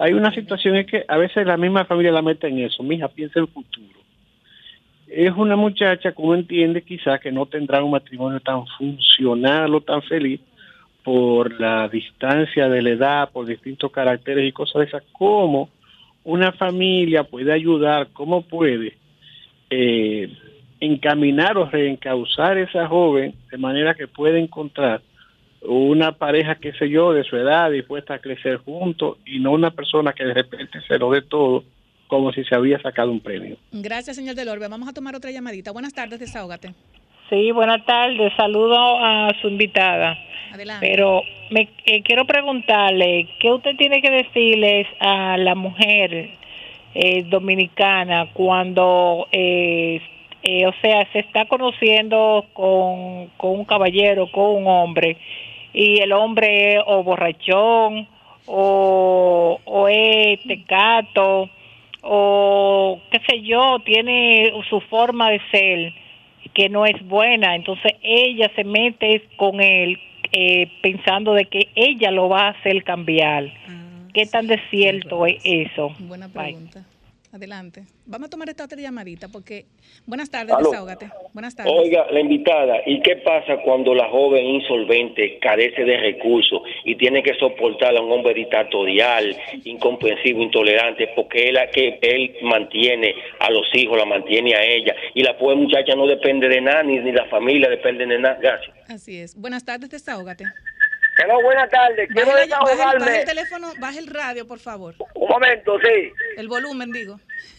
hay 0.00 0.14
una 0.14 0.32
situación 0.34 0.76
es 0.76 0.86
que 0.86 1.04
a 1.06 1.18
veces 1.18 1.46
la 1.46 1.58
misma 1.58 1.84
familia 1.84 2.10
la 2.10 2.22
mete 2.22 2.48
en 2.48 2.58
eso. 2.60 2.82
Mija, 2.82 3.08
piensa 3.08 3.38
en 3.38 3.44
el 3.44 3.52
futuro. 3.52 4.00
Es 5.06 5.30
una 5.36 5.56
muchacha 5.56 6.12
que 6.12 6.22
uno 6.22 6.36
entiende 6.36 6.80
quizás 6.80 7.20
que 7.20 7.30
no 7.30 7.44
tendrá 7.44 7.84
un 7.84 7.90
matrimonio 7.90 8.40
tan 8.40 8.66
funcional 8.78 9.74
o 9.74 9.82
tan 9.82 10.00
feliz 10.02 10.40
por 11.04 11.60
la 11.60 11.86
distancia 11.88 12.66
de 12.70 12.80
la 12.80 12.90
edad, 12.90 13.30
por 13.30 13.44
distintos 13.44 13.92
caracteres 13.92 14.48
y 14.48 14.52
cosas 14.52 14.80
de 14.80 14.86
esas. 14.86 15.02
¿Cómo 15.12 15.68
una 16.24 16.52
familia 16.52 17.24
puede 17.24 17.52
ayudar, 17.52 18.08
cómo 18.14 18.40
puede 18.40 18.96
eh, 19.68 20.32
encaminar 20.80 21.58
o 21.58 21.66
reencauzar 21.66 22.56
a 22.56 22.62
esa 22.62 22.88
joven 22.88 23.34
de 23.50 23.58
manera 23.58 23.94
que 23.94 24.08
pueda 24.08 24.38
encontrar 24.38 25.02
una 25.62 26.12
pareja, 26.12 26.56
qué 26.56 26.72
sé 26.72 26.88
yo, 26.88 27.12
de 27.12 27.24
su 27.24 27.36
edad, 27.36 27.70
dispuesta 27.70 28.14
a 28.14 28.18
crecer 28.18 28.58
juntos 28.58 29.18
y 29.26 29.40
no 29.40 29.52
una 29.52 29.70
persona 29.70 30.12
que 30.12 30.24
de 30.24 30.34
repente 30.34 30.80
se 30.86 30.98
lo 30.98 31.10
dé 31.10 31.22
todo 31.22 31.64
como 32.06 32.32
si 32.32 32.42
se 32.44 32.54
había 32.54 32.80
sacado 32.80 33.10
un 33.10 33.20
premio. 33.20 33.56
Gracias, 33.70 34.16
señor 34.16 34.34
Del 34.34 34.48
Orbe. 34.48 34.68
Vamos 34.68 34.88
a 34.88 34.92
tomar 34.92 35.14
otra 35.14 35.30
llamadita. 35.30 35.70
Buenas 35.70 35.94
tardes, 35.94 36.18
desahógate. 36.18 36.74
Sí, 37.28 37.52
buenas 37.52 37.86
tardes. 37.86 38.32
Saludo 38.36 38.76
a 38.98 39.30
su 39.40 39.48
invitada. 39.48 40.18
Adelante. 40.52 40.84
Pero 40.84 41.22
me 41.50 41.68
eh, 41.86 42.02
quiero 42.02 42.26
preguntarle, 42.26 43.28
¿qué 43.38 43.52
usted 43.52 43.76
tiene 43.76 44.02
que 44.02 44.10
decirles 44.10 44.88
a 44.98 45.36
la 45.36 45.54
mujer 45.54 46.40
eh, 46.92 47.22
dominicana 47.28 48.30
cuando, 48.32 49.28
eh, 49.30 50.00
eh, 50.42 50.66
o 50.66 50.72
sea, 50.82 51.06
se 51.12 51.20
está 51.20 51.44
conociendo 51.44 52.46
con, 52.52 53.28
con 53.36 53.60
un 53.60 53.64
caballero, 53.64 54.28
con 54.32 54.56
un 54.56 54.66
hombre, 54.66 55.16
y 55.72 56.00
el 56.00 56.12
hombre 56.12 56.74
es 56.74 56.82
o 56.86 57.02
borrachón, 57.02 58.08
o, 58.46 59.60
o 59.64 59.88
es 59.88 60.42
tecato, 60.42 61.48
o 62.02 63.00
qué 63.10 63.20
sé 63.28 63.42
yo, 63.42 63.78
tiene 63.80 64.52
su 64.68 64.80
forma 64.80 65.30
de 65.30 65.40
ser 65.50 65.92
que 66.54 66.68
no 66.68 66.86
es 66.86 67.00
buena, 67.06 67.54
entonces 67.54 67.92
ella 68.02 68.50
se 68.56 68.64
mete 68.64 69.22
con 69.36 69.60
él 69.60 69.98
eh, 70.32 70.68
pensando 70.82 71.34
de 71.34 71.46
que 71.46 71.68
ella 71.74 72.10
lo 72.10 72.28
va 72.28 72.46
a 72.46 72.50
hacer 72.50 72.82
cambiar. 72.84 73.52
¿Qué 74.12 74.26
tan 74.26 74.48
de 74.48 74.60
cierto 74.70 75.26
es 75.26 75.36
eso? 75.44 75.94
Buena 76.00 76.28
Bye. 76.28 76.56
Adelante. 77.32 77.84
Vamos 78.06 78.26
a 78.26 78.30
tomar 78.30 78.48
esta 78.48 78.64
otra 78.64 78.80
llamadita 78.80 79.28
porque... 79.28 79.66
Buenas 80.04 80.30
tardes, 80.30 80.52
Aló. 80.52 80.70
desahógate. 80.70 81.10
Buenas 81.32 81.54
tardes. 81.54 81.72
Oiga, 81.72 82.06
la 82.10 82.18
invitada, 82.18 82.78
¿y 82.86 83.00
qué 83.02 83.16
pasa 83.16 83.58
cuando 83.64 83.94
la 83.94 84.08
joven 84.08 84.44
insolvente 84.44 85.38
carece 85.38 85.84
de 85.84 85.96
recursos 85.96 86.62
y 86.84 86.96
tiene 86.96 87.22
que 87.22 87.34
soportar 87.34 87.96
a 87.96 88.00
un 88.00 88.10
hombre 88.10 88.34
dictatorial, 88.34 89.36
incomprensivo, 89.64 90.42
intolerante, 90.42 91.08
porque 91.14 91.48
él, 91.48 91.58
que 91.72 91.98
él 92.02 92.36
mantiene 92.42 93.14
a 93.38 93.48
los 93.50 93.66
hijos, 93.74 93.96
la 93.96 94.06
mantiene 94.06 94.54
a 94.56 94.64
ella, 94.64 94.96
y 95.14 95.22
la 95.22 95.38
pobre 95.38 95.54
muchacha 95.54 95.94
no 95.94 96.08
depende 96.08 96.48
de 96.48 96.60
nada, 96.60 96.82
ni, 96.82 96.98
ni 96.98 97.12
la 97.12 97.26
familia 97.26 97.68
depende 97.68 98.06
de 98.06 98.18
nada? 98.18 98.38
Gracias. 98.40 98.76
Así 98.88 99.20
es. 99.20 99.36
Buenas 99.36 99.64
tardes, 99.64 99.88
desahógate. 99.88 100.44
Hello, 101.22 101.42
buenas 101.42 101.68
tardes. 101.70 102.08
Quiero 102.12 102.30
Baja 102.32 102.38
baja 102.38 102.44
el- 102.44 102.50
baja 102.50 102.70
desahogarme. 102.74 103.18
el 103.20 103.24
teléfono, 103.26 103.72
baja 103.78 103.98
el 103.98 104.06
radio, 104.06 104.46
por 104.46 104.58
favor. 104.58 104.94
Un 105.14 105.28
momento, 105.28 105.78
sí. 105.82 106.12
El 106.36 106.48
volumen, 106.48 106.90
digo. 106.92 107.18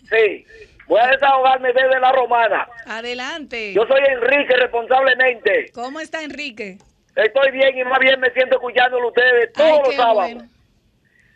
Sí. 0.10 0.46
Voy 0.88 1.00
a 1.00 1.08
desahogarme 1.08 1.72
desde 1.74 2.00
la 2.00 2.12
romana. 2.12 2.68
Adelante. 2.86 3.74
Yo 3.74 3.86
soy 3.88 4.02
Enrique, 4.10 4.56
responsablemente. 4.58 5.72
¿Cómo 5.74 6.00
está 6.00 6.22
Enrique? 6.24 6.78
Estoy 7.16 7.52
bien 7.52 7.78
y 7.78 7.84
más 7.84 8.00
bien 8.00 8.20
me 8.20 8.30
siento 8.32 8.56
escuchándolo 8.56 9.10
ustedes 9.10 9.52
todos 9.54 9.72
Ay, 9.72 9.82
los 9.86 9.96
sábados. 9.96 10.34
bueno. 10.34 10.50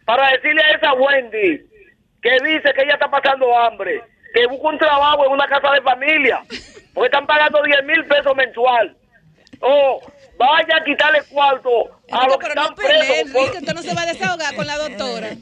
Para 0.06 0.30
decirle 0.32 0.62
a 0.62 0.72
esa 0.76 0.94
Wendy 0.94 1.66
que 2.22 2.32
dice 2.44 2.74
que 2.74 2.82
ella 2.84 2.94
está 2.94 3.10
pasando 3.10 3.58
hambre. 3.58 4.02
que 4.34 4.46
busque 4.48 4.68
un 4.68 4.78
trabajo 4.78 5.26
en 5.26 5.32
una 5.32 5.48
casa 5.48 5.72
de 5.72 5.82
familia, 5.82 6.42
porque 6.94 7.06
están 7.06 7.26
pagando 7.26 7.64
10 7.64 7.86
mil 7.86 8.04
pesos 8.04 8.36
mensual. 8.36 8.94
O 9.62 10.02
vaya 10.38 10.78
a 10.78 10.84
quitarle 10.84 11.22
cuarto 11.30 11.70
a 12.12 12.28
los 12.28 12.38
que 12.38 12.48
Pero 12.48 12.56
no 12.56 12.62
están 12.70 12.76
pelee, 12.76 13.00
presos. 13.00 13.32
por- 13.32 13.42
Enrique, 13.42 13.58
usted 13.60 13.74
no 13.74 13.82
se 13.82 13.96
va 13.96 14.02
a 14.02 14.06
desahogar 14.06 14.56
con 14.56 14.68
la 14.68 14.78
doctora. 14.78 15.30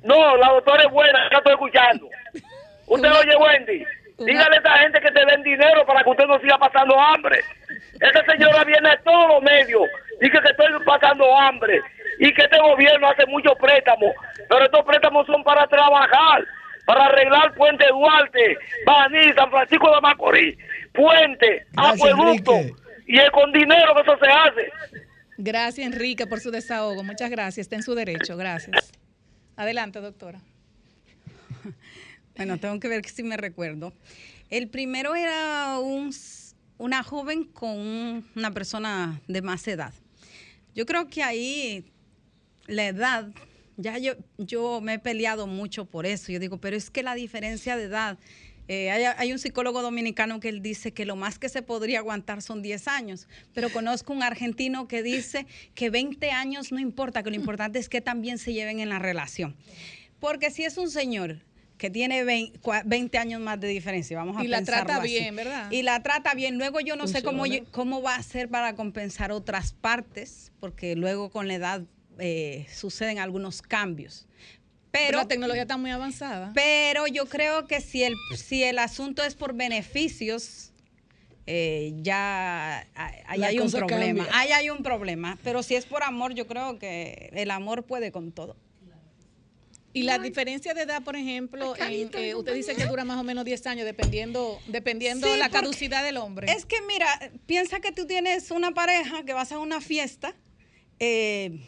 No, 0.00 0.36
la 0.36 0.48
doctora 0.52 0.84
es 0.84 0.90
buena, 0.92 1.18
ya 1.32 1.38
estoy 1.38 1.54
escuchando. 1.54 2.08
Usted 2.86 3.10
oye, 3.12 3.36
Wendy. 3.36 3.84
Dígale 4.18 4.54
a 4.54 4.58
esta 4.58 4.78
gente 4.78 5.00
que 5.00 5.10
te 5.10 5.26
den 5.26 5.42
dinero 5.42 5.84
para 5.86 6.04
que 6.04 6.10
usted 6.10 6.24
no 6.26 6.38
siga 6.38 6.56
pasando 6.56 6.98
hambre. 6.98 7.40
Esta 8.00 8.24
señora 8.32 8.62
viene 8.64 8.90
de 8.90 8.96
todos 8.98 9.28
los 9.28 9.42
medios. 9.42 9.82
Dice 10.20 10.38
que 10.40 10.50
estoy 10.50 10.66
pasando 10.86 11.36
hambre. 11.36 11.80
Y 12.20 12.32
que 12.32 12.42
este 12.42 12.58
gobierno 12.60 13.08
hace 13.10 13.26
muchos 13.26 13.52
préstamos. 13.60 14.14
Pero 14.48 14.64
estos 14.64 14.84
préstamos 14.84 15.26
son 15.26 15.42
para 15.42 15.66
trabajar. 15.66 16.44
Para 16.86 17.06
arreglar 17.06 17.52
Puente 17.54 17.84
Duarte, 17.88 18.56
Baní, 18.86 19.32
San 19.34 19.50
Francisco 19.50 19.92
de 19.94 20.00
Macorís. 20.00 20.56
Puente, 20.94 21.66
Gracias, 21.72 22.12
acueducto. 22.12 22.52
Enrique. 22.52 22.76
Y 23.08 23.18
es 23.18 23.30
con 23.32 23.50
dinero 23.52 23.92
que 23.96 24.02
eso 24.02 24.16
se 24.22 24.30
hace. 24.30 24.70
Gracias, 25.38 25.86
Enrique, 25.86 26.26
por 26.26 26.40
su 26.40 26.50
desahogo. 26.50 27.02
Muchas 27.02 27.30
gracias. 27.30 27.64
Está 27.64 27.76
en 27.76 27.82
su 27.82 27.94
derecho. 27.94 28.36
Gracias. 28.36 28.92
Adelante, 29.56 30.00
doctora. 30.00 30.40
Bueno, 32.36 32.56
tengo 32.58 32.78
que 32.78 32.86
ver 32.86 33.04
si 33.08 33.24
me 33.24 33.36
recuerdo. 33.36 33.92
El 34.48 34.68
primero 34.68 35.16
era 35.16 35.78
un 35.80 36.12
una 36.78 37.02
joven 37.02 37.42
con 37.42 37.70
un- 37.70 38.30
una 38.36 38.52
persona 38.52 39.20
de 39.26 39.42
más 39.42 39.66
edad. 39.66 39.92
Yo 40.72 40.86
creo 40.86 41.08
que 41.08 41.24
ahí 41.24 41.90
la 42.68 42.86
edad, 42.86 43.26
ya 43.76 43.98
yo, 43.98 44.12
yo 44.36 44.80
me 44.80 44.94
he 44.94 44.98
peleado 45.00 45.48
mucho 45.48 45.86
por 45.86 46.06
eso. 46.06 46.30
Yo 46.30 46.38
digo, 46.38 46.58
pero 46.60 46.76
es 46.76 46.90
que 46.90 47.02
la 47.02 47.16
diferencia 47.16 47.76
de 47.76 47.84
edad, 47.86 48.18
eh, 48.68 48.90
hay, 48.90 49.04
hay 49.16 49.32
un 49.32 49.38
psicólogo 49.38 49.82
dominicano 49.82 50.40
que 50.40 50.48
él 50.50 50.62
dice 50.62 50.92
que 50.92 51.04
lo 51.06 51.16
más 51.16 51.38
que 51.38 51.48
se 51.48 51.62
podría 51.62 51.98
aguantar 51.98 52.42
son 52.42 52.62
10 52.62 52.86
años, 52.88 53.26
pero 53.54 53.70
conozco 53.70 54.12
un 54.12 54.22
argentino 54.22 54.86
que 54.88 55.02
dice 55.02 55.46
que 55.74 55.90
20 55.90 56.30
años 56.30 56.70
no 56.70 56.78
importa, 56.78 57.22
que 57.22 57.30
lo 57.30 57.36
importante 57.36 57.78
es 57.78 57.88
que 57.88 58.00
también 58.00 58.38
se 58.38 58.52
lleven 58.52 58.80
en 58.80 58.88
la 58.90 58.98
relación. 58.98 59.56
Porque 60.20 60.50
si 60.50 60.64
es 60.64 60.76
un 60.78 60.90
señor 60.90 61.40
que 61.78 61.90
tiene 61.90 62.24
20, 62.24 62.60
cua- 62.60 62.82
20 62.84 63.18
años 63.18 63.40
más 63.40 63.60
de 63.60 63.68
diferencia, 63.68 64.16
vamos 64.16 64.36
a 64.36 64.44
Y 64.44 64.48
la 64.48 64.62
trata 64.64 64.96
así. 64.96 65.08
bien, 65.14 65.36
¿verdad? 65.36 65.70
Y 65.70 65.82
la 65.82 66.02
trata 66.02 66.34
bien. 66.34 66.58
Luego 66.58 66.80
yo 66.80 66.96
no 66.96 67.06
sé 67.06 67.22
cómo, 67.22 67.44
cómo 67.70 68.02
va 68.02 68.16
a 68.16 68.18
hacer 68.18 68.48
para 68.48 68.74
compensar 68.74 69.30
otras 69.30 69.74
partes, 69.74 70.50
porque 70.58 70.96
luego 70.96 71.30
con 71.30 71.46
la 71.46 71.54
edad 71.54 71.82
eh, 72.18 72.66
suceden 72.74 73.20
algunos 73.20 73.62
cambios. 73.62 74.26
Pero 74.90 75.18
la 75.18 75.28
tecnología 75.28 75.62
está 75.62 75.76
muy 75.76 75.90
avanzada. 75.90 76.52
Pero 76.54 77.06
yo 77.06 77.26
creo 77.26 77.66
que 77.66 77.80
si 77.80 78.02
el, 78.04 78.14
si 78.36 78.64
el 78.64 78.78
asunto 78.78 79.22
es 79.22 79.34
por 79.34 79.54
beneficios, 79.54 80.72
eh, 81.46 81.92
ya 81.96 82.86
ahí 83.26 83.42
hay 83.42 83.58
un 83.58 83.70
problema. 83.70 84.24
cambia. 84.24 84.38
Ahí 84.38 84.52
hay 84.52 84.70
un 84.70 84.82
problema. 84.82 85.38
Pero 85.42 85.62
si 85.62 85.74
es 85.74 85.84
por 85.86 86.02
amor, 86.02 86.34
yo 86.34 86.46
creo 86.46 86.78
que 86.78 87.30
el 87.34 87.50
amor 87.50 87.84
puede 87.84 88.12
con 88.12 88.32
todo. 88.32 88.56
Y 89.94 90.02
la 90.02 90.18
diferencia 90.18 90.74
de 90.74 90.82
edad, 90.82 91.02
por 91.02 91.16
ejemplo, 91.16 91.74
en, 91.76 92.10
eh, 92.14 92.34
usted 92.34 92.54
dice 92.54 92.76
que 92.76 92.86
dura 92.86 93.04
más 93.04 93.18
o 93.18 93.24
menos 93.24 93.44
10 93.44 93.66
años, 93.66 93.84
dependiendo 93.86 94.60
dependiendo 94.68 95.26
Sí, 95.26 95.38
la 95.38 95.48
caducidad 95.48 96.04
del 96.04 96.18
hombre. 96.18 96.52
Es 96.52 96.66
que 96.66 96.76
mira, 96.82 97.08
piensa 97.46 97.80
que 97.80 97.90
tú 97.90 98.06
tienes 98.06 98.50
una 98.50 98.72
pareja 98.72 99.24
que 99.24 99.32
vas 99.32 99.50
a 99.50 99.58
una 99.58 99.80
fiesta. 99.80 100.34
eh, 101.00 101.58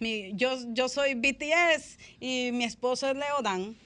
mi- 0.00 0.32
yo, 0.34 0.56
yo 0.74 0.88
soy 0.88 1.14
BTS 1.14 1.98
y 2.20 2.50
mi 2.52 2.64
esposo 2.64 3.08
es 3.10 3.16
Leodan. 3.16 3.76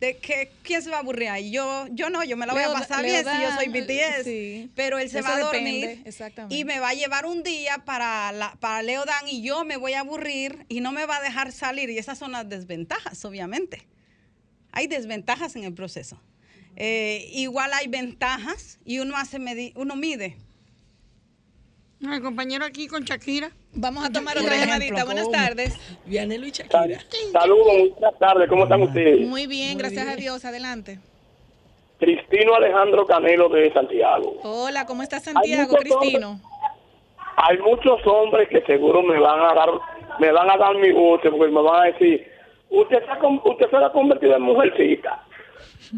¿De 0.00 0.16
que, 0.18 0.50
¿Quién 0.62 0.82
se 0.82 0.90
va 0.90 0.96
a 0.96 1.00
aburrir 1.00 1.28
ahí? 1.28 1.50
Yo, 1.50 1.86
yo 1.92 2.10
no, 2.10 2.24
yo 2.24 2.36
me 2.36 2.46
la 2.46 2.52
voy 2.52 2.62
a 2.62 2.66
pasar 2.80 3.04
bien 3.04 3.24
si 3.36 3.42
yo 3.42 3.52
soy 3.54 3.68
BTS. 3.68 4.24
sí. 4.24 4.70
Pero 4.74 4.98
él 4.98 5.08
se 5.08 5.22
va 5.22 5.28
a 5.36 5.38
dormir 5.52 6.02
y 6.50 6.64
me 6.64 6.80
va 6.80 6.88
a 6.90 6.94
llevar 6.94 7.26
un 7.26 7.42
día 7.42 7.78
para, 7.84 8.30
la, 8.32 8.54
para 8.60 8.82
Leodan 8.82 9.26
y 9.28 9.42
yo 9.42 9.64
me 9.64 9.76
voy 9.76 9.94
a 9.94 10.00
aburrir 10.00 10.66
y 10.68 10.80
no 10.80 10.90
me 10.92 11.06
va 11.06 11.16
a 11.18 11.22
dejar 11.22 11.52
salir. 11.52 11.88
Y 11.90 11.96
esas 11.98 12.18
son 12.18 12.32
las 12.32 12.46
desventajas, 12.48 13.24
obviamente. 13.24 13.86
Hay 14.72 14.88
desventajas 14.88 15.54
en 15.56 15.64
el 15.64 15.72
proceso. 15.72 16.20
Eh, 16.76 17.30
igual 17.32 17.72
hay 17.72 17.86
ventajas 17.86 18.80
y 18.84 18.98
uno 18.98 19.16
hace 19.16 19.38
uno 19.76 19.96
mide. 19.96 20.36
El 22.12 22.22
compañero 22.22 22.64
aquí 22.64 22.86
con 22.86 23.02
Shakira. 23.02 23.50
Vamos 23.72 24.04
a 24.04 24.12
tomar 24.12 24.36
otra 24.38 24.56
llamadita. 24.56 25.04
Buenas 25.04 25.30
tardes. 25.30 25.78
Vianelo 26.06 26.46
y 26.46 26.50
Shakira. 26.50 27.00
Saludos, 27.32 27.90
buenas 27.98 28.18
tardes. 28.18 28.48
¿Cómo 28.48 28.64
están 28.64 28.82
ustedes? 28.82 29.26
Muy 29.26 29.46
bien, 29.46 29.78
gracias 29.78 30.06
a 30.06 30.16
Dios. 30.16 30.44
Adelante. 30.44 30.98
Cristino 31.98 32.54
Alejandro 32.54 33.06
Canelo 33.06 33.48
de 33.48 33.72
Santiago. 33.72 34.36
Hola, 34.42 34.84
¿cómo 34.86 35.02
está 35.02 35.20
Santiago, 35.20 35.72
muchos 35.72 35.98
Cristino? 35.98 36.40
Hay 37.36 37.58
muchos 37.58 38.00
hombres 38.06 38.48
que 38.48 38.60
seguro 38.62 39.02
me 39.02 39.18
van 39.18 39.40
a 39.40 39.54
dar, 39.54 39.70
me 40.18 40.30
van 40.30 40.50
a 40.50 40.56
dar 40.56 40.76
mi 40.76 40.90
gusto 40.92 41.30
porque 41.30 41.52
me 41.52 41.62
van 41.62 41.82
a 41.82 41.84
decir, 41.86 42.26
usted 42.70 42.98
se 42.98 43.26
usted 43.48 43.70
se 43.70 43.76
ha 43.76 43.90
convertido 43.90 44.36
en 44.36 44.42
mujercita. 44.42 45.22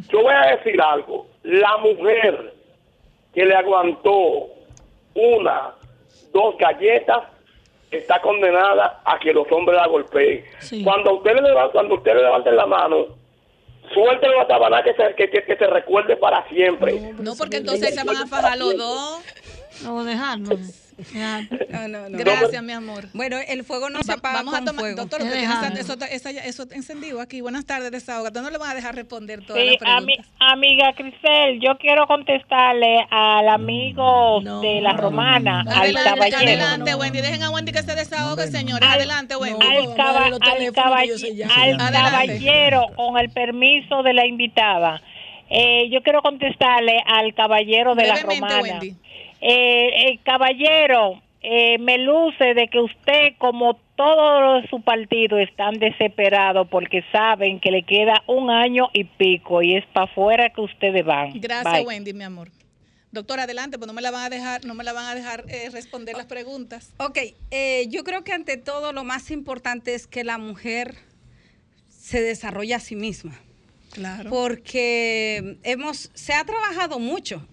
Yo 0.09 0.23
voy 0.23 0.33
a 0.33 0.57
decir 0.57 0.81
algo. 0.81 1.27
La 1.43 1.77
mujer 1.78 2.55
que 3.35 3.45
le 3.45 3.55
aguantó 3.55 4.49
una, 5.15 5.74
dos 6.36 6.56
galletas 6.58 7.22
está 7.90 8.20
condenada 8.20 9.00
a 9.04 9.18
que 9.18 9.32
los 9.32 9.50
hombres 9.50 9.78
la 9.78 9.86
golpeen. 9.86 10.44
Cuando 10.84 11.14
usted 11.16 11.34
le 11.36 11.42
levanta, 11.42 11.72
cuando 11.72 11.94
usted 11.94 12.14
le 12.14 12.22
levante 12.22 12.52
la 12.52 12.66
mano, 12.66 13.06
suéltelo 13.94 14.40
a 14.42 14.46
Tabaná 14.46 14.82
que 14.82 14.92
se, 14.94 15.14
que, 15.14 15.30
que- 15.30 15.44
que 15.44 15.56
se 15.56 15.66
recuerde 15.66 16.16
para 16.16 16.46
siempre. 16.48 17.14
No, 17.18 17.34
porque 17.36 17.58
entonces 17.58 17.94
se 17.94 18.04
van 18.04 18.16
a 18.16 18.26
fajar 18.26 18.58
los 18.58 18.76
dos. 18.76 19.20
No, 19.82 20.04
dejarlo. 20.04 20.56
No, 21.70 21.89
no, 21.89 22.09
no. 22.09 22.18
Gracias, 22.18 22.62
mi 22.62 22.73
amor. 22.73 23.09
Bueno, 23.12 23.36
el 23.47 23.64
fuego 23.64 23.90
no 23.90 24.02
se 24.02 24.12
apaga 24.12 24.36
Vamos 24.39 24.55
a 24.55 24.59
tomar, 24.64 24.81
fuego. 24.81 24.97
doctor, 24.97 25.20
usted 25.20 25.39
tiene 25.39 25.81
eso, 25.81 25.94
esa- 26.10 26.31
eso 26.31 26.66
encendido 26.73 27.20
aquí. 27.20 27.40
Buenas 27.43 27.66
tardes, 27.66 27.90
desahoga. 27.90 28.31
No 28.31 28.51
le 28.51 28.56
van 28.59 28.70
a 28.70 28.74
dejar 28.74 28.94
responder 28.94 29.44
todas 29.44 29.62
Sí, 29.62 29.68
las 29.68 29.77
preguntas. 29.77 30.05
ami- 30.05 30.24
amiga 30.52 30.93
Crisel, 30.94 31.60
yo 31.60 31.77
quiero 31.78 32.06
contestarle 32.06 33.05
al 33.10 33.48
amigo 33.48 34.40
de 34.62 34.81
la 34.81 34.93
romana, 34.94 35.60
al 35.60 35.68
Adelante, 35.68 36.10
caballero. 36.10 36.39
adelante, 36.39 36.94
Wendy. 36.94 37.20
Dejen 37.20 37.43
a 37.43 37.51
Wendy 37.51 37.73
que 37.73 37.82
se 37.82 37.94
desahogue, 37.94 38.47
señores. 38.48 38.89
Adelante, 38.89 39.36
Wendy. 39.36 39.66
Al, 39.66 39.94
caba- 39.97 40.24
al 40.27 40.40
caball- 40.40 40.66
al 41.55 41.77
caballero, 41.77 42.86
con 42.97 43.18
el 43.18 43.31
permiso 43.31 44.02
de 44.02 44.12
la 44.14 44.27
invitada. 44.27 45.02
Eh, 45.48 45.89
yo 45.93 46.02
quiero 46.02 46.23
contestarle 46.23 47.01
al 47.06 47.32
caballero 47.35 47.94
de 47.94 48.06
la 48.09 48.16
romana. 48.16 48.60
Wendy. 48.62 48.97
Eh, 49.48 50.09
el 50.09 50.23
caballero, 50.24 51.23
eh, 51.40 51.78
me 51.78 51.98
luce 51.98 52.55
de 52.55 52.66
que 52.66 52.81
usted, 52.81 53.35
como 53.39 53.78
de 53.97 54.68
su 54.68 54.82
partido, 54.82 55.39
están 55.39 55.74
desesperados 55.78 56.66
porque 56.68 57.05
saben 57.12 57.60
que 57.60 57.70
le 57.70 57.85
queda 57.85 58.23
un 58.27 58.51
año 58.51 58.89
y 58.93 59.05
pico 59.05 59.62
y 59.62 59.77
es 59.77 59.86
para 59.86 60.06
afuera 60.06 60.51
que 60.51 60.60
ustedes 60.60 61.05
van. 61.05 61.40
Gracias, 61.40 61.73
Bye. 61.73 61.86
Wendy, 61.86 62.12
mi 62.12 62.24
amor. 62.24 62.51
Doctora, 63.12 63.44
adelante, 63.44 63.78
pues 63.78 63.86
no 63.86 63.94
me 63.94 64.02
la 64.02 64.10
van 64.10 64.24
a 64.24 64.31
dejar, 64.31 64.64
no 64.64 64.74
me 64.74 64.82
la 64.82 64.93
van 64.93 65.06
a 65.06 65.14
dejar 65.14 65.44
eh, 65.48 65.70
responder 65.70 66.16
las 66.16 66.27
preguntas. 66.27 66.93
Ok, 66.98 67.18
eh, 67.52 67.86
yo 67.89 68.02
creo 68.02 68.24
que 68.24 68.32
ante 68.32 68.56
todo 68.56 68.93
lo 68.93 69.05
más 69.05 69.31
importante 69.31 69.94
es 69.94 70.06
que 70.06 70.24
la 70.24 70.39
mujer 70.39 70.97
se 71.89 72.20
desarrolle 72.20 72.74
a 72.74 72.81
sí 72.81 72.97
misma. 72.97 73.40
Claro. 73.93 74.28
Porque 74.28 75.59
hemos, 75.62 76.10
se 76.12 76.35
ha 76.35 76.44
trabajado 76.44 76.98
mucho. 76.98 77.47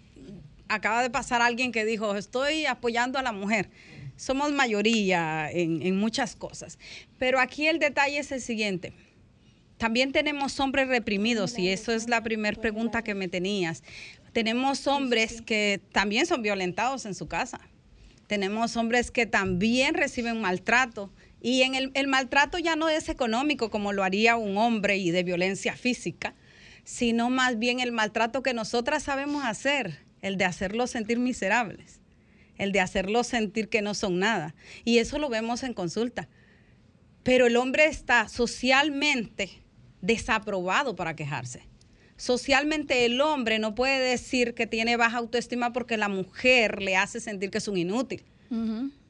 Acaba 0.74 1.02
de 1.04 1.10
pasar 1.10 1.42
alguien 1.42 1.72
que 1.72 1.86
dijo, 1.86 2.16
estoy 2.16 2.66
apoyando 2.66 3.20
a 3.20 3.22
la 3.22 3.32
mujer. 3.32 3.70
Somos 4.16 4.52
mayoría 4.52 5.50
en, 5.52 5.82
en 5.82 5.98
muchas 5.98 6.36
cosas. 6.36 6.80
Pero 7.18 7.40
aquí 7.40 7.68
el 7.68 7.80
detalle 7.80 8.20
es 8.20 8.32
el 8.32 8.42
siguiente. 8.42 8.94
También 9.78 10.12
tenemos 10.12 10.60
hombres 10.60 10.88
reprimidos 10.88 11.58
y 11.60 11.70
eso 11.70 11.92
es 11.92 12.08
la 12.08 12.24
primera 12.24 12.60
pregunta 12.60 13.04
que 13.04 13.16
me 13.16 13.28
tenías. 13.28 13.84
Tenemos 14.32 14.88
hombres 14.88 15.42
que 15.42 15.82
también 15.92 16.26
son 16.26 16.42
violentados 16.42 17.06
en 17.06 17.14
su 17.14 17.28
casa. 17.28 17.60
Tenemos 18.28 18.78
hombres 18.78 19.12
que 19.12 19.26
también 19.26 19.94
reciben 19.94 20.42
maltrato. 20.42 21.12
Y 21.42 21.62
en 21.64 21.76
el, 21.76 21.92
el 21.94 22.08
maltrato 22.08 22.58
ya 22.58 22.76
no 22.76 22.90
es 22.90 23.10
económico 23.10 23.70
como 23.70 23.94
lo 23.94 24.04
haría 24.04 24.38
un 24.38 24.58
hombre 24.58 24.98
y 24.98 25.12
de 25.12 25.24
violencia 25.24 25.76
física, 25.76 26.34
sino 26.84 27.30
más 27.30 27.60
bien 27.60 27.80
el 27.80 27.92
maltrato 27.92 28.42
que 28.42 28.54
nosotras 28.54 29.04
sabemos 29.04 29.44
hacer, 29.44 30.00
el 30.24 30.38
de 30.38 30.46
hacerlos 30.46 30.90
sentir 30.90 31.20
miserables, 31.20 32.00
el 32.58 32.72
de 32.72 32.80
hacerlos 32.80 33.28
sentir 33.28 33.70
que 33.70 33.84
no 33.84 33.94
son 33.94 34.18
nada. 34.18 34.56
Y 34.84 34.98
eso 34.98 35.20
lo 35.20 35.30
vemos 35.30 35.62
en 35.62 35.76
consulta. 35.76 36.30
Pero 37.22 37.46
el 37.46 37.58
hombre 37.58 37.86
está 37.86 38.28
socialmente 38.30 39.50
desaprobado 40.02 40.96
para 40.96 41.16
quejarse. 41.16 41.68
Socialmente 42.16 43.06
el 43.06 43.20
hombre 43.22 43.60
no 43.60 43.76
puede 43.76 44.00
decir 44.00 44.54
que 44.54 44.66
tiene 44.66 44.98
baja 44.98 45.18
autoestima 45.18 45.74
porque 45.74 45.98
la 45.98 46.08
mujer 46.08 46.82
le 46.82 46.96
hace 46.96 47.20
sentir 47.20 47.52
que 47.52 47.58
es 47.58 47.68
un 47.68 47.78
inútil. 47.78 48.24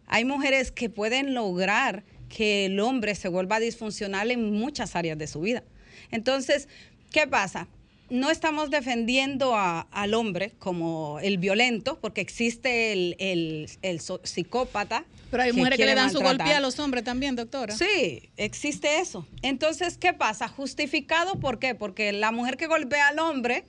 Hay 0.08 0.26
mujeres 0.26 0.72
que 0.72 0.90
pueden 0.90 1.34
lograr 1.34 2.06
que 2.28 2.66
el 2.66 2.80
hombre 2.80 3.14
se 3.14 3.28
vuelva 3.28 3.60
disfuncional 3.60 4.32
en 4.32 4.52
muchas 4.52 4.96
áreas 4.96 5.18
de 5.18 5.28
su 5.28 5.42
vida. 5.42 5.64
Entonces, 6.10 6.70
¿qué 7.12 7.28
pasa? 7.28 7.68
No 8.14 8.30
estamos 8.30 8.70
defendiendo 8.70 9.56
a- 9.56 9.82
al 9.92 10.14
hombre 10.14 10.52
como 10.60 11.20
el 11.22 11.40
violento, 11.40 12.00
porque 12.00 12.22
existe 12.22 12.92
el, 12.94 13.16
el- 13.18 13.70
el 13.82 14.00
so- 14.02 14.22
psicópata. 14.24 15.04
Pero 15.32 15.42
hay 15.44 15.52
mujeres 15.52 15.80
que 15.80 15.86
le 15.86 15.96
dan 15.96 16.12
su 16.12 16.20
golpe 16.22 16.54
a 16.54 16.60
los 16.60 16.78
hombres 16.80 17.04
también, 17.04 17.36
doctora. 17.36 17.76
Sí, 17.76 18.30
existe 18.38 19.00
eso. 19.00 19.28
Entonces, 19.42 19.98
¿qué 19.98 20.14
pasa? 20.14 20.48
Justificado, 20.48 21.40
¿por 21.40 21.58
qué? 21.58 21.74
Porque 21.74 22.12
la 22.14 22.32
mujer 22.32 22.56
que 22.56 22.68
golpea 22.68 23.08
al 23.08 23.18
hombre, 23.18 23.66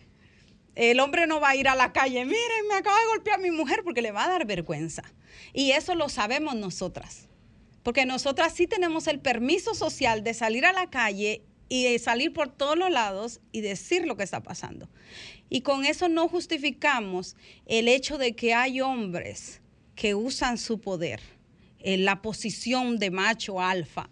el 0.74 1.00
hombre 1.00 1.26
no 1.26 1.40
va 1.40 1.50
a 1.50 1.56
ir 1.56 1.66
a 1.68 1.74
la 1.74 1.92
calle, 1.94 2.24
miren, 2.26 2.68
me 2.68 2.74
acaba 2.74 2.98
de 3.00 3.06
golpear 3.06 3.40
mi 3.40 3.50
mujer 3.50 3.80
porque 3.82 4.02
le 4.02 4.12
va 4.12 4.24
a 4.24 4.28
dar 4.28 4.44
vergüenza. 4.46 5.04
Y 5.54 5.70
eso 5.70 5.94
lo 5.94 6.10
sabemos 6.10 6.54
nosotras. 6.54 7.28
Porque 7.82 8.04
nosotras 8.04 8.52
sí 8.54 8.66
tenemos 8.66 9.06
el 9.06 9.20
permiso 9.20 9.74
social 9.74 10.22
de 10.22 10.34
salir 10.34 10.66
a 10.66 10.72
la 10.74 10.90
calle 10.90 11.42
y 11.68 11.84
de 11.84 11.98
salir 11.98 12.32
por 12.32 12.48
todos 12.50 12.76
los 12.76 12.90
lados 12.90 13.40
y 13.52 13.60
decir 13.60 14.06
lo 14.06 14.16
que 14.16 14.22
está 14.24 14.42
pasando. 14.42 14.88
Y 15.50 15.60
con 15.62 15.84
eso 15.84 16.08
no 16.08 16.28
justificamos 16.28 17.36
el 17.66 17.88
hecho 17.88 18.18
de 18.18 18.34
que 18.34 18.54
hay 18.54 18.80
hombres 18.80 19.60
que 19.94 20.14
usan 20.14 20.58
su 20.58 20.80
poder 20.80 21.20
en 21.80 22.04
la 22.04 22.22
posición 22.22 22.98
de 22.98 23.10
macho 23.10 23.60
alfa 23.60 24.08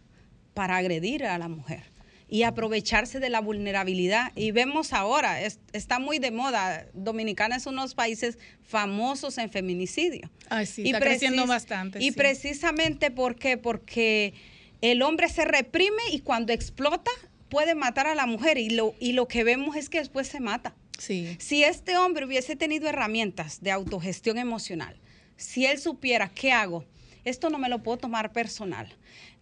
para 0.55 0.77
agredir 0.77 1.25
a 1.25 1.39
la 1.39 1.49
mujer 1.49 1.85
y 2.29 2.45
aprovecharse 2.45 3.19
de 3.21 3.29
la 3.29 3.41
vulnerabilidad. 3.41 4.33
Y 4.37 4.53
vemos 4.53 4.93
ahora, 4.93 5.43
es- 5.43 5.59
está 5.73 5.99
muy 5.99 6.19
de 6.19 6.31
moda, 6.31 6.87
Dominicana 6.95 7.57
es 7.57 7.67
uno 7.67 7.83
de 7.83 7.87
los 7.87 7.95
países 7.95 8.39
famosos 8.63 9.37
en 9.39 9.51
feminicidio. 9.51 10.31
Ay, 10.49 10.65
sí, 10.67 10.83
Y 10.83 10.87
está 10.87 11.01
creciendo 11.01 11.47
bastante. 11.47 11.99
Y 12.01 12.11
sí. 12.11 12.13
precisamente 12.13 13.11
¿por 13.11 13.37
qué? 13.37 13.59
Porque 13.59 14.33
el 14.81 15.03
hombre 15.03 15.29
se 15.29 15.45
reprime 15.45 16.03
y 16.11 16.21
cuando 16.21 16.53
explota 16.53 17.11
puede 17.53 17.75
matar 17.75 18.07
a 18.07 18.15
la 18.15 18.25
mujer 18.25 18.57
y 18.57 18.71
lo, 18.71 18.95
y 18.99 19.13
lo 19.13 19.29
que 19.29 19.45
vemos 19.45 19.77
es 19.77 19.91
que 19.91 19.99
después 19.99 20.27
se 20.27 20.41
mata. 20.41 20.75
Sí. 20.99 21.37
Si 21.39 21.63
este 21.65 21.99
hombre 21.99 22.25
hubiese 22.25 22.57
tenido 22.57 22.89
herramientas 22.89 23.61
de 23.61 23.71
autogestión 23.71 24.39
emocional, 24.39 24.99
si 25.37 25.67
él 25.67 25.79
supiera 25.79 26.31
qué 26.31 26.51
hago, 26.51 26.87
esto 27.27 27.51
no 27.51 27.59
me 27.59 27.69
lo 27.69 27.83
puedo 27.83 27.99
tomar 27.99 28.33
personal. 28.33 28.97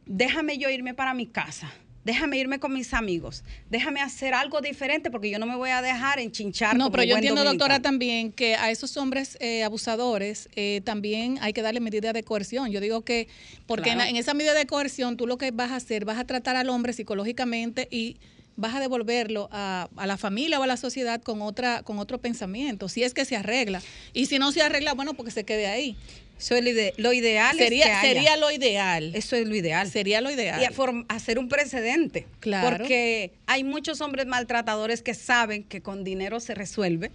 Déjame 0.07 0.59
yo 0.59 0.69
irme 0.71 0.93
para 0.93 1.15
mi 1.15 1.29
casa. 1.29 1.73
Déjame 2.05 2.39
irme 2.39 2.59
con 2.59 2.73
mis 2.73 2.95
amigos. 2.95 3.45
Déjame 3.69 4.01
hacer 4.01 4.33
algo 4.33 4.61
diferente 4.63 5.11
porque 5.11 5.29
yo 5.31 5.39
no 5.39 5.45
me 5.47 5.57
voy 5.57 5.69
a 5.71 5.83
dejar 5.83 6.19
enchinchar. 6.19 6.75
No, 6.75 6.85
como 6.85 6.93
pero 6.93 7.05
yo 7.05 7.15
entiendo, 7.17 7.45
doctora, 7.45 7.81
también 7.81 8.33
que 8.33 8.55
a 8.57 8.71
esos 8.71 8.97
hombres 8.97 9.37
eh, 9.41 9.65
abusadores 9.65 10.49
eh, 10.57 10.81
también 10.85 11.39
hay 11.43 11.53
que 11.53 11.61
darle 11.61 11.81
medidas 11.81 12.15
de 12.15 12.23
coerción. 12.23 12.71
Yo 12.71 12.81
digo 12.81 13.03
que, 13.03 13.29
porque 13.67 13.91
en, 13.91 13.97
Claro. 13.97 14.07
la- 14.07 14.11
en 14.11 14.17
esa 14.17 14.33
medida 14.33 14.55
de 14.55 14.67
coerción 14.67 15.17
tú 15.19 15.27
lo 15.27 15.37
que 15.37 15.51
vas 15.51 15.73
a 15.73 15.77
hacer, 15.77 16.05
vas 16.07 16.19
a 16.19 16.25
tratar 16.25 16.57
al 16.57 16.71
hombre 16.71 16.93
psicológicamente 16.95 17.87
y 17.91 18.17
vas 18.57 18.75
a 18.75 18.81
devolverlo 18.81 19.49
a, 19.53 19.89
a 19.97 20.07
la 20.07 20.17
familia 20.17 20.59
o 20.59 20.63
a 20.63 20.67
la 20.67 20.77
sociedad 20.79 21.21
con 21.23 21.41
otra 21.43 21.83
con 21.83 21.99
otro 21.99 22.19
pensamiento, 22.19 22.89
si 22.89 23.03
es 23.03 23.13
que 23.15 23.25
se 23.27 23.37
arregla. 23.37 23.83
Y 24.15 24.27
si 24.27 24.39
no 24.39 24.53
se 24.53 24.63
arregla, 24.63 24.95
bueno, 24.95 25.13
porque 25.15 25.31
se 25.33 25.45
quede 25.45 25.67
ahí. 25.67 25.97
Eso 26.41 26.55
es 26.57 26.65
lo, 26.65 26.71
ide- 26.71 26.95
lo 26.97 27.13
ideal. 27.13 27.57
es 27.59 27.65
Sería, 27.65 27.85
que 27.85 27.93
haya. 27.93 28.01
sería 28.15 28.37
lo 28.39 28.51
ideal. 28.51 29.15
Eso 29.15 29.37
es 29.37 29.47
lo 29.47 29.55
ideal. 29.55 29.91
Sería 29.91 30.21
lo 30.23 30.31
ideal. 30.31 30.61
Y 30.63 30.65
hacer 31.09 31.39
un 31.39 31.49
precedente. 31.49 32.27
Claro. 32.41 32.79
Porque 32.79 33.33
hay 33.47 33.63
muchos 33.63 34.01
hombres 34.01 34.27
maltratadores 34.27 35.03
que 35.03 35.13
saben 35.15 35.65
que 35.65 35.83
con 35.83 36.03
dinero 36.03 36.41
se 36.41 36.55
resuelve. 36.55 37.11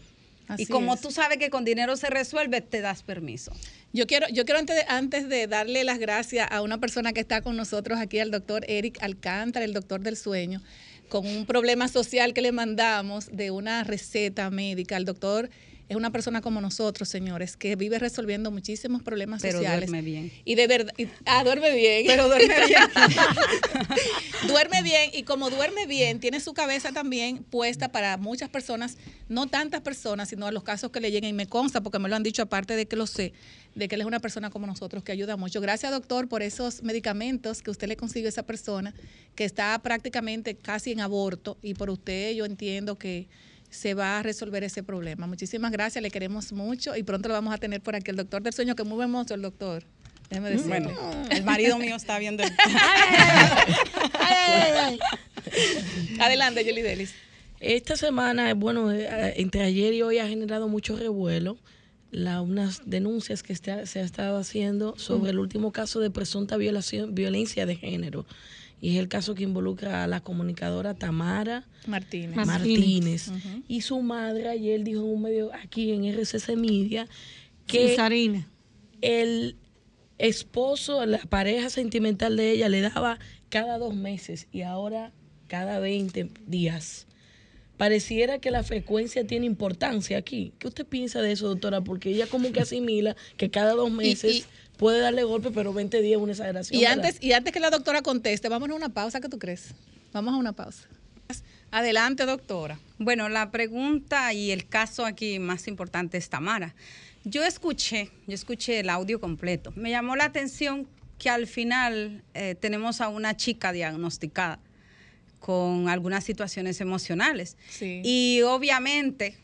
Así 0.47 0.63
y 0.63 0.65
como 0.67 0.93
es. 0.93 1.01
tú 1.01 1.09
sabes 1.09 1.39
que 1.39 1.49
con 1.49 1.65
dinero 1.65 1.97
se 1.97 2.07
resuelve, 2.07 2.61
te 2.61 2.81
das 2.81 3.01
permiso. 3.01 3.51
Yo 3.93 4.05
quiero, 4.05 4.27
yo 4.29 4.45
quiero 4.45 4.59
antes 4.59 4.75
de, 4.75 4.85
antes 4.87 5.27
de 5.27 5.47
darle 5.47 5.83
las 5.83 5.97
gracias 5.97 6.47
a 6.51 6.61
una 6.61 6.77
persona 6.77 7.13
que 7.13 7.19
está 7.21 7.41
con 7.41 7.55
nosotros 7.57 7.97
aquí, 7.99 8.19
al 8.19 8.29
doctor 8.29 8.63
Eric 8.67 8.99
Alcántara, 9.01 9.65
el 9.65 9.73
doctor 9.73 10.01
del 10.01 10.17
sueño, 10.17 10.61
con 11.09 11.25
un 11.25 11.47
problema 11.47 11.87
social 11.87 12.33
que 12.35 12.41
le 12.43 12.51
mandamos 12.51 13.29
de 13.35 13.49
una 13.49 13.83
receta 13.83 14.51
médica. 14.51 14.97
El 14.97 15.05
doctor 15.05 15.49
es 15.87 15.95
una 15.95 16.11
persona 16.11 16.41
como 16.41 16.61
nosotros, 16.61 17.07
señores, 17.09 17.57
que 17.57 17.75
vive 17.75 17.99
resolviendo 17.99 18.49
muchísimos 18.51 19.03
problemas 19.03 19.41
Pero 19.41 19.59
sociales. 19.59 19.89
duerme 19.89 20.01
bien. 20.03 20.31
Y 20.43 20.55
de 20.55 20.67
verdad, 20.67 20.93
y- 20.97 21.07
ah, 21.25 21.43
duerme 21.43 21.75
bien. 21.75 22.05
Pero 22.07 22.27
duerme 22.27 22.55
bien. 22.67 22.81
duerme 24.47 24.81
bien 24.83 25.11
y 25.13 25.23
como 25.23 25.49
duerme 25.49 25.85
bien, 25.85 26.19
tiene 26.19 26.39
su 26.39 26.53
cabeza 26.53 26.91
también 26.91 27.43
puesta 27.43 27.91
para 27.91 28.17
muchas 28.17 28.49
personas, 28.49 28.97
no 29.29 29.47
tantas 29.47 29.81
personas, 29.81 30.29
sino 30.29 30.47
a 30.47 30.51
los 30.51 30.63
casos 30.63 30.91
que 30.91 30.99
le 30.99 31.11
lleguen. 31.11 31.29
Y 31.29 31.33
me 31.33 31.47
consta, 31.47 31.81
porque 31.81 31.99
me 31.99 32.09
lo 32.09 32.15
han 32.15 32.23
dicho, 32.23 32.41
aparte 32.41 32.75
de 32.75 32.87
que 32.87 32.95
lo 32.95 33.07
sé, 33.07 33.33
de 33.75 33.87
que 33.87 33.95
él 33.95 34.01
es 34.01 34.07
una 34.07 34.19
persona 34.19 34.49
como 34.49 34.67
nosotros 34.67 35.03
que 35.03 35.11
ayuda 35.11 35.37
mucho. 35.37 35.61
Gracias, 35.61 35.91
doctor, 35.91 36.27
por 36.27 36.41
esos 36.41 36.83
medicamentos 36.83 37.61
que 37.61 37.71
usted 37.71 37.87
le 37.87 37.97
consiguió 37.97 38.27
a 38.27 38.29
esa 38.29 38.43
persona 38.43 38.93
que 39.35 39.45
está 39.45 39.77
prácticamente 39.79 40.55
casi 40.55 40.91
en 40.91 41.01
aborto. 41.01 41.57
Y 41.61 41.73
por 41.73 41.89
usted 41.89 42.33
yo 42.33 42.45
entiendo 42.45 42.97
que 42.97 43.27
se 43.75 43.93
va 43.93 44.19
a 44.19 44.23
resolver 44.23 44.63
ese 44.63 44.81
problema. 44.83 45.27
Muchísimas 45.27 45.71
gracias, 45.71 46.01
le 46.01 46.09
queremos 46.09 46.51
mucho 46.51 46.95
y 46.95 47.03
pronto 47.03 47.27
lo 47.27 47.35
vamos 47.35 47.53
a 47.53 47.57
tener 47.57 47.81
por 47.81 47.95
aquí. 47.95 48.09
El 48.11 48.17
doctor 48.17 48.41
del 48.41 48.53
sueño, 48.53 48.75
que 48.75 48.83
muy 48.83 49.01
hermoso 49.03 49.33
el 49.35 49.41
doctor. 49.43 49.83
Déjeme 50.29 50.49
decirle. 50.49 50.79
Bueno, 50.79 51.25
el 51.29 51.43
marido 51.43 51.77
mío 51.77 51.95
está 51.95 52.17
viendo 52.17 52.43
el... 52.43 52.51
Adelante, 56.19 56.63
Yeli 56.63 56.81
Delis. 56.81 57.13
Esta 57.59 57.95
semana, 57.95 58.53
bueno, 58.53 58.91
eh, 58.91 59.33
entre 59.37 59.63
ayer 59.63 59.93
y 59.93 60.01
hoy 60.01 60.19
ha 60.19 60.27
generado 60.27 60.67
mucho 60.67 60.97
revuelo 60.97 61.57
la, 62.11 62.41
unas 62.41 62.81
denuncias 62.85 63.43
que 63.43 63.53
está- 63.53 63.85
se 63.85 63.99
ha 63.99 64.03
estado 64.03 64.37
haciendo 64.37 64.97
sobre 64.97 65.31
el 65.31 65.39
último 65.39 65.71
caso 65.71 65.99
de 65.99 66.11
presunta 66.11 66.57
violación, 66.57 67.15
violencia 67.15 67.65
de 67.65 67.75
género. 67.75 68.25
Y 68.81 68.95
es 68.95 68.97
el 68.99 69.07
caso 69.07 69.33
que 69.35 69.43
involucra 69.43 70.03
a 70.03 70.07
la 70.07 70.19
comunicadora 70.21 70.93
Tamara 70.93 71.67
Martínez. 71.87 72.35
Martínez. 72.35 73.31
Y 73.67 73.81
su 73.81 74.01
madre 74.01 74.49
ayer 74.49 74.83
dijo 74.83 75.01
en 75.01 75.07
un 75.07 75.21
medio 75.21 75.51
aquí 75.53 75.91
en 75.91 76.05
RCC 76.05 76.55
Media 76.55 77.07
que 77.67 77.89
Cesarina. 77.89 78.47
el 79.01 79.55
esposo, 80.17 81.05
la 81.05 81.17
pareja 81.19 81.69
sentimental 81.69 82.37
de 82.37 82.51
ella 82.51 82.69
le 82.69 82.81
daba 82.81 83.19
cada 83.49 83.77
dos 83.77 83.95
meses 83.95 84.47
y 84.51 84.61
ahora 84.61 85.13
cada 85.47 85.79
20 85.79 86.29
días. 86.47 87.07
Pareciera 87.77 88.39
que 88.39 88.51
la 88.51 88.63
frecuencia 88.63 89.27
tiene 89.27 89.45
importancia 89.45 90.17
aquí. 90.17 90.53
¿Qué 90.59 90.67
usted 90.67 90.85
piensa 90.85 91.21
de 91.21 91.33
eso, 91.33 91.49
doctora? 91.49 91.81
Porque 91.81 92.09
ella 92.09 92.25
como 92.27 92.51
que 92.53 92.61
asimila 92.61 93.17
que 93.35 93.49
cada 93.49 93.73
dos 93.73 93.91
meses 93.91 94.35
y- 94.37 94.45
puede 94.77 94.99
darle 94.99 95.23
golpe, 95.23 95.51
pero 95.51 95.73
20 95.73 96.01
días 96.01 96.17
es 96.17 96.23
una 96.23 96.31
exageración. 96.33 96.79
Y 96.79 96.83
¿verdad? 96.83 97.05
antes, 97.05 97.23
y 97.23 97.31
antes 97.33 97.53
que 97.53 97.59
la 97.59 97.69
doctora 97.69 98.01
conteste, 98.01 98.49
vamos 98.49 98.69
a 98.69 98.73
una 98.73 98.89
pausa, 98.89 99.21
¿qué 99.21 99.29
tú 99.29 99.39
crees? 99.39 99.73
Vamos 100.13 100.33
a 100.33 100.37
una 100.37 100.53
pausa. 100.53 100.87
Adelante, 101.71 102.25
doctora. 102.25 102.79
Bueno, 102.99 103.27
la 103.27 103.51
pregunta 103.51 104.31
y 104.33 104.51
el 104.51 104.67
caso 104.67 105.05
aquí 105.05 105.39
más 105.39 105.67
importante 105.67 106.17
es 106.17 106.29
Tamara. 106.29 106.73
Yo 107.25 107.43
escuché, 107.43 108.11
yo 108.27 108.35
escuché 108.35 108.79
el 108.79 108.89
audio 108.89 109.19
completo. 109.19 109.73
Me 109.75 109.89
llamó 109.89 110.15
la 110.15 110.25
atención 110.25 110.87
que 111.17 111.29
al 111.29 111.47
final 111.47 112.23
eh, 112.33 112.55
tenemos 112.55 113.01
a 113.01 113.09
una 113.09 113.35
chica 113.35 113.71
diagnosticada 113.71 114.59
con 115.39 115.89
algunas 115.89 116.23
situaciones 116.23 116.79
emocionales. 116.81 117.57
Sí. 117.69 118.01
Y 118.03 118.41
obviamente 118.43 119.37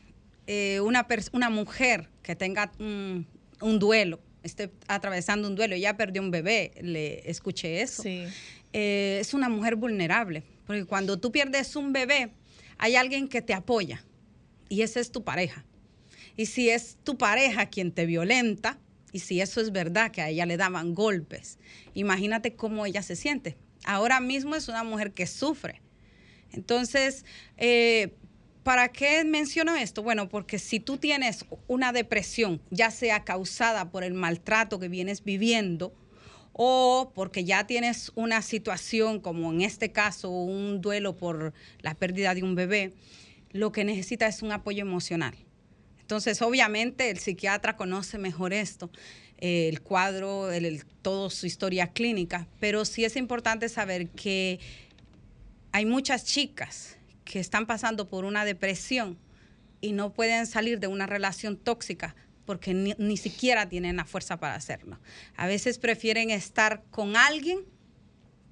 eh, 0.48 0.80
una, 0.82 1.06
una 1.34 1.50
mujer 1.50 2.08
que 2.24 2.36
tenga 2.36 2.72
un, 2.80 3.26
un 3.62 3.80
duelo, 3.80 4.20
esté 4.44 4.72
atravesando 4.88 5.48
un 5.48 5.56
duelo, 5.56 5.76
ya 5.76 5.98
perdió 5.98 6.22
un 6.22 6.32
bebé, 6.32 6.72
le 6.82 7.30
escuché 7.30 7.82
eso. 7.82 8.04
Sí. 8.04 8.26
Eh, 8.74 9.18
es 9.20 9.34
una 9.34 9.50
mujer 9.50 9.76
vulnerable, 9.76 10.44
porque 10.66 10.86
cuando 10.86 11.20
tú 11.20 11.32
pierdes 11.32 11.76
un 11.76 11.94
bebé, 11.94 12.32
hay 12.78 12.96
alguien 12.96 13.28
que 13.28 13.42
te 13.42 13.54
apoya 13.54 14.04
y 14.70 14.82
esa 14.82 15.00
es 15.00 15.12
tu 15.12 15.24
pareja. 15.24 15.66
Y 16.38 16.46
si 16.46 16.70
es 16.70 16.98
tu 17.04 17.18
pareja 17.18 17.68
quien 17.68 17.92
te 17.92 18.06
violenta, 18.06 18.80
y 19.12 19.20
si 19.20 19.42
eso 19.42 19.60
es 19.60 19.72
verdad, 19.72 20.12
que 20.12 20.22
a 20.22 20.30
ella 20.30 20.46
le 20.46 20.56
daban 20.56 20.94
golpes, 20.96 21.60
imagínate 21.94 22.56
cómo 22.56 22.86
ella 22.86 23.04
se 23.04 23.16
siente. 23.18 23.58
Ahora 23.84 24.20
mismo 24.22 24.56
es 24.56 24.70
una 24.70 24.84
mujer 24.84 25.12
que 25.12 25.28
sufre. 25.28 25.82
Entonces, 26.54 27.26
eh, 27.58 28.16
¿para 28.64 28.90
qué 28.90 29.24
menciono 29.24 29.76
esto? 29.76 30.04
Bueno, 30.04 30.30
porque 30.30 30.60
si 30.60 30.80
tú 30.80 30.98
tienes 30.98 31.46
una 31.68 31.92
depresión, 31.92 32.62
ya 32.70 32.92
sea 32.92 33.24
causada 33.24 33.92
por 33.92 34.04
el 34.04 34.14
maltrato 34.14 34.80
que 34.80 34.88
vienes 34.88 35.24
viviendo, 35.24 35.94
o 36.54 37.12
porque 37.16 37.44
ya 37.46 37.66
tienes 37.66 38.12
una 38.16 38.42
situación, 38.42 39.20
como 39.20 39.52
en 39.52 39.62
este 39.62 39.92
caso, 39.92 40.30
un 40.30 40.82
duelo 40.82 41.18
por 41.18 41.54
la 41.82 41.96
pérdida 41.96 42.36
de 42.36 42.44
un 42.44 42.56
bebé, 42.56 42.94
lo 43.52 43.72
que 43.72 43.84
necesita 43.84 44.28
es 44.28 44.42
un 44.42 44.52
apoyo 44.52 44.82
emocional. 44.82 45.36
Entonces, 46.02 46.42
obviamente, 46.42 47.10
el 47.10 47.20
psiquiatra 47.20 47.78
conoce 47.78 48.18
mejor 48.18 48.52
esto, 48.54 48.92
eh, 49.38 49.70
el 49.70 49.82
cuadro, 49.82 50.52
el, 50.52 50.66
el- 50.66 50.86
todo 50.86 51.30
su 51.30 51.46
historia 51.48 51.88
clínica, 51.88 52.48
pero 52.60 52.84
sí 52.86 53.06
es 53.06 53.16
importante 53.16 53.70
saber 53.70 54.10
que 54.10 54.60
hay 55.72 55.86
muchas 55.86 56.26
chicas 56.26 56.98
que 57.26 57.40
están 57.40 57.66
pasando 57.66 58.10
por 58.10 58.26
una 58.26 58.46
depresión 58.46 59.18
y 59.80 59.94
no 59.94 60.14
pueden 60.14 60.46
salir 60.48 60.80
de 60.80 60.88
una 60.88 61.06
relación 61.08 61.58
tóxica 61.58 62.16
porque 62.46 62.74
ni, 62.74 62.94
ni 62.98 63.18
siquiera 63.18 63.70
tienen 63.70 63.96
la 63.96 64.06
fuerza 64.06 64.38
para 64.38 64.56
hacerlo. 64.56 65.00
A 65.36 65.48
veces 65.48 65.78
prefieren 65.80 66.32
estar 66.32 66.84
con 66.92 67.16
alguien 67.16 67.60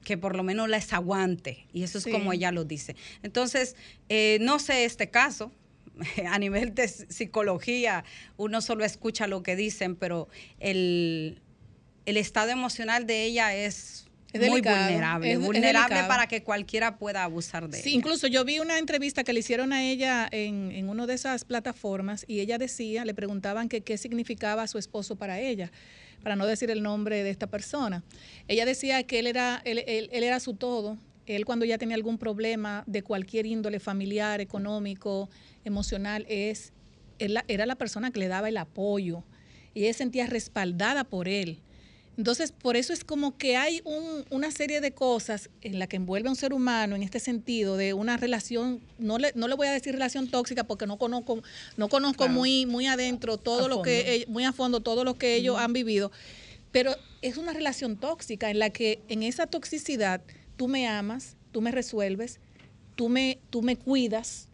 que 0.03 0.17
por 0.17 0.35
lo 0.35 0.43
menos 0.43 0.69
les 0.69 0.93
aguante, 0.93 1.67
y 1.73 1.83
eso 1.83 1.97
es 1.97 2.05
Sí. 2.05 2.11
como 2.11 2.31
ella 2.31 2.51
lo 2.51 2.63
dice. 2.63 2.95
Entonces, 3.21 3.75
eh, 4.07 4.37
no 4.41 4.57
sé 4.59 4.85
este 4.85 5.09
caso, 5.09 5.51
a 6.29 6.39
nivel 6.39 6.73
de 6.73 6.87
psicología, 6.87 8.05
uno 8.37 8.61
solo 8.61 8.85
escucha 8.85 9.27
lo 9.27 9.43
que 9.43 9.55
dicen, 9.57 9.95
pero 9.95 10.29
el, 10.59 11.41
el 12.05 12.15
estado 12.17 12.51
emocional 12.51 13.05
de 13.05 13.25
ella 13.25 13.53
es, 13.53 14.07
Es 14.31 14.39
muy 14.41 14.49
delicado, 14.61 14.83
vulnerable, 14.85 15.31
es- 15.31 15.39
vulnerable 15.39 16.03
para 16.07 16.27
que 16.27 16.43
cualquiera 16.43 16.97
pueda 16.97 17.23
abusar 17.23 17.67
de 17.67 17.77
Sí, 17.81 17.89
ella. 17.89 17.97
incluso 17.97 18.27
yo 18.27 18.45
vi 18.45 18.59
una 18.59 18.77
entrevista 18.77 19.23
que 19.23 19.33
le 19.33 19.39
hicieron 19.39 19.73
a 19.73 19.83
ella 19.83 20.27
en, 20.31 20.71
en 20.71 20.87
una 20.89 21.07
de 21.07 21.15
esas 21.15 21.45
plataformas 21.45 22.25
y 22.27 22.39
ella 22.39 22.57
decía, 22.59 23.05
le 23.05 23.13
preguntaban 23.15 23.69
que 23.69 23.81
qué 23.81 23.97
significaba 23.97 24.67
su 24.67 24.77
esposo 24.77 25.15
para 25.15 25.39
ella, 25.39 25.71
para 26.21 26.35
no 26.35 26.45
decir 26.45 26.69
el 26.69 26.83
nombre 26.83 27.23
de 27.23 27.29
esta 27.31 27.47
persona. 27.47 28.03
Ella 28.47 28.65
decía 28.65 29.01
que 29.03 29.19
él 29.19 29.27
era, 29.27 29.61
él, 29.65 29.83
él- 29.87 30.09
él 30.11 30.23
era 30.23 30.39
su 30.39 30.53
todo. 30.53 30.97
Él 31.25 31.45
cuando 31.45 31.63
ya 31.65 31.77
tenía 31.77 31.95
algún 31.95 32.17
problema 32.17 32.83
de 32.87 33.03
cualquier 33.03 33.45
índole 33.45 33.79
familiar, 33.79 34.41
económico, 34.41 35.29
emocional, 35.63 36.25
es, 36.29 36.71
él 37.19 37.39
era 37.47 37.65
la 37.65 37.75
persona 37.75 38.11
que 38.11 38.19
le 38.19 38.27
daba 38.27 38.49
el 38.49 38.57
apoyo 38.57 39.23
y 39.73 39.83
ella 39.83 39.93
se 39.93 39.99
sentía 39.99 40.25
respaldada 40.27 41.03
por 41.03 41.27
él. 41.27 41.59
Entonces, 42.19 42.51
por 42.51 42.75
eso 42.75 42.91
es 42.91 43.05
como 43.05 43.37
que 43.37 43.55
hay 43.55 43.81
un- 43.85 44.25
una 44.29 44.51
serie 44.51 44.81
de 44.81 44.91
cosas 44.91 45.49
en 45.61 45.79
la 45.79 45.87
que 45.87 45.95
envuelve 45.95 46.27
a 46.27 46.31
un 46.31 46.35
ser 46.35 46.51
humano 46.51 46.97
en 46.97 47.01
este 47.01 47.21
sentido 47.21 47.77
de 47.77 47.93
una 47.93 48.17
relación, 48.17 48.81
no 48.97 49.17
le, 49.17 49.31
no 49.35 49.47
le 49.47 49.55
voy 49.55 49.67
a 49.67 49.71
decir 49.71 49.93
relación 49.93 50.27
tóxica 50.29 50.65
porque 50.65 50.85
no 50.85 50.97
conozco, 50.97 51.41
no 51.77 51.87
conozco 51.87 52.25
Claro. 52.25 52.33
muy, 52.33 52.65
muy 52.65 52.87
adentro 52.87 53.37
todo 53.37 53.67
A 53.67 53.69
lo 53.69 53.81
que, 53.83 54.19
fondo. 54.25 54.33
muy 54.33 54.43
a 54.43 54.51
fondo 54.51 54.81
todo 54.81 55.05
lo 55.05 55.13
que 55.17 55.35
ellos 55.35 55.57
han 55.57 55.71
vivido, 55.71 56.11
pero 56.73 56.93
es 57.21 57.37
una 57.37 57.53
relación 57.53 57.95
tóxica 57.95 58.51
en 58.51 58.59
la 58.59 58.69
que 58.69 58.99
en 59.07 59.23
esa 59.23 59.47
toxicidad 59.47 60.19
tú 60.57 60.67
me 60.67 60.89
amas, 60.89 61.37
tú 61.53 61.61
me 61.61 61.71
resuelves, 61.71 62.41
tú 62.95 63.07
me, 63.07 63.39
tú 63.49 63.61
me 63.61 63.77
cuidas, 63.77 64.49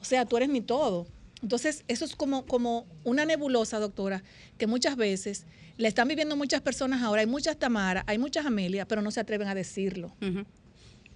o 0.00 0.04
sea, 0.04 0.24
tú 0.24 0.36
eres 0.36 0.50
mi 0.50 0.60
todo. 0.60 1.08
Entonces, 1.42 1.82
eso 1.88 2.04
es 2.04 2.14
como, 2.14 2.46
como 2.46 2.86
una 3.02 3.24
nebulosa, 3.24 3.80
doctora, 3.80 4.22
que 4.56 4.68
muchas 4.68 4.94
veces 4.96 5.46
la 5.78 5.88
están 5.88 6.06
viviendo 6.08 6.36
muchas 6.36 6.60
personas 6.60 7.02
ahora. 7.02 7.20
Hay 7.22 7.26
muchas 7.26 7.56
Tamara, 7.56 8.04
hay 8.06 8.18
muchas 8.18 8.44
Amelia, 8.44 8.86
pero 8.86 9.00
no 9.00 9.10
se 9.10 9.20
atreven 9.20 9.48
a 9.48 9.54
decirlo. 9.54 10.14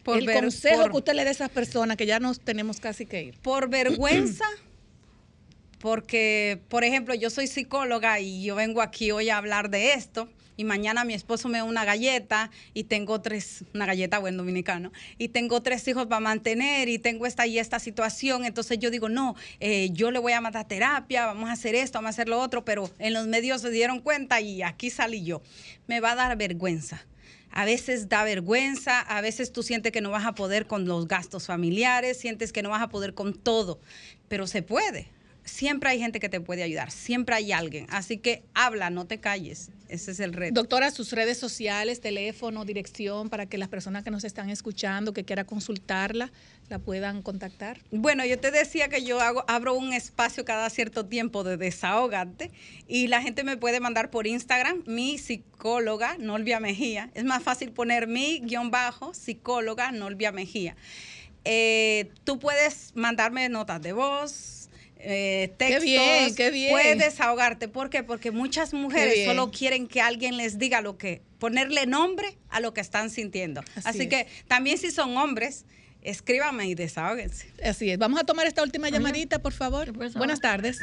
Por 0.02 0.18
El 0.18 0.26
ver- 0.26 0.40
consejo 0.42 0.82
por- 0.82 0.90
que 0.92 0.96
usted 0.96 1.12
le 1.14 1.22
dé 1.24 1.28
a 1.28 1.32
esas 1.32 1.50
personas 1.50 1.96
que 1.96 2.06
ya 2.06 2.18
nos 2.18 2.40
tenemos 2.40 2.80
casi 2.80 3.04
que 3.06 3.22
ir. 3.22 3.38
Por 3.40 3.68
vergüenza, 3.70 4.46
porque, 5.80 6.60
por 6.68 6.84
ejemplo, 6.84 7.14
yo 7.14 7.28
soy 7.30 7.46
psicóloga 7.46 8.20
y 8.20 8.44
yo 8.44 8.54
vengo 8.54 8.82
aquí 8.82 9.10
hoy 9.10 9.30
a 9.30 9.36
hablar 9.38 9.68
de 9.70 9.94
esto. 9.94 10.28
Y 10.56 10.64
mañana 10.64 11.04
mi 11.04 11.14
esposo 11.14 11.48
me 11.48 11.58
da 11.58 11.64
una 11.64 11.84
galleta 11.84 12.50
y 12.74 12.84
tengo 12.84 13.20
tres, 13.20 13.64
una 13.74 13.86
galleta 13.86 14.18
buen 14.18 14.36
dominicano, 14.36 14.92
y 15.18 15.28
tengo 15.28 15.62
tres 15.62 15.86
hijos 15.88 16.06
para 16.06 16.20
mantener 16.20 16.88
y 16.88 16.98
tengo 16.98 17.26
esta 17.26 17.46
y 17.46 17.58
esta 17.58 17.78
situación. 17.78 18.44
Entonces 18.44 18.78
yo 18.78 18.90
digo, 18.90 19.08
no, 19.08 19.34
eh, 19.60 19.90
yo 19.92 20.10
le 20.10 20.18
voy 20.18 20.32
a 20.32 20.40
matar 20.40 20.68
terapia, 20.68 21.26
vamos 21.26 21.48
a 21.48 21.52
hacer 21.52 21.74
esto, 21.74 21.98
vamos 21.98 22.08
a 22.08 22.10
hacer 22.10 22.28
lo 22.28 22.40
otro, 22.40 22.64
pero 22.64 22.90
en 22.98 23.12
los 23.12 23.26
medios 23.26 23.62
se 23.62 23.70
dieron 23.70 24.00
cuenta 24.00 24.40
y 24.40 24.62
aquí 24.62 24.90
salí 24.90 25.24
yo. 25.24 25.42
Me 25.86 26.00
va 26.00 26.12
a 26.12 26.16
dar 26.16 26.36
vergüenza. 26.36 27.04
A 27.50 27.66
veces 27.66 28.08
da 28.08 28.24
vergüenza, 28.24 29.00
a 29.00 29.20
veces 29.20 29.52
tú 29.52 29.62
sientes 29.62 29.92
que 29.92 30.00
no 30.00 30.10
vas 30.10 30.24
a 30.24 30.34
poder 30.34 30.66
con 30.66 30.86
los 30.86 31.06
gastos 31.06 31.46
familiares, 31.46 32.18
sientes 32.18 32.50
que 32.50 32.62
no 32.62 32.70
vas 32.70 32.80
a 32.80 32.88
poder 32.88 33.12
con 33.12 33.34
todo, 33.34 33.78
pero 34.28 34.46
se 34.46 34.62
puede. 34.62 35.10
Siempre 35.44 35.90
hay 35.90 35.98
gente 35.98 36.20
que 36.20 36.28
te 36.28 36.40
puede 36.40 36.62
ayudar, 36.62 36.90
siempre 36.90 37.34
hay 37.34 37.52
alguien. 37.52 37.86
Así 37.90 38.18
que 38.18 38.42
habla, 38.54 38.90
no 38.90 39.06
te 39.06 39.18
calles. 39.18 39.70
Ese 39.88 40.12
es 40.12 40.20
el 40.20 40.32
reto. 40.32 40.54
Doctora, 40.54 40.90
sus 40.90 41.12
redes 41.12 41.36
sociales, 41.36 42.00
teléfono, 42.00 42.64
dirección, 42.64 43.28
para 43.28 43.46
que 43.46 43.58
las 43.58 43.68
personas 43.68 44.04
que 44.04 44.10
nos 44.10 44.24
están 44.24 44.48
escuchando, 44.48 45.12
que 45.12 45.24
quiera 45.24 45.44
consultarla, 45.44 46.32
la 46.70 46.78
puedan 46.78 47.20
contactar. 47.20 47.78
Bueno, 47.90 48.24
yo 48.24 48.38
te 48.38 48.50
decía 48.50 48.88
que 48.88 49.04
yo 49.04 49.20
hago, 49.20 49.44
abro 49.48 49.74
un 49.74 49.92
espacio 49.92 50.44
cada 50.44 50.70
cierto 50.70 51.04
tiempo 51.04 51.44
de 51.44 51.58
desahogarte 51.58 52.50
y 52.88 53.08
la 53.08 53.20
gente 53.20 53.44
me 53.44 53.58
puede 53.58 53.80
mandar 53.80 54.10
por 54.10 54.26
Instagram 54.26 54.82
mi 54.86 55.18
psicóloga, 55.18 56.16
Nolvia 56.18 56.60
Mejía. 56.60 57.10
Es 57.14 57.24
más 57.24 57.42
fácil 57.42 57.72
poner 57.72 58.06
mi 58.06 58.40
guion 58.40 58.70
bajo 58.70 59.12
psicóloga, 59.12 59.92
Nolvia 59.92 60.32
Mejía. 60.32 60.76
Eh, 61.44 62.10
tú 62.24 62.38
puedes 62.38 62.92
mandarme 62.94 63.48
notas 63.48 63.82
de 63.82 63.92
voz. 63.92 64.61
Eh, 65.04 65.52
textos, 65.56 65.82
bien, 65.84 66.34
qué 66.34 66.50
bien. 66.50 66.70
Puedes 66.70 66.98
desahogarte. 66.98 67.68
¿Por 67.68 67.90
qué? 67.90 68.02
Porque 68.02 68.30
muchas 68.30 68.72
mujeres 68.72 69.24
solo 69.24 69.50
quieren 69.50 69.88
que 69.88 70.00
alguien 70.00 70.36
les 70.36 70.58
diga 70.58 70.80
lo 70.80 70.96
que, 70.96 71.22
ponerle 71.38 71.86
nombre 71.86 72.36
a 72.50 72.60
lo 72.60 72.72
que 72.72 72.80
están 72.80 73.10
sintiendo. 73.10 73.62
Así 73.76 73.88
Así, 73.88 74.02
es. 74.02 74.08
que 74.08 74.26
también 74.46 74.78
si 74.78 74.90
son 74.92 75.16
hombres, 75.16 75.66
escríbame 76.02 76.66
y 76.66 76.74
desahóguense. 76.74 77.50
Así 77.64 77.90
es. 77.90 77.98
Vamos 77.98 78.20
a 78.20 78.24
tomar 78.24 78.46
esta 78.46 78.62
última 78.62 78.88
llamadita, 78.90 79.40
por 79.40 79.52
favor. 79.52 79.92
Buenas 79.92 80.40
tardes. 80.40 80.80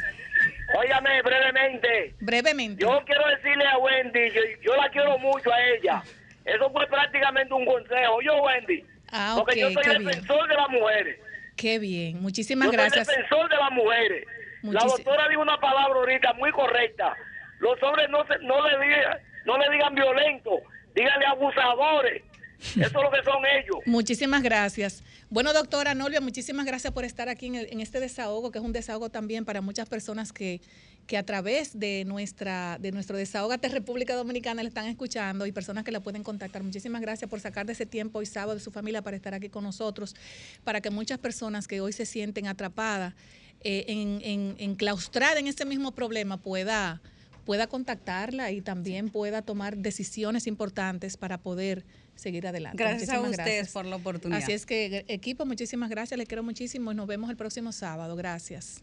Óigame 0.78 1.22
brevemente. 1.22 2.14
Brevemente. 2.20 2.82
Yo 2.82 3.02
quiero 3.06 3.22
decirle 3.28 3.64
a 3.66 3.78
Wendy, 3.78 4.30
yo, 4.34 4.40
yo 4.62 4.76
la 4.76 4.90
quiero 4.90 5.18
mucho 5.18 5.50
a 5.52 5.62
ella. 5.62 6.02
Eso 6.44 6.70
fue 6.70 6.86
prácticamente 6.88 7.52
un 7.54 7.64
consejo. 7.64 8.20
Yo, 8.22 8.42
Wendy. 8.42 8.84
Ah, 9.12 9.34
porque 9.38 9.60
yo 9.60 9.70
soy 9.70 9.82
bien. 9.84 10.04
defensor 10.04 10.48
de 10.48 10.54
las 10.54 10.68
mujeres. 10.68 11.18
Qué 11.60 11.78
bien. 11.78 12.20
Muchísimas 12.22 12.66
yo 12.66 12.72
gracias. 12.72 13.06
soy 13.06 13.16
defensor 13.16 13.50
de 13.50 13.56
las 13.56 13.70
mujeres. 13.72 14.24
La 14.62 14.80
doctora 14.80 15.28
dijo 15.28 15.42
una 15.42 15.58
palabra 15.58 15.94
ahorita 15.94 16.32
muy 16.34 16.50
correcta. 16.52 17.14
Los 17.60 17.82
hombres 17.82 18.08
no, 18.10 18.24
se, 18.26 18.38
no, 18.44 18.66
le 18.66 18.84
digan, 18.86 19.18
no 19.46 19.58
le 19.58 19.70
digan 19.70 19.94
violentos, 19.94 20.54
díganle 20.94 21.26
abusadores. 21.26 22.22
Eso 22.58 22.82
es 22.82 22.92
lo 22.92 23.10
que 23.10 23.22
son 23.24 23.42
ellos. 23.58 23.76
Muchísimas 23.86 24.42
gracias. 24.42 25.02
Bueno, 25.30 25.52
doctora 25.54 25.94
Nolvia, 25.94 26.20
muchísimas 26.20 26.66
gracias 26.66 26.92
por 26.92 27.04
estar 27.04 27.28
aquí 27.30 27.46
en, 27.46 27.54
el- 27.54 27.68
en 27.72 27.80
este 27.80 28.00
desahogo, 28.00 28.50
que 28.52 28.58
es 28.58 28.64
un 28.64 28.72
desahogo 28.72 29.08
también 29.10 29.44
para 29.46 29.60
muchas 29.62 29.88
personas 29.88 30.32
que, 30.32 30.60
que 31.06 31.16
a 31.16 31.24
través 31.24 31.78
de 31.78 32.04
nuestra 32.06 32.78
de 32.80 32.92
nuestro 32.92 33.16
Desahógate 33.16 33.68
República 33.68 34.14
Dominicana 34.14 34.62
le 34.62 34.68
están 34.68 34.86
escuchando 34.86 35.46
y 35.46 35.52
personas 35.52 35.84
que 35.84 35.92
la 35.92 36.00
pueden 36.00 36.22
contactar. 36.22 36.62
Muchísimas 36.62 37.00
gracias 37.00 37.28
por 37.28 37.40
sacar 37.40 37.66
de 37.66 37.72
ese 37.72 37.86
tiempo 37.86 38.20
hoy 38.20 38.26
sábado 38.26 38.54
de 38.54 38.60
su 38.60 38.70
familia 38.70 39.02
para 39.02 39.16
estar 39.16 39.34
aquí 39.34 39.48
con 39.48 39.64
nosotros, 39.64 40.14
para 40.64 40.80
que 40.80 40.90
muchas 40.90 41.18
personas 41.18 41.66
que 41.66 41.80
hoy 41.80 41.92
se 41.92 42.06
sienten 42.06 42.46
atrapadas, 42.46 43.14
eh, 43.62 43.84
en, 43.88 44.20
en, 44.22 44.54
enclaustradas 44.58 45.38
en 45.38 45.46
ese 45.46 45.64
mismo 45.64 45.92
problema, 45.92 46.36
pueda 46.36 47.00
pueda 47.44 47.66
contactarla 47.66 48.52
y 48.52 48.60
también 48.60 49.08
pueda 49.08 49.42
tomar 49.42 49.76
decisiones 49.76 50.46
importantes 50.46 51.16
para 51.16 51.38
poder 51.38 51.84
seguir 52.14 52.46
adelante. 52.46 52.76
Gracias 52.76 53.08
a 53.08 53.14
Muchísimas 53.14 53.30
ustedes 53.30 53.56
gracias. 53.56 53.72
por 53.72 53.86
la 53.86 53.96
oportunidad. 53.96 54.42
Así 54.42 54.52
es 54.52 54.66
que 54.66 55.04
equipo, 55.08 55.44
muchísimas 55.46 55.90
gracias, 55.90 56.16
les 56.16 56.28
quiero 56.28 56.42
muchísimo 56.42 56.92
y 56.92 56.94
nos 56.94 57.06
vemos 57.06 57.30
el 57.30 57.36
próximo 57.36 57.72
sábado. 57.72 58.14
Gracias. 58.14 58.82